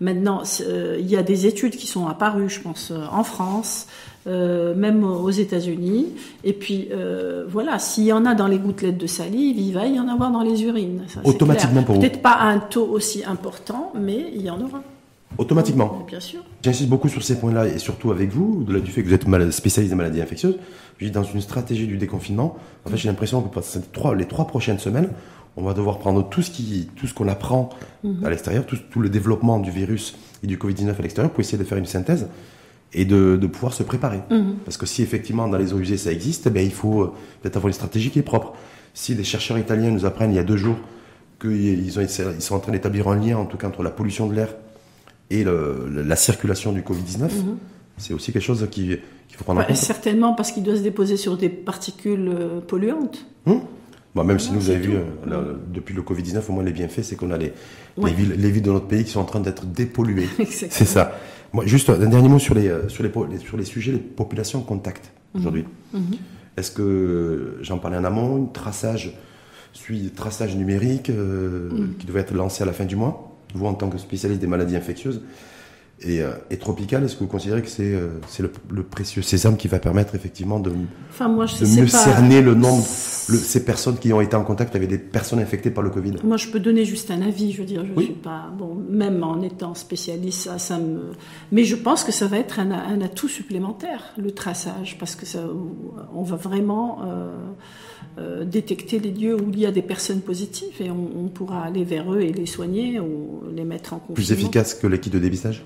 maintenant 0.00 0.42
euh, 0.60 0.96
il 1.00 1.10
y 1.10 1.16
a 1.16 1.22
des 1.22 1.46
études 1.46 1.76
qui 1.76 1.86
sont 1.88 2.06
apparues, 2.06 2.48
je 2.48 2.60
pense, 2.60 2.92
euh, 2.92 3.04
en 3.10 3.24
France. 3.24 3.86
même 4.26 5.02
aux 5.02 5.30
États-Unis. 5.30 6.06
Et 6.44 6.52
puis 6.52 6.88
voilà, 7.48 7.78
s'il 7.78 8.04
y 8.04 8.12
en 8.12 8.24
a 8.26 8.34
dans 8.34 8.46
les 8.46 8.58
gouttelettes 8.58 8.98
de 8.98 9.06
salive, 9.06 9.58
il 9.58 9.72
va 9.72 9.86
y 9.86 9.98
en 9.98 10.08
avoir 10.08 10.30
dans 10.30 10.42
les 10.42 10.62
urines. 10.62 11.02
Automatiquement 11.24 11.82
pour 11.82 11.94
vous. 11.94 12.00
Peut-être 12.00 12.22
pas 12.22 12.38
un 12.40 12.58
taux 12.58 12.86
aussi 12.86 13.24
important, 13.24 13.92
mais 13.94 14.30
il 14.34 14.42
y 14.42 14.50
en 14.50 14.60
aura. 14.60 14.82
Automatiquement. 15.38 16.04
Bien 16.08 16.20
sûr. 16.20 16.40
J'insiste 16.62 16.88
beaucoup 16.90 17.08
sur 17.08 17.22
ces 17.22 17.38
points-là 17.38 17.66
et 17.66 17.78
surtout 17.78 18.10
avec 18.10 18.30
vous, 18.30 18.58
au-delà 18.62 18.80
du 18.80 18.90
fait 18.90 19.02
que 19.02 19.08
vous 19.08 19.14
êtes 19.14 19.26
mal- 19.26 19.52
spécialiste 19.52 19.90
des 19.92 19.96
maladies 19.96 20.20
infectieuses. 20.20 20.56
Je 20.98 21.06
dis, 21.06 21.10
dans 21.10 21.22
une 21.22 21.40
stratégie 21.40 21.86
du 21.86 21.96
déconfinement, 21.96 22.56
en 22.84 22.90
fait, 22.90 22.96
j'ai 22.98 23.08
l'impression 23.08 23.40
que 23.40 23.48
pendant 23.48 23.64
ces 23.64 23.80
trois, 23.80 24.14
les 24.14 24.26
trois 24.26 24.46
prochaines 24.46 24.78
semaines, 24.78 25.08
on 25.56 25.62
va 25.62 25.72
devoir 25.72 25.98
prendre 25.98 26.28
tout 26.28 26.42
ce 26.42 26.50
qui, 26.50 26.88
tout 26.96 27.06
ce 27.06 27.14
qu'on 27.14 27.28
apprend 27.28 27.70
à 28.24 28.30
l'extérieur, 28.30 28.66
tout, 28.66 28.76
tout 28.90 29.00
le 29.00 29.08
développement 29.08 29.58
du 29.58 29.70
virus 29.70 30.16
et 30.42 30.46
du 30.46 30.58
Covid-19 30.58 30.98
à 30.98 31.02
l'extérieur 31.02 31.30
pour 31.32 31.40
essayer 31.40 31.58
de 31.58 31.64
faire 31.64 31.78
une 31.78 31.86
synthèse 31.86 32.28
et 32.92 33.04
de, 33.04 33.36
de 33.40 33.46
pouvoir 33.46 33.72
se 33.72 33.82
préparer. 33.82 34.20
Parce 34.64 34.76
que 34.76 34.84
si 34.86 35.02
effectivement 35.02 35.48
dans 35.48 35.58
les 35.58 35.72
eaux 35.72 35.78
usées 35.78 35.96
ça 35.96 36.12
existe, 36.12 36.48
ben, 36.48 36.64
il 36.64 36.72
faut 36.72 37.02
euh, 37.02 37.12
peut-être 37.40 37.56
avoir 37.56 37.68
une 37.68 37.74
stratégie 37.74 38.10
qui 38.10 38.18
est 38.18 38.22
propre. 38.22 38.52
Si 38.94 39.14
les 39.14 39.24
chercheurs 39.24 39.58
italiens 39.58 39.90
nous 39.90 40.04
apprennent 40.04 40.32
il 40.32 40.36
y 40.36 40.40
a 40.40 40.44
deux 40.44 40.56
jours 40.56 40.76
qu'ils 41.40 41.98
ont- 41.98 42.02
ils 42.02 42.42
sont 42.42 42.54
en 42.54 42.58
train 42.60 42.72
d'établir 42.72 43.08
un 43.08 43.16
lien 43.16 43.38
en 43.38 43.44
tout 43.46 43.56
cas 43.56 43.68
entre 43.68 43.82
la 43.82 43.90
pollution 43.90 44.26
de 44.28 44.34
l'air 44.34 44.48
et 45.30 45.44
le- 45.44 45.88
la 46.04 46.16
circulation 46.16 46.72
du 46.72 46.82
Covid-19, 46.82 47.30
c'est 47.98 48.14
aussi 48.14 48.32
quelque 48.32 48.42
chose 48.42 48.66
qui- 48.70 48.96
qu'il 49.28 49.36
faut 49.36 49.44
prendre 49.44 49.60
en 49.60 49.62
Ouais, 49.62 49.68
compte. 49.68 49.76
certainement 49.76 50.34
parce 50.34 50.52
qu'il 50.52 50.62
doit 50.62 50.76
se 50.76 50.82
déposer 50.82 51.16
sur 51.16 51.36
des 51.36 51.48
particules 51.48 52.28
euh, 52.28 52.60
polluantes. 52.60 53.26
Hum 53.46 53.60
Bon, 54.12 54.24
même 54.24 54.40
si 54.40 54.50
nous, 54.52 54.58
vous 54.58 54.70
avez 54.70 54.80
vu, 54.80 54.90
tout. 54.90 54.96
euh, 54.96 55.30
là, 55.30 55.40
depuis 55.72 55.94
le 55.94 56.02
Covid-19, 56.02 56.42
au 56.48 56.52
moins 56.52 56.64
les 56.64 56.72
bienfaits, 56.72 57.02
c'est 57.04 57.14
qu'on 57.14 57.30
a 57.30 57.38
les, 57.38 57.52
Ouais. 57.96 58.10
les, 58.10 58.16
villes, 58.16 58.34
les 58.36 58.50
villes 58.50 58.62
de 58.64 58.72
notre 58.72 58.88
pays 58.88 59.04
qui 59.04 59.10
sont 59.12 59.20
en 59.20 59.24
train 59.24 59.38
d'être 59.38 59.66
dépolluées. 59.66 60.26
C'est 60.50 60.84
ça. 60.84 61.16
Moi, 61.52 61.64
juste 61.66 61.90
un 61.90 61.96
dernier 62.08 62.28
mot 62.28 62.40
sur 62.40 62.54
les, 62.56 62.66
euh, 62.66 62.88
sur 62.88 63.04
les, 63.04 63.12
les- 63.30 63.38
sur 63.38 63.56
les 63.56 63.64
sujets 63.64 63.92
des 63.92 63.98
populations 63.98 64.62
contact 64.62 65.12
aujourd'hui. 65.32 65.64
Mhm. 65.94 66.02
Est-ce 66.56 66.72
que, 66.72 67.58
j'en 67.62 67.78
parlais 67.78 67.98
en 67.98 68.04
amont, 68.04 68.46
traçage, 68.46 69.16
traçage 70.16 70.56
numérique 70.56 71.08
euh, 71.10 71.70
Mhm. 71.70 71.94
qui 71.98 72.06
devait 72.06 72.20
être 72.20 72.34
lancé 72.34 72.64
à 72.64 72.66
la 72.66 72.72
fin 72.72 72.84
du 72.86 72.96
mois 72.96 73.29
Vous, 73.54 73.66
en 73.66 73.74
tant 73.74 73.88
que 73.90 73.98
spécialiste 73.98 74.40
des 74.40 74.46
maladies 74.46 74.76
infectieuses 74.76 75.20
et, 76.02 76.22
euh, 76.22 76.30
et 76.50 76.56
tropicales, 76.56 77.04
est-ce 77.04 77.14
que 77.14 77.20
vous 77.20 77.26
considérez 77.26 77.60
que 77.60 77.68
c'est 77.68 77.82
euh, 77.94 78.08
c'est 78.28 78.42
le, 78.42 78.50
le 78.70 78.82
précieux 78.82 79.20
sésame 79.20 79.56
qui 79.58 79.68
va 79.68 79.78
permettre 79.78 80.14
effectivement 80.14 80.58
de, 80.58 80.72
Enfin, 81.10 81.28
moi, 81.28 81.44
je 81.44 81.58
de 81.58 81.64
sais 81.66 81.80
mieux 81.82 81.86
pas. 81.86 81.98
cerner 81.98 82.40
le 82.40 82.54
nombre, 82.54 82.82
le- 83.28 83.36
ces 83.36 83.64
personnes 83.66 83.98
qui 83.98 84.10
ont 84.12 84.20
été 84.22 84.34
en 84.34 84.42
contact 84.44 84.74
avec 84.76 84.88
des 84.88 84.96
personnes 84.98 85.40
infectées 85.40 85.70
par 85.70 85.84
le 85.84 85.90
Covid? 85.90 86.14
Moi, 86.24 86.38
je 86.38 86.48
peux 86.48 86.58
donner 86.60 86.86
juste 86.86 87.10
un 87.10 87.20
avis. 87.20 87.52
Je 87.52 87.58
veux 87.58 87.66
dire, 87.66 87.84
je 87.84 87.92
Oui. 87.94 88.04
suis 88.04 88.14
pas 88.14 88.50
bon, 88.56 88.74
même 88.88 89.22
en 89.22 89.42
étant 89.42 89.74
spécialiste, 89.74 90.44
ça, 90.44 90.58
ça 90.58 90.78
me. 90.78 91.10
Mais 91.52 91.64
je 91.64 91.76
pense 91.76 92.02
que 92.04 92.12
ça 92.12 92.26
va 92.28 92.38
être 92.38 92.60
un, 92.60 92.70
un 92.70 93.00
atout 93.02 93.28
supplémentaire, 93.28 94.04
le 94.16 94.30
traçage, 94.30 94.96
parce 94.98 95.16
que 95.16 95.26
ça, 95.26 95.40
on 96.14 96.22
va 96.22 96.36
vraiment 96.36 97.00
euh, 97.04 97.34
euh, 98.18 98.44
détecter 98.44 98.98
les 98.98 99.10
lieux 99.10 99.34
où 99.34 99.50
il 99.50 99.58
y 99.58 99.66
a 99.66 99.70
des 99.70 99.82
personnes 99.82 100.20
positives 100.20 100.80
et 100.80 100.90
on, 100.90 101.10
on 101.16 101.28
pourra 101.28 101.62
aller 101.64 101.84
vers 101.84 102.12
eux 102.12 102.20
et 102.20 102.32
les 102.32 102.46
soigner 102.46 103.00
ou 103.00 103.42
les 103.54 103.64
mettre 103.64 103.92
en 103.92 103.98
confinement. 103.98 104.14
Plus 104.14 104.32
efficace 104.32 104.74
que 104.74 104.86
les 104.86 104.98
kits 104.98 105.10
de 105.10 105.18
dépistage? 105.18 105.64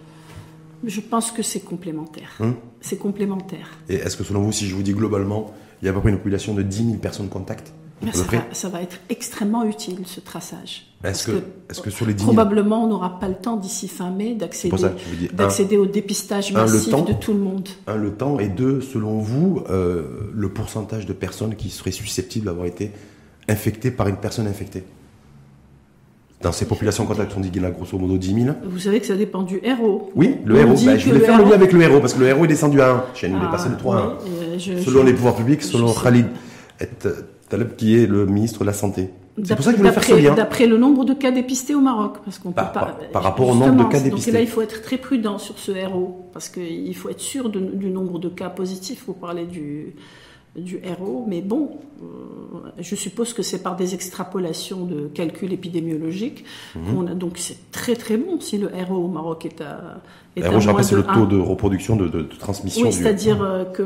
Je 0.87 1.01
pense 1.01 1.31
que 1.31 1.43
c'est 1.43 1.61
complémentaire. 1.61 2.31
Hum. 2.41 2.57
c'est 2.81 2.99
complémentaire. 2.99 3.71
Et 3.89 3.95
est-ce 3.95 4.17
que 4.17 4.25
selon 4.25 4.43
vous, 4.43 4.53
si 4.53 4.67
je 4.67 4.75
vous 4.75 4.83
dis 4.83 4.93
globalement, 4.93 5.53
il 5.81 5.87
y 5.87 5.89
a 5.89 5.93
à 5.93 5.95
peu 5.95 6.01
près 6.01 6.11
une 6.11 6.19
population 6.19 6.55
de 6.55 6.63
10 6.63 6.77
000 6.77 6.97
personnes 6.99 7.29
contact? 7.29 7.73
Ça, 8.13 8.23
va, 8.25 8.39
ça 8.53 8.69
va 8.69 8.83
être 8.83 8.99
extrêmement 9.09 9.65
utile, 9.65 9.99
ce 10.07 10.21
traçage. 10.21 10.87
Est-ce 11.05 11.27
que, 11.83 11.91
sur 11.91 12.07
les 12.07 12.15
10 12.15 12.23
000, 12.25 12.33
Probablement, 12.35 12.85
on 12.85 12.89
n'aura 12.89 13.19
pas 13.21 13.29
le 13.29 13.35
temps 13.35 13.57
d'ici 13.57 13.89
fin 13.89 14.11
mai 14.11 14.35
d'accéder 14.35 15.77
au 15.77 15.85
dépistage 15.87 16.51
un, 16.53 16.55
massif 16.63 16.91
temps. 16.91 17.03
de 17.03 17.13
tout 17.13 17.33
le 17.35 17.41
monde. 17.41 17.69
un, 17.87 17.97
le 17.97 18.13
temps, 18.13 18.39
et 18.39 18.49
deux, 18.49 18.81
selon 18.81 19.19
vous, 19.19 19.63
euh, 19.69 20.05
le 20.33 20.49
pourcentage 20.49 21.05
de 21.07 21.13
personnes 21.13 21.57
qui 21.57 21.69
seraient 21.71 21.91
susceptibles 21.91 22.47
d'avoir 22.47 22.67
été 22.67 22.91
infectées 23.49 23.91
par 23.91 24.09
une 24.09 24.17
personne 24.17 24.47
infectée? 24.47 24.85
Dans 26.41 26.53
ces 26.53 26.67
populations 26.67 27.07
contact, 27.07 27.33
on 27.37 27.41
dit 27.41 27.51
qu'il 27.51 27.63
y 27.63 27.65
en 27.65 27.69
a 27.69 27.71
grosso 27.71 27.97
modo 27.99 28.17
10 28.19 28.35
000. 28.45 28.57
Vous 28.67 28.79
savez 28.79 29.01
que 29.01 29.07
ça 29.07 29.17
dépend 29.17 29.43
du 29.43 29.61
héros. 29.63 30.11
Oui, 30.15 30.37
le 30.45 30.57
héros. 30.57 30.75
dit 30.75 30.87
Ben, 30.87 30.99
je 30.99 31.07
voulais 31.09 31.21
faire 31.21 31.39
le 31.39 31.45
lien 31.45 31.53
avec 31.53 31.73
le 31.73 31.81
héros, 31.83 32.01
parce 32.01 32.13
que 32.15 32.21
le 32.21 32.27
héros 32.29 32.45
est 32.45 32.49
descendu 32.49 32.81
à 32.83 32.91
1. 32.91 33.05
Chez 33.15 33.29
nous, 33.29 33.37
il 33.39 33.43
est 33.43 33.47
Ah, 33.49 33.51
passé 33.53 33.69
de 33.71 33.77
3 33.77 33.97
à 33.97 34.01
1. 34.01 34.07
oui, 34.25 34.31
euh, 34.43 34.59
je- 34.59 34.83
Selon 34.83 35.01
je- 35.03 35.07
les 35.07 35.13
pouvoirs 35.15 35.37
publics, 35.37 35.63
selon. 35.63 35.93
Khalid 35.93 36.27
Taleb, 37.49 37.77
qui 37.77 37.99
est 37.99 38.07
le 38.07 38.27
ministre 38.27 38.61
de 38.61 38.65
la 38.67 38.73
Santé. 38.73 39.11
C'est 39.43 39.57
pour 39.57 39.65
ça 39.65 39.73
que 39.73 39.77
je 39.79 39.83
voulais 39.83 39.93
faire 39.93 40.05
ce 40.05 40.11
D'après- 40.11 40.23
lien. 40.23 40.35
D'après 40.35 40.67
le 40.69 40.77
nombre 40.79 41.05
de 41.05 41.13
cas 41.13 41.33
dépistés 41.33 41.75
au 41.75 41.81
Maroc, 41.81 42.19
parce 42.25 42.39
qu'on 42.39 42.51
peut 42.51 42.55
Par- 42.55 42.73
pas. 42.73 42.81
par- 42.81 42.99
par 43.13 43.23
rapport 43.25 43.49
au 43.49 43.55
nombre 43.55 43.85
de 43.85 43.91
cas 43.91 43.99
Donc 43.99 44.05
dépistés. 44.11 44.31
là, 44.31 44.41
il 44.41 44.47
faut 44.47 44.63
être 44.63 44.81
très 44.81 44.97
prudent 44.97 45.39
sur 45.39 45.59
ce 45.59 45.73
RO, 45.73 46.29
parce 46.33 46.49
qu'il 46.49 46.95
faut 46.95 47.09
être 47.09 47.21
sûr 47.21 47.51
de- 47.51 47.59
du 47.59 47.91
nombre 47.91 48.21
de 48.21 48.29
cas 48.29 48.49
positifs. 48.49 49.03
Vous 49.09 49.13
parlez 49.13 49.45
du 49.45 49.95
du 50.57 50.81
RO, 50.99 51.25
mais 51.29 51.41
bon, 51.41 51.71
euh, 52.03 52.05
je 52.79 52.95
suppose 52.95 53.33
que 53.33 53.43
c'est 53.43 53.63
par 53.63 53.75
des 53.77 53.95
extrapolations 53.95 54.85
de 54.85 55.09
calculs 55.13 55.53
épidémiologiques. 55.53 56.45
Mhm. 56.77 56.95
qu'on 56.95 57.07
a- 57.09 57.15
donc 57.15 57.39
c'est 57.39 57.71
très 57.73 57.97
très 57.97 58.17
bon 58.17 58.41
si 58.41 58.59
le 58.59 58.69
RO 58.89 58.95
au 58.97 59.09
Maroc 59.09 59.47
est 59.47 59.61
à, 59.61 60.01
est 60.37 60.45
à 60.45 60.51
RO, 60.51 60.61
je 60.61 60.69
rappelle, 60.69 60.85
c'est 60.85 60.95
de 60.95 61.01
le 61.01 61.09
1. 61.11 61.15
taux 61.15 61.27
de 61.27 61.39
reproduction, 61.41 61.97
de, 61.97 62.07
de- 62.07 62.23
de 62.23 62.35
transmission 62.39 62.87
Oui, 62.87 62.93
c'est-à-dire 62.93 63.43
euh, 63.43 63.65
qu'une 63.65 63.85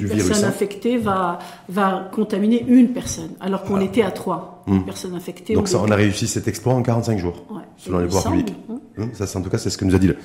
personne 0.00 0.16
virus, 0.18 0.42
hein. 0.44 0.48
infectée 0.48 0.96
va, 0.96 1.38
va 1.68 2.08
contaminer 2.12 2.64
une 2.68 2.90
personne, 2.90 3.30
alors 3.40 3.64
qu'on 3.64 3.80
était 3.80 4.02
à 4.02 4.10
trois 4.12 4.52
Hmm. 4.68 4.80
personnes 4.82 5.14
infectées. 5.14 5.54
Donc 5.54 5.68
ça, 5.68 5.80
on 5.80 5.90
a 5.92 5.94
réussi 5.96 6.26
cet 6.26 6.48
exploit 6.48 6.74
en 6.74 6.82
45 6.82 7.18
jours, 7.20 7.44
Ouais, 7.50 7.62
selon 7.78 7.98
les 8.00 8.06
pouvoirs 8.06 8.24
publics. 8.32 8.52
Hum, 8.98 9.10
Ça, 9.12 9.26
c'est 9.26 9.38
en 9.38 9.42
tout 9.42 9.50
cas, 9.50 9.58
c'est 9.58 9.70
ce 9.70 9.78
que 9.78 9.84
nous 9.84 9.94
a 9.94 9.98
dit. 9.98 10.08
Le... 10.08 10.16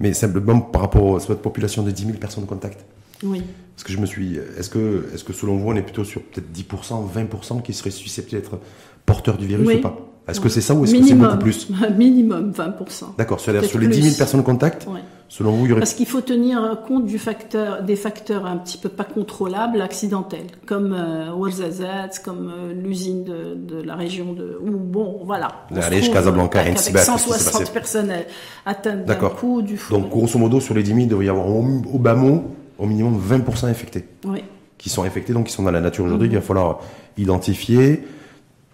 Mais 0.00 0.12
simplement 0.12 0.60
par 0.60 0.82
rapport 0.82 1.16
à 1.16 1.20
cette 1.20 1.42
population 1.42 1.82
de 1.82 1.90
10 1.90 2.04
000 2.06 2.18
personnes 2.18 2.46
contact. 2.46 2.84
Oui. 3.22 3.38
Est-ce 3.38 3.84
que 3.84 3.92
je 3.92 3.98
me 3.98 4.06
suis, 4.06 4.38
est-ce 4.58 4.70
que, 4.70 5.06
est-ce 5.14 5.22
que 5.24 5.32
selon 5.32 5.56
vous, 5.56 5.70
on 5.70 5.76
est 5.76 5.82
plutôt 5.82 6.04
sur 6.04 6.22
peut-être 6.22 6.50
10%, 6.52 7.04
20% 7.12 7.62
qui 7.62 7.72
seraient 7.72 7.90
susceptibles 7.90 8.40
d'être 8.42 8.58
porteurs 9.06 9.36
du 9.38 9.46
virus 9.46 9.66
Oui. 9.66 9.76
ou 9.76 9.80
pas? 9.80 9.96
Est-ce 10.28 10.40
que 10.40 10.50
c'est 10.50 10.60
ça 10.60 10.74
ou 10.74 10.84
est-ce 10.84 10.94
que 10.94 11.02
c'est 11.06 11.14
beaucoup 11.14 11.38
plus? 11.38 11.68
Minimum 11.96 12.50
20%. 12.52 13.16
D'accord. 13.16 13.40
C'est-à-dire 13.40 13.64
sur 13.68 13.78
les 13.78 13.86
10 13.86 13.94
000 13.94 14.06
plus. 14.08 14.18
personnes 14.18 14.42
contact, 14.42 14.86
Ouais. 14.86 15.00
selon 15.28 15.52
vous, 15.52 15.64
il 15.64 15.68
y 15.70 15.72
aurait 15.72 15.80
Parce 15.80 15.94
qu'il 15.94 16.04
faut 16.04 16.20
tenir 16.20 16.82
compte 16.86 17.06
du 17.06 17.18
facteur, 17.18 17.82
des 17.82 17.96
facteurs 17.96 18.44
un 18.44 18.58
petit 18.58 18.76
peu 18.76 18.90
pas 18.90 19.04
contrôlables, 19.04 19.80
accidentels, 19.80 20.48
comme 20.66 20.92
euh, 20.92 21.32
Ouarzazate, 21.32 22.20
comme 22.22 22.52
euh, 22.54 22.74
l'usine 22.74 23.24
de, 23.24 23.54
de 23.54 23.80
la 23.80 23.94
région 23.94 24.34
de... 24.34 24.58
Où, 24.62 24.72
bon, 24.72 25.22
voilà. 25.24 25.48
On 25.70 25.76
La 25.76 25.80
se 25.82 25.86
Ariège, 25.86 26.02
trouve, 26.04 26.14
Casablanca, 26.16 26.60
avec 26.60 26.78
s'est 26.78 26.94
160 26.94 27.52
passé 27.60 27.72
personnes 27.72 28.12
atteintes 28.66 28.98
d'un 28.98 29.04
D'accord. 29.04 29.36
coup 29.36 29.62
du 29.62 29.78
fou. 29.78 29.94
Donc, 29.94 30.10
grosso 30.10 30.38
modo, 30.38 30.60
sur 30.60 30.74
les 30.74 30.82
10 30.82 30.88
000, 30.90 31.00
il 31.00 31.08
devrait 31.08 31.24
y 31.26 31.28
avoir 31.30 31.48
au, 31.48 31.64
au 31.90 31.98
bas 31.98 32.14
mot, 32.14 32.44
au 32.78 32.86
minimum 32.86 33.18
20% 33.20 33.66
infectés. 33.66 34.04
Oui. 34.24 34.42
Qui 34.78 34.88
sont 34.88 35.02
infectés, 35.02 35.32
donc 35.32 35.46
qui 35.46 35.52
sont 35.52 35.62
dans 35.64 35.70
la 35.72 35.80
nature 35.80 36.04
aujourd'hui, 36.04 36.28
Mhm. 36.28 36.32
qu'il 36.34 36.38
va 36.40 36.46
falloir 36.46 36.80
identifier, 37.16 38.04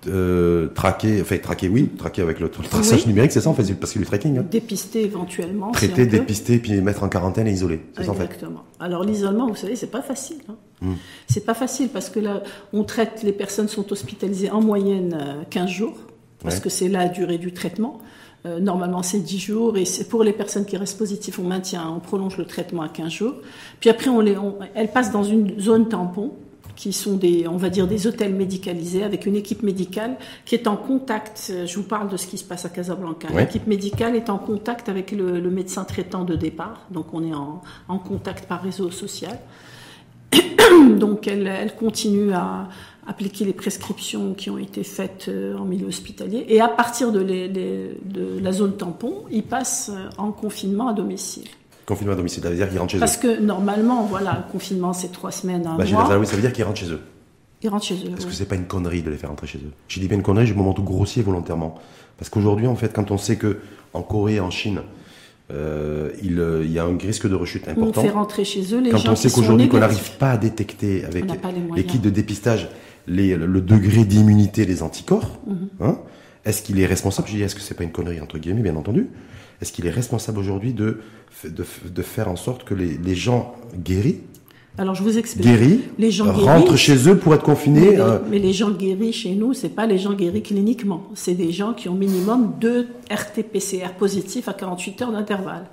euh, 0.06 0.68
traquer, 0.74 1.22
enfin, 1.22 1.38
traquer, 1.38 1.68
oui, 1.70 1.88
traquer 1.96 2.20
avec 2.20 2.38
le, 2.38 2.46
le 2.46 2.68
traçage 2.68 3.00
Oui. 3.02 3.08
numérique, 3.08 3.32
c'est 3.32 3.40
ça, 3.40 3.48
en 3.48 3.54
fait, 3.54 3.72
parce 3.74 3.92
que 3.94 3.98
le 3.98 4.04
tracking, 4.04 4.36
hein. 4.36 4.44
Dépister 4.50 5.02
éventuellement. 5.04 5.70
Traiter, 5.72 6.04
dépister, 6.04 6.58
puis 6.58 6.78
mettre 6.82 7.02
en 7.04 7.08
quarantaine 7.08 7.46
et 7.46 7.52
isoler. 7.52 7.80
C'est 7.96 8.04
ça, 8.04 8.10
en 8.10 8.14
fait. 8.14 8.24
Exactement. 8.24 8.64
Alors 8.78 9.02
l'isolement, 9.02 9.46
vous 9.48 9.54
savez, 9.56 9.76
c'est 9.76 9.90
pas 9.90 10.02
facile. 10.02 10.36
hein. 10.50 10.56
Mm. 10.82 10.92
C'est 11.26 11.46
pas 11.46 11.54
facile 11.54 11.88
parce 11.88 12.10
que 12.10 12.20
là, 12.20 12.42
on 12.74 12.84
traite, 12.84 13.22
les 13.22 13.32
personnes 13.32 13.68
sont 13.68 13.90
hospitalisées 13.92 14.50
en 14.50 14.60
moyenne 14.60 15.16
euh, 15.18 15.42
15 15.48 15.70
jours, 15.70 15.96
parce 16.42 16.56
Ouais. 16.56 16.60
que 16.60 16.68
c'est 16.68 16.88
la 16.88 17.08
durée 17.08 17.38
du 17.38 17.54
traitement. 17.54 17.98
Euh, 18.46 18.60
normalement, 18.60 19.02
c'est 19.02 19.20
10 19.20 19.38
jours, 19.38 19.76
et 19.78 19.84
c'est 19.86 20.04
pour 20.08 20.22
les 20.22 20.32
personnes 20.34 20.66
qui 20.66 20.76
restent 20.76 20.98
positives, 20.98 21.40
on 21.40 21.44
maintient, 21.44 21.88
on 21.88 21.98
prolonge 22.00 22.36
le 22.36 22.44
traitement 22.44 22.82
à 22.82 22.88
15 22.90 23.10
jours. 23.10 23.34
Puis 23.80 23.88
après, 23.88 24.10
on 24.10 24.20
les, 24.20 24.36
on- 24.36 24.58
elles 24.74 24.92
passent 24.92 25.12
dans 25.12 25.22
une 25.24 25.58
zone 25.58 25.88
tampon, 25.88 26.32
qui 26.76 26.92
sont 26.92 27.14
des, 27.14 27.46
on 27.46 27.56
va 27.56 27.70
dire, 27.70 27.86
des 27.86 28.06
hôtels 28.08 28.34
médicalisés 28.34 29.04
avec 29.04 29.26
une 29.26 29.36
équipe 29.36 29.62
médicale 29.62 30.16
qui 30.44 30.56
est 30.56 30.66
en 30.66 30.76
contact. 30.76 31.46
euh, 31.54 31.66
Je 31.66 31.76
vous 31.76 31.84
parle 31.84 32.08
de 32.10 32.16
ce 32.16 32.26
qui 32.26 32.36
se 32.36 32.42
passe 32.44 32.64
à 32.66 32.68
Casablanca. 32.68 33.28
Ouais. 33.32 33.42
L'équipe 33.42 33.66
médicale 33.68 34.16
est 34.16 34.28
en 34.28 34.38
contact 34.38 34.88
avec 34.88 35.12
le, 35.12 35.38
le 35.38 35.50
médecin 35.50 35.84
traitant 35.84 36.24
de 36.24 36.34
départ, 36.34 36.80
donc 36.90 37.14
on 37.14 37.24
est 37.24 37.32
en, 37.32 37.62
en 37.88 37.98
contact 37.98 38.46
par 38.46 38.60
réseau 38.60 38.90
social. 38.90 39.38
donc 40.98 41.28
elle, 41.28 41.46
elle 41.46 41.74
continue 41.76 42.32
à 42.32 42.68
appliquer 43.06 43.44
les 43.44 43.52
prescriptions 43.52 44.34
qui 44.34 44.48
ont 44.50 44.58
été 44.58 44.82
faites 44.84 45.26
euh, 45.28 45.56
en 45.56 45.64
milieu 45.64 45.86
hospitalier. 45.86 46.44
Et 46.48 46.60
à 46.60 46.68
partir 46.68 47.12
de, 47.12 47.20
les- 47.20 47.48
les- 47.48 47.98
de 48.04 48.38
la 48.40 48.52
zone 48.52 48.76
tampon, 48.76 49.24
ils 49.30 49.42
passent 49.42 49.90
euh, 49.94 50.08
en 50.18 50.32
confinement 50.32 50.88
à 50.88 50.92
domicile. 50.94 51.46
Confinement 51.86 52.14
à 52.14 52.16
domicile, 52.16 52.42
ça 52.42 52.48
veut 52.50 52.56
dire 52.56 52.68
qu'ils 52.68 52.78
rentrent 52.78 52.92
chez 52.92 52.98
Parce 52.98 53.18
eux. 53.18 53.36
que 53.36 53.40
normalement, 53.40 54.04
voilà, 54.04 54.44
le 54.46 54.50
confinement 54.52 54.92
c'est 54.94 55.12
trois 55.12 55.30
semaines, 55.32 55.66
un 55.66 55.76
Bah, 55.76 55.84
mois. 55.84 56.18
oui, 56.18 56.26
ça 56.26 56.34
veut 56.36 56.40
dire 56.42 56.52
qu'ils 56.52 56.64
rentrent 56.64 56.80
chez 56.80 56.90
eux. 56.90 57.00
Ils 57.62 57.68
rentrent 57.68 57.84
chez 57.84 57.94
eux. 57.94 58.12
Est-ce 58.16 58.24
que 58.26 58.30
oui. 58.30 58.36
c'est 58.36 58.48
pas 58.48 58.56
une 58.56 58.66
connerie 58.66 59.02
de 59.02 59.10
les 59.10 59.16
faire 59.16 59.30
rentrer 59.30 59.46
chez 59.46 59.58
eux 59.58 59.70
Je 59.88 60.00
dis 60.00 60.06
bien 60.08 60.16
une 60.16 60.22
connerie, 60.22 60.46
je 60.46 60.54
me 60.54 60.62
montre 60.62 60.82
grossier 60.82 61.22
volontairement. 61.22 61.74
Parce 62.18 62.28
qu'aujourd'hui, 62.30 62.66
en 62.66 62.74
fait, 62.76 62.92
quand 62.92 63.10
on 63.10 63.18
sait 63.18 63.36
que 63.36 63.58
en 63.92 64.02
Corée, 64.02 64.40
en 64.40 64.50
Chine, 64.50 64.80
euh, 65.50 66.10
il, 66.22 66.42
il 66.64 66.72
y 66.72 66.78
a 66.78 66.84
un 66.84 66.96
risque 66.96 67.28
de 67.28 67.34
rechute 67.34 67.64
On 67.66 67.70
important. 67.72 68.00
fait 68.02 68.10
rentrer 68.10 68.44
chez 68.44 68.74
eux 68.74 68.80
les 68.80 68.90
Quand 68.90 68.96
gens 68.98 69.12
on 69.12 69.16
sait 69.16 69.30
qu'aujourd'hui 69.30 69.68
qu'on 69.68 69.78
n'arrive 69.78 70.12
pas 70.18 70.30
à 70.32 70.36
détecter 70.38 71.04
avec 71.04 71.24
On 71.70 71.74
les 71.74 71.84
kits 71.84 71.98
de 71.98 72.08
dépistage 72.10 72.68
les- 73.06 73.36
le 73.36 73.60
degré 73.60 74.04
d'immunité 74.04 74.66
des 74.66 74.82
anticorps, 74.82 75.38
Mhm. 75.46 75.68
hein, 75.80 75.98
est-ce 76.44 76.62
qu'il 76.62 76.78
est 76.80 76.86
responsable 76.86 77.28
Je 77.28 77.36
dis, 77.36 77.42
est-ce 77.42 77.54
que 77.54 77.60
c'est 77.60 77.74
pas 77.74 77.84
une 77.84 77.92
connerie 77.92 78.20
entre 78.20 78.38
guillemets, 78.38 78.62
bien 78.62 78.76
entendu 78.76 79.08
Est-ce 79.62 79.72
qu'il 79.72 79.86
est 79.86 79.90
responsable 79.90 80.38
aujourd'hui 80.38 80.72
de, 80.72 81.00
de, 81.44 81.64
de 81.94 82.02
faire 82.02 82.28
en 82.28 82.36
sorte 82.36 82.64
que 82.64 82.74
les, 82.74 82.98
les 82.98 83.14
gens 83.14 83.54
guéris 83.82 84.18
Alors 84.76 84.94
je 84.94 85.02
vous 85.02 85.16
explique. 85.16 85.46
Guéris, 85.46 85.80
les 85.98 86.10
gens 86.10 86.32
rentrent 86.32 86.64
guéris, 86.66 86.78
chez 86.78 87.08
eux 87.08 87.16
pour 87.16 87.34
être 87.34 87.44
confinés. 87.44 87.90
mais, 87.92 88.00
euh, 88.00 88.18
mais 88.28 88.38
les 88.40 88.52
gens 88.52 88.70
guéris 88.72 89.12
chez 89.12 89.34
nous, 89.34 89.52
c'est 89.54 89.68
pas 89.68 89.86
les 89.86 89.96
gens 89.98 90.12
guéris 90.14 90.42
cliniquement. 90.42 91.04
C'est 91.14 91.34
des 91.34 91.52
gens 91.52 91.72
qui 91.72 91.88
ont 91.88 91.94
minimum 91.94 92.54
deux 92.60 92.88
RT-PCR 93.10 93.90
positifs 93.98 94.48
à 94.48 94.52
48 94.54 95.02
heures 95.02 95.12
d'intervalle. 95.12 95.66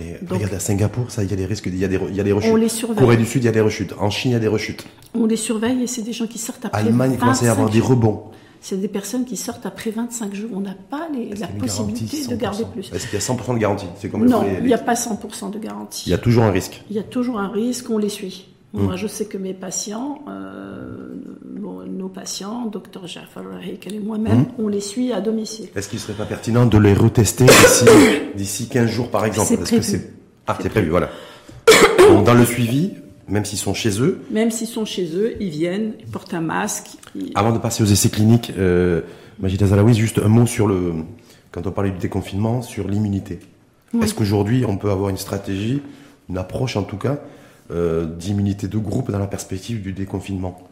Et 0.00 0.24
donc- 0.24 0.38
regarde 0.38 0.54
à 0.54 0.60
Singapour, 0.60 1.10
ça, 1.10 1.22
il 1.24 1.30
y 1.30 1.32
a 1.32 1.36
des 1.36 1.46
risques, 1.46 1.66
il 1.66 1.76
y 1.78 1.84
a 1.84 1.88
des, 1.88 1.98
il 2.08 2.14
y 2.16 2.20
a 2.20 2.24
des 2.24 2.32
rechutes. 2.32 2.52
On 2.52 2.56
les 2.56 2.68
surveille. 2.68 2.98
Corée 2.98 3.16
du 3.16 3.26
Sud, 3.26 3.42
il 3.42 3.46
y 3.46 3.48
a 3.48 3.52
des 3.52 3.60
rechutes. 3.60 3.94
En 3.98 4.10
Chine, 4.10 4.30
il 4.30 4.34
y 4.34 4.36
a 4.36 4.40
des 4.40 4.48
rechutes. 4.48 4.86
On 5.14 5.26
les 5.26 5.36
surveille 5.36 5.82
et 5.82 5.86
c'est 5.86 6.02
des 6.02 6.12
gens 6.12 6.26
qui 6.26 6.38
sortent 6.38 6.64
après 6.64 6.80
Allemagne, 6.80 7.12
il 7.14 7.18
commence 7.18 7.42
à 7.42 7.50
avoir 7.50 7.66
25 7.68 7.72
des 7.72 7.80
rebonds. 7.86 8.22
C'est 8.60 8.80
des 8.80 8.88
personnes 8.88 9.24
qui 9.24 9.36
sortent 9.36 9.66
après 9.66 9.90
25 9.90 10.34
jours. 10.34 10.50
On 10.52 10.60
n'a 10.60 10.74
pas 10.90 11.06
les- 11.14 11.30
la 11.36 11.46
possibilité 11.46 12.16
de 12.18 12.22
100%? 12.34 12.36
garder 12.36 12.64
plus. 12.72 12.90
Est-ce 12.92 13.04
qu'il 13.06 13.14
y 13.14 13.16
a 13.16 13.20
100% 13.20 13.54
de 13.54 13.58
garantie 13.58 13.86
comme 14.10 14.24
Non, 14.26 14.42
il 14.60 14.66
n'y 14.66 14.74
a 14.74 14.78
pas 14.78 14.94
100% 14.96 15.48
de 15.50 15.58
garantie. 15.60 16.04
il 16.06 16.10
y 16.10 16.14
a 16.14 16.18
toujours 16.18 16.42
un 16.42 16.50
risque. 16.50 16.82
Il 16.90 16.96
y 16.96 16.98
a 16.98 17.04
toujours 17.04 17.38
un 17.38 17.48
risque, 17.48 17.88
on 17.88 17.98
les 17.98 18.08
suit. 18.08 18.48
Moi, 18.74 18.96
je 18.96 19.06
sais 19.06 19.24
que 19.24 19.38
mes 19.38 19.54
patients, 19.54 20.20
euh, 20.28 21.14
bon, 21.44 21.84
nos 21.86 22.08
patients, 22.08 22.66
Dr 22.66 23.06
Jafar 23.06 23.44
Rahik 23.50 23.86
et 23.90 23.98
moi-même, 23.98 24.40
Hum. 24.40 24.46
on 24.58 24.68
les 24.68 24.80
suit 24.80 25.10
à 25.12 25.20
domicile. 25.22 25.68
Est-ce 25.74 25.88
qu'il 25.88 25.98
serait 25.98 26.12
pas 26.12 26.26
pertinent 26.26 26.66
de 26.66 26.76
les 26.78 26.92
retester 26.92 27.46
d'ici, 27.46 27.84
d'ici 28.36 28.68
15 28.68 28.90
jours, 28.90 29.10
par 29.10 29.24
exemple? 29.24 29.48
C'est 29.48 29.56
Parce 29.56 29.70
que 29.70 29.76
prévu. 29.76 29.90
c'est- 29.90 30.12
Ah, 30.46 30.58
c'est 30.60 30.68
prévu, 30.68 30.90
voilà. 30.90 31.08
Donc, 32.10 32.24
dans 32.24 32.34
le 32.34 32.44
suivi, 32.44 32.92
même 33.26 33.44
s'ils 33.44 33.58
sont 33.58 33.74
chez 33.74 34.00
eux, 34.02 34.20
Même 34.30 34.50
s'ils 34.50 34.66
sont 34.66 34.84
chez 34.84 35.14
eux, 35.16 35.34
ils 35.40 35.50
viennent, 35.50 35.94
ils 36.00 36.06
portent 36.06 36.34
un 36.34 36.40
masque. 36.40 36.88
ils- 37.14 37.32
avant 37.34 37.52
de 37.52 37.58
passer 37.58 37.82
aux 37.82 37.86
essais 37.86 38.08
cliniques, 38.10 38.52
euh, 38.58 39.00
Majid 39.40 39.62
Azalaoui, 39.62 39.94
juste 39.94 40.18
un 40.22 40.28
mot 40.28 40.46
sur 40.46 40.66
le, 40.66 40.92
quand 41.52 41.66
on 41.66 41.70
parlait 41.70 41.90
du 41.90 41.98
déconfinement, 41.98 42.60
sur 42.62 42.86
l'immunité. 42.88 43.40
Oui. 43.94 44.00
Est-ce 44.04 44.12
qu'aujourd'hui, 44.14 44.64
on 44.66 44.76
peut 44.76 44.90
avoir 44.90 45.08
une 45.10 45.16
stratégie, 45.16 45.80
une 46.28 46.36
approche 46.38 46.76
en 46.76 46.82
tout 46.82 46.96
cas, 46.98 47.18
d'immunité 47.70 48.68
de 48.68 48.78
groupe 48.78 49.10
dans 49.10 49.18
la 49.18 49.26
perspective 49.26 49.82
du 49.82 49.92
déconfinement 49.92 50.67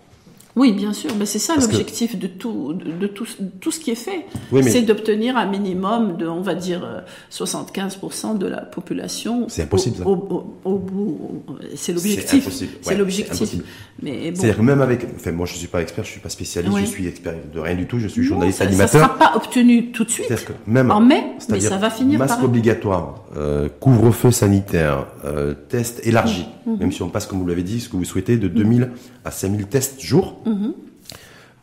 Oui, 0.57 0.73
bien 0.73 0.95
sûr, 0.95 1.11
mais 1.19 1.27
c'est 1.27 1.39
ça 1.39 1.53
Parce 1.55 1.67
que- 1.67 1.73
l'objectif 1.73 2.19
de 2.19 2.27
tout, 2.27 2.73
de, 2.73 3.07
tout, 3.07 3.27
de 3.39 3.51
tout 3.61 3.71
ce 3.71 3.79
qui 3.79 3.91
est 3.91 3.95
fait. 3.95 4.25
Oui, 4.51 4.63
mais- 4.65 4.71
C'est 4.71 4.81
d'obtenir 4.83 5.37
un 5.37 5.45
minimum 5.47 6.17
de, 6.17 6.27
on 6.27 6.41
va 6.41 6.55
dire, 6.55 6.83
euh, 6.83 7.01
75% 7.31 8.35
de 8.39 8.47
la 8.47 8.63
population. 8.63 9.47
C'est 9.49 9.63
impossible, 9.65 9.97
ça. 9.97 10.07
Au, 10.07 10.15
au- 10.15 10.55
au 10.65 10.79
bout, 10.79 11.19
au- 11.49 11.55
c'est 11.75 11.93
l'objectif. 11.93 12.47
Ouais, 12.47 12.69
C'est 12.81 12.95
l'objectif. 12.97 13.35
impossible. 13.35 13.65
Mais 14.03 14.31
bon. 14.31 14.41
C'est-à-dire 14.41 14.63
même 14.63 14.81
avec, 14.81 15.07
enfin, 15.15 15.33
moi 15.33 15.47
je 15.47 15.55
suis 15.55 15.67
pas 15.69 15.81
expert, 15.83 16.05
je 16.05 16.11
suis 16.11 16.21
pas 16.21 16.29
spécialiste, 16.29 16.75
Oui. 16.75 16.83
je 16.83 16.87
suis 16.91 17.07
expert 17.07 17.35
de 17.53 17.61
rien 17.61 17.75
du 17.75 17.87
tout, 17.87 17.99
je 17.99 18.09
suis 18.09 18.23
Non, 18.23 18.29
journaliste 18.29 18.59
ça, 18.59 18.65
ça 18.65 18.69
animateur. 18.71 19.01
sera 19.03 19.19
pas 19.19 19.37
obtenu 19.37 19.93
tout 19.93 20.05
de 20.05 20.11
suite. 20.11 20.29
Que 20.29 20.53
même 20.67 20.91
En 20.91 21.01
mai, 21.01 21.25
mais 21.51 21.61
ça 21.61 21.77
va 21.77 21.91
finir 21.91 22.19
masque 22.19 22.37
par. 22.37 22.45
obligatoire, 22.45 23.25
euh, 23.37 23.69
couvre-feu 23.81 24.31
sanitaire, 24.31 25.07
euh, 25.25 25.55
test 25.69 26.01
élargi, 26.07 26.47
Mhm. 26.67 26.79
même 26.79 26.93
si 26.93 27.03
on 27.03 27.09
passe, 27.09 27.27
comme 27.27 27.39
vous 27.41 27.47
l'avez 27.47 27.63
dit, 27.63 27.81
ce 27.81 27.89
que 27.89 27.97
vous 27.97 28.05
souhaitez, 28.05 28.37
de 28.37 28.49
2000 28.49 28.91
à 29.27 29.31
5000 29.31 29.67
tests 29.67 30.01
jour, 30.01 30.39
Mhm. 30.47 30.73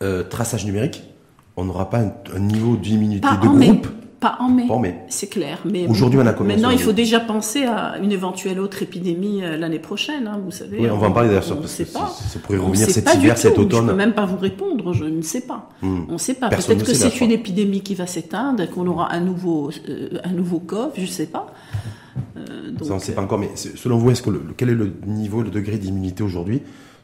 euh, 0.01 0.23
traçage 0.23 0.65
numérique, 0.65 1.03
on 1.57 1.65
n'aura 1.65 1.89
pas 1.89 1.99
un, 1.99 2.13
un 2.35 2.39
niveau 2.39 2.75
d'immunité 2.75 3.27
de 3.41 3.47
en 3.47 3.53
mai. 3.53 3.67
groupe. 3.67 3.87
Pas 4.19 4.37
en 4.39 4.47
mai. 4.79 4.95
C'est 5.09 5.27
clair. 5.27 5.59
Mais 5.65 5.85
Aujourd'hui, 5.85 6.17
on 6.17 6.25
a 6.25 6.31
commencé 6.31 6.55
Maintenant, 6.55 6.69
en 6.69 6.71
il 6.71 6.79
faut 6.79 6.93
déjà 6.93 7.19
penser 7.19 7.65
à 7.65 7.97
une 8.01 8.13
éventuelle 8.13 8.57
autre 8.61 8.81
épidémie 8.81 9.43
euh, 9.43 9.57
l'année 9.57 9.79
prochaine. 9.79 10.27
hein, 10.27 10.39
vous 10.41 10.49
savez. 10.51 10.79
Oui, 10.79 10.89
on 10.89 10.97
va 10.97 11.07
en 11.07 11.11
parler 11.11 11.27
d'ailleurs, 11.27 11.43
On 11.51 11.55
parce 11.57 11.77
ne 11.79 11.83
que 11.83 11.89
sait 11.91 11.99
pas. 11.99 12.07
ça- 12.07 12.39
pourrait 12.39 12.57
revenir 12.57 12.89
cet 12.89 13.13
hiver, 13.15 13.37
cet 13.37 13.53
tout. 13.55 13.61
Je 13.63 13.65
automne. 13.65 13.87
peux 13.87 13.93
même 13.95 14.13
pas 14.13 14.25
vous 14.25 14.37
répondre. 14.37 14.93
Je 14.93 15.03
ne 15.03 15.21
sais 15.21 15.41
pas. 15.41 15.67
Hmm. 15.81 16.03
On 16.07 16.13
ne 16.13 16.17
sait 16.17 16.35
pas. 16.35 16.47
Peut-être 16.47 16.85
que 16.85 16.93
c'est 16.93 17.19
une 17.19 17.31
épidémie 17.31 17.81
qui 17.81 17.95
va 17.95 18.07
s'éteindre, 18.07 18.65
qu'on 18.69 18.87
aura 18.87 19.11
un 19.13 19.19
nouveau, 19.19 19.71
euh, 19.89 20.07
un 20.23 20.31
nouveau 20.31 20.59
COV. 20.59 20.91
Je 20.95 21.01
ne 21.01 21.05
sais 21.07 21.27
pas. 21.27 21.47
Euh, 22.37 22.71
donc, 22.71 22.87
Ça, 22.87 22.93
on 22.93 22.95
ne 22.95 23.01
sait 23.01 23.11
pas 23.11 23.23
encore, 23.23 23.39
mais 23.39 23.49
selon 23.55 23.97
vous, 23.97 24.09
est-ce 24.11 24.21
que 24.21 24.29
le, 24.29 24.37
le- 24.47 24.53
quel 24.55 24.69
est 24.69 24.73
le 24.75 24.93
niveau, 25.05 25.41
le 25.41 25.49
degré 25.49 25.77
d'immunité 25.77 26.23
aujourd'hui 26.23 26.61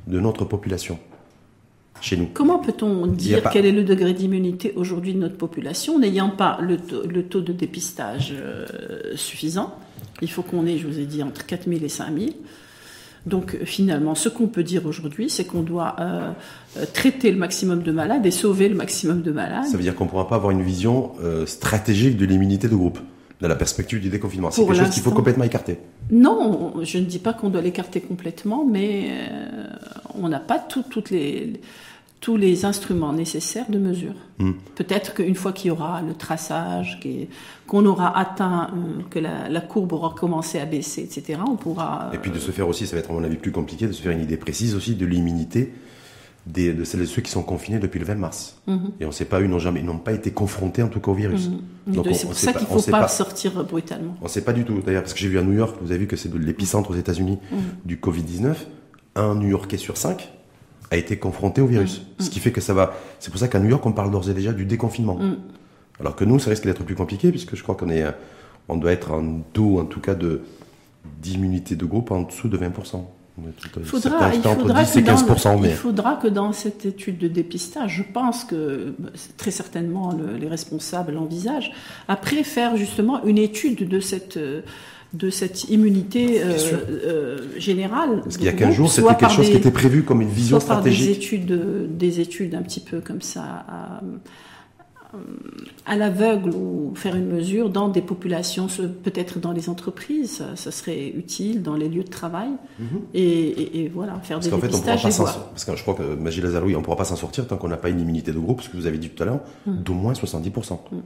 de 0.10 0.20
notre 0.20 0.44
population 0.46 1.00
chez 2.02 2.18
nous 2.18 2.28
Comment 2.34 2.60
peut-on 2.60 3.06
dire 3.08 3.42
pas- 3.42 3.50
quel 3.52 3.66
est 3.66 3.72
le 3.72 3.84
degré 3.84 4.14
d'immunité 4.14 4.74
aujourd'hui 4.76 5.14
de 5.14 5.20
notre 5.20 5.38
population 5.38 6.00
n'ayant 6.00 6.30
pas 6.30 6.58
le 6.62 6.78
taux, 6.78 7.04
le 7.08 7.24
taux 7.24 7.42
de 7.42 7.54
dépistage 7.54 8.34
euh, 8.36 8.66
suffisant? 9.16 9.74
Il 10.22 10.30
faut 10.30 10.42
qu'on 10.42 10.66
ait, 10.66 10.78
je 10.78 10.88
vous 10.88 11.00
ai 11.00 11.06
dit, 11.06 11.22
entre 11.24 11.46
4000 11.46 11.84
et 11.84 11.90
5000. 11.90 12.34
Donc 13.26 13.58
finalement, 13.66 14.16
ce 14.16 14.30
qu'on 14.30 14.48
peut 14.48 14.64
dire 14.64 14.86
aujourd'hui, 14.86 15.30
c'est 15.30 15.44
qu'on 15.44 15.62
doit 15.62 15.96
euh, 16.00 16.32
euh, 16.78 16.86
traiter 16.94 17.32
le 17.32 17.38
maximum 17.38 17.84
de 17.84 17.92
malades 17.92 18.26
et 18.26 18.32
sauver 18.32 18.70
le 18.70 18.76
maximum 18.76 19.22
de 19.22 19.32
malades. 19.32 19.66
Ça 19.66 19.76
veut 19.76 19.84
dire 19.84 19.94
qu'on 19.94 20.06
ne 20.06 20.10
pourra 20.10 20.28
pas 20.28 20.36
avoir 20.38 20.52
une 20.52 20.62
vision 20.64 21.12
euh, 21.22 21.46
stratégique 21.46 22.16
de 22.18 22.26
l'immunité 22.26 22.70
de 22.70 22.76
groupe 22.76 23.00
dans 23.42 23.50
la 23.50 23.56
perspective 23.56 24.00
du 24.00 24.10
déconfinement. 24.10 24.52
C'est 24.52 24.66
quelque 24.66 24.76
chose 24.78 24.90
qu'il 24.90 25.04
faut 25.04 25.12
complètement 25.12 25.44
écarter. 25.44 25.80
Non, 26.12 26.74
je 26.82 26.98
ne 26.98 27.04
dis 27.06 27.20
pas 27.20 27.34
qu'on 27.34 27.50
doit 27.50 27.62
l'écarter 27.62 28.00
complètement, 28.02 28.66
mais 28.66 29.10
euh, 29.12 29.59
on 30.22 30.30
n'a 30.30 30.40
pas 30.40 30.60
tout- 30.60 30.84
toutes 30.90 31.10
les, 31.10 31.54
tous 32.22 32.36
les 32.38 32.66
instruments 32.66 33.14
nécessaires 33.14 33.70
de 33.70 33.78
mesure. 33.80 34.14
Hmm. 34.40 34.52
Peut-être 34.76 35.14
qu'une 35.14 35.36
fois 35.36 35.54
qu'il 35.54 35.70
y 35.70 35.72
aura 35.72 36.02
le 36.02 36.14
traçage, 36.14 37.00
qu'on 37.68 37.86
aura 37.86 38.18
atteint, 38.18 38.70
euh, 38.74 39.02
que 39.10 39.20
la, 39.20 39.48
la 39.50 39.62
courbe 39.62 39.94
aura 39.94 40.14
commencé 40.18 40.60
à 40.60 40.66
baisser, 40.66 41.02
etc., 41.04 41.40
on 41.48 41.56
pourra... 41.56 42.12
Et 42.14 42.18
puis 42.18 42.32
de 42.32 42.40
se 42.40 42.52
faire 42.52 42.68
aussi, 42.68 42.86
ça 42.88 42.96
va 42.96 43.00
être 43.02 43.10
à 43.10 43.14
mon 43.14 43.24
avis 43.24 43.38
plus 43.38 43.52
compliqué, 43.52 43.88
de 43.88 43.92
se 43.94 44.02
faire 44.02 44.12
une 44.12 44.22
idée 44.22 44.38
précise 44.38 44.76
aussi 44.76 44.96
de 44.96 45.06
l'immunité 45.06 45.74
des- 46.46 46.74
de 46.74 46.84
celles 46.84 47.02
et 47.02 47.06
ceux 47.06 47.22
qui 47.22 47.30
sont 47.30 47.44
confinés 47.44 47.80
depuis 47.80 48.00
le 48.00 48.06
20 48.06 48.16
mars. 48.16 48.58
Mhm. 48.66 48.92
Et 49.00 49.06
on 49.06 49.10
ne 49.10 49.14
sait 49.14 49.26
pas, 49.26 49.40
ils 49.42 49.50
n'ont 49.50 49.60
jamais, 49.60 49.82
n'ont 49.84 49.98
pas 50.00 50.14
été 50.14 50.32
confrontés 50.32 50.82
en 50.82 50.88
tout 50.88 51.00
cas 51.00 51.12
au 51.12 51.14
virus. 51.14 51.48
Mhm. 51.50 51.60
Donc, 51.88 51.96
Donc, 51.96 52.08
on- 52.10 52.14
c'est 52.14 52.26
pour 52.26 52.34
ça 52.36 52.54
qu'il 52.54 52.64
ne 52.64 52.68
faut 52.80 52.92
pas, 52.92 53.02
pas. 53.02 53.08
sortir 53.08 53.64
brutalement. 53.66 54.16
On 54.22 54.26
ne 54.26 54.30
sait 54.30 54.42
pas 54.42 54.54
du 54.54 54.64
tout, 54.66 54.82
d'ailleurs, 54.86 55.04
parce 55.04 55.14
que 55.14 55.20
j'ai 55.20 55.28
vu 55.28 55.38
à 55.38 55.44
New 55.44 55.54
York, 55.54 55.78
vous 55.82 55.92
avez 55.92 56.00
vu 56.00 56.08
que 56.08 56.16
c'est 56.16 56.34
l'épicentre 56.34 56.92
aux 56.92 56.96
États-Unis 56.96 57.38
Mhm. 57.52 57.58
du 57.86 57.98
Covid-19. 57.98 58.56
Un 59.20 59.36
New 59.36 59.50
Yorkais 59.50 59.78
sur 59.78 59.98
cinq 59.98 60.30
a 60.92 60.98
été 60.98 61.18
confronté 61.20 61.62
au 61.62 61.68
virus. 61.68 62.02
Mhm. 62.20 62.26
Ce 62.26 62.30
qui 62.32 62.40
fait 62.40 62.52
que 62.52 62.62
ça 62.62 62.74
va. 62.74 62.94
C'est 63.20 63.30
pour 63.30 63.40
ça 63.40 63.48
qu'à 63.48 63.60
New 63.60 63.70
York, 63.70 63.86
on 63.86 63.92
parle 63.92 64.10
d'ores 64.12 64.30
et 64.30 64.34
déjà 64.34 64.54
du 64.54 64.66
déconfinement. 64.66 65.16
Mhm. 65.16 65.38
Alors 66.00 66.16
que 66.16 66.24
nous, 66.26 66.40
ça 66.40 66.50
risque 66.50 66.64
d'être 66.66 66.84
plus 66.84 66.96
compliqué, 66.96 67.30
puisque 67.30 67.56
je 67.56 67.62
crois 67.64 67.76
qu'on 67.76 67.90
est, 67.90 68.04
euh, 68.04 68.12
on 68.70 68.78
doit 68.78 68.92
être 68.92 69.12
en 69.12 69.42
dos, 69.54 69.80
en 69.80 69.86
tout 69.86 70.00
cas, 70.00 70.16
de 70.16 70.42
d'immunité 71.22 71.76
de 71.76 71.86
groupe 71.86 72.12
en 72.12 72.22
dessous 72.24 72.48
de 72.50 72.58
20%. 72.58 73.10
On 73.42 73.48
est 73.48 73.52
tout- 73.54 73.80
Faudra, 73.86 74.32
certains 74.34 74.52
il, 74.54 74.60
faudra 74.60 74.84
10 74.84 74.92
que 74.94 75.00
et 75.00 75.04
15%, 75.04 75.44
dans, 75.44 75.56
le- 75.56 75.62
mais 75.62 75.70
il 75.70 75.76
faudra 75.76 76.16
que 76.16 76.28
dans 76.28 76.52
cette 76.52 76.86
étude 76.86 77.18
de 77.18 77.28
dépistage, 77.30 77.96
je 77.96 78.04
pense 78.14 78.44
que 78.44 78.94
bah, 79.00 79.10
très 79.38 79.52
certainement 79.52 80.12
le- 80.14 80.36
les 80.38 80.48
responsables 80.48 81.14
l'envisagent, 81.14 81.72
après 82.10 82.44
faire 82.44 82.76
justement 82.76 83.24
une 83.24 83.38
étude 83.38 83.88
de 83.88 84.00
cette, 84.02 84.36
euh, 84.38 84.62
de 85.14 85.30
cette 85.32 85.70
immunité 85.70 86.42
euh, 86.44 86.54
euh, 87.04 87.38
générale. 87.58 88.22
parce 88.24 88.38
qu'il 88.38 88.46
y 88.46 88.50
a 88.50 88.52
du 88.52 88.58
15 88.58 88.68
groupe, 88.68 88.78
jours, 88.78 88.92
c'était 88.92 89.16
quelque 89.16 89.32
chose 89.32 89.46
des- 89.48 89.52
qui 89.54 89.58
était 89.58 89.72
prévu 89.72 90.04
comme 90.04 90.22
une 90.22 90.30
vision 90.30 90.60
soit 90.60 90.68
par 90.76 90.84
des 90.84 90.92
stratégique. 90.92 91.24
études, 91.24 91.98
des 91.98 92.20
études 92.20 92.54
un 92.56 92.62
petit 92.62 92.80
peu 92.80 93.02
comme 93.02 93.22
ça, 93.22 93.42
à, 93.68 94.02
à 95.88 95.96
l'aveugle 95.96 96.52
ou 96.52 96.92
faire 96.94 97.16
une 97.16 97.26
mesure 97.26 97.72
dans 97.72 97.90
des 97.90 98.02
populations, 98.04 98.68
peut-être 99.04 99.40
dans 99.40 99.52
les 99.52 99.68
entreprises, 99.68 100.44
ça, 100.54 100.70
serait 100.72 101.08
utile, 101.10 101.64
dans 101.64 101.76
les 101.76 101.90
lieux 101.90 102.04
de 102.04 102.10
travail, 102.10 102.50
et, 103.16 103.24
et- 103.24 103.80
et 103.86 103.88
voilà, 103.88 104.20
faire 104.22 104.38
Mhm. 104.38 104.44
Parce 104.44 104.46
des 104.46 104.52
qu'en 104.52 104.58
fait, 104.60 104.68
on 104.68 104.70
pourra 104.70 104.82
dépistages 104.94 105.02
pas 105.02 105.10
et 105.10 105.12
s'en 105.12 105.24
voir. 105.24 105.34
sortir. 105.34 105.50
Parce 105.52 105.66
que 105.66 105.76
je 105.76 105.82
crois 105.82 105.96
que 105.96 106.04
Magie 106.16 106.42
Lazaroui, 106.42 106.76
on 106.76 106.84
pourra 106.84 106.98
pas 106.98 107.06
s'en 107.06 107.16
sortir 107.16 107.48
tant 107.48 107.58
qu'on 107.58 107.68
n'a 107.70 107.78
pas 107.78 107.90
une 107.90 108.00
immunité 108.00 108.32
de 108.32 108.38
groupe, 108.38 108.62
ce 108.62 108.70
que 108.70 108.78
vous 108.78 108.86
avez 108.86 109.00
dit 109.00 109.10
tout 109.10 109.24
à 109.24 109.26
l'heure, 109.26 109.40
Mm. 109.66 109.78
d'au 109.82 109.94
moins 109.94 110.14
70%. 110.14 110.80
Voilà. 110.92 111.04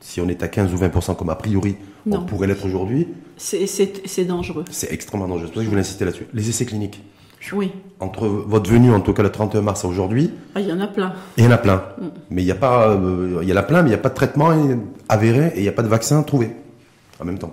Si 0.00 0.20
on 0.20 0.28
est 0.28 0.42
à 0.42 0.48
15 0.48 0.72
ou 0.72 0.76
20% 0.76 1.16
comme 1.16 1.30
a 1.30 1.34
priori 1.34 1.76
on 2.08 2.20
pourrait 2.20 2.46
l'être 2.46 2.64
aujourd'hui, 2.64 3.08
C'est- 3.36 4.24
dangereux. 4.24 4.64
c'est 4.70 4.92
extrêmement 4.92 5.26
dangereux. 5.26 5.46
C'est 5.48 5.52
pour 5.52 5.54
ça 5.54 5.60
que 5.60 5.64
je 5.64 5.70
voulais 5.70 5.80
insister 5.80 6.04
là-dessus. 6.04 6.26
Les 6.32 6.48
essais 6.48 6.64
cliniques. 6.66 7.02
Oui, 7.52 7.70
Entre 8.00 8.26
votre 8.26 8.68
venue, 8.70 8.92
en 8.92 9.00
tout 9.00 9.12
cas 9.12 9.22
le 9.22 9.30
31 9.30 9.62
mars 9.62 9.84
à 9.84 9.88
aujourd'hui, 9.88 10.30
Ah, 10.54 10.60
il 10.60 10.68
y 10.68 10.72
en 10.72 10.80
a 10.80 10.86
plein. 10.88 11.12
il 11.36 11.44
y 11.44 11.46
en 11.46 11.50
a 11.50 11.58
plein. 11.58 11.76
Mm. 12.00 12.04
Mais 12.30 12.42
il 12.42 12.46
y 12.46 12.50
a 12.50 12.56
pas, 12.56 12.90
euh, 12.90 13.38
il 13.42 13.48
y 13.48 13.52
en 13.52 13.56
a 13.56 13.62
plein, 13.62 13.82
mais 13.82 13.88
il 13.88 13.92
n'y 13.92 13.98
a 13.98 13.98
pas 13.98 14.08
de 14.08 14.14
traitement 14.14 14.50
avéré 15.08 15.52
et 15.54 15.58
il 15.58 15.62
n'y 15.62 15.68
a 15.68 15.72
pas 15.72 15.82
de 15.82 15.88
vaccin 15.88 16.22
trouvé 16.24 16.50
en 17.20 17.24
même 17.24 17.38
temps. 17.38 17.52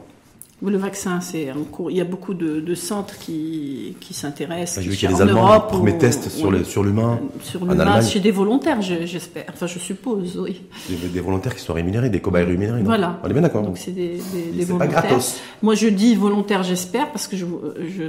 Le 0.65 0.77
vaccin, 0.77 1.19
c'est 1.19 1.51
en 1.51 1.63
cours. 1.63 1.91
Il 1.91 1.97
y 1.97 2.01
a 2.01 2.05
beaucoup 2.05 2.33
de, 2.33 2.59
de 2.61 2.75
centres 2.75 3.17
qui, 3.19 3.97
qui 3.99 4.13
s'intéressent. 4.13 4.77
J'ai 4.83 4.83
qui 4.83 4.89
vu 4.91 4.95
qu'il 4.97 5.09
y 5.09 5.13
a 5.13 5.15
en 5.17 5.19
Allemands 5.19 5.47
Europe 5.49 5.73
ou- 5.73 5.91
tests 5.99 6.29
sur 6.29 6.65
sur 6.65 6.83
l'humain. 6.83 7.19
Sur 7.41 7.59
l'humain, 7.65 7.79
Allemagne. 7.81 8.05
chez 8.05 8.19
des 8.21 8.31
volontaires, 8.31 8.81
je- 8.81 9.05
j'espère. 9.05 9.45
Enfin, 9.49 9.67
je 9.67 9.77
suppose, 9.79 10.37
oui. 10.37 10.61
Des, 10.89 10.95
des 10.95 11.19
volontaires 11.19 11.53
qui 11.55 11.61
sont 11.61 11.73
rémunérés, 11.73 12.09
des 12.09 12.21
cobayes 12.21 12.45
rémunérés. 12.45 12.79
non 12.79 12.85
Voilà. 12.85 13.19
On 13.23 13.27
est 13.29 13.33
bien 13.33 13.41
d'accord. 13.41 13.63
Donc 13.63 13.77
c'est 13.77 13.91
des, 13.91 14.19
des, 14.33 14.51
des 14.53 14.65
C'est 14.65 14.71
pas 14.71 14.85
volontaires. 14.85 15.01
gratos. 15.03 15.35
Moi 15.61 15.75
je 15.75 15.87
dis 15.89 16.15
volontaire 16.15 16.63
j'espère 16.63 17.11
parce 17.11 17.27
que 17.27 17.35
je, 17.35 17.45
je, 17.85 18.03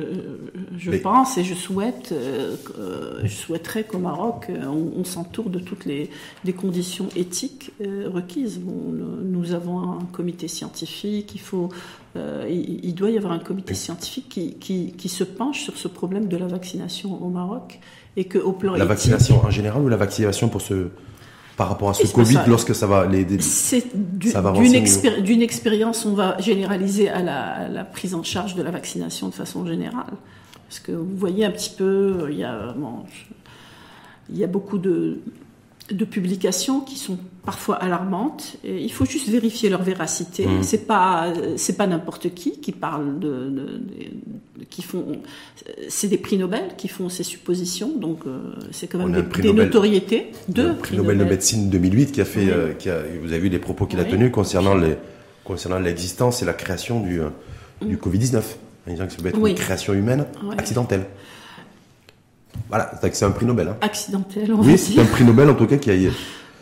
je 0.79 0.91
Mais- 0.91 0.99
pense 0.99 1.37
et 1.39 1.45
je 1.45 1.55
souhaite, 1.55 2.11
euh, 2.13 2.55
euh, 2.79 3.21
je 3.25 3.35
souhaiterais 3.35 3.83
qu'au 3.85 3.99
Maroc 3.99 4.47
euh, 4.51 4.65
on, 4.67 5.01
on 5.01 5.05
s'entoure 5.05 5.51
de 5.51 5.59
toutes 5.59 5.85
les 5.87 6.09
des 6.45 6.53
conditions 6.53 7.09
éthiques 7.17 7.73
euh, 7.81 8.09
requises. 8.13 8.59
Bon, 8.61 8.93
nous 9.25 9.53
avons 9.55 9.79
un 9.81 9.99
comité 10.13 10.47
scientifique, 10.49 11.33
il 11.35 11.41
faut, 11.41 11.69
euh, 12.17 12.47
il, 12.49 12.85
il 12.85 12.95
doit 12.95 13.11
y 13.11 13.17
avoir 13.17 13.33
un 13.33 13.39
comité 13.39 13.75
scientifique 13.75 14.29
qui, 14.29 14.55
qui, 14.55 14.93
qui 14.93 15.09
se 15.09 15.25
penche 15.25 15.63
sur 15.63 15.77
ce 15.77 15.89
problème 15.89 16.29
de 16.29 16.37
la 16.37 16.47
vaccination 16.47 17.21
au 17.23 17.29
Maroc 17.29 17.81
et 18.17 18.25
que 18.27 18.39
au 18.39 18.53
plan 18.53 18.73
La 18.73 18.79
éthique, 18.79 18.89
vaccination 18.89 19.43
en 19.45 19.51
général 19.51 19.83
ou 19.83 19.89
la 19.89 19.97
vaccination 19.97 20.49
pour 20.49 20.61
ce, 20.61 20.89
par 21.57 21.69
rapport 21.69 21.91
à 21.91 21.95
ce 21.95 22.07
Covid 22.13 22.35
ça- 22.35 22.47
lorsque 22.47 22.75
ça 22.75 22.87
va 22.87 23.07
les, 23.07 23.25
des- 23.25 23.41
C'est 23.41 23.87
d'une 23.95 24.73
expéri- 24.75 25.43
expérience, 25.43 26.05
on 26.07 26.15
va 26.15 26.39
généraliser 26.41 27.09
à 27.09 27.23
la, 27.23 27.41
à 27.43 27.69
la 27.69 27.85
prise 27.85 28.15
en 28.15 28.23
charge 28.23 28.55
de 28.55 28.63
la 28.63 28.71
vaccination 28.71 29.29
de 29.29 29.35
façon 29.35 29.67
générale. 29.67 30.13
Parce 30.69 30.79
que 30.81 30.93
vous 30.93 31.17
voyez 31.17 31.45
un 31.45 31.51
petit 31.51 31.71
peu, 31.77 32.29
il 32.31 32.39
y 32.39 32.45
a, 32.45 32.75
il 34.31 34.37
y 34.39 34.45
a 34.45 34.47
beaucoup 34.47 34.79
de, 34.79 35.19
de 35.91 36.05
publications 36.05 36.81
qui 36.81 36.97
sont 36.97 37.19
parfois 37.45 37.77
alarmantes. 37.77 38.57
Et 38.65 38.77
il 38.83 38.91
faut 38.93 39.05
juste 39.05 39.29
vérifier 39.29 39.69
leur 39.71 39.83
véracité. 39.83 40.47
Mmh. 40.47 40.63
C'est 40.63 40.87
pas 40.87 41.33
c'est 41.57 41.77
pas 41.77 41.87
n'importe 41.87 42.33
qui 42.35 42.61
qui 42.61 42.73
parle 42.73 43.19
de, 43.19 43.29
de, 43.29 43.51
de- 43.51 44.65
qui 44.71 44.83
font 44.83 45.05
c'est 45.89 46.09
des 46.09 46.19
prix 46.19 46.39
Nobel 46.39 46.71
qui 46.79 46.89
font 46.89 47.09
ces 47.09 47.23
suppositions. 47.23 47.93
Donc 47.97 48.21
euh, 48.27 48.39
c'est 48.71 48.87
quand 48.87 48.99
même 48.99 49.13
des, 49.13 49.23
prix 49.23 49.43
des 49.43 49.49
Nobel. 49.49 49.67
notoriétés. 49.67 50.33
Deux 50.49 50.69
le 50.69 50.75
prix 50.77 50.97
Nobel 50.97 51.19
de 51.19 51.25
médecine 51.25 51.69
2008 51.71 52.13
qui 52.13 52.21
a 52.21 52.25
fait, 52.25 52.41
Oui. 52.41 52.51
euh, 52.51 52.73
qui 52.73 52.89
a, 52.91 52.99
vous 53.23 53.31
avez 53.33 53.39
vu 53.41 53.49
les 53.49 53.59
propos 53.59 53.87
qu'il 53.87 54.01
a 54.01 54.05
tenus 54.05 54.33
concernant 54.33 54.75
les, 54.75 54.97
concernant 55.45 55.79
l'existence 55.79 56.43
et 56.43 56.45
la 56.47 56.55
création 56.55 57.01
du, 57.01 57.21
euh, 57.21 57.29
du 57.85 57.97
Covid-19. 57.97 58.37
En 58.87 58.91
disant 58.91 59.07
que 59.07 59.13
ça 59.13 59.19
peut 59.23 59.29
être. 59.29 59.39
Oui. 59.39 59.51
une 59.51 59.57
création 59.57 59.93
humaine 59.95 60.27
accidentelle. 60.59 61.07
Voilà, 62.69 62.91
c'est 63.13 63.25
un 63.25 63.31
prix 63.31 63.47
Nobel. 63.47 63.69
hein. 63.69 63.77
accidentelles. 63.81 64.53
On 64.53 64.63
Oui, 64.63 64.79
c'est 64.79 65.01
un 65.01 65.05
prix 65.05 65.25
Nobel 65.25 65.51
en 65.51 65.55
tout 65.55 65.67
cas 65.67 65.77
qui 65.77 65.91
a. 65.91 65.95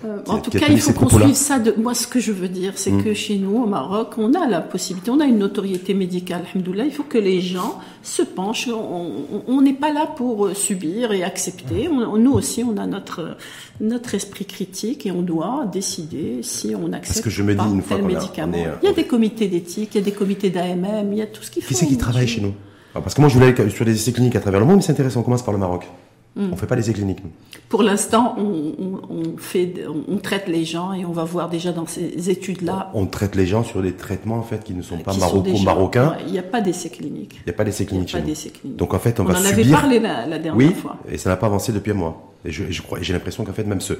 Euh, 0.05 0.19
en 0.29 0.39
tout 0.39 0.51
cas, 0.51 0.67
il 0.69 0.81
faut 0.81 0.93
qu'on 0.93 1.09
suive 1.09 1.35
ça. 1.35 1.59
De... 1.59 1.75
Moi, 1.79 1.95
ce 1.95 2.07
que 2.07 2.19
je 2.21 2.33
veux 2.33 2.49
dire, 2.49 2.73
c'est 2.77 2.91
Mm. 2.91 3.05
que 3.05 3.15
chez 3.15 3.37
nous, 3.39 3.63
au 3.63 3.67
Maroc, 3.67 4.15
on 4.19 4.35
a 4.35 4.49
la 4.49 4.61
possibilité, 4.61 5.11
on 5.11 5.21
a 5.21 5.25
une 5.27 5.39
notoriété 5.39 5.95
médicale, 5.95 6.43
alhamdoulilah. 6.53 6.85
Il 6.87 6.93
faut 6.93 7.05
que 7.05 7.19
les 7.19 7.41
gens 7.41 7.79
se 8.03 8.23
penchent. 8.23 8.69
On- 8.69 9.61
n'est 9.61 9.73
pas 9.75 9.93
là 9.93 10.07
pour 10.07 10.47
euh, 10.47 10.55
subir 10.55 11.13
et 11.13 11.23
accepter. 11.23 11.89
On- 11.89 12.17
nous 12.17 12.33
aussi, 12.33 12.65
on 12.65 12.77
a 12.79 12.87
notre, 12.87 13.37
notre 13.81 14.15
esprit 14.17 14.45
critique 14.45 15.07
et 15.07 15.13
on 15.13 15.23
doit 15.23 15.67
décider 15.73 16.41
si 16.43 16.75
on 16.75 16.93
accepte 16.93 17.23
que 17.25 17.31
je 17.31 17.43
me 17.45 17.55
dis, 17.55 17.65
une 17.65 17.81
fois 17.83 17.97
tel 17.99 18.07
médicament. 18.07 18.55
est, 18.57 18.67
euh, 18.67 18.75
Il 18.83 18.87
y 18.87 18.89
a 18.91 18.95
des 18.95 19.05
comités 19.05 19.47
d'éthique, 19.47 19.91
il 19.95 19.99
y 19.99 20.01
a 20.01 20.05
des 20.05 20.11
comités 20.13 20.51
d'AMM, 20.51 21.13
il 21.13 21.19
y 21.19 21.23
a 21.23 21.27
tout 21.27 21.43
ce 21.43 21.51
qu'il 21.51 21.63
faut. 21.63 21.69
Qui 21.69 21.75
c'est 21.75 21.87
qui 21.87 21.97
travaille 21.97 22.27
chez 22.27 22.41
nous? 22.41 22.55
Alors, 22.95 23.05
Parce 23.05 23.15
que 23.15 23.21
moi 23.21 23.31
je 23.31 23.39
voulais 23.39 23.55
sur 23.71 23.85
des 23.85 23.93
essais 23.95 24.13
cliniques 24.13 24.37
à 24.37 24.41
travers 24.41 24.59
le 24.61 24.67
monde, 24.67 24.77
mais 24.77 24.83
c'est 24.83 24.93
intéressant, 24.93 25.21
on 25.21 25.23
commence 25.23 25.43
par 25.45 25.55
le 25.55 25.61
Maroc. 25.61 25.87
Mm. 26.35 26.49
On 26.53 26.57
fait 26.57 26.67
pas 26.67 26.75
les 26.77 26.83
essais 26.83 26.93
cliniques. 26.93 27.23
nous. 27.23 27.31
Pour 27.73 27.83
l'instant, 27.83 28.35
on, 28.37 28.75
on- 28.79 29.01
on 29.09 29.37
fait, 29.39 29.73
on, 30.07 30.19
traite 30.19 30.47
les 30.47 30.67
gens 30.67 30.93
et 30.93 31.07
on 31.07 31.13
va 31.13 31.25
voir 31.25 31.49
déjà 31.49 31.73
dans 31.73 31.87
ces 31.87 32.29
études-là 32.29 32.91
On 32.93 33.07
traite 33.07 33.35
les 33.35 33.47
gens 33.47 33.65
sur 33.65 33.81
des 33.81 33.95
traitements 33.95 34.37
en 34.37 34.43
fait 34.43 34.63
qui 34.63 34.75
ne 34.75 34.83
sont 34.83 34.99
pas 34.99 35.15
maroco-marocains. 35.17 36.11
Ouais, 36.11 36.17
Il 36.27 36.33
n'y 36.33 36.39
a 36.39 36.43
pas 36.43 36.61
d'essai 36.61 36.91
clinique. 36.91 37.37
Il 37.41 37.45
n'y 37.47 37.55
a 37.55 37.57
pas 37.57 37.65
d'essais 37.65 37.85
Il 37.85 37.87
n'y 37.99 38.05
cliniques 38.05 38.09
a 38.09 38.13
chez 38.13 38.19
pas 38.19 38.23
nous. 38.25 38.29
d'essai 38.29 38.51
clinique. 38.51 38.77
Donc 38.77 38.93
en 38.93 38.99
fait, 38.99 39.19
on, 39.21 39.23
on 39.23 39.27
va 39.27 39.41
en 39.41 39.45
avait 39.47 39.65
parlé 39.65 40.01
la, 40.01 40.27
la 40.27 40.39
dernière 40.39 40.55
Oui, 40.69 40.75
fois. 40.75 40.99
et 41.11 41.17
ça 41.17 41.31
n'a 41.31 41.37
pas 41.37 41.47
avancé 41.47 41.73
depuis 41.73 41.93
un 41.93 41.95
mois. 41.95 42.31
Et 42.45 42.51
je, 42.53 42.83
crois, 42.83 42.99
j'ai 43.01 43.15
l'impression 43.15 43.43
qu'en 43.43 43.55
fait, 43.55 43.65
même 43.65 43.81
ce, 43.81 43.95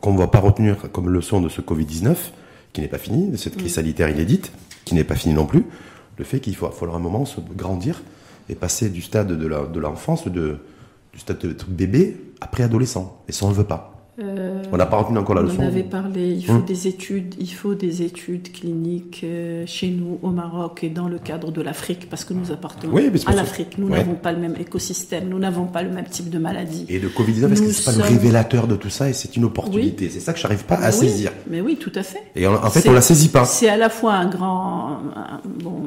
qu'on 0.00 0.14
ne 0.14 0.18
va 0.18 0.28
pas 0.28 0.40
retenir 0.40 0.90
comme 0.90 1.10
leçon 1.10 1.42
de 1.42 1.50
ce 1.50 1.60
Covid-19, 1.60 2.14
qui 2.72 2.80
n'est 2.80 2.88
pas 2.88 2.96
fini, 2.96 3.28
de 3.28 3.36
cette 3.36 3.58
crise 3.58 3.74
sanitaire 3.74 4.08
inédite, 4.08 4.52
qui 4.86 4.94
n'est 4.94 5.04
pas 5.04 5.16
finie 5.16 5.34
non 5.34 5.44
plus, 5.44 5.66
le 6.16 6.24
fait 6.24 6.40
qu'il 6.40 6.56
faut, 6.56 6.70
faudra 6.70 6.96
un 6.96 7.00
moment 7.00 7.26
se 7.26 7.40
grandir 7.54 8.00
et 8.48 8.54
passer 8.54 8.88
du 8.88 9.02
stade 9.02 9.28
de 9.38 9.78
l'enfance, 9.80 10.26
de, 10.28 10.56
du 11.12 11.18
stade 11.18 11.40
de 11.40 11.54
bébé 11.68 12.16
à 12.42 12.46
préadolescent. 12.46 13.22
Et 13.28 13.32
ça, 13.32 13.44
on 13.44 13.48
ne 13.50 13.54
le 13.54 13.58
veut 13.58 13.66
pas. 13.66 13.91
Euh, 14.20 14.62
On 14.70 14.76
n'a 14.76 14.84
pas 14.84 14.98
retenu 14.98 15.16
encore 15.16 15.34
la 15.34 15.40
on 15.40 15.44
leçon. 15.44 15.62
en 15.62 15.66
avait 15.66 15.82
parlé. 15.82 16.32
Il 16.34 16.44
faut 16.44 16.52
Hum. 16.52 16.64
des 16.66 16.86
études. 16.86 17.34
Il 17.38 17.50
faut 17.50 17.72
des 17.74 18.02
études 18.02 18.52
cliniques 18.52 19.22
euh, 19.24 19.64
chez 19.66 19.88
nous 19.88 20.18
au 20.22 20.28
Maroc 20.28 20.84
et 20.84 20.90
dans 20.90 21.08
le 21.08 21.18
cadre 21.18 21.50
de 21.50 21.62
l'Afrique 21.62 22.10
parce 22.10 22.26
que 22.26 22.34
nous 22.34 22.52
appartenons 22.52 22.92
Oui, 22.92 23.08
parce 23.10 23.26
à 23.26 23.32
l'Afrique. 23.32 23.78
Nous 23.78 23.86
ouais. 23.88 23.96
n'avons 23.96 24.14
pas 24.14 24.32
le 24.32 24.38
même 24.38 24.54
écosystème. 24.60 25.30
Nous 25.30 25.38
n'avons 25.38 25.64
pas 25.64 25.82
le 25.82 25.88
même 25.90 26.04
type 26.04 26.28
de 26.28 26.38
maladie. 26.38 26.84
Et 26.90 26.98
le 26.98 27.08
Covid-19, 27.08 27.52
est-ce 27.52 27.62
que 27.62 27.66
Nous 27.68 27.72
c'est 27.72 27.84
pas 27.86 27.92
le 27.92 28.02
sommes- 28.04 28.06
révélateur 28.18 28.66
de 28.66 28.76
tout 28.76 28.90
ça 28.90 29.08
et 29.08 29.14
c'est 29.14 29.34
une 29.36 29.44
opportunité? 29.44 30.10
C'est 30.10 30.20
ça 30.20 30.34
que 30.34 30.38
j'arrive 30.38 30.66
pas 30.66 30.74
à 30.74 30.88
oui, 30.90 30.92
saisir. 30.94 31.32
Mais 31.50 31.62
oui, 31.62 31.76
tout 31.80 31.92
à 31.94 32.02
fait. 32.02 32.20
Et 32.36 32.46
en, 32.46 32.54
en 32.62 32.68
fait, 32.70 32.86
on 32.86 32.92
la 32.92 33.00
saisit 33.00 33.30
pas. 33.30 33.46
C'est 33.46 33.70
à 33.70 33.78
la 33.78 33.88
fois 33.88 34.12
un 34.12 34.28
grand, 34.28 34.98
un- 35.16 35.40
bon, 35.62 35.80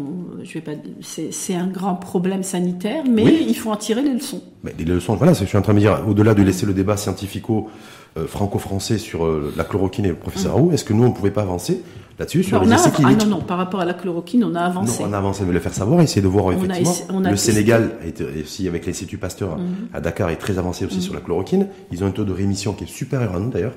je 0.44 0.52
vais 0.56 0.62
pas, 0.62 0.72
c'est 1.02 1.54
un 1.54 1.68
grand 1.68 1.94
problème 1.94 2.42
sanitaire, 2.42 3.04
mais 3.08 3.24
il 3.48 3.54
faut 3.56 3.70
en 3.70 3.76
tirer 3.78 4.02
les 4.02 4.14
leçons. 4.14 4.42
Mais 4.64 4.74
les 4.80 4.86
leçons, 4.86 5.14
voilà, 5.16 5.34
c'est 5.36 5.42
ce 5.42 5.42
que 5.42 5.46
je 5.46 5.50
suis 5.50 5.58
en 5.60 5.62
train 5.62 5.74
de 5.74 5.78
me 5.78 5.82
dire. 5.82 6.04
Au-delà 6.08 6.34
de 6.34 6.42
laisser 6.42 6.66
le 6.66 6.74
débat 6.74 6.98
scientifico 6.98 7.70
euh, 8.18 8.28
franco-français 8.28 8.98
sur 8.98 9.26
euh, 9.26 9.54
la 9.58 9.64
chloroquine 9.64 10.06
et 10.06 10.10
le 10.10 10.16
professeur 10.16 10.54
Raoult, 10.56 10.72
est-ce 10.72 10.84
que 10.86 10.94
nous, 10.94 11.04
on 11.04 11.10
ne 11.10 11.14
pouvait 11.14 11.32
pas 11.32 11.42
avancer 11.42 11.82
là-dessus 12.18 12.44
sur 12.44 12.64
les 12.64 12.72
essais 12.72 12.90
ah 12.94 12.96
cliniques 12.96 13.20
non, 13.26 13.38
non, 13.38 13.42
par 13.42 13.58
rapport 13.58 13.82
à 13.82 13.86
la 13.86 13.94
chloroquine, 13.94 14.44
on 14.46 14.56
a 14.56 14.62
avancé. 14.62 15.04
Non, 15.04 15.10
on 15.10 15.14
a 15.14 15.18
avancé, 15.18 15.44
mais 15.46 15.52
le 15.52 15.60
faire 15.60 15.74
savoir, 15.74 16.00
essayer 16.02 16.22
de 16.22 16.28
voir 16.28 16.52
effectivement. 16.54 16.92
on 17.10 17.26
a 17.26 17.30
le 17.30 17.36
testé. 17.36 17.52
Sénégal, 17.52 17.92
et 18.06 18.42
aussi 18.42 18.68
avec 18.70 18.86
l'Institut 18.86 19.18
Pasteur 19.18 19.58
Mhm. 19.58 19.66
à 19.94 20.00
Dakar, 20.00 20.30
est 20.30 20.38
très 20.38 20.58
avancé 20.58 20.86
aussi 20.86 21.02
sur 21.02 21.14
la 21.14 21.20
chloroquine. 21.20 21.68
Ils 21.92 22.04
ont 22.04 22.08
un 22.08 22.12
taux 22.12 22.24
de 22.24 22.32
rémission 22.32 22.72
qui 22.74 22.86
est 22.86 22.88
supérieur 22.88 23.36
à 23.36 23.40
nous 23.40 23.50
d'ailleurs, 23.50 23.74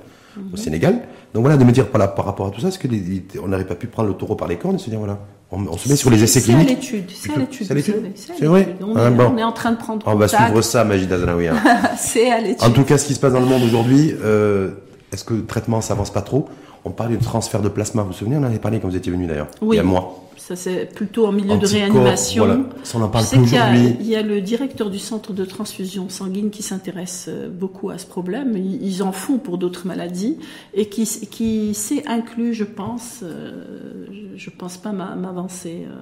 au 0.53 0.57
Sénégal. 0.57 1.01
Donc 1.35 1.43
voilà, 1.43 1.57
de 1.57 1.65
me 1.65 1.73
dire 1.73 1.89
par, 1.89 1.99
là- 1.99 2.07
par 2.09 2.25
rapport 2.25 2.47
à 2.47 2.51
tout 2.51 2.61
ça, 2.61 2.69
est-ce 2.69 2.79
que 2.79 2.87
les- 2.87 3.25
on 3.43 3.49
n'aurait 3.49 3.67
pas 3.67 3.75
pu 3.75 3.89
prendre 3.89 4.09
le 4.09 4.15
taureau 4.15 4.37
par 4.37 4.47
les 4.47 4.57
cornes 4.57 4.77
et 4.77 4.79
se 4.79 4.89
dire 4.89 5.01
voilà, 5.01 5.19
on, 5.51 5.67
on 5.67 5.77
se 5.79 5.89
met 5.89 5.97
sur 5.97 6.11
les 6.11 6.23
essais 6.23 6.41
cliniques 6.43 6.69
c'est 6.69 7.33
à 7.33 7.37
l'étude. 7.39 7.57
c'est 7.65 7.71
à 7.71 7.75
l'étude 7.75 8.13
C'est 8.39 8.45
vrai. 8.47 8.77
On, 8.83 8.95
Ah, 8.97 9.09
est, 9.09 9.11
bon. 9.11 9.33
on 9.35 9.39
est 9.39 9.43
en 9.45 9.53
train 9.53 9.73
de 9.73 9.79
prendre 9.79 10.07
On 10.07 10.15
va 10.15 10.29
suivre 10.29 10.61
ça, 10.63 10.85
Majid 10.85 11.11
Azanaoui. 11.13 11.49
hein. 11.49 11.57
c'est 11.99 12.31
à 12.31 12.41
l'étude. 12.41 12.63
En 12.65 12.71
tout 12.71 12.85
cas, 12.85 12.99
ce 12.99 13.07
qui 13.07 13.15
se 13.15 13.21
passe 13.21 13.33
dans 13.33 13.41
le 13.41 13.47
monde 13.47 13.63
aujourd'hui, 13.63 14.15
euh, 14.23 14.71
est-ce 15.13 15.25
que 15.25 15.35
le 15.35 15.47
traitement 15.47 15.81
s'avance 15.81 16.11
pas 16.13 16.21
trop? 16.23 16.49
On 16.85 16.91
parlait 16.91 17.17
de 17.17 17.23
transfert 17.25 17.61
de 17.63 17.69
plasma, 17.69 18.03
vous 18.03 18.09
vous 18.09 18.15
souvenez 18.15 18.37
On 18.37 18.41
en 18.41 18.45
avait 18.45 18.59
parlé 18.59 18.81
quand 18.81 18.89
vous 18.89 18.97
étiez 18.97 19.13
venu 19.13 19.27
d'ailleurs, 19.27 19.49
Oui. 19.61 19.77
il 19.77 19.79
y 19.79 19.81
a 19.81 19.83
un 19.83 19.87
mois. 19.87 20.25
Ça, 20.37 20.57
c'est 20.57 20.87
plutôt 20.95 21.27
en 21.27 21.33
milieu 21.33 21.59
de 21.59 21.67
réanimation. 21.67 22.47
voilà. 22.47 22.61
Ça, 22.83 22.97
on 22.99 23.03
en 23.03 23.09
parle 23.09 23.27
plus 23.27 23.39
qu'il 23.43 23.53
y 23.53 23.59
a- 23.59 23.71
aujourd'hui. 23.71 23.97
Il 24.01 24.07
y 24.07 24.17
a 24.17 24.23
le 24.23 24.41
directeur 24.41 24.89
du 24.89 24.99
centre 24.99 25.35
de 25.35 25.45
transfusion 25.45 26.09
sanguine 26.09 26.49
qui 26.49 26.63
s'intéresse 26.63 27.27
euh, 27.29 27.51
beaucoup 27.51 27.91
à 27.91 27.99
ce 27.99 28.07
problème. 28.07 28.57
Ils 28.57 28.83
ils 28.83 29.03
en 29.03 29.13
font 29.13 29.37
pour 29.37 29.59
d'autres 29.59 29.87
maladies 29.87 30.39
et 30.73 30.87
qui, 30.89 31.05
qui 31.31 31.75
s'est 31.75 32.05
inclus, 32.07 32.55
je 32.55 32.65
pense, 32.65 33.21
euh, 33.23 34.07
je- 34.11 34.39
je 34.39 34.51
pense 34.51 34.79
pas 34.79 34.93
m'a- 34.93 35.17
m'avancer 35.17 35.85
euh, 35.87 35.93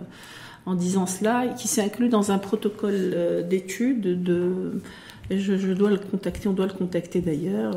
en 0.71 0.75
disant 0.77 1.07
cela, 1.07 1.47
et 1.47 1.55
qui 1.59 1.67
s'est 1.67 1.83
inclus 1.83 2.09
dans 2.09 2.31
un 2.31 2.39
protocole 2.39 2.95
euh, 2.95 3.43
d'étude 3.43 4.23
de. 4.23 4.81
je 5.31 5.73
dois 5.73 5.91
le 5.91 5.97
contacter, 5.99 6.47
on 6.49 6.53
doit 6.53 6.67
le 6.67 6.73
contacter 6.73 7.21
d'ailleurs. 7.21 7.73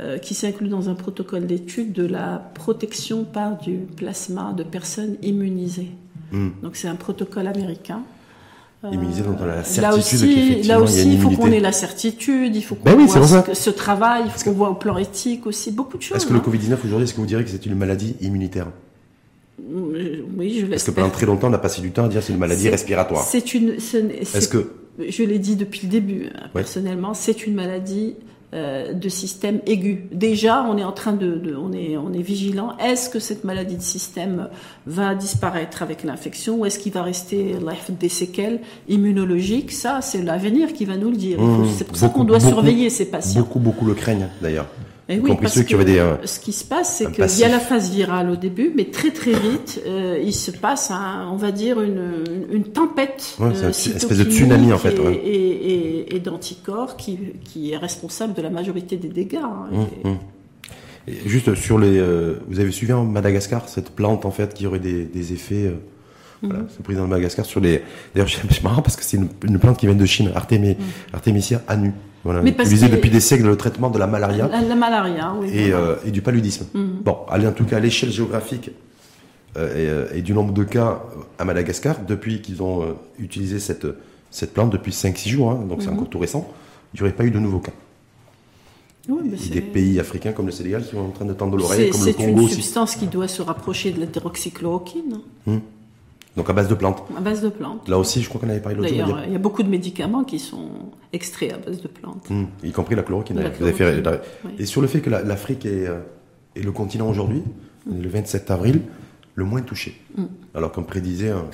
Euh, 0.00 0.18
qui 0.18 0.34
s'inclut 0.34 0.68
dans 0.68 0.88
un 0.88 0.94
protocole 0.94 1.46
d'étude 1.46 1.92
de 1.92 2.04
la 2.04 2.50
protection 2.54 3.22
par 3.22 3.56
du 3.58 3.76
plasma 3.96 4.52
de 4.52 4.64
personnes 4.64 5.16
immunisées. 5.22 5.92
Hmm. 6.32 6.48
Donc 6.64 6.74
c'est 6.74 6.88
un 6.88 6.96
protocole 6.96 7.46
américain. 7.46 8.02
Euh, 8.84 8.90
Immunisé, 8.90 9.22
donc 9.22 9.36
on 9.38 9.44
a 9.44 9.46
la 9.46 9.56
là 9.58 9.62
certitude 9.62 10.28
là 10.28 10.56
il 10.58 10.66
y 10.66 10.72
a 10.72 10.80
aussi, 10.80 11.12
il 11.12 11.20
faut 11.20 11.30
qu'on 11.30 11.52
ait 11.52 11.60
la 11.60 11.70
certitude, 11.70 12.56
il 12.56 12.62
faut 12.62 12.74
qu'on 12.74 12.84
Ben 12.84 12.96
oui, 12.98 13.06
voit 13.06 13.54
ce, 13.54 13.70
travail, 13.70 14.24
il 14.26 14.30
faut 14.32 14.50
qu'on 14.50 14.56
voit 14.56 14.70
au 14.70 14.74
plan 14.74 14.98
éthique 14.98 15.46
aussi 15.46 15.70
beaucoup 15.70 15.96
de 15.96 16.02
choses. 16.02 16.16
Est-ce 16.16 16.26
que 16.26 16.32
le 16.32 16.40
hein. 16.40 16.42
Covid-19 16.44 16.72
aujourd'hui, 16.84 17.04
est-ce 17.04 17.14
que 17.14 17.20
vous 17.20 17.26
direz 17.26 17.44
que 17.44 17.50
c'est 17.50 17.64
une 17.64 17.76
maladie 17.76 18.16
immunitaire 18.20 18.66
Euh, 19.60 20.22
Oui, 20.36 20.58
je 20.60 20.66
Parce 20.66 20.82
que 20.82 20.90
pendant 20.90 21.10
très 21.10 21.24
longtemps, 21.24 21.50
on 21.50 21.52
a 21.52 21.58
passé 21.58 21.80
du 21.80 21.92
temps 21.92 22.06
à 22.06 22.08
dire 22.08 22.20
que 22.20 22.26
c'est 22.26 22.32
une 22.32 22.40
maladie 22.40 22.68
respiratoire. 22.68 23.22
C'est 23.22 23.54
une. 23.54 23.70
Est-ce 23.70 24.48
que 24.48 24.72
Je 25.08 25.22
l'ai 25.22 25.38
dit 25.38 25.54
depuis 25.54 25.82
le 25.84 25.88
début, 25.88 26.26
hein, 26.34 26.48
personnellement, 26.52 27.14
c'est 27.14 27.46
une 27.46 27.54
maladie 27.54 28.16
de 28.54 29.08
système 29.08 29.60
aigu. 29.66 30.06
Déjà, 30.12 30.64
on 30.70 30.78
est 30.78 30.84
en 30.84 30.92
train 30.92 31.12
de, 31.12 31.34
de- 31.36 31.56
on 31.56 31.72
est, 31.72 31.96
on 31.96 32.12
est 32.12 32.22
vigilant. 32.22 32.76
Est-ce 32.78 33.10
que 33.10 33.18
cette 33.18 33.42
maladie 33.44 33.76
de 33.76 33.82
système 33.82 34.48
va 34.86 35.14
disparaître 35.14 35.82
avec 35.82 36.04
l'infection 36.04 36.58
ou 36.58 36.66
est-ce 36.66 36.78
qu'il 36.78 36.92
va 36.92 37.02
rester 37.02 37.56
des 37.98 38.08
séquelles 38.08 38.60
immunologiques? 38.88 39.72
Ça, 39.72 40.00
c'est 40.02 40.22
l'avenir 40.22 40.72
qui 40.72 40.84
va 40.84 40.96
nous 40.96 41.10
le 41.10 41.16
dire. 41.16 41.40
Mmh, 41.40 41.66
c'est 41.76 41.86
pour 41.86 41.96
ça 41.96 42.08
qu'on 42.08 42.24
doit 42.24 42.38
beaucoup, 42.38 42.50
surveiller 42.50 42.90
ces 42.90 43.06
patients. 43.06 43.40
beaucoup, 43.40 43.58
beaucoup 43.58 43.86
le 43.86 43.94
craignent 43.94 44.28
d'ailleurs 44.40 44.66
Et 45.08 45.16
y 45.16 45.18
oui, 45.18 45.28
compris 45.28 45.42
parce 45.42 45.54
ceux 45.54 45.62
qui 45.62 45.72
que 45.72 45.74
avaient 45.74 45.84
des, 45.84 45.98
euh, 45.98 46.16
ce 46.26 46.40
qui 46.40 46.52
se 46.52 46.64
passe, 46.64 46.96
c'est 46.96 47.12
qu'il 47.12 47.38
y 47.40 47.44
a 47.44 47.48
la 47.48 47.58
phase 47.60 47.90
virale 47.90 48.30
au 48.30 48.36
début, 48.36 48.72
mais 48.74 48.86
très 48.86 49.10
très 49.10 49.32
vite, 49.32 49.82
euh, 49.86 50.18
il 50.24 50.32
se 50.32 50.50
passe, 50.50 50.90
un- 50.90 51.28
on 51.30 51.36
va 51.36 51.52
dire, 51.52 51.80
une, 51.82 52.24
une 52.50 52.64
tempête 52.64 53.36
Ouais, 53.38 53.50
c'est 53.52 53.64
un 53.64 53.66
euh, 53.66 53.96
espèce 53.96 54.16
de 54.18 54.24
tsunami, 54.24 54.72
en 54.72 54.78
fait, 54.78 54.94
et, 54.94 55.00
ouais. 55.00 55.14
et, 55.16 55.72
et- 55.74 56.16
et 56.16 56.20
d'anticorps 56.20 56.96
qui, 56.96 57.18
qui 57.44 57.72
est 57.72 57.76
responsable 57.76 58.32
de 58.32 58.40
la 58.40 58.48
majorité 58.48 58.96
des 58.96 59.08
dégâts. 59.08 59.36
hein. 59.42 59.66
Hum, 59.72 59.86
hum. 60.04 60.16
Juste 61.26 61.54
sur 61.54 61.78
les, 61.78 61.98
euh, 61.98 62.36
vous 62.48 62.60
avez 62.60 62.70
suivi 62.72 62.94
en 62.94 63.04
Madagascar 63.04 63.68
cette 63.68 63.90
plante 63.90 64.24
en 64.24 64.30
fait 64.30 64.54
qui 64.54 64.66
aurait 64.66 64.78
des, 64.78 65.04
des 65.04 65.32
effets. 65.34 65.66
euh, 65.66 65.74
Voilà, 66.42 66.60
Mhm. 66.60 66.68
ce 66.76 66.82
président 66.82 67.04
de 67.04 67.10
Madagascar 67.10 67.44
sur 67.44 67.60
les. 67.60 67.82
D'ailleurs, 68.14 68.28
c'est 68.50 68.62
marrant 68.62 68.80
parce 68.80 68.96
que 68.96 69.04
c'est 69.04 69.18
une, 69.18 69.28
une 69.46 69.58
plante 69.58 69.76
qui 69.78 69.84
vient 69.86 69.94
de 69.94 70.06
Chine, 70.06 70.30
Artémi, 70.34 70.76
Artemisia 71.12 71.60
anu. 71.68 71.92
Voilà. 72.24 72.40
Mais 72.42 72.52
que- 72.54 72.90
depuis 72.96 73.10
des 73.10 73.20
siècles 73.20 73.44
dans 73.44 73.50
le 73.50 73.56
traitement 73.56 73.90
de 73.90 73.98
la 73.98 74.06
malaria 74.06 74.48
La, 74.48 74.62
la 74.62 74.74
malaria, 74.74 75.34
oui. 75.38 75.48
et, 75.52 75.70
voilà. 75.70 75.84
euh, 75.86 75.96
et 76.06 76.10
du 76.10 76.22
paludisme. 76.22 76.66
Mhm. 76.72 77.00
Bon, 77.04 77.18
allez, 77.28 77.46
en 77.46 77.52
tout 77.52 77.64
cas, 77.64 77.76
à 77.76 77.80
l'échelle 77.80 78.10
géographique 78.10 78.70
euh, 79.58 79.68
et, 79.68 79.88
euh, 80.14 80.16
et 80.18 80.22
du 80.22 80.32
nombre 80.32 80.52
de 80.54 80.64
cas 80.64 81.02
à 81.38 81.44
Madagascar, 81.44 81.96
depuis 82.06 82.40
qu'ils 82.40 82.62
ont 82.62 82.82
euh, 82.82 82.86
utilisé 83.18 83.58
cette, 83.60 83.86
cette 84.30 84.54
plante 84.54 84.70
depuis 84.70 84.90
5-6 84.92 85.28
jours, 85.28 85.50
hein, 85.50 85.64
donc 85.68 85.82
c'est 85.82 85.88
Mhm. 85.88 85.94
encore 85.96 86.08
tout 86.08 86.18
récent, 86.18 86.48
il 86.94 86.96
n'y 86.96 87.02
aurait 87.02 87.14
pas 87.16 87.24
eu 87.24 87.30
de 87.30 87.38
nouveaux 87.38 87.58
cas. 87.60 87.72
Oui, 89.06 89.18
Et 89.46 89.50
des 89.50 89.60
pays 89.60 90.00
africains 90.00 90.32
comme 90.32 90.46
le 90.46 90.52
Sénégal 90.52 90.82
qui 90.82 90.92
sont 90.92 90.98
en 91.00 91.10
train 91.10 91.26
de 91.26 91.34
tendre 91.34 91.58
l'oreille, 91.58 91.90
comme 91.90 92.00
le 92.00 92.06
c'est 92.06 92.18
une 92.22 92.30
Congo 92.36 92.44
aussi. 92.46 92.54
substance 92.54 92.96
qui 92.96 93.06
doit 93.06 93.28
se 93.28 93.42
rapprocher 93.42 93.90
de 93.92 94.00
la 94.00 94.06
Donc 96.36 96.50
à 96.50 96.52
base 96.52 96.68
de 96.68 96.74
plantes. 96.74 97.02
à 97.16 97.20
base 97.20 97.42
de 97.42 97.48
plantes. 97.48 97.88
Là 97.88 97.96
aussi, 97.98 98.20
je 98.22 98.28
crois 98.28 98.40
qu'on 98.40 98.48
avait 98.48 98.60
parlé 98.60 98.76
l'autre 98.76 98.88
jour. 98.88 98.98
D'ailleurs, 98.98 99.22
il 99.26 99.32
y 99.32 99.36
a 99.36 99.38
beaucoup 99.38 99.62
de 99.62 99.68
médicaments 99.68 100.24
qui 100.24 100.38
sont 100.40 100.68
extraits 101.12 101.52
à 101.52 101.58
base 101.58 101.80
de 101.80 101.86
plantes. 101.88 102.26
Hum, 102.30 102.48
y 102.62 102.72
compris 102.72 102.96
la 102.96 103.02
chloroquine. 103.02 103.36
La 103.36 103.42
d'ailleurs. 103.44 103.56
Vous 103.58 103.64
avez 103.64 103.72
fait- 103.72 104.02
chloroquine, 104.02 104.20
oui. 104.46 104.50
Et 104.58 104.66
sur 104.66 104.80
le 104.80 104.88
fait 104.88 105.00
que 105.00 105.10
la- 105.10 105.22
l'Afrique 105.22 105.64
est, 105.64 105.86
euh, 105.86 106.00
est 106.56 106.62
le 106.62 106.72
continent 106.72 107.08
aujourd'hui, 107.08 107.42
le 107.88 108.08
27 108.08 108.50
avril, 108.50 108.80
le 109.36 109.44
moins 109.44 109.60
touché. 109.62 110.00
Mm. 110.16 110.24
Alors 110.54 110.72
qu'on 110.72 110.82
prédisait 110.82 111.30
un, 111.30 111.44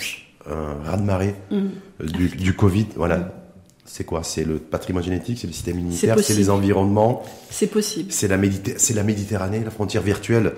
un 0.50 0.74
raz-de-marée 0.84 1.34
Mm. 1.50 1.56
euh, 1.56 2.06
du, 2.06 2.28
du 2.28 2.54
Covid. 2.54 2.86
Voilà. 2.96 3.34
C'est 3.84 4.04
quoi? 4.04 4.22
C'est 4.22 4.44
le 4.44 4.58
patrimoine 4.58 5.02
génétique, 5.02 5.38
c'est 5.40 5.48
le 5.48 5.52
système 5.52 5.78
immunitaire, 5.80 6.16
c'est 6.20 6.34
les 6.34 6.48
environnements. 6.48 7.22
C'est 7.50 7.66
possible. 7.66 8.12
C'est 8.12 8.28
la, 8.28 8.36
la 8.36 9.02
Méditerranée, 9.02 9.60
la 9.64 9.70
frontière 9.70 10.02
virtuelle 10.02 10.52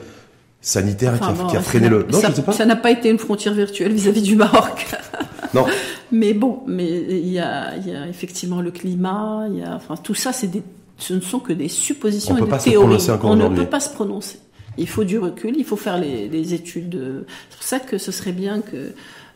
sanitaire 0.63 1.19
qui, 1.51 1.57
a, 1.57 1.61
freiné 1.61 1.91
le. 1.91 2.07
Non, 2.11 2.21
ça, 2.21 2.31
je 2.31 2.37
sais 2.37 2.43
pas. 2.43 2.53
Ça 2.53 2.65
n'a 2.65 2.77
pas 2.77 2.91
été 2.91 3.11
une 3.11 3.19
frontière 3.19 3.53
virtuelle 3.53 3.93
vis-à-vis 3.93 4.23
du 4.23 4.37
Maroc. 4.37 4.87
non. 5.55 5.67
Mais 6.11 6.33
bon, 6.33 6.61
mais 6.67 6.89
il 6.89 7.29
y 7.29 7.39
a, 7.39 7.77
y 7.77 7.95
a 7.95 8.07
effectivement 8.09 8.63
le 8.63 8.71
climat, 8.71 9.47
il 9.51 9.59
y 9.59 9.63
a, 9.63 9.75
enfin, 9.75 9.97
tout 9.97 10.15
ça, 10.15 10.33
c'est 10.33 10.47
des, 10.47 10.63
ce 10.97 11.15
ne 11.15 11.21
sont 11.21 11.41
que 11.41 11.53
des 11.53 11.69
suppositions 11.69 12.39
et 12.39 12.43
des 12.43 12.59
théories. 12.59 12.97
On 13.23 13.37
ne 13.37 13.49
peut 13.49 13.67
pas 13.67 13.81
se 13.81 13.91
prononcer. 13.91 14.39
Il 14.79 14.89
faut 14.89 15.05
du 15.05 15.19
recul, 15.19 15.55
il 15.59 15.65
faut 15.65 15.77
faire 15.77 15.99
les, 15.99 16.29
les 16.29 16.55
études. 16.55 17.27
C'est 17.51 17.57
pour 17.57 17.67
ça 17.67 17.79
que 17.81 17.99
ce 17.99 18.11
serait 18.11 18.33
bien 18.33 18.61
que, 18.61 18.95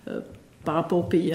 euh, 0.09 0.21
par 0.67 0.75
rapport 0.75 0.99
aux 0.99 1.05
pays 1.05 1.33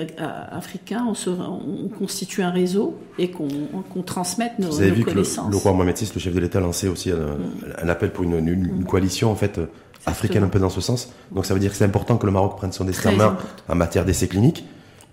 africains, 0.52 1.06
on, 1.10 1.16
se, 1.16 1.30
on, 1.30 1.88
constitue 1.88 2.44
un 2.44 2.52
réseau 2.52 3.00
et 3.18 3.32
qu'on 3.32 4.02
transmette 4.06 4.60
nos, 4.60 4.68
Vous 4.68 4.82
avez 4.82 4.92
vu 4.92 5.06
connaissances. 5.06 5.48
Que 5.48 5.52
le, 5.52 5.58
roi 5.58 5.72
Mohamed 5.72 5.98
VI, 5.98 6.12
le 6.14 6.20
chef 6.20 6.34
de 6.36 6.40
l'État, 6.40 6.60
a 6.60 6.62
lancé 6.62 6.90
aussi 6.90 7.12
un, 7.12 7.38
un, 7.82 7.90
appel 7.90 8.12
pour 8.12 8.26
une, 8.26 8.48
une, 8.48 8.84
coalition 8.84 9.32
en 9.32 9.36
fait 9.36 9.60
africaine 10.06 10.44
un 10.44 10.50
peu 10.50 10.60
dans 10.60 10.70
ce 10.70 10.82
sens. 10.82 11.14
Donc 11.32 11.46
ça 11.46 11.54
veut 11.54 11.62
dire 11.62 11.72
que 11.72 11.78
c'est 11.78 11.86
important 11.86 12.18
que 12.18 12.26
le 12.26 12.34
Maroc 12.34 12.58
prenne 12.58 12.74
son 12.74 12.84
destin 12.84 13.14
en 13.14 13.16
main 13.16 13.38
en 13.70 13.76
matière 13.76 14.04
d'essais 14.04 14.28
cliniques 14.28 14.66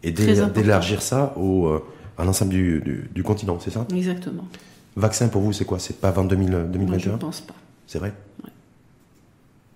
et 0.03 0.11
d'élargir 0.11 1.01
ça 1.01 1.33
au, 1.37 1.69
euh, 1.69 1.85
à 2.19 2.25
l'ensemble 2.25 2.51
du, 2.51 2.81
du, 2.81 3.09
du, 3.15 3.23
continent, 3.23 3.59
c'est 3.61 3.71
ça? 3.71 3.87
Exactement. 3.95 4.45
Vaccin 4.97 5.29
pour 5.29 5.43
vous, 5.43 5.53
c'est 5.53 5.65
quoi? 5.65 5.79
C'est 5.79 6.01
pas 6.01 6.09
avant 6.09 6.25
2000, 6.25 6.67
2021 6.73 6.99
Je 6.99 7.11
ne 7.11 7.17
pense 7.17 7.41
pas. 7.41 7.55
C'est 7.87 8.01
vrai? 8.01 8.13
Ouais. 8.45 8.51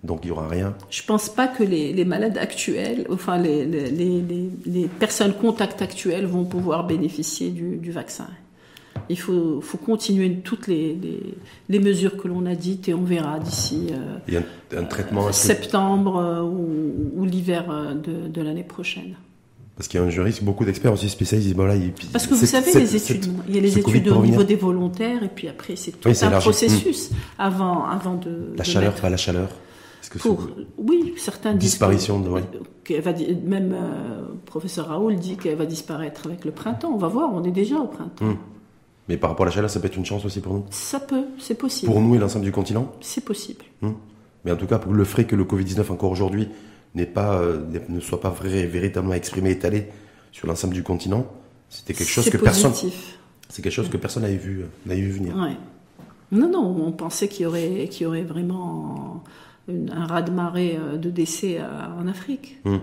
Donc 0.03 0.19
il 0.23 0.27
n'y 0.27 0.31
aura 0.31 0.49
rien 0.49 0.75
Je 0.89 1.01
ne 1.01 1.07
pense 1.07 1.29
pas 1.29 1.47
que 1.47 1.63
les, 1.63 1.93
les, 1.93 2.05
malades 2.05 2.37
actuels, 2.37 3.05
enfin 3.09 3.37
les, 3.37 3.65
les, 3.65 4.21
les, 4.65 4.87
personnes 4.99 5.33
contact 5.33 5.81
actuelles 5.81 6.25
vont 6.25 6.43
pouvoir 6.43 6.85
bénéficier 6.85 7.51
du, 7.51 7.77
du 7.77 7.91
vaccin. 7.91 8.27
Il 9.09 9.17
faut, 9.17 9.59
faut, 9.61 9.77
continuer 9.77 10.33
toutes 10.43 10.67
les, 10.67 10.97
mesures 11.69 12.17
que 12.17 12.27
l'on 12.27 12.45
a 12.45 12.55
dites 12.55 12.89
et 12.89 12.93
on 12.93 13.03
verra 13.03 13.39
d'ici 13.39 13.87
euh, 14.31 14.41
un, 14.77 14.83
traitement 14.83 15.31
septembre 15.31 16.17
euh, 16.17 16.41
ou, 16.41 17.11
ou 17.15 17.25
l'hiver 17.25 17.69
euh, 17.69 17.93
de, 17.93 18.27
de 18.27 18.41
l'année 18.41 18.63
prochaine. 18.63 19.15
Parce 19.75 19.87
qu'il 19.87 19.99
y 19.99 20.03
a 20.03 20.05
un 20.05 20.09
juriste, 20.09 20.43
beaucoup 20.43 20.65
d'experts 20.65 20.93
aussi 20.93 21.09
spécialisés 21.09 21.53
bon 21.53 21.65
là, 21.65 21.75
Parce 22.11 22.27
que 22.27 22.35
vous 22.35 22.45
savez, 22.45 22.73
les 22.73 22.95
études, 22.95 23.25
il 23.47 23.55
y 23.55 23.57
a 23.57 23.61
les 23.61 23.79
études 23.79 24.07
au 24.09 24.23
niveau 24.23 24.43
des 24.43 24.55
volontaires, 24.55 25.23
et 25.23 25.29
puis 25.29 25.47
après, 25.47 25.75
c'est 25.75 25.91
tout 25.91 26.09
un 26.09 26.39
processus 26.39 27.09
avant, 27.39 27.85
avant 27.85 28.15
de. 28.15 28.53
La 28.55 28.63
chaleur, 28.63 28.93
pas 28.93 29.09
la 29.09 29.17
chaleur 29.17 29.49
que 30.09 30.17
pour, 30.17 30.47
oui, 30.77 31.13
certains 31.17 31.53
disparition 31.53 32.19
de, 32.19 32.29
va, 32.29 33.13
même 33.45 33.73
euh, 33.73 34.23
professeur 34.45 34.87
Raoul 34.87 35.15
dit 35.15 35.37
qu'elle 35.37 35.55
va 35.55 35.65
disparaître 35.65 36.27
avec 36.27 36.45
le 36.45 36.51
printemps. 36.51 36.91
On 36.93 36.97
va 36.97 37.07
voir, 37.07 37.33
on 37.33 37.43
est 37.43 37.51
déjà 37.51 37.77
au 37.77 37.87
printemps. 37.87 38.25
Hmm. 38.25 38.37
Mais 39.09 39.17
par 39.17 39.29
rapport 39.29 39.45
à 39.45 39.49
la 39.49 39.55
chaleur, 39.55 39.69
ça 39.69 39.79
peut 39.79 39.87
être 39.87 39.97
une 39.97 40.05
chance 40.05 40.25
aussi 40.25 40.39
pour 40.39 40.53
nous? 40.53 40.65
Ça 40.69 40.99
peut, 40.99 41.25
c'est 41.39 41.57
possible. 41.57 41.91
Pour 41.91 42.01
nous 42.01 42.15
et 42.15 42.17
l'ensemble 42.17 42.45
du 42.45 42.51
continent? 42.51 42.91
C'est 43.01 43.23
possible. 43.23 43.65
Hmm. 43.81 43.93
Mais 44.45 44.51
en 44.51 44.57
tout 44.57 44.67
cas, 44.67 44.79
pour 44.79 44.93
le 44.93 45.03
fait 45.03 45.25
que 45.25 45.35
le 45.35 45.45
Covid 45.45 45.65
19 45.65 45.91
encore 45.91 46.11
aujourd'hui 46.11 46.49
pas, 47.13 47.39
euh, 47.39 47.59
ne 47.89 47.99
soit 47.99 48.21
pas 48.21 48.29
vrai, 48.29 48.65
véritablement 48.65 49.15
exprimé, 49.15 49.51
étalé 49.51 49.87
sur 50.31 50.47
l'ensemble 50.47 50.73
du 50.73 50.83
continent, 50.83 51.25
c'était 51.69 51.93
quelque 51.93 52.09
chose 52.09 52.29
que 52.29 52.37
personne. 52.37 52.73
C'est 53.49 53.61
quelque 53.61 53.73
chose 53.73 53.89
que 53.89 53.97
personne 53.97 54.23
n'avait 54.23 54.37
vu, 54.37 54.65
n'avait 54.85 55.01
vu 55.01 55.11
venir. 55.11 55.35
Ouais. 55.35 55.55
Non, 56.31 56.49
non, 56.49 56.85
on 56.87 56.91
pensait 56.91 57.27
qu'il 57.27 57.43
y 57.43 57.45
aurait, 57.45 57.85
y 57.85 58.05
aurait 58.05 58.23
vraiment 58.23 59.23
un 59.69 60.05
raz-de-marée 60.05 60.77
euh, 60.77 60.97
de 60.97 61.09
décès 61.09 61.57
euh, 61.59 61.65
en 61.99 62.07
Afrique. 62.07 62.57
Hmm. 62.65 62.77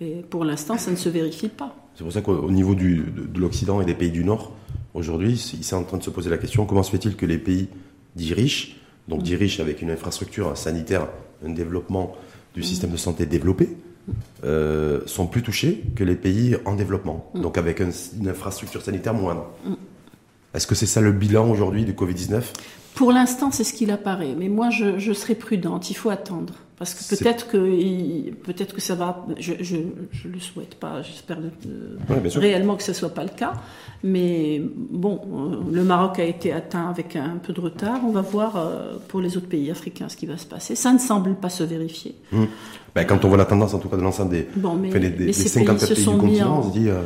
Et 0.00 0.22
pour 0.28 0.44
l'instant, 0.44 0.78
ça 0.78 0.90
ne 0.90 0.96
se 0.96 1.08
vérifie 1.08 1.48
pas. 1.48 1.74
C'est 1.94 2.04
pour 2.04 2.12
ça 2.12 2.22
qu'au 2.22 2.50
niveau 2.50 2.74
du, 2.74 2.96
de, 2.96 3.38
l'Occident 3.38 3.80
et 3.80 3.84
des 3.84 3.94
pays 3.94 4.10
du 4.10 4.24
Nord, 4.24 4.52
aujourd'hui, 4.94 5.32
il 5.54 5.64
s'est 5.64 5.74
en 5.74 5.82
train 5.82 5.98
de 5.98 6.02
se 6.02 6.10
poser 6.10 6.30
la 6.30 6.38
question 6.38 6.64
comment 6.64 6.82
se 6.82 6.90
fait-il 6.90 7.16
que 7.16 7.26
les 7.26 7.36
pays 7.36 7.68
dits 8.16 8.32
riches, 8.32 8.80
donc 9.08 9.22
dits 9.22 9.36
riches 9.36 9.60
avec 9.60 9.82
une 9.82 9.90
infrastructure 9.90 10.56
sanitaire, 10.56 11.08
un 11.44 11.50
développement 11.50 12.12
du 12.54 12.62
système 12.62 12.90
de 12.90 12.96
santé 12.96 13.26
développé, 13.26 13.68
euh, 14.44 15.00
sont 15.04 15.26
plus 15.26 15.42
touchés 15.42 15.84
que 15.94 16.02
les 16.02 16.16
pays 16.16 16.56
en 16.64 16.74
développement, 16.74 17.30
hmm. 17.34 17.42
donc 17.42 17.58
avec 17.58 17.80
une 17.80 18.28
infrastructure 18.28 18.80
sanitaire 18.80 19.12
moindre. 19.12 19.50
Hmm. 19.66 19.74
Est-ce 20.54 20.66
que 20.66 20.74
c'est 20.74 20.86
ça 20.86 21.00
le 21.00 21.12
bilan 21.12 21.50
aujourd'hui 21.50 21.84
du 21.84 21.92
Covid-19 21.92 22.42
pour 22.94 23.12
l'instant, 23.12 23.50
c'est 23.50 23.64
ce 23.64 23.72
qu'il 23.72 23.90
apparaît. 23.90 24.34
Mais 24.36 24.48
moi, 24.48 24.70
je, 24.70 24.98
je, 24.98 25.12
serai 25.12 25.34
prudente. 25.34 25.90
Il 25.90 25.94
faut 25.94 26.10
attendre. 26.10 26.54
Parce 26.78 26.94
que 26.94 27.14
peut-être 27.14 27.46
que, 27.48 28.30
peut-être 28.30 28.74
que 28.74 28.80
ça 28.80 28.94
va. 28.94 29.26
Je, 29.38 29.52
je, 29.60 29.76
je 30.12 30.28
le 30.28 30.40
souhaite 30.40 30.76
pas. 30.76 31.02
J'espère 31.02 31.38
réellement 32.36 32.76
que 32.76 32.82
ce 32.82 32.94
soit 32.94 33.10
pas 33.10 33.22
le 33.22 33.28
cas. 33.28 33.52
Mais 34.02 34.62
bon, 34.64 35.20
euh, 35.30 35.72
le 35.74 35.84
Maroc 35.84 36.18
a 36.18 36.24
été 36.24 36.52
atteint 36.52 36.88
avec 36.88 37.16
un 37.16 37.36
peu 37.36 37.52
de 37.52 37.60
retard. 37.60 38.00
On 38.06 38.12
va 38.12 38.22
voir 38.22 38.56
euh, 38.56 38.94
pour 39.08 39.20
les 39.20 39.36
autres 39.36 39.48
pays 39.48 39.70
africains 39.70 40.08
ce 40.08 40.16
qui 40.16 40.24
va 40.24 40.38
se 40.38 40.46
passer. 40.46 40.74
Ça 40.74 40.90
ne 40.90 40.98
semble 40.98 41.34
pas 41.34 41.50
se 41.50 41.64
vérifier. 41.64 42.14
Hum. 42.32 42.46
Ben, 42.94 43.04
quand 43.04 43.24
on 43.26 43.28
voit 43.28 43.36
la 43.36 43.44
tendance, 43.44 43.74
en 43.74 43.78
tout 43.78 43.88
cas, 43.90 43.98
de 43.98 44.02
l'ensemble 44.02 44.30
des, 44.30 44.48
bon, 44.56 44.74
mais, 44.74 44.88
des, 44.88 45.10
des, 45.10 45.32
54 45.34 45.94
pays, 45.94 46.04
du 46.04 46.10
continent, 46.10 46.60
on 46.64 46.72
se 46.72 46.78
dit. 46.78 46.88
Euh, 46.88 47.02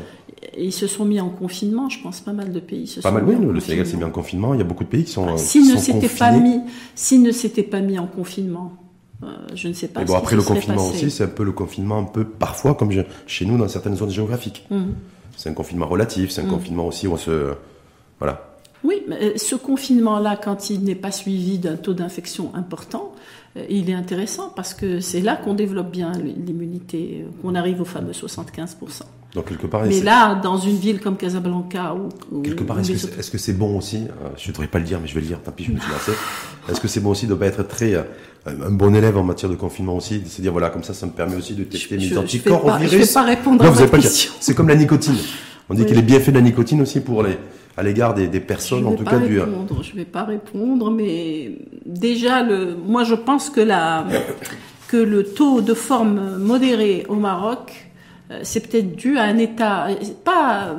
ils 0.59 0.73
se 0.73 0.87
sont 0.87 1.05
mis 1.05 1.21
en 1.21 1.29
confinement, 1.29 1.89
je 1.89 2.01
pense 2.01 2.21
pas 2.21 2.33
mal 2.33 2.53
de 2.53 2.61
pays 2.61 2.87
se 2.87 3.01
pas 3.01 3.09
sont 3.09 3.15
mal, 3.15 3.25
oui, 3.25 3.37
le 3.41 3.61
Sénégal 3.61 3.87
s'est 3.87 3.97
mis 3.97 4.05
en 4.05 4.11
confinement, 4.11 4.55
il 4.55 4.59
y 4.59 4.61
a 4.61 4.65
beaucoup 4.65 4.85
de 4.85 4.89
pays 4.89 5.05
qui 5.05 5.13
sont. 5.13 5.27
Ah, 5.29 5.37
s'ils 5.37 5.71
ne 5.73 5.77
s'étaient 5.77 6.09
pas 6.09 6.33
mis, 6.33 6.61
s'ils 6.95 7.23
ne 7.23 7.33
s'étaient 7.33 7.63
pas 7.63 7.81
mis 7.81 7.99
en 7.99 8.07
confinement, 8.07 8.73
euh, 9.23 9.27
je 9.55 9.69
ne 9.69 9.73
sais 9.73 9.89
pas. 9.89 10.01
Mais 10.01 10.07
bon, 10.07 10.15
après 10.15 10.37
le 10.37 10.43
confinement 10.43 10.89
aussi, 10.89 11.11
c'est 11.11 11.25
un 11.25 11.29
peu 11.29 11.45
le 11.45 11.53
confinement 11.53 11.99
un 11.99 12.05
peu 12.05 12.25
parfois 12.25 12.75
comme 12.75 12.93
chez 13.27 13.47
nous 13.47 13.59
dans 13.59 13.69
certaines 13.69 13.97
zones 13.97 14.11
géographiques. 14.11 14.67
Mmh. 14.71 14.83
C'est 15.37 15.49
un 15.49 15.55
confinement 15.55 15.87
relatif, 15.87 16.31
c'est 16.31 16.43
un 16.43 16.45
mmh. 16.45 16.51
confinement 16.51 16.87
aussi 16.87 17.07
où 17.07 17.13
on 17.13 17.17
se, 17.17 17.55
voilà. 18.19 18.51
Oui, 18.85 19.03
mais 19.09 19.23
euh, 19.23 19.33
ce 19.37 19.55
confinement-là, 19.55 20.39
quand 20.43 20.69
il 20.69 20.85
n'est 20.85 20.95
pas 20.95 21.11
suivi 21.11 21.59
d'un 21.59 21.77
taux 21.77 21.95
d'infection 21.95 22.55
important, 22.55 23.15
euh, 23.57 23.65
il 23.71 23.89
est 23.89 23.95
intéressant 23.95 24.53
parce 24.55 24.75
que 24.75 25.01
c'est 25.01 25.23
là 25.23 25.37
qu'on 25.37 25.55
développe 25.55 25.91
bien 25.91 26.13
l'immunité, 26.13 27.25
qu'on 27.41 27.55
arrive 27.55 27.81
au 27.81 27.87
fameux 27.87 28.13
75%. 28.13 29.03
Donc 29.35 29.49
quelque 29.49 29.67
part, 29.67 29.83
mais 29.85 30.01
là, 30.01 30.37
dans 30.37 30.59
une 30.59 30.77
ville 30.77 31.01
comme 31.01 31.17
Casablanca 31.17 31.97
ou, 32.31 32.41
quelque 32.41 32.63
part, 32.63 32.79
est-ce 32.79 33.31
que 33.33 33.39
c'est 33.39 33.53
bon 33.53 33.77
aussi? 33.77 33.97
Euh, 33.97 34.29
Je 34.37 34.49
ne 34.49 34.53
devrais 34.53 34.69
pas 34.69 34.79
le 34.79 34.85
dire, 34.85 35.01
mais 35.03 35.09
je 35.09 35.15
vais 35.15 35.23
le 35.23 35.27
dire. 35.27 35.41
Tant 35.43 35.51
pis, 35.51 35.65
je 35.65 35.73
me 35.73 35.81
suis 35.81 35.91
lancé. 35.91 36.13
Est-ce 36.69 36.81
que 36.81 36.87
c'est 36.87 37.01
bon 37.01 37.11
aussi 37.11 37.27
de 37.27 37.33
ne 37.33 37.39
pas 37.39 37.47
être 37.47 37.67
très 37.67 37.95
euh, 37.95 38.03
un 38.47 38.71
bon 38.71 38.95
élève 38.95 39.17
en 39.17 39.25
matière 39.25 39.51
de 39.51 39.57
confinement 39.57 39.97
aussi, 39.97 40.21
de 40.21 40.29
se 40.29 40.41
dire 40.41 40.53
voilà 40.53 40.71
comme 40.71 40.85
ça, 40.85 40.95
ça 40.95 41.07
me 41.07 41.11
permet 41.11 41.35
aussi 41.35 41.55
de 41.55 41.65
tester 41.65 41.97
mes 41.97 42.17
anticorps 42.17 42.65
au 42.65 42.77
virus. 42.77 42.91
Je 42.91 42.97
ne 42.97 43.03
vais 43.03 43.13
pas 43.13 43.23
répondre 43.23 43.65
à 43.65 43.75
cette 43.75 43.91
question. 43.91 44.33
C'est 44.39 44.55
comme 44.55 44.69
la 44.69 44.77
nicotine. 44.77 45.17
On 45.69 45.75
dit 45.75 45.85
qu'il 45.85 45.99
est 45.99 46.03
bien 46.03 46.21
fait 46.21 46.31
de 46.31 46.37
la 46.37 46.43
nicotine 46.43 46.81
aussi 46.83 47.01
pour 47.01 47.23
les 47.23 47.37
à 47.77 47.83
l'égard 47.83 48.15
des, 48.15 48.29
des, 48.29 48.39
personnes, 48.39 48.87
en 48.87 48.93
tout 48.93 49.03
cas 49.03 49.19
du. 49.19 49.41
Je 49.41 49.91
ne 49.93 49.97
vais 49.97 50.05
pas 50.05 50.23
répondre, 50.23 50.93
mais 50.93 51.59
déjà 51.85 52.45
le, 52.45 52.77
moi 52.77 53.03
je 53.03 53.15
pense 53.15 53.51
que 53.51 53.61
la 53.61 54.07
que 54.87 54.97
le 54.97 55.25
taux 55.25 55.61
de 55.61 55.75
forme 55.75 56.39
modéré 56.39 57.05
au 57.09 57.17
Maroc 57.17 57.73
euh, 57.73 57.84
c'est 58.43 58.67
peut-être 58.67 58.97
dû 58.97 59.19
à 59.19 59.25
un 59.25 59.37
état, 59.37 59.89
pas, 60.25 60.77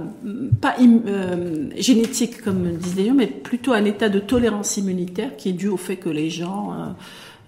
pas 0.61 0.75
euh, 0.79 1.69
génétique 1.77 2.41
comme 2.41 2.71
disent 2.73 2.95
les 2.95 3.05
gens, 3.07 3.13
mais 3.13 3.27
plutôt 3.27 3.73
à 3.73 3.77
un 3.77 3.85
état 3.85 4.09
de 4.09 4.19
tolérance 4.19 4.77
immunitaire 4.77 5.35
qui 5.37 5.49
est 5.49 5.53
dû 5.53 5.67
au 5.67 5.77
fait 5.77 5.97
que 5.97 6.09
les 6.09 6.31
gens, 6.31 6.73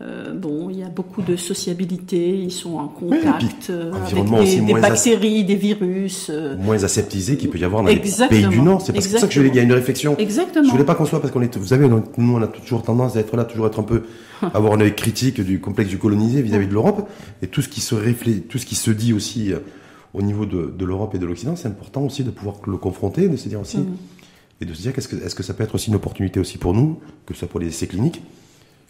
euh, 0.01 0.35
bon, 0.35 0.69
il 0.69 0.77
y 0.77 0.83
a 0.83 0.89
beaucoup 0.89 1.23
de 1.23 1.35
sociabilité, 1.35 2.37
ils 2.37 2.51
sont 2.51 2.77
en 2.77 2.87
contact 2.87 3.71
avec 3.71 4.65
des, 4.65 4.73
bactéries, 4.73 5.43
des 5.43 5.55
virus. 5.55 6.31
moins 6.59 6.83
aseptisé 6.83 7.35
qu'il 7.35 7.49
peut 7.49 7.57
y 7.57 7.63
avoir 7.63 7.81
dans 7.81 7.89
les 7.89 7.99
pays 8.29 8.45
du 8.45 8.61
Nord. 8.61 8.81
C'est 8.81 8.93
pour 8.93 9.01
ça 9.01 9.25
que 9.25 9.33
je 9.33 9.39
voulais, 9.39 9.49
il 9.51 9.55
y 9.55 9.59
a 9.59 9.63
une 9.63 9.73
réflexion. 9.73 10.15
Exactement. 10.19 10.65
Je 10.65 10.71
voulais 10.71 10.85
pas 10.85 10.93
qu'on 10.93 11.05
soit 11.05 11.21
parce 11.21 11.33
qu'on 11.33 11.41
est, 11.41 11.57
vous 11.57 11.65
savez, 11.65 11.89
nous 11.89 12.03
on 12.17 12.41
a 12.43 12.47
toujours 12.47 12.83
tendance 12.83 13.15
à 13.15 13.19
être 13.21 13.35
là, 13.35 13.45
toujours 13.45 13.65
être 13.65 13.79
un 13.79 13.83
peu 13.83 14.03
avoir 14.53 14.73
un 14.73 14.81
œil 14.81 14.93
critique 14.93 15.41
du 15.41 15.59
complexe 15.59 15.89
du 15.89 15.97
colonisé 15.97 16.43
vis-à-vis 16.43 16.67
de 16.67 16.73
l'Europe 16.73 17.09
et 17.41 17.47
tout 17.47 17.63
ce 17.63 17.67
qui 17.67 17.81
se 17.81 17.95
réfléchit, 17.95 18.41
tout 18.41 18.59
ce 18.59 18.67
qui 18.67 18.75
se 18.75 18.91
dit 18.91 19.11
aussi 19.11 19.53
au 20.13 20.21
niveau 20.21 20.45
de, 20.45 20.73
de 20.75 20.85
l'Europe 20.85 21.15
et 21.15 21.19
de 21.19 21.25
l'Occident, 21.25 21.55
c'est 21.55 21.67
important 21.67 22.03
aussi 22.03 22.23
de 22.23 22.31
pouvoir 22.31 22.57
le 22.65 22.77
confronter, 22.77 23.29
de 23.29 23.35
se 23.35 23.49
dire 23.49 23.59
aussi, 23.59 23.79
mm. 23.79 23.97
et 24.61 24.65
de 24.65 24.73
se 24.73 24.81
dire 24.81 24.93
qu'est-ce 24.93 25.07
que, 25.07 25.15
est-ce 25.15 25.35
que 25.35 25.43
ça 25.43 25.53
peut 25.53 25.63
être 25.63 25.75
aussi 25.75 25.89
une 25.89 25.95
opportunité 25.95 26.39
aussi 26.39 26.57
pour 26.57 26.73
nous, 26.73 26.99
que 27.25 27.33
ce 27.33 27.39
soit 27.39 27.47
pour 27.47 27.59
les 27.59 27.67
essais 27.67 27.87
cliniques, 27.87 28.21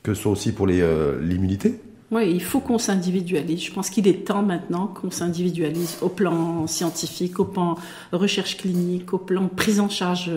que 0.04 0.14
ce 0.14 0.22
soit 0.22 0.32
aussi 0.32 0.52
pour 0.52 0.68
les, 0.68 0.82
euh, 0.82 1.22
l'immunité, 1.22 1.80
oui, 2.10 2.32
il 2.32 2.42
faut 2.42 2.62
qu'on 2.62 2.78
s'individualise. 2.78 3.62
Je 3.62 3.72
pense 3.72 3.90
qu'il 3.90 4.08
est 4.08 4.26
temps 4.26 4.42
maintenant 4.42 4.88
qu'on 4.88 5.12
s'individualise 5.12 5.98
au 6.02 6.08
plan 6.08 6.66
scientifique, 6.66 7.40
au 7.40 7.46
plan 7.46 7.76
recherche 8.14 8.56
clinique, 8.56 9.14
au 9.14 9.18
plan 9.18 9.50
prise 9.50 9.82
en 9.82 9.90
charge. 9.90 10.32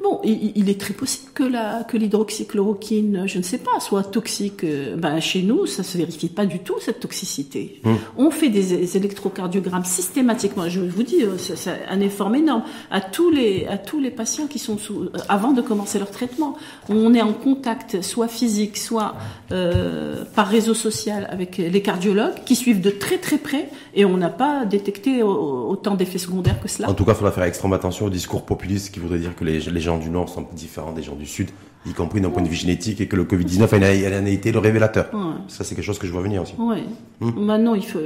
Bon, 0.00 0.20
il, 0.24 0.68
est 0.68 0.80
très 0.80 0.94
possible 0.94 1.30
que 1.32 1.44
la 1.44 1.84
que 1.84 1.96
l'hydroxychloroquine, 1.96 3.24
je 3.26 3.38
ne 3.38 3.42
sais 3.42 3.58
pas, 3.58 3.78
soit 3.78 4.02
toxique. 4.02 4.64
Ben, 4.96 5.20
chez 5.20 5.42
nous, 5.42 5.66
ça 5.66 5.82
se 5.82 5.96
vérifie 5.96 6.28
pas 6.28 6.46
du 6.46 6.58
tout 6.60 6.74
cette 6.80 7.00
toxicité. 7.00 7.80
Hum. 7.84 7.98
On 8.16 8.30
fait 8.30 8.48
des 8.48 8.96
électrocardiogrammes 8.96 9.84
systématiquement. 9.84 10.68
Je 10.68 10.80
vous 10.80 11.02
dis, 11.02 11.22
euh, 11.22 11.36
c'est 11.38 11.84
un 11.88 12.00
effort 12.00 12.34
énorme 12.34 12.64
à 12.90 13.00
tous 13.00 13.30
les 13.30 13.66
à 13.66 13.78
tous 13.78 14.00
les 14.00 14.10
patients 14.10 14.46
qui 14.46 14.58
sont 14.58 14.78
sous, 14.78 15.02
euh, 15.02 15.10
avant 15.28 15.52
de 15.52 15.62
commencer 15.62 15.98
leur 15.98 16.10
traitement. 16.10 16.56
On 16.88 17.14
est 17.14 17.22
en 17.22 17.32
contact, 17.32 18.02
soit 18.02 18.28
physique, 18.28 18.76
soit 18.78 19.14
euh, 19.52 20.24
par 20.34 20.48
réseau 20.48 20.74
social 20.74 20.91
avec 21.30 21.58
les 21.58 21.82
cardiologues 21.82 22.44
qui 22.44 22.56
suivent 22.56 22.80
de 22.80 22.90
très 22.90 23.18
très 23.18 23.38
près 23.38 23.68
et 23.94 24.04
on 24.04 24.16
n'a 24.16 24.28
pas 24.28 24.64
détecté 24.64 25.22
autant 25.22 25.94
d'effets 25.94 26.18
secondaires 26.18 26.60
que 26.60 26.68
cela. 26.68 26.88
En 26.88 26.94
tout 26.94 27.04
cas, 27.04 27.12
il 27.12 27.16
faudra 27.16 27.32
faire 27.32 27.44
extrêmement 27.44 27.76
attention 27.76 28.06
au 28.06 28.10
discours 28.10 28.44
populiste 28.44 28.92
qui 28.92 29.00
voudrait 29.00 29.18
dire 29.18 29.34
que 29.34 29.44
les, 29.44 29.60
gens 29.80 29.98
du 29.98 30.10
Nord 30.10 30.28
sont 30.28 30.46
différents 30.52 30.92
des 30.92 31.02
gens 31.02 31.14
du 31.14 31.26
Sud, 31.26 31.50
y 31.86 31.92
compris 31.92 32.20
d'un 32.20 32.30
point 32.30 32.42
de 32.42 32.48
vue 32.48 32.54
génétique 32.54 33.00
et 33.00 33.08
que 33.08 33.16
le 33.16 33.24
Covid-19 33.24 33.82
a, 33.82 34.28
été 34.28 34.52
le 34.52 34.58
révélateur. 34.58 35.10
Ça, 35.48 35.64
c'est 35.64 35.74
quelque 35.74 35.84
chose 35.84 35.98
que 35.98 36.06
je 36.06 36.12
vois 36.12 36.22
venir 36.22 36.42
aussi. 36.42 36.54
Oui. 36.58 36.84
Hmm. 37.20 37.44
Maintenant, 37.44 37.74
il 37.74 37.84
faut... 37.84 38.00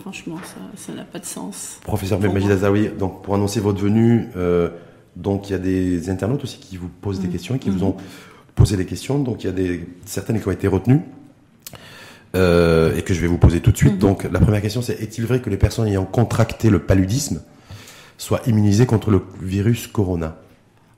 Franchement, 0.00 0.36
ça 0.76 0.92
n'a 0.94 1.04
pas 1.04 1.18
de 1.18 1.26
sens. 1.26 1.78
Professeur 1.82 2.18
Majid 2.18 2.50
Azaoui, 2.50 2.88
donc 2.98 3.22
pour 3.22 3.34
annoncer 3.34 3.60
votre 3.60 3.80
venue, 3.80 4.28
euh, 4.34 4.70
donc 5.14 5.50
il 5.50 5.52
y 5.52 5.54
a 5.54 5.58
des 5.58 6.08
internautes 6.08 6.42
aussi 6.44 6.58
qui 6.58 6.78
vous 6.78 6.88
posent 6.88 7.20
des 7.20 7.28
hmm. 7.28 7.32
questions 7.32 7.54
et 7.56 7.58
qui 7.58 7.68
vous 7.68 7.84
hmm. 7.84 7.88
ont 7.88 7.96
poser 8.60 8.76
des 8.76 8.86
questions. 8.86 9.18
Donc 9.18 9.42
il 9.42 9.46
y 9.46 9.50
a 9.50 9.52
des, 9.52 9.88
certaines 10.04 10.40
qui 10.40 10.46
ont 10.46 10.52
été 10.52 10.68
retenues 10.68 11.00
euh, 12.36 12.96
et 12.96 13.02
que 13.02 13.14
je 13.14 13.20
vais 13.20 13.26
vous 13.26 13.38
poser 13.38 13.60
tout 13.60 13.72
de 13.72 13.76
suite. 13.76 13.94
Mhm. 13.94 13.98
Donc 13.98 14.24
la 14.24 14.40
première 14.40 14.62
question 14.62 14.82
c'est 14.82 15.00
est-il 15.00 15.26
vrai 15.26 15.40
que 15.40 15.50
les 15.50 15.56
personnes 15.56 15.86
ayant 15.88 16.04
contracté 16.04 16.70
le 16.70 16.78
paludisme 16.78 17.42
soient 18.18 18.40
immunisées 18.46 18.86
contre 18.86 19.10
le 19.10 19.22
virus 19.40 19.86
corona? 19.86 20.36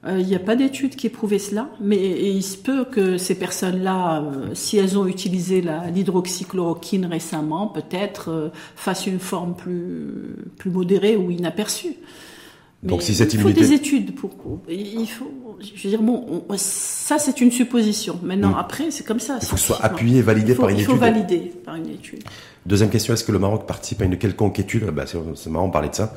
Euh, 0.05 0.18
il 0.18 0.26
n'y 0.26 0.35
a 0.35 0.41
pas 0.41 0.57
d'étude 0.57 0.97
qui 0.97 1.07
ait 1.07 1.11
prouvé 1.11 1.39
cela, 1.39 1.68
mais 1.80 1.97
il 1.97 2.43
se 2.43 2.57
peut 2.57 2.85
que 2.85 3.18
ces 3.18 3.37
personnes-là, 3.37 4.20
euh, 4.22 4.51
si 4.53 4.76
elles 4.76 4.99
ont 4.99 5.07
utilisé 5.07 5.62
l'hydroxychloroquine 5.95 7.07
récemment, 7.07 7.68
peut-être 7.68 8.51
fassent 8.74 9.07
une 9.07 9.20
forme 9.20 9.55
plus, 9.55 10.35
plus 10.59 10.70
modérée 10.70 11.16
ou 11.16 11.30
inaperçue. 11.30 11.95
Donc 12.83 13.03
si 13.03 13.14
cette 13.14 13.33
il 13.33 13.41
faut 13.41 13.51
des 13.51 13.72
études 13.72 14.14
pour. 14.14 14.30
Il 14.68 15.07
faut. 15.07 15.30
Je 15.61 15.83
veux 15.85 15.91
dire 15.91 16.03
bon, 16.03 16.45
ça 16.57 17.18
c'est 17.18 17.41
une 17.41 17.53
supposition. 17.53 18.18
Maintenant 18.22 18.51
mm. 18.51 18.59
après 18.59 18.91
c'est 18.91 19.05
comme 19.05 19.20
ça. 19.20 19.39
Il 19.41 19.47
faut 19.47 19.55
que 19.55 19.61
ce 19.61 19.66
soit 19.68 19.85
appuyé 19.85 20.18
et 20.18 20.22
validé 20.22 20.55
par 20.55 20.68
une 20.68 20.76
étude. 20.76 20.89
Il 20.89 20.93
faut 20.93 20.99
valider 21.01 21.53
par 21.64 21.76
une 21.76 21.89
étude. 21.89 22.24
Deuxième 22.66 22.91
question 22.91 23.14
est-ce 23.14 23.24
que 23.24 23.33
le 23.33 23.39
Maroc 23.39 23.66
participe 23.66 24.03
à 24.03 24.05
une 24.05 24.18
quelconque 24.18 24.59
étude? 24.59 24.85
Bah, 24.87 25.05
C'est 25.07 25.51
marrant 25.51 25.68
de 25.68 25.72
parler 25.72 25.91
de 25.91 25.95
ça. 25.95 26.14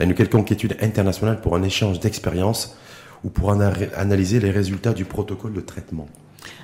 À 0.00 0.04
une 0.04 0.14
quelconque 0.14 0.50
étude 0.50 0.76
internationale 0.80 1.40
pour 1.40 1.54
un 1.54 1.62
échange 1.62 2.00
d'expériences 2.00 2.76
ou 3.24 3.30
pour 3.30 3.50
analyser 3.52 4.40
les 4.40 4.50
résultats 4.50 4.92
du 4.92 5.04
protocole 5.04 5.52
de 5.52 5.60
traitement? 5.60 6.08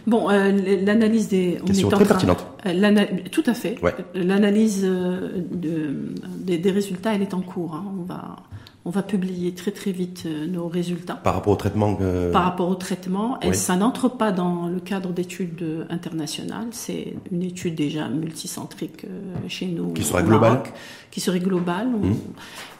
Bon, 0.06 0.30
euh, 0.30 0.52
l'analyse 0.84 1.28
des. 1.28 1.58
Question 1.64 1.88
très 1.88 2.04
pertinente. 2.04 2.46
Euh, 2.66 3.04
tout 3.30 3.42
à 3.46 3.54
fait. 3.54 3.76
L'analyse 4.14 4.82
euh, 4.84 5.30
des, 5.50 6.58
des, 6.58 6.70
résultats, 6.70 7.14
elle 7.14 7.22
est 7.22 7.34
en 7.34 7.40
cours. 7.40 7.74
Hein. 7.74 7.84
On 8.00 8.02
va 8.02 8.36
on 8.86 8.90
va 8.90 9.02
publier 9.02 9.54
très 9.54 9.70
très 9.70 9.92
vite 9.92 10.24
euh, 10.26 10.46
nos 10.46 10.68
résultats. 10.68 11.14
Par 11.14 11.34
rapport 11.34 11.54
au 11.54 11.56
traitement 11.56 11.96
Par 12.32 12.44
rapport 12.44 12.68
au 12.68 12.74
traitement. 12.74 13.40
Et 13.40 13.54
ça 13.54 13.76
n'entre 13.76 14.08
pas 14.08 14.30
dans 14.30 14.68
le 14.68 14.78
cadre 14.80 15.10
d'études 15.10 15.86
internationales. 15.88 16.68
C'est 16.72 17.14
une 17.32 17.42
étude 17.42 17.74
déjà 17.74 18.08
multicentrique 18.08 19.04
euh, 19.04 19.36
chez 19.48 19.66
nous. 19.66 19.92
Qui 19.92 20.04
serait 20.04 20.22
globale 20.22 20.62
Qui 21.10 21.20
serait 21.20 21.40
globale. 21.40 21.88
Mmh. 21.88 22.14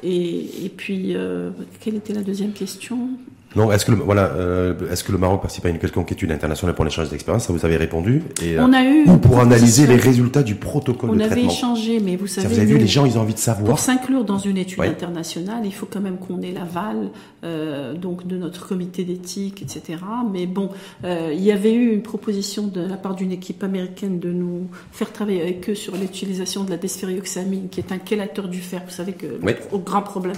Et, 0.03 0.67
et, 0.67 0.69
puis, 0.69 1.17
euh, 1.17 1.51
quelle 1.81 1.95
était 1.95 2.13
la 2.13 2.23
deuxième 2.23 2.53
question? 2.53 3.09
Non, 3.57 3.71
est-ce 3.71 3.85
que 3.85 3.93
le, 3.93 3.99
voilà, 3.99 4.27
euh, 4.35 4.75
est-ce 4.91 5.05
que 5.05 5.13
le 5.13 5.19
Maroc 5.19 5.41
participe 5.41 5.65
à 5.67 5.69
une 5.69 5.79
quelconque 5.79 6.11
étude 6.11 6.33
internationale 6.33 6.75
pour 6.75 6.85
l'échange 6.85 7.09
d'expérience 7.09 7.47
Ça, 7.47 7.53
vous 7.53 7.65
avez 7.65 7.77
répondu. 7.77 8.23
Et, 8.43 8.59
on 8.59 8.73
a 8.73 8.83
eu 8.83 9.05
ou 9.07 9.17
pour 9.17 9.39
analyser 9.39 9.87
les 9.87 9.97
résultats 9.97 10.43
du 10.43 10.57
protocole 10.57 11.11
on 11.11 11.13
de 11.15 11.21
traitement. 11.21 11.37
On 11.37 11.45
avait 11.45 11.53
échangé, 11.55 12.01
mais 12.01 12.17
vous 12.17 12.27
savez, 12.27 12.49
vous 12.49 12.59
avez 12.59 12.67
vu, 12.67 12.79
les 12.79 12.87
gens, 12.87 13.05
ils 13.05 13.17
ont 13.17 13.21
envie 13.21 13.35
de 13.35 13.39
savoir. 13.39 13.69
Pour 13.69 13.79
s'inclure 13.79 14.25
dans 14.25 14.39
une 14.39 14.57
étude 14.57 14.83
internationale, 14.83 15.63
il 15.65 15.73
faut 15.73 15.87
quand 15.87 16.01
même 16.01 16.19
qu'on 16.19 16.43
ait 16.43 16.53
l'aval 16.53 17.11
euh, 17.45 17.95
donc 17.95 18.27
de 18.27 18.37
notre 18.37 18.67
comité 18.67 19.05
d'éthique, 19.05 19.63
etc. 19.63 19.99
Mais 20.33 20.47
bon, 20.47 20.71
euh, 21.05 21.31
il 21.33 21.43
y 21.43 21.53
avait 21.53 21.73
eu 21.73 21.93
une 21.93 22.03
proposition 22.03 22.67
de 22.67 22.81
la 22.81 22.97
part 22.97 23.15
d'une 23.15 23.33
équipe 23.33 23.63
américaine 23.63 24.19
de 24.19 24.33
nous 24.33 24.69
faire 24.91 25.13
travailler 25.13 25.43
avec 25.43 25.71
eux 25.71 25.75
sur 25.75 25.97
l'utilisation 25.97 26.65
de 26.65 26.71
la 26.71 26.77
désphérioxamine, 26.77 27.69
qui 27.69 27.81
est 27.81 27.93
un 27.93 27.99
chélateur 28.05 28.49
du 28.49 28.61
fer. 28.61 28.83
Vous 28.85 28.95
savez 28.95 29.13
que 29.13 29.27
au 29.71 29.79
grand 29.79 30.03
problème. 30.03 30.37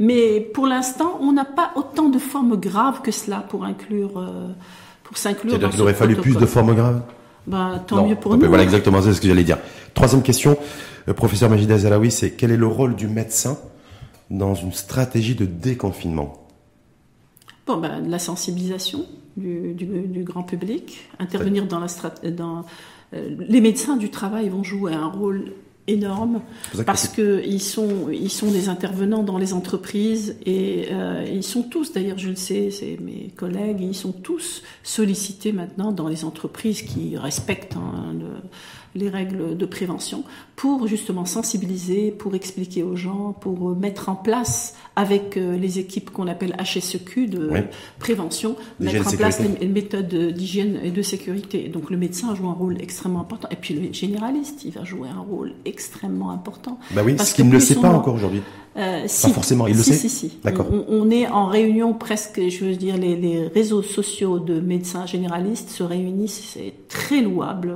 Mais 0.00 0.40
pour 0.40 0.66
l'instant, 0.66 1.18
on 1.20 1.32
n'a 1.32 1.44
pas 1.44 1.72
autant 1.76 2.08
de 2.08 2.18
formes 2.18 2.56
graves 2.56 3.02
que 3.02 3.10
cela 3.10 3.38
pour 3.48 3.64
inclure, 3.64 4.18
euh, 4.18 4.48
pour 5.04 5.16
s'inclure. 5.16 5.52
C'est-à-dire 5.52 5.70
qu'il 5.70 5.82
aurait 5.82 5.94
fallu 5.94 6.16
plus 6.16 6.36
de 6.36 6.46
formes 6.46 6.74
graves. 6.74 7.02
Ben, 7.46 7.82
tant 7.86 8.06
mieux 8.06 8.16
pour 8.16 8.36
nous. 8.36 8.46
Voilà 8.46 8.62
exactement 8.62 9.02
ce 9.02 9.20
que 9.20 9.28
j'allais 9.28 9.44
dire. 9.44 9.58
Troisième 9.92 10.22
question, 10.22 10.56
euh, 11.08 11.12
professeur 11.12 11.50
Majid 11.50 11.70
Azalawi, 11.70 12.10
c'est 12.10 12.32
quel 12.32 12.50
est 12.50 12.56
le 12.56 12.66
rôle 12.66 12.96
du 12.96 13.06
médecin 13.06 13.58
dans 14.30 14.54
une 14.54 14.72
stratégie 14.72 15.34
de 15.34 15.44
déconfinement? 15.44 16.46
Bon, 17.66 17.76
ben, 17.76 18.06
la 18.08 18.18
sensibilisation 18.18 19.06
du, 19.36 19.74
du, 19.74 20.22
grand 20.22 20.42
public, 20.42 21.08
intervenir 21.18 21.66
dans 21.66 21.80
la 21.80 21.86
dans 22.30 22.64
euh, 23.14 23.34
les 23.38 23.60
médecins 23.60 23.96
du 23.96 24.10
travail 24.10 24.48
vont 24.48 24.62
jouer 24.62 24.92
un 24.92 25.06
rôle 25.06 25.52
énorme 25.86 26.40
parce 26.86 27.08
que 27.08 27.42
ils 27.44 27.60
sont 27.60 28.08
ils 28.10 28.30
sont 28.30 28.50
des 28.50 28.68
intervenants 28.68 29.22
dans 29.22 29.36
les 29.36 29.52
entreprises 29.52 30.36
et 30.46 30.88
euh, 30.90 31.26
ils 31.30 31.42
sont 31.42 31.62
tous 31.62 31.92
d'ailleurs 31.92 32.16
je 32.16 32.30
le 32.30 32.36
sais 32.36 32.70
c'est 32.70 32.98
mes 33.00 33.30
collègues 33.36 33.80
ils 33.80 33.94
sont 33.94 34.12
tous 34.12 34.62
sollicités 34.82 35.52
maintenant 35.52 35.92
dans 35.92 36.08
les 36.08 36.24
entreprises 36.24 36.82
qui 36.82 37.18
respectent 37.18 37.76
hein, 37.76 38.14
les 38.94 39.08
règles 39.08 39.56
de 39.56 39.66
prévention 39.66 40.24
pour 40.56 40.86
justement 40.86 41.24
sensibiliser 41.24 42.10
pour 42.10 42.34
expliquer 42.34 42.82
aux 42.82 42.96
gens 42.96 43.34
pour 43.40 43.76
mettre 43.76 44.08
en 44.08 44.14
place 44.14 44.74
avec 44.96 45.36
euh, 45.36 45.56
les 45.56 45.78
équipes 45.78 46.10
qu'on 46.10 46.28
appelle 46.28 46.56
HSEQ 46.58 47.26
de 47.26 47.50
prévention, 47.98 48.56
mettre 48.78 49.08
en 49.08 49.16
place 49.16 49.40
les, 49.60 49.66
méthodes 49.66 50.14
d'hygiène 50.32 50.78
et 50.82 50.90
de 50.90 51.02
sécurité. 51.02 51.68
Donc 51.68 51.90
le 51.90 51.96
médecin 51.96 52.34
joue 52.34 52.48
un 52.48 52.52
rôle 52.52 52.80
extrêmement 52.80 53.20
important. 53.20 53.48
Et 53.50 53.56
puis 53.56 53.74
le 53.74 53.92
généraliste, 53.92 54.64
il 54.64 54.72
va 54.72 54.84
jouer 54.84 55.08
un 55.08 55.20
rôle 55.20 55.52
extrêmement 55.64 56.30
important. 56.30 56.78
Bah 56.92 57.02
oui, 57.04 57.14
parce 57.14 57.32
qu'il 57.32 57.48
ne 57.48 57.52
le 57.52 57.60
sait 57.60 57.76
pas 57.76 57.90
encore 57.90 58.14
aujourd'hui. 58.14 58.42
Euh, 58.76 59.02
pas 59.02 59.28
forcément, 59.28 59.68
il 59.68 59.76
le 59.76 59.82
sait. 59.82 59.92
Si, 59.94 60.08
si. 60.08 60.38
D'accord. 60.42 60.66
On, 60.88 61.08
est 61.10 61.28
en 61.28 61.46
réunion 61.46 61.94
presque, 61.94 62.40
je 62.48 62.64
veux 62.64 62.74
dire, 62.74 62.96
les, 62.96 63.14
les 63.14 63.46
réseaux 63.46 63.82
sociaux 63.82 64.40
de 64.40 64.58
médecins 64.58 65.06
généralistes 65.06 65.70
se 65.70 65.84
réunissent, 65.84 66.54
c'est 66.54 66.74
très 66.88 67.20
louable, 67.20 67.72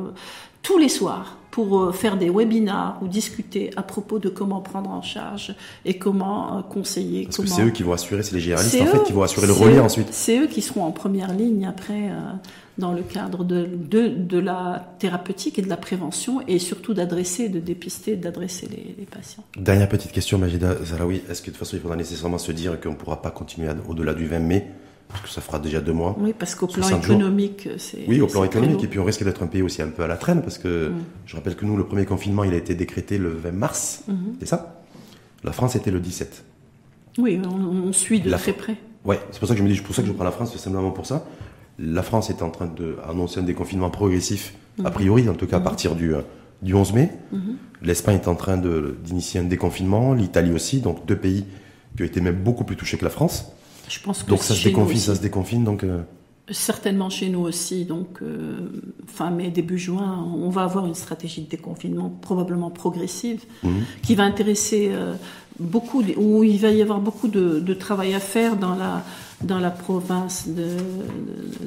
tous 0.63 0.79
les 0.79 0.89
soirs 0.89 1.39
pour 1.51 1.81
euh, 1.81 1.93
faire 1.93 2.17
des 2.17 2.31
webinars 2.31 2.99
ou 3.03 3.09
discuter 3.09 3.71
à 3.77 3.83
propos 3.83 4.19
de 4.19 4.29
comment 4.29 4.61
prendre 4.61 4.91
en 4.91 5.03
charge 5.03 5.55
et 5.85 5.99
comment 5.99 6.59
euh, 6.59 6.63
conseiller. 6.63 7.25
Parce 7.25 7.39
que 7.39 7.47
c'est 7.47 7.65
eux 7.65 7.71
qui 7.71 7.83
vont 7.83 7.95
assurer, 7.95 8.23
c'est 8.23 8.35
les 8.35 8.41
généralistes 8.41 8.81
en 8.81 8.87
fait 8.87 9.03
qui 9.05 9.13
vont 9.13 9.23
assurer 9.23 9.47
le 9.47 9.53
relais 9.53 9.81
ensuite. 9.81 10.09
C'est 10.13 10.39
eux 10.39 10.47
qui 10.47 10.63
seront 10.63 10.85
en 10.85 10.93
première 10.93 11.35
ligne 11.35 11.67
après 11.67 12.11
euh, 12.11 12.21
dans 12.77 12.93
le 12.93 13.03
cadre 13.03 13.43
de, 13.43 13.69
de, 13.75 14.07
de, 14.07 14.39
la 14.39 14.87
thérapeutique 15.01 15.59
et 15.59 15.63
de 15.63 15.69
la 15.69 15.77
prévention 15.77 16.43
et 16.47 16.61
surtout 16.61 16.95
d'adresser, 16.95 17.49
de 17.49 17.59
dépister, 17.59 18.15
d'adresser 18.15 18.69
les, 18.71 18.95
les, 18.97 19.07
patients. 19.07 19.43
Dernière 19.57 19.89
petite 19.89 20.13
question, 20.13 20.39
Majida 20.39 20.77
Zaraoui. 20.85 21.23
Est-ce 21.29 21.41
que 21.43 21.47
de 21.47 21.51
toute 21.53 21.59
façon 21.59 21.77
il 21.77 21.81
faudra 21.81 21.97
nécessairement 21.97 22.39
se 22.39 22.53
dire 22.53 22.81
qu'on 22.81 22.91
ne 22.91 22.95
pourra 22.95 23.21
pas 23.21 23.33
continuer 23.33 23.69
au-delà 23.89 24.15
du 24.15 24.27
20 24.27 24.39
mai 24.39 24.71
parce 25.09 25.23
que 25.23 25.29
ça 25.29 25.41
fera 25.41 25.59
déjà 25.59 25.81
deux 25.81 25.93
mois. 25.93 26.17
Oui, 26.19 26.35
parce 26.39 26.55
qu'au 26.55 26.67
plan 26.67 26.89
économique, 26.89 27.69
c'est. 27.79 28.05
Oui, 28.07 28.21
au 28.21 28.27
plan 28.27 28.45
économique, 28.45 28.85
et 28.85 28.87
puis 28.87 28.99
on 28.99 29.05
risque 29.05 29.25
d'être 29.25 29.43
un 29.43 29.47
pays 29.47 29.63
aussi 29.63 29.81
un 29.83 29.89
peu 29.89 30.03
à 30.03 30.07
la 30.07 30.17
traîne, 30.17 30.43
parce 30.43 30.59
que 30.59 30.89
mm. 30.89 30.95
je 31.27 31.37
rappelle 31.37 31.57
que 31.57 31.65
nous, 31.65 31.77
le 31.77 31.85
premier 31.85 32.05
confinement, 32.05 32.45
il 32.45 32.53
a 32.53 32.57
été 32.57 32.75
décrété 32.75 33.19
le 33.19 33.31
20 33.31 33.53
mars, 33.53 34.05
mm-hmm. 34.09 34.15
c'est 34.41 34.47
ça? 34.47 34.83
La 35.45 35.53
France 35.53 35.77
était 35.77 35.91
le 35.91 36.01
17. 36.01 36.45
Oui, 37.19 37.41
on, 37.45 37.93
suit 37.93 38.21
de 38.21 38.31
très 38.31 38.53
près. 38.53 38.77
Oui, 39.05 39.17
c'est 39.31 39.39
pour 39.39 39.49
ça 39.49 39.55
que 39.55 39.59
je 39.59 39.65
me 39.65 39.73
dis, 39.73 39.81
pour 39.81 39.95
ça 39.95 40.03
que 40.03 40.09
je 40.09 40.13
prends 40.13 40.25
la 40.25 40.31
France, 40.31 40.51
c'est 40.53 40.59
simplement 40.59 40.91
pour 40.91 41.07
ça. 41.07 41.25
La 41.79 42.03
France 42.03 42.29
est 42.31 42.43
en 42.43 42.51
train 42.51 42.67
d'annoncer 42.67 43.41
un 43.41 43.45
déconfinement 43.45 43.91
progressif, 43.91 44.55
a 44.79 44.83
mm-hmm. 44.83 44.93
priori, 44.93 45.29
en 45.29 45.35
tout 45.35 45.47
cas 45.47 45.57
à 45.57 45.61
mm-hmm. 45.61 45.65
partir 45.65 45.95
du, 45.95 46.15
euh, 46.15 46.21
du 46.63 46.75
11 46.75 46.93
mai. 46.93 47.13
L'Espagne 47.81 48.17
est 48.17 48.29
en 48.29 48.35
train 48.35 48.57
d'initier 48.57 49.41
un 49.41 49.45
déconfinement, 49.45 50.13
l'Italie 50.13 50.53
aussi, 50.53 50.81
donc 50.81 51.07
deux 51.07 51.17
pays 51.17 51.45
qui 51.97 52.03
ont 52.03 52.07
été 52.07 52.21
même 52.21 52.37
beaucoup 52.37 52.65
plus 52.65 52.77
touchés 52.77 52.99
que 52.99 53.05
la 53.05 53.11
France. 53.11 53.53
Je 53.89 54.01
pense 54.01 54.23
que 54.23 54.31
donc 54.31 54.43
ça 54.43 54.55
se 54.55 54.65
déconfine, 54.65 54.99
ça 54.99 55.15
se 55.15 55.21
déconfine, 55.21 55.65
donc. 55.65 55.85
Euh, 55.85 56.03
Certainement 56.51 57.11
chez 57.11 57.29
nous 57.29 57.41
aussi. 57.41 57.85
Donc, 57.85 58.23
euh, 58.23 58.71
fin 59.07 59.31
mai, 59.31 59.51
début 59.51 59.77
juin, 59.77 60.27
on 60.35 60.49
va 60.49 60.63
avoir 60.63 60.87
une 60.87 60.95
stratégie 60.95 61.43
de 61.43 61.49
déconfinement 61.49 62.09
probablement 62.09 62.71
progressive 62.71 63.45
mhm. 63.63 63.85
qui 64.03 64.15
va 64.15 64.23
intéresser 64.23 64.89
euh, 64.91 65.13
beaucoup, 65.59 66.03
où 66.17 66.45
il 66.45 66.59
va 66.59 66.71
y 66.71 66.81
avoir 66.81 67.01
beaucoup 67.01 67.29
de, 67.29 67.75
travail 67.75 68.15
à 68.15 68.21
faire 68.21 68.57
dans 68.57 68.75
la, 68.75 69.05
dans 69.43 69.59
la 69.59 69.71
province 69.71 70.49
de, 70.49 70.69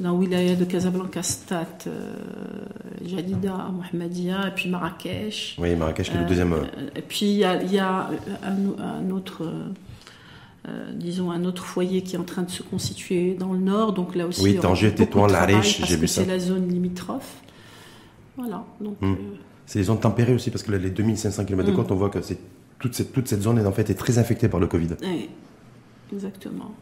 dans 0.00 0.16
Wilaya 0.16 0.56
de 0.56 0.64
Casablanca, 0.64 1.22
Stat, 1.22 1.84
Jadida, 3.06 3.70
Mohamedia, 3.72 4.48
et 4.48 4.50
puis 4.50 4.68
Marrakech. 4.68 5.56
Oui, 5.60 5.76
Marrakech 5.76 6.10
qui 6.10 6.16
est 6.16 6.20
le 6.22 6.26
deuxième. 6.26 6.56
et 6.96 7.02
puis 7.02 7.26
il 7.26 7.38
y 7.38 7.44
a, 7.44 7.62
y 7.62 7.78
a 7.78 8.10
un, 8.42 8.82
un, 8.82 9.10
autre 9.12 9.44
euh, 10.68 10.92
disons, 10.94 11.32
un 11.32 11.44
autre 11.44 11.64
foyer 11.64 12.02
qui 12.02 12.14
est 12.14 12.18
en 12.18 12.24
train 12.24 12.42
de 12.42 12.50
se 12.50 12.62
constituer 12.62 13.34
dans 13.34 13.52
le 13.52 13.58
nord. 13.58 13.92
Donc 13.92 14.14
là 14.14 14.26
aussi, 14.26 14.42
oui, 14.42 14.58
Tanger, 14.60 14.94
Tétouan, 14.94 15.26
Lariche, 15.26 15.84
j'ai 15.84 15.96
vu 15.96 16.06
ça. 16.06 16.22
C'est 16.22 16.28
la 16.28 16.38
zone 16.38 16.68
limitrophe. 16.68 17.42
Voilà. 18.36 18.64
Donc, 18.80 18.96
hmm. 19.00 19.12
euh, 19.12 19.16
C'est 19.66 19.80
les 19.80 19.86
zones 19.86 19.98
tempérées 19.98 20.34
aussi, 20.34 20.50
parce 20.50 20.62
que 20.62 20.70
les 20.70 20.90
2500 20.90 21.44
km 21.44 21.66
de 21.66 21.72
hmm. 21.72 21.76
côte, 21.76 21.90
on 21.90 21.96
voit 21.96 22.10
que 22.10 22.20
toute 22.78 22.94
cette, 22.94 23.12
toute 23.12 23.26
cette 23.26 23.42
zone 23.42 23.58
est 23.58 23.66
en 23.66 23.72
fait 23.72 23.90
est 23.90 23.94
très 23.94 24.18
infectée 24.18 24.48
par 24.48 24.60
le 24.60 24.68
Covid. 24.68 24.88
Oui, 25.02 25.28
exactement. 26.12 26.72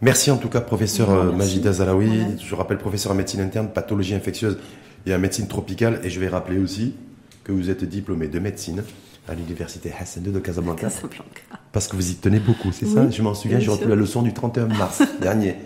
Merci 0.00 0.30
en 0.30 0.36
tout 0.36 0.48
cas, 0.48 0.60
professeur 0.60 1.10
euh, 1.10 1.32
Majida 1.32 1.72
Zalaoui. 1.72 2.38
Je 2.38 2.54
rappelle 2.54 2.78
professeur 2.78 3.10
en 3.10 3.14
médecine 3.16 3.40
interne, 3.40 3.68
pathologie 3.68 4.14
infectieuse 4.14 4.58
et 5.06 5.14
en 5.14 5.18
médecine 5.18 5.48
tropicale. 5.48 6.00
Et 6.04 6.10
je 6.10 6.20
vais 6.20 6.28
rappeler 6.28 6.58
aussi 6.58 6.94
que 7.42 7.50
vous 7.50 7.68
êtes 7.68 7.82
diplômé 7.84 8.28
de 8.28 8.38
médecine 8.38 8.84
à 9.28 9.34
l'université 9.34 9.92
Hassan 9.98 10.24
II 10.24 10.32
de 10.32 10.38
Casablanca. 10.38 10.82
Casablanca. 10.82 11.24
Parce 11.72 11.86
que 11.88 11.96
vous 11.96 12.10
y 12.10 12.14
tenez 12.14 12.38
beaucoup, 12.40 12.72
c'est 12.72 12.86
ça 12.86 13.08
Je 13.10 13.22
m'en 13.22 13.34
souviens, 13.34 13.58
j'ai 13.58 13.70
retenu 13.70 13.88
la 13.88 13.94
leçon 13.96 14.22
du 14.22 14.32
31 14.32 14.66
mars 14.66 15.02
dernier. 15.20 15.56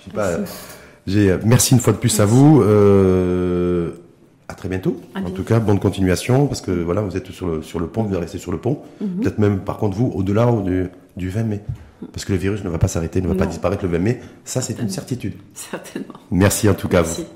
Je 0.00 0.04
sais 0.06 0.10
pas, 0.10 0.30
j'ai, 1.06 1.30
euh, 1.30 1.38
merci 1.44 1.74
une 1.74 1.80
fois 1.80 1.92
de 1.92 1.98
plus 1.98 2.18
à 2.20 2.24
vous. 2.26 2.62
Euh, 2.62 3.90
à 4.48 4.54
très 4.54 4.68
bientôt. 4.68 5.00
En 5.16 5.30
tout 5.30 5.42
cas, 5.42 5.58
bonne 5.58 5.80
continuation, 5.80 6.46
parce 6.46 6.60
que 6.60 6.70
voilà, 6.70 7.00
vous 7.00 7.16
êtes 7.16 7.32
sur 7.32 7.48
le, 7.48 7.62
sur 7.62 7.80
le 7.80 7.88
pont, 7.88 8.04
vous 8.04 8.10
allez 8.10 8.22
rester 8.22 8.38
sur 8.38 8.52
le 8.52 8.58
pont. 8.58 8.78
Mhm. 9.00 9.20
Peut-être 9.20 9.38
même, 9.38 9.58
par 9.60 9.76
contre, 9.78 9.96
vous, 9.96 10.12
au-delà 10.14 10.46
au- 10.46 10.62
du, 10.62 10.86
du 11.16 11.28
20 11.30 11.42
mai. 11.42 11.60
Parce 12.12 12.24
que 12.24 12.32
le 12.32 12.38
virus 12.38 12.62
ne 12.62 12.68
va 12.68 12.78
pas 12.78 12.86
s'arrêter, 12.88 13.20
ne 13.22 13.26
va 13.26 13.34
pas 13.34 13.46
disparaître 13.46 13.82
le 13.84 13.90
20 13.90 13.98
mai. 13.98 14.20
Ça, 14.44 14.60
c'est 14.60 14.78
une 14.78 14.90
certitude. 14.90 15.32
Certainement. 15.54 16.14
Merci 16.30 16.68
en 16.68 16.74
tout 16.74 16.86
cas 16.88 16.98
à 16.98 17.02
vous. 17.02 17.08
Merci. 17.16 17.26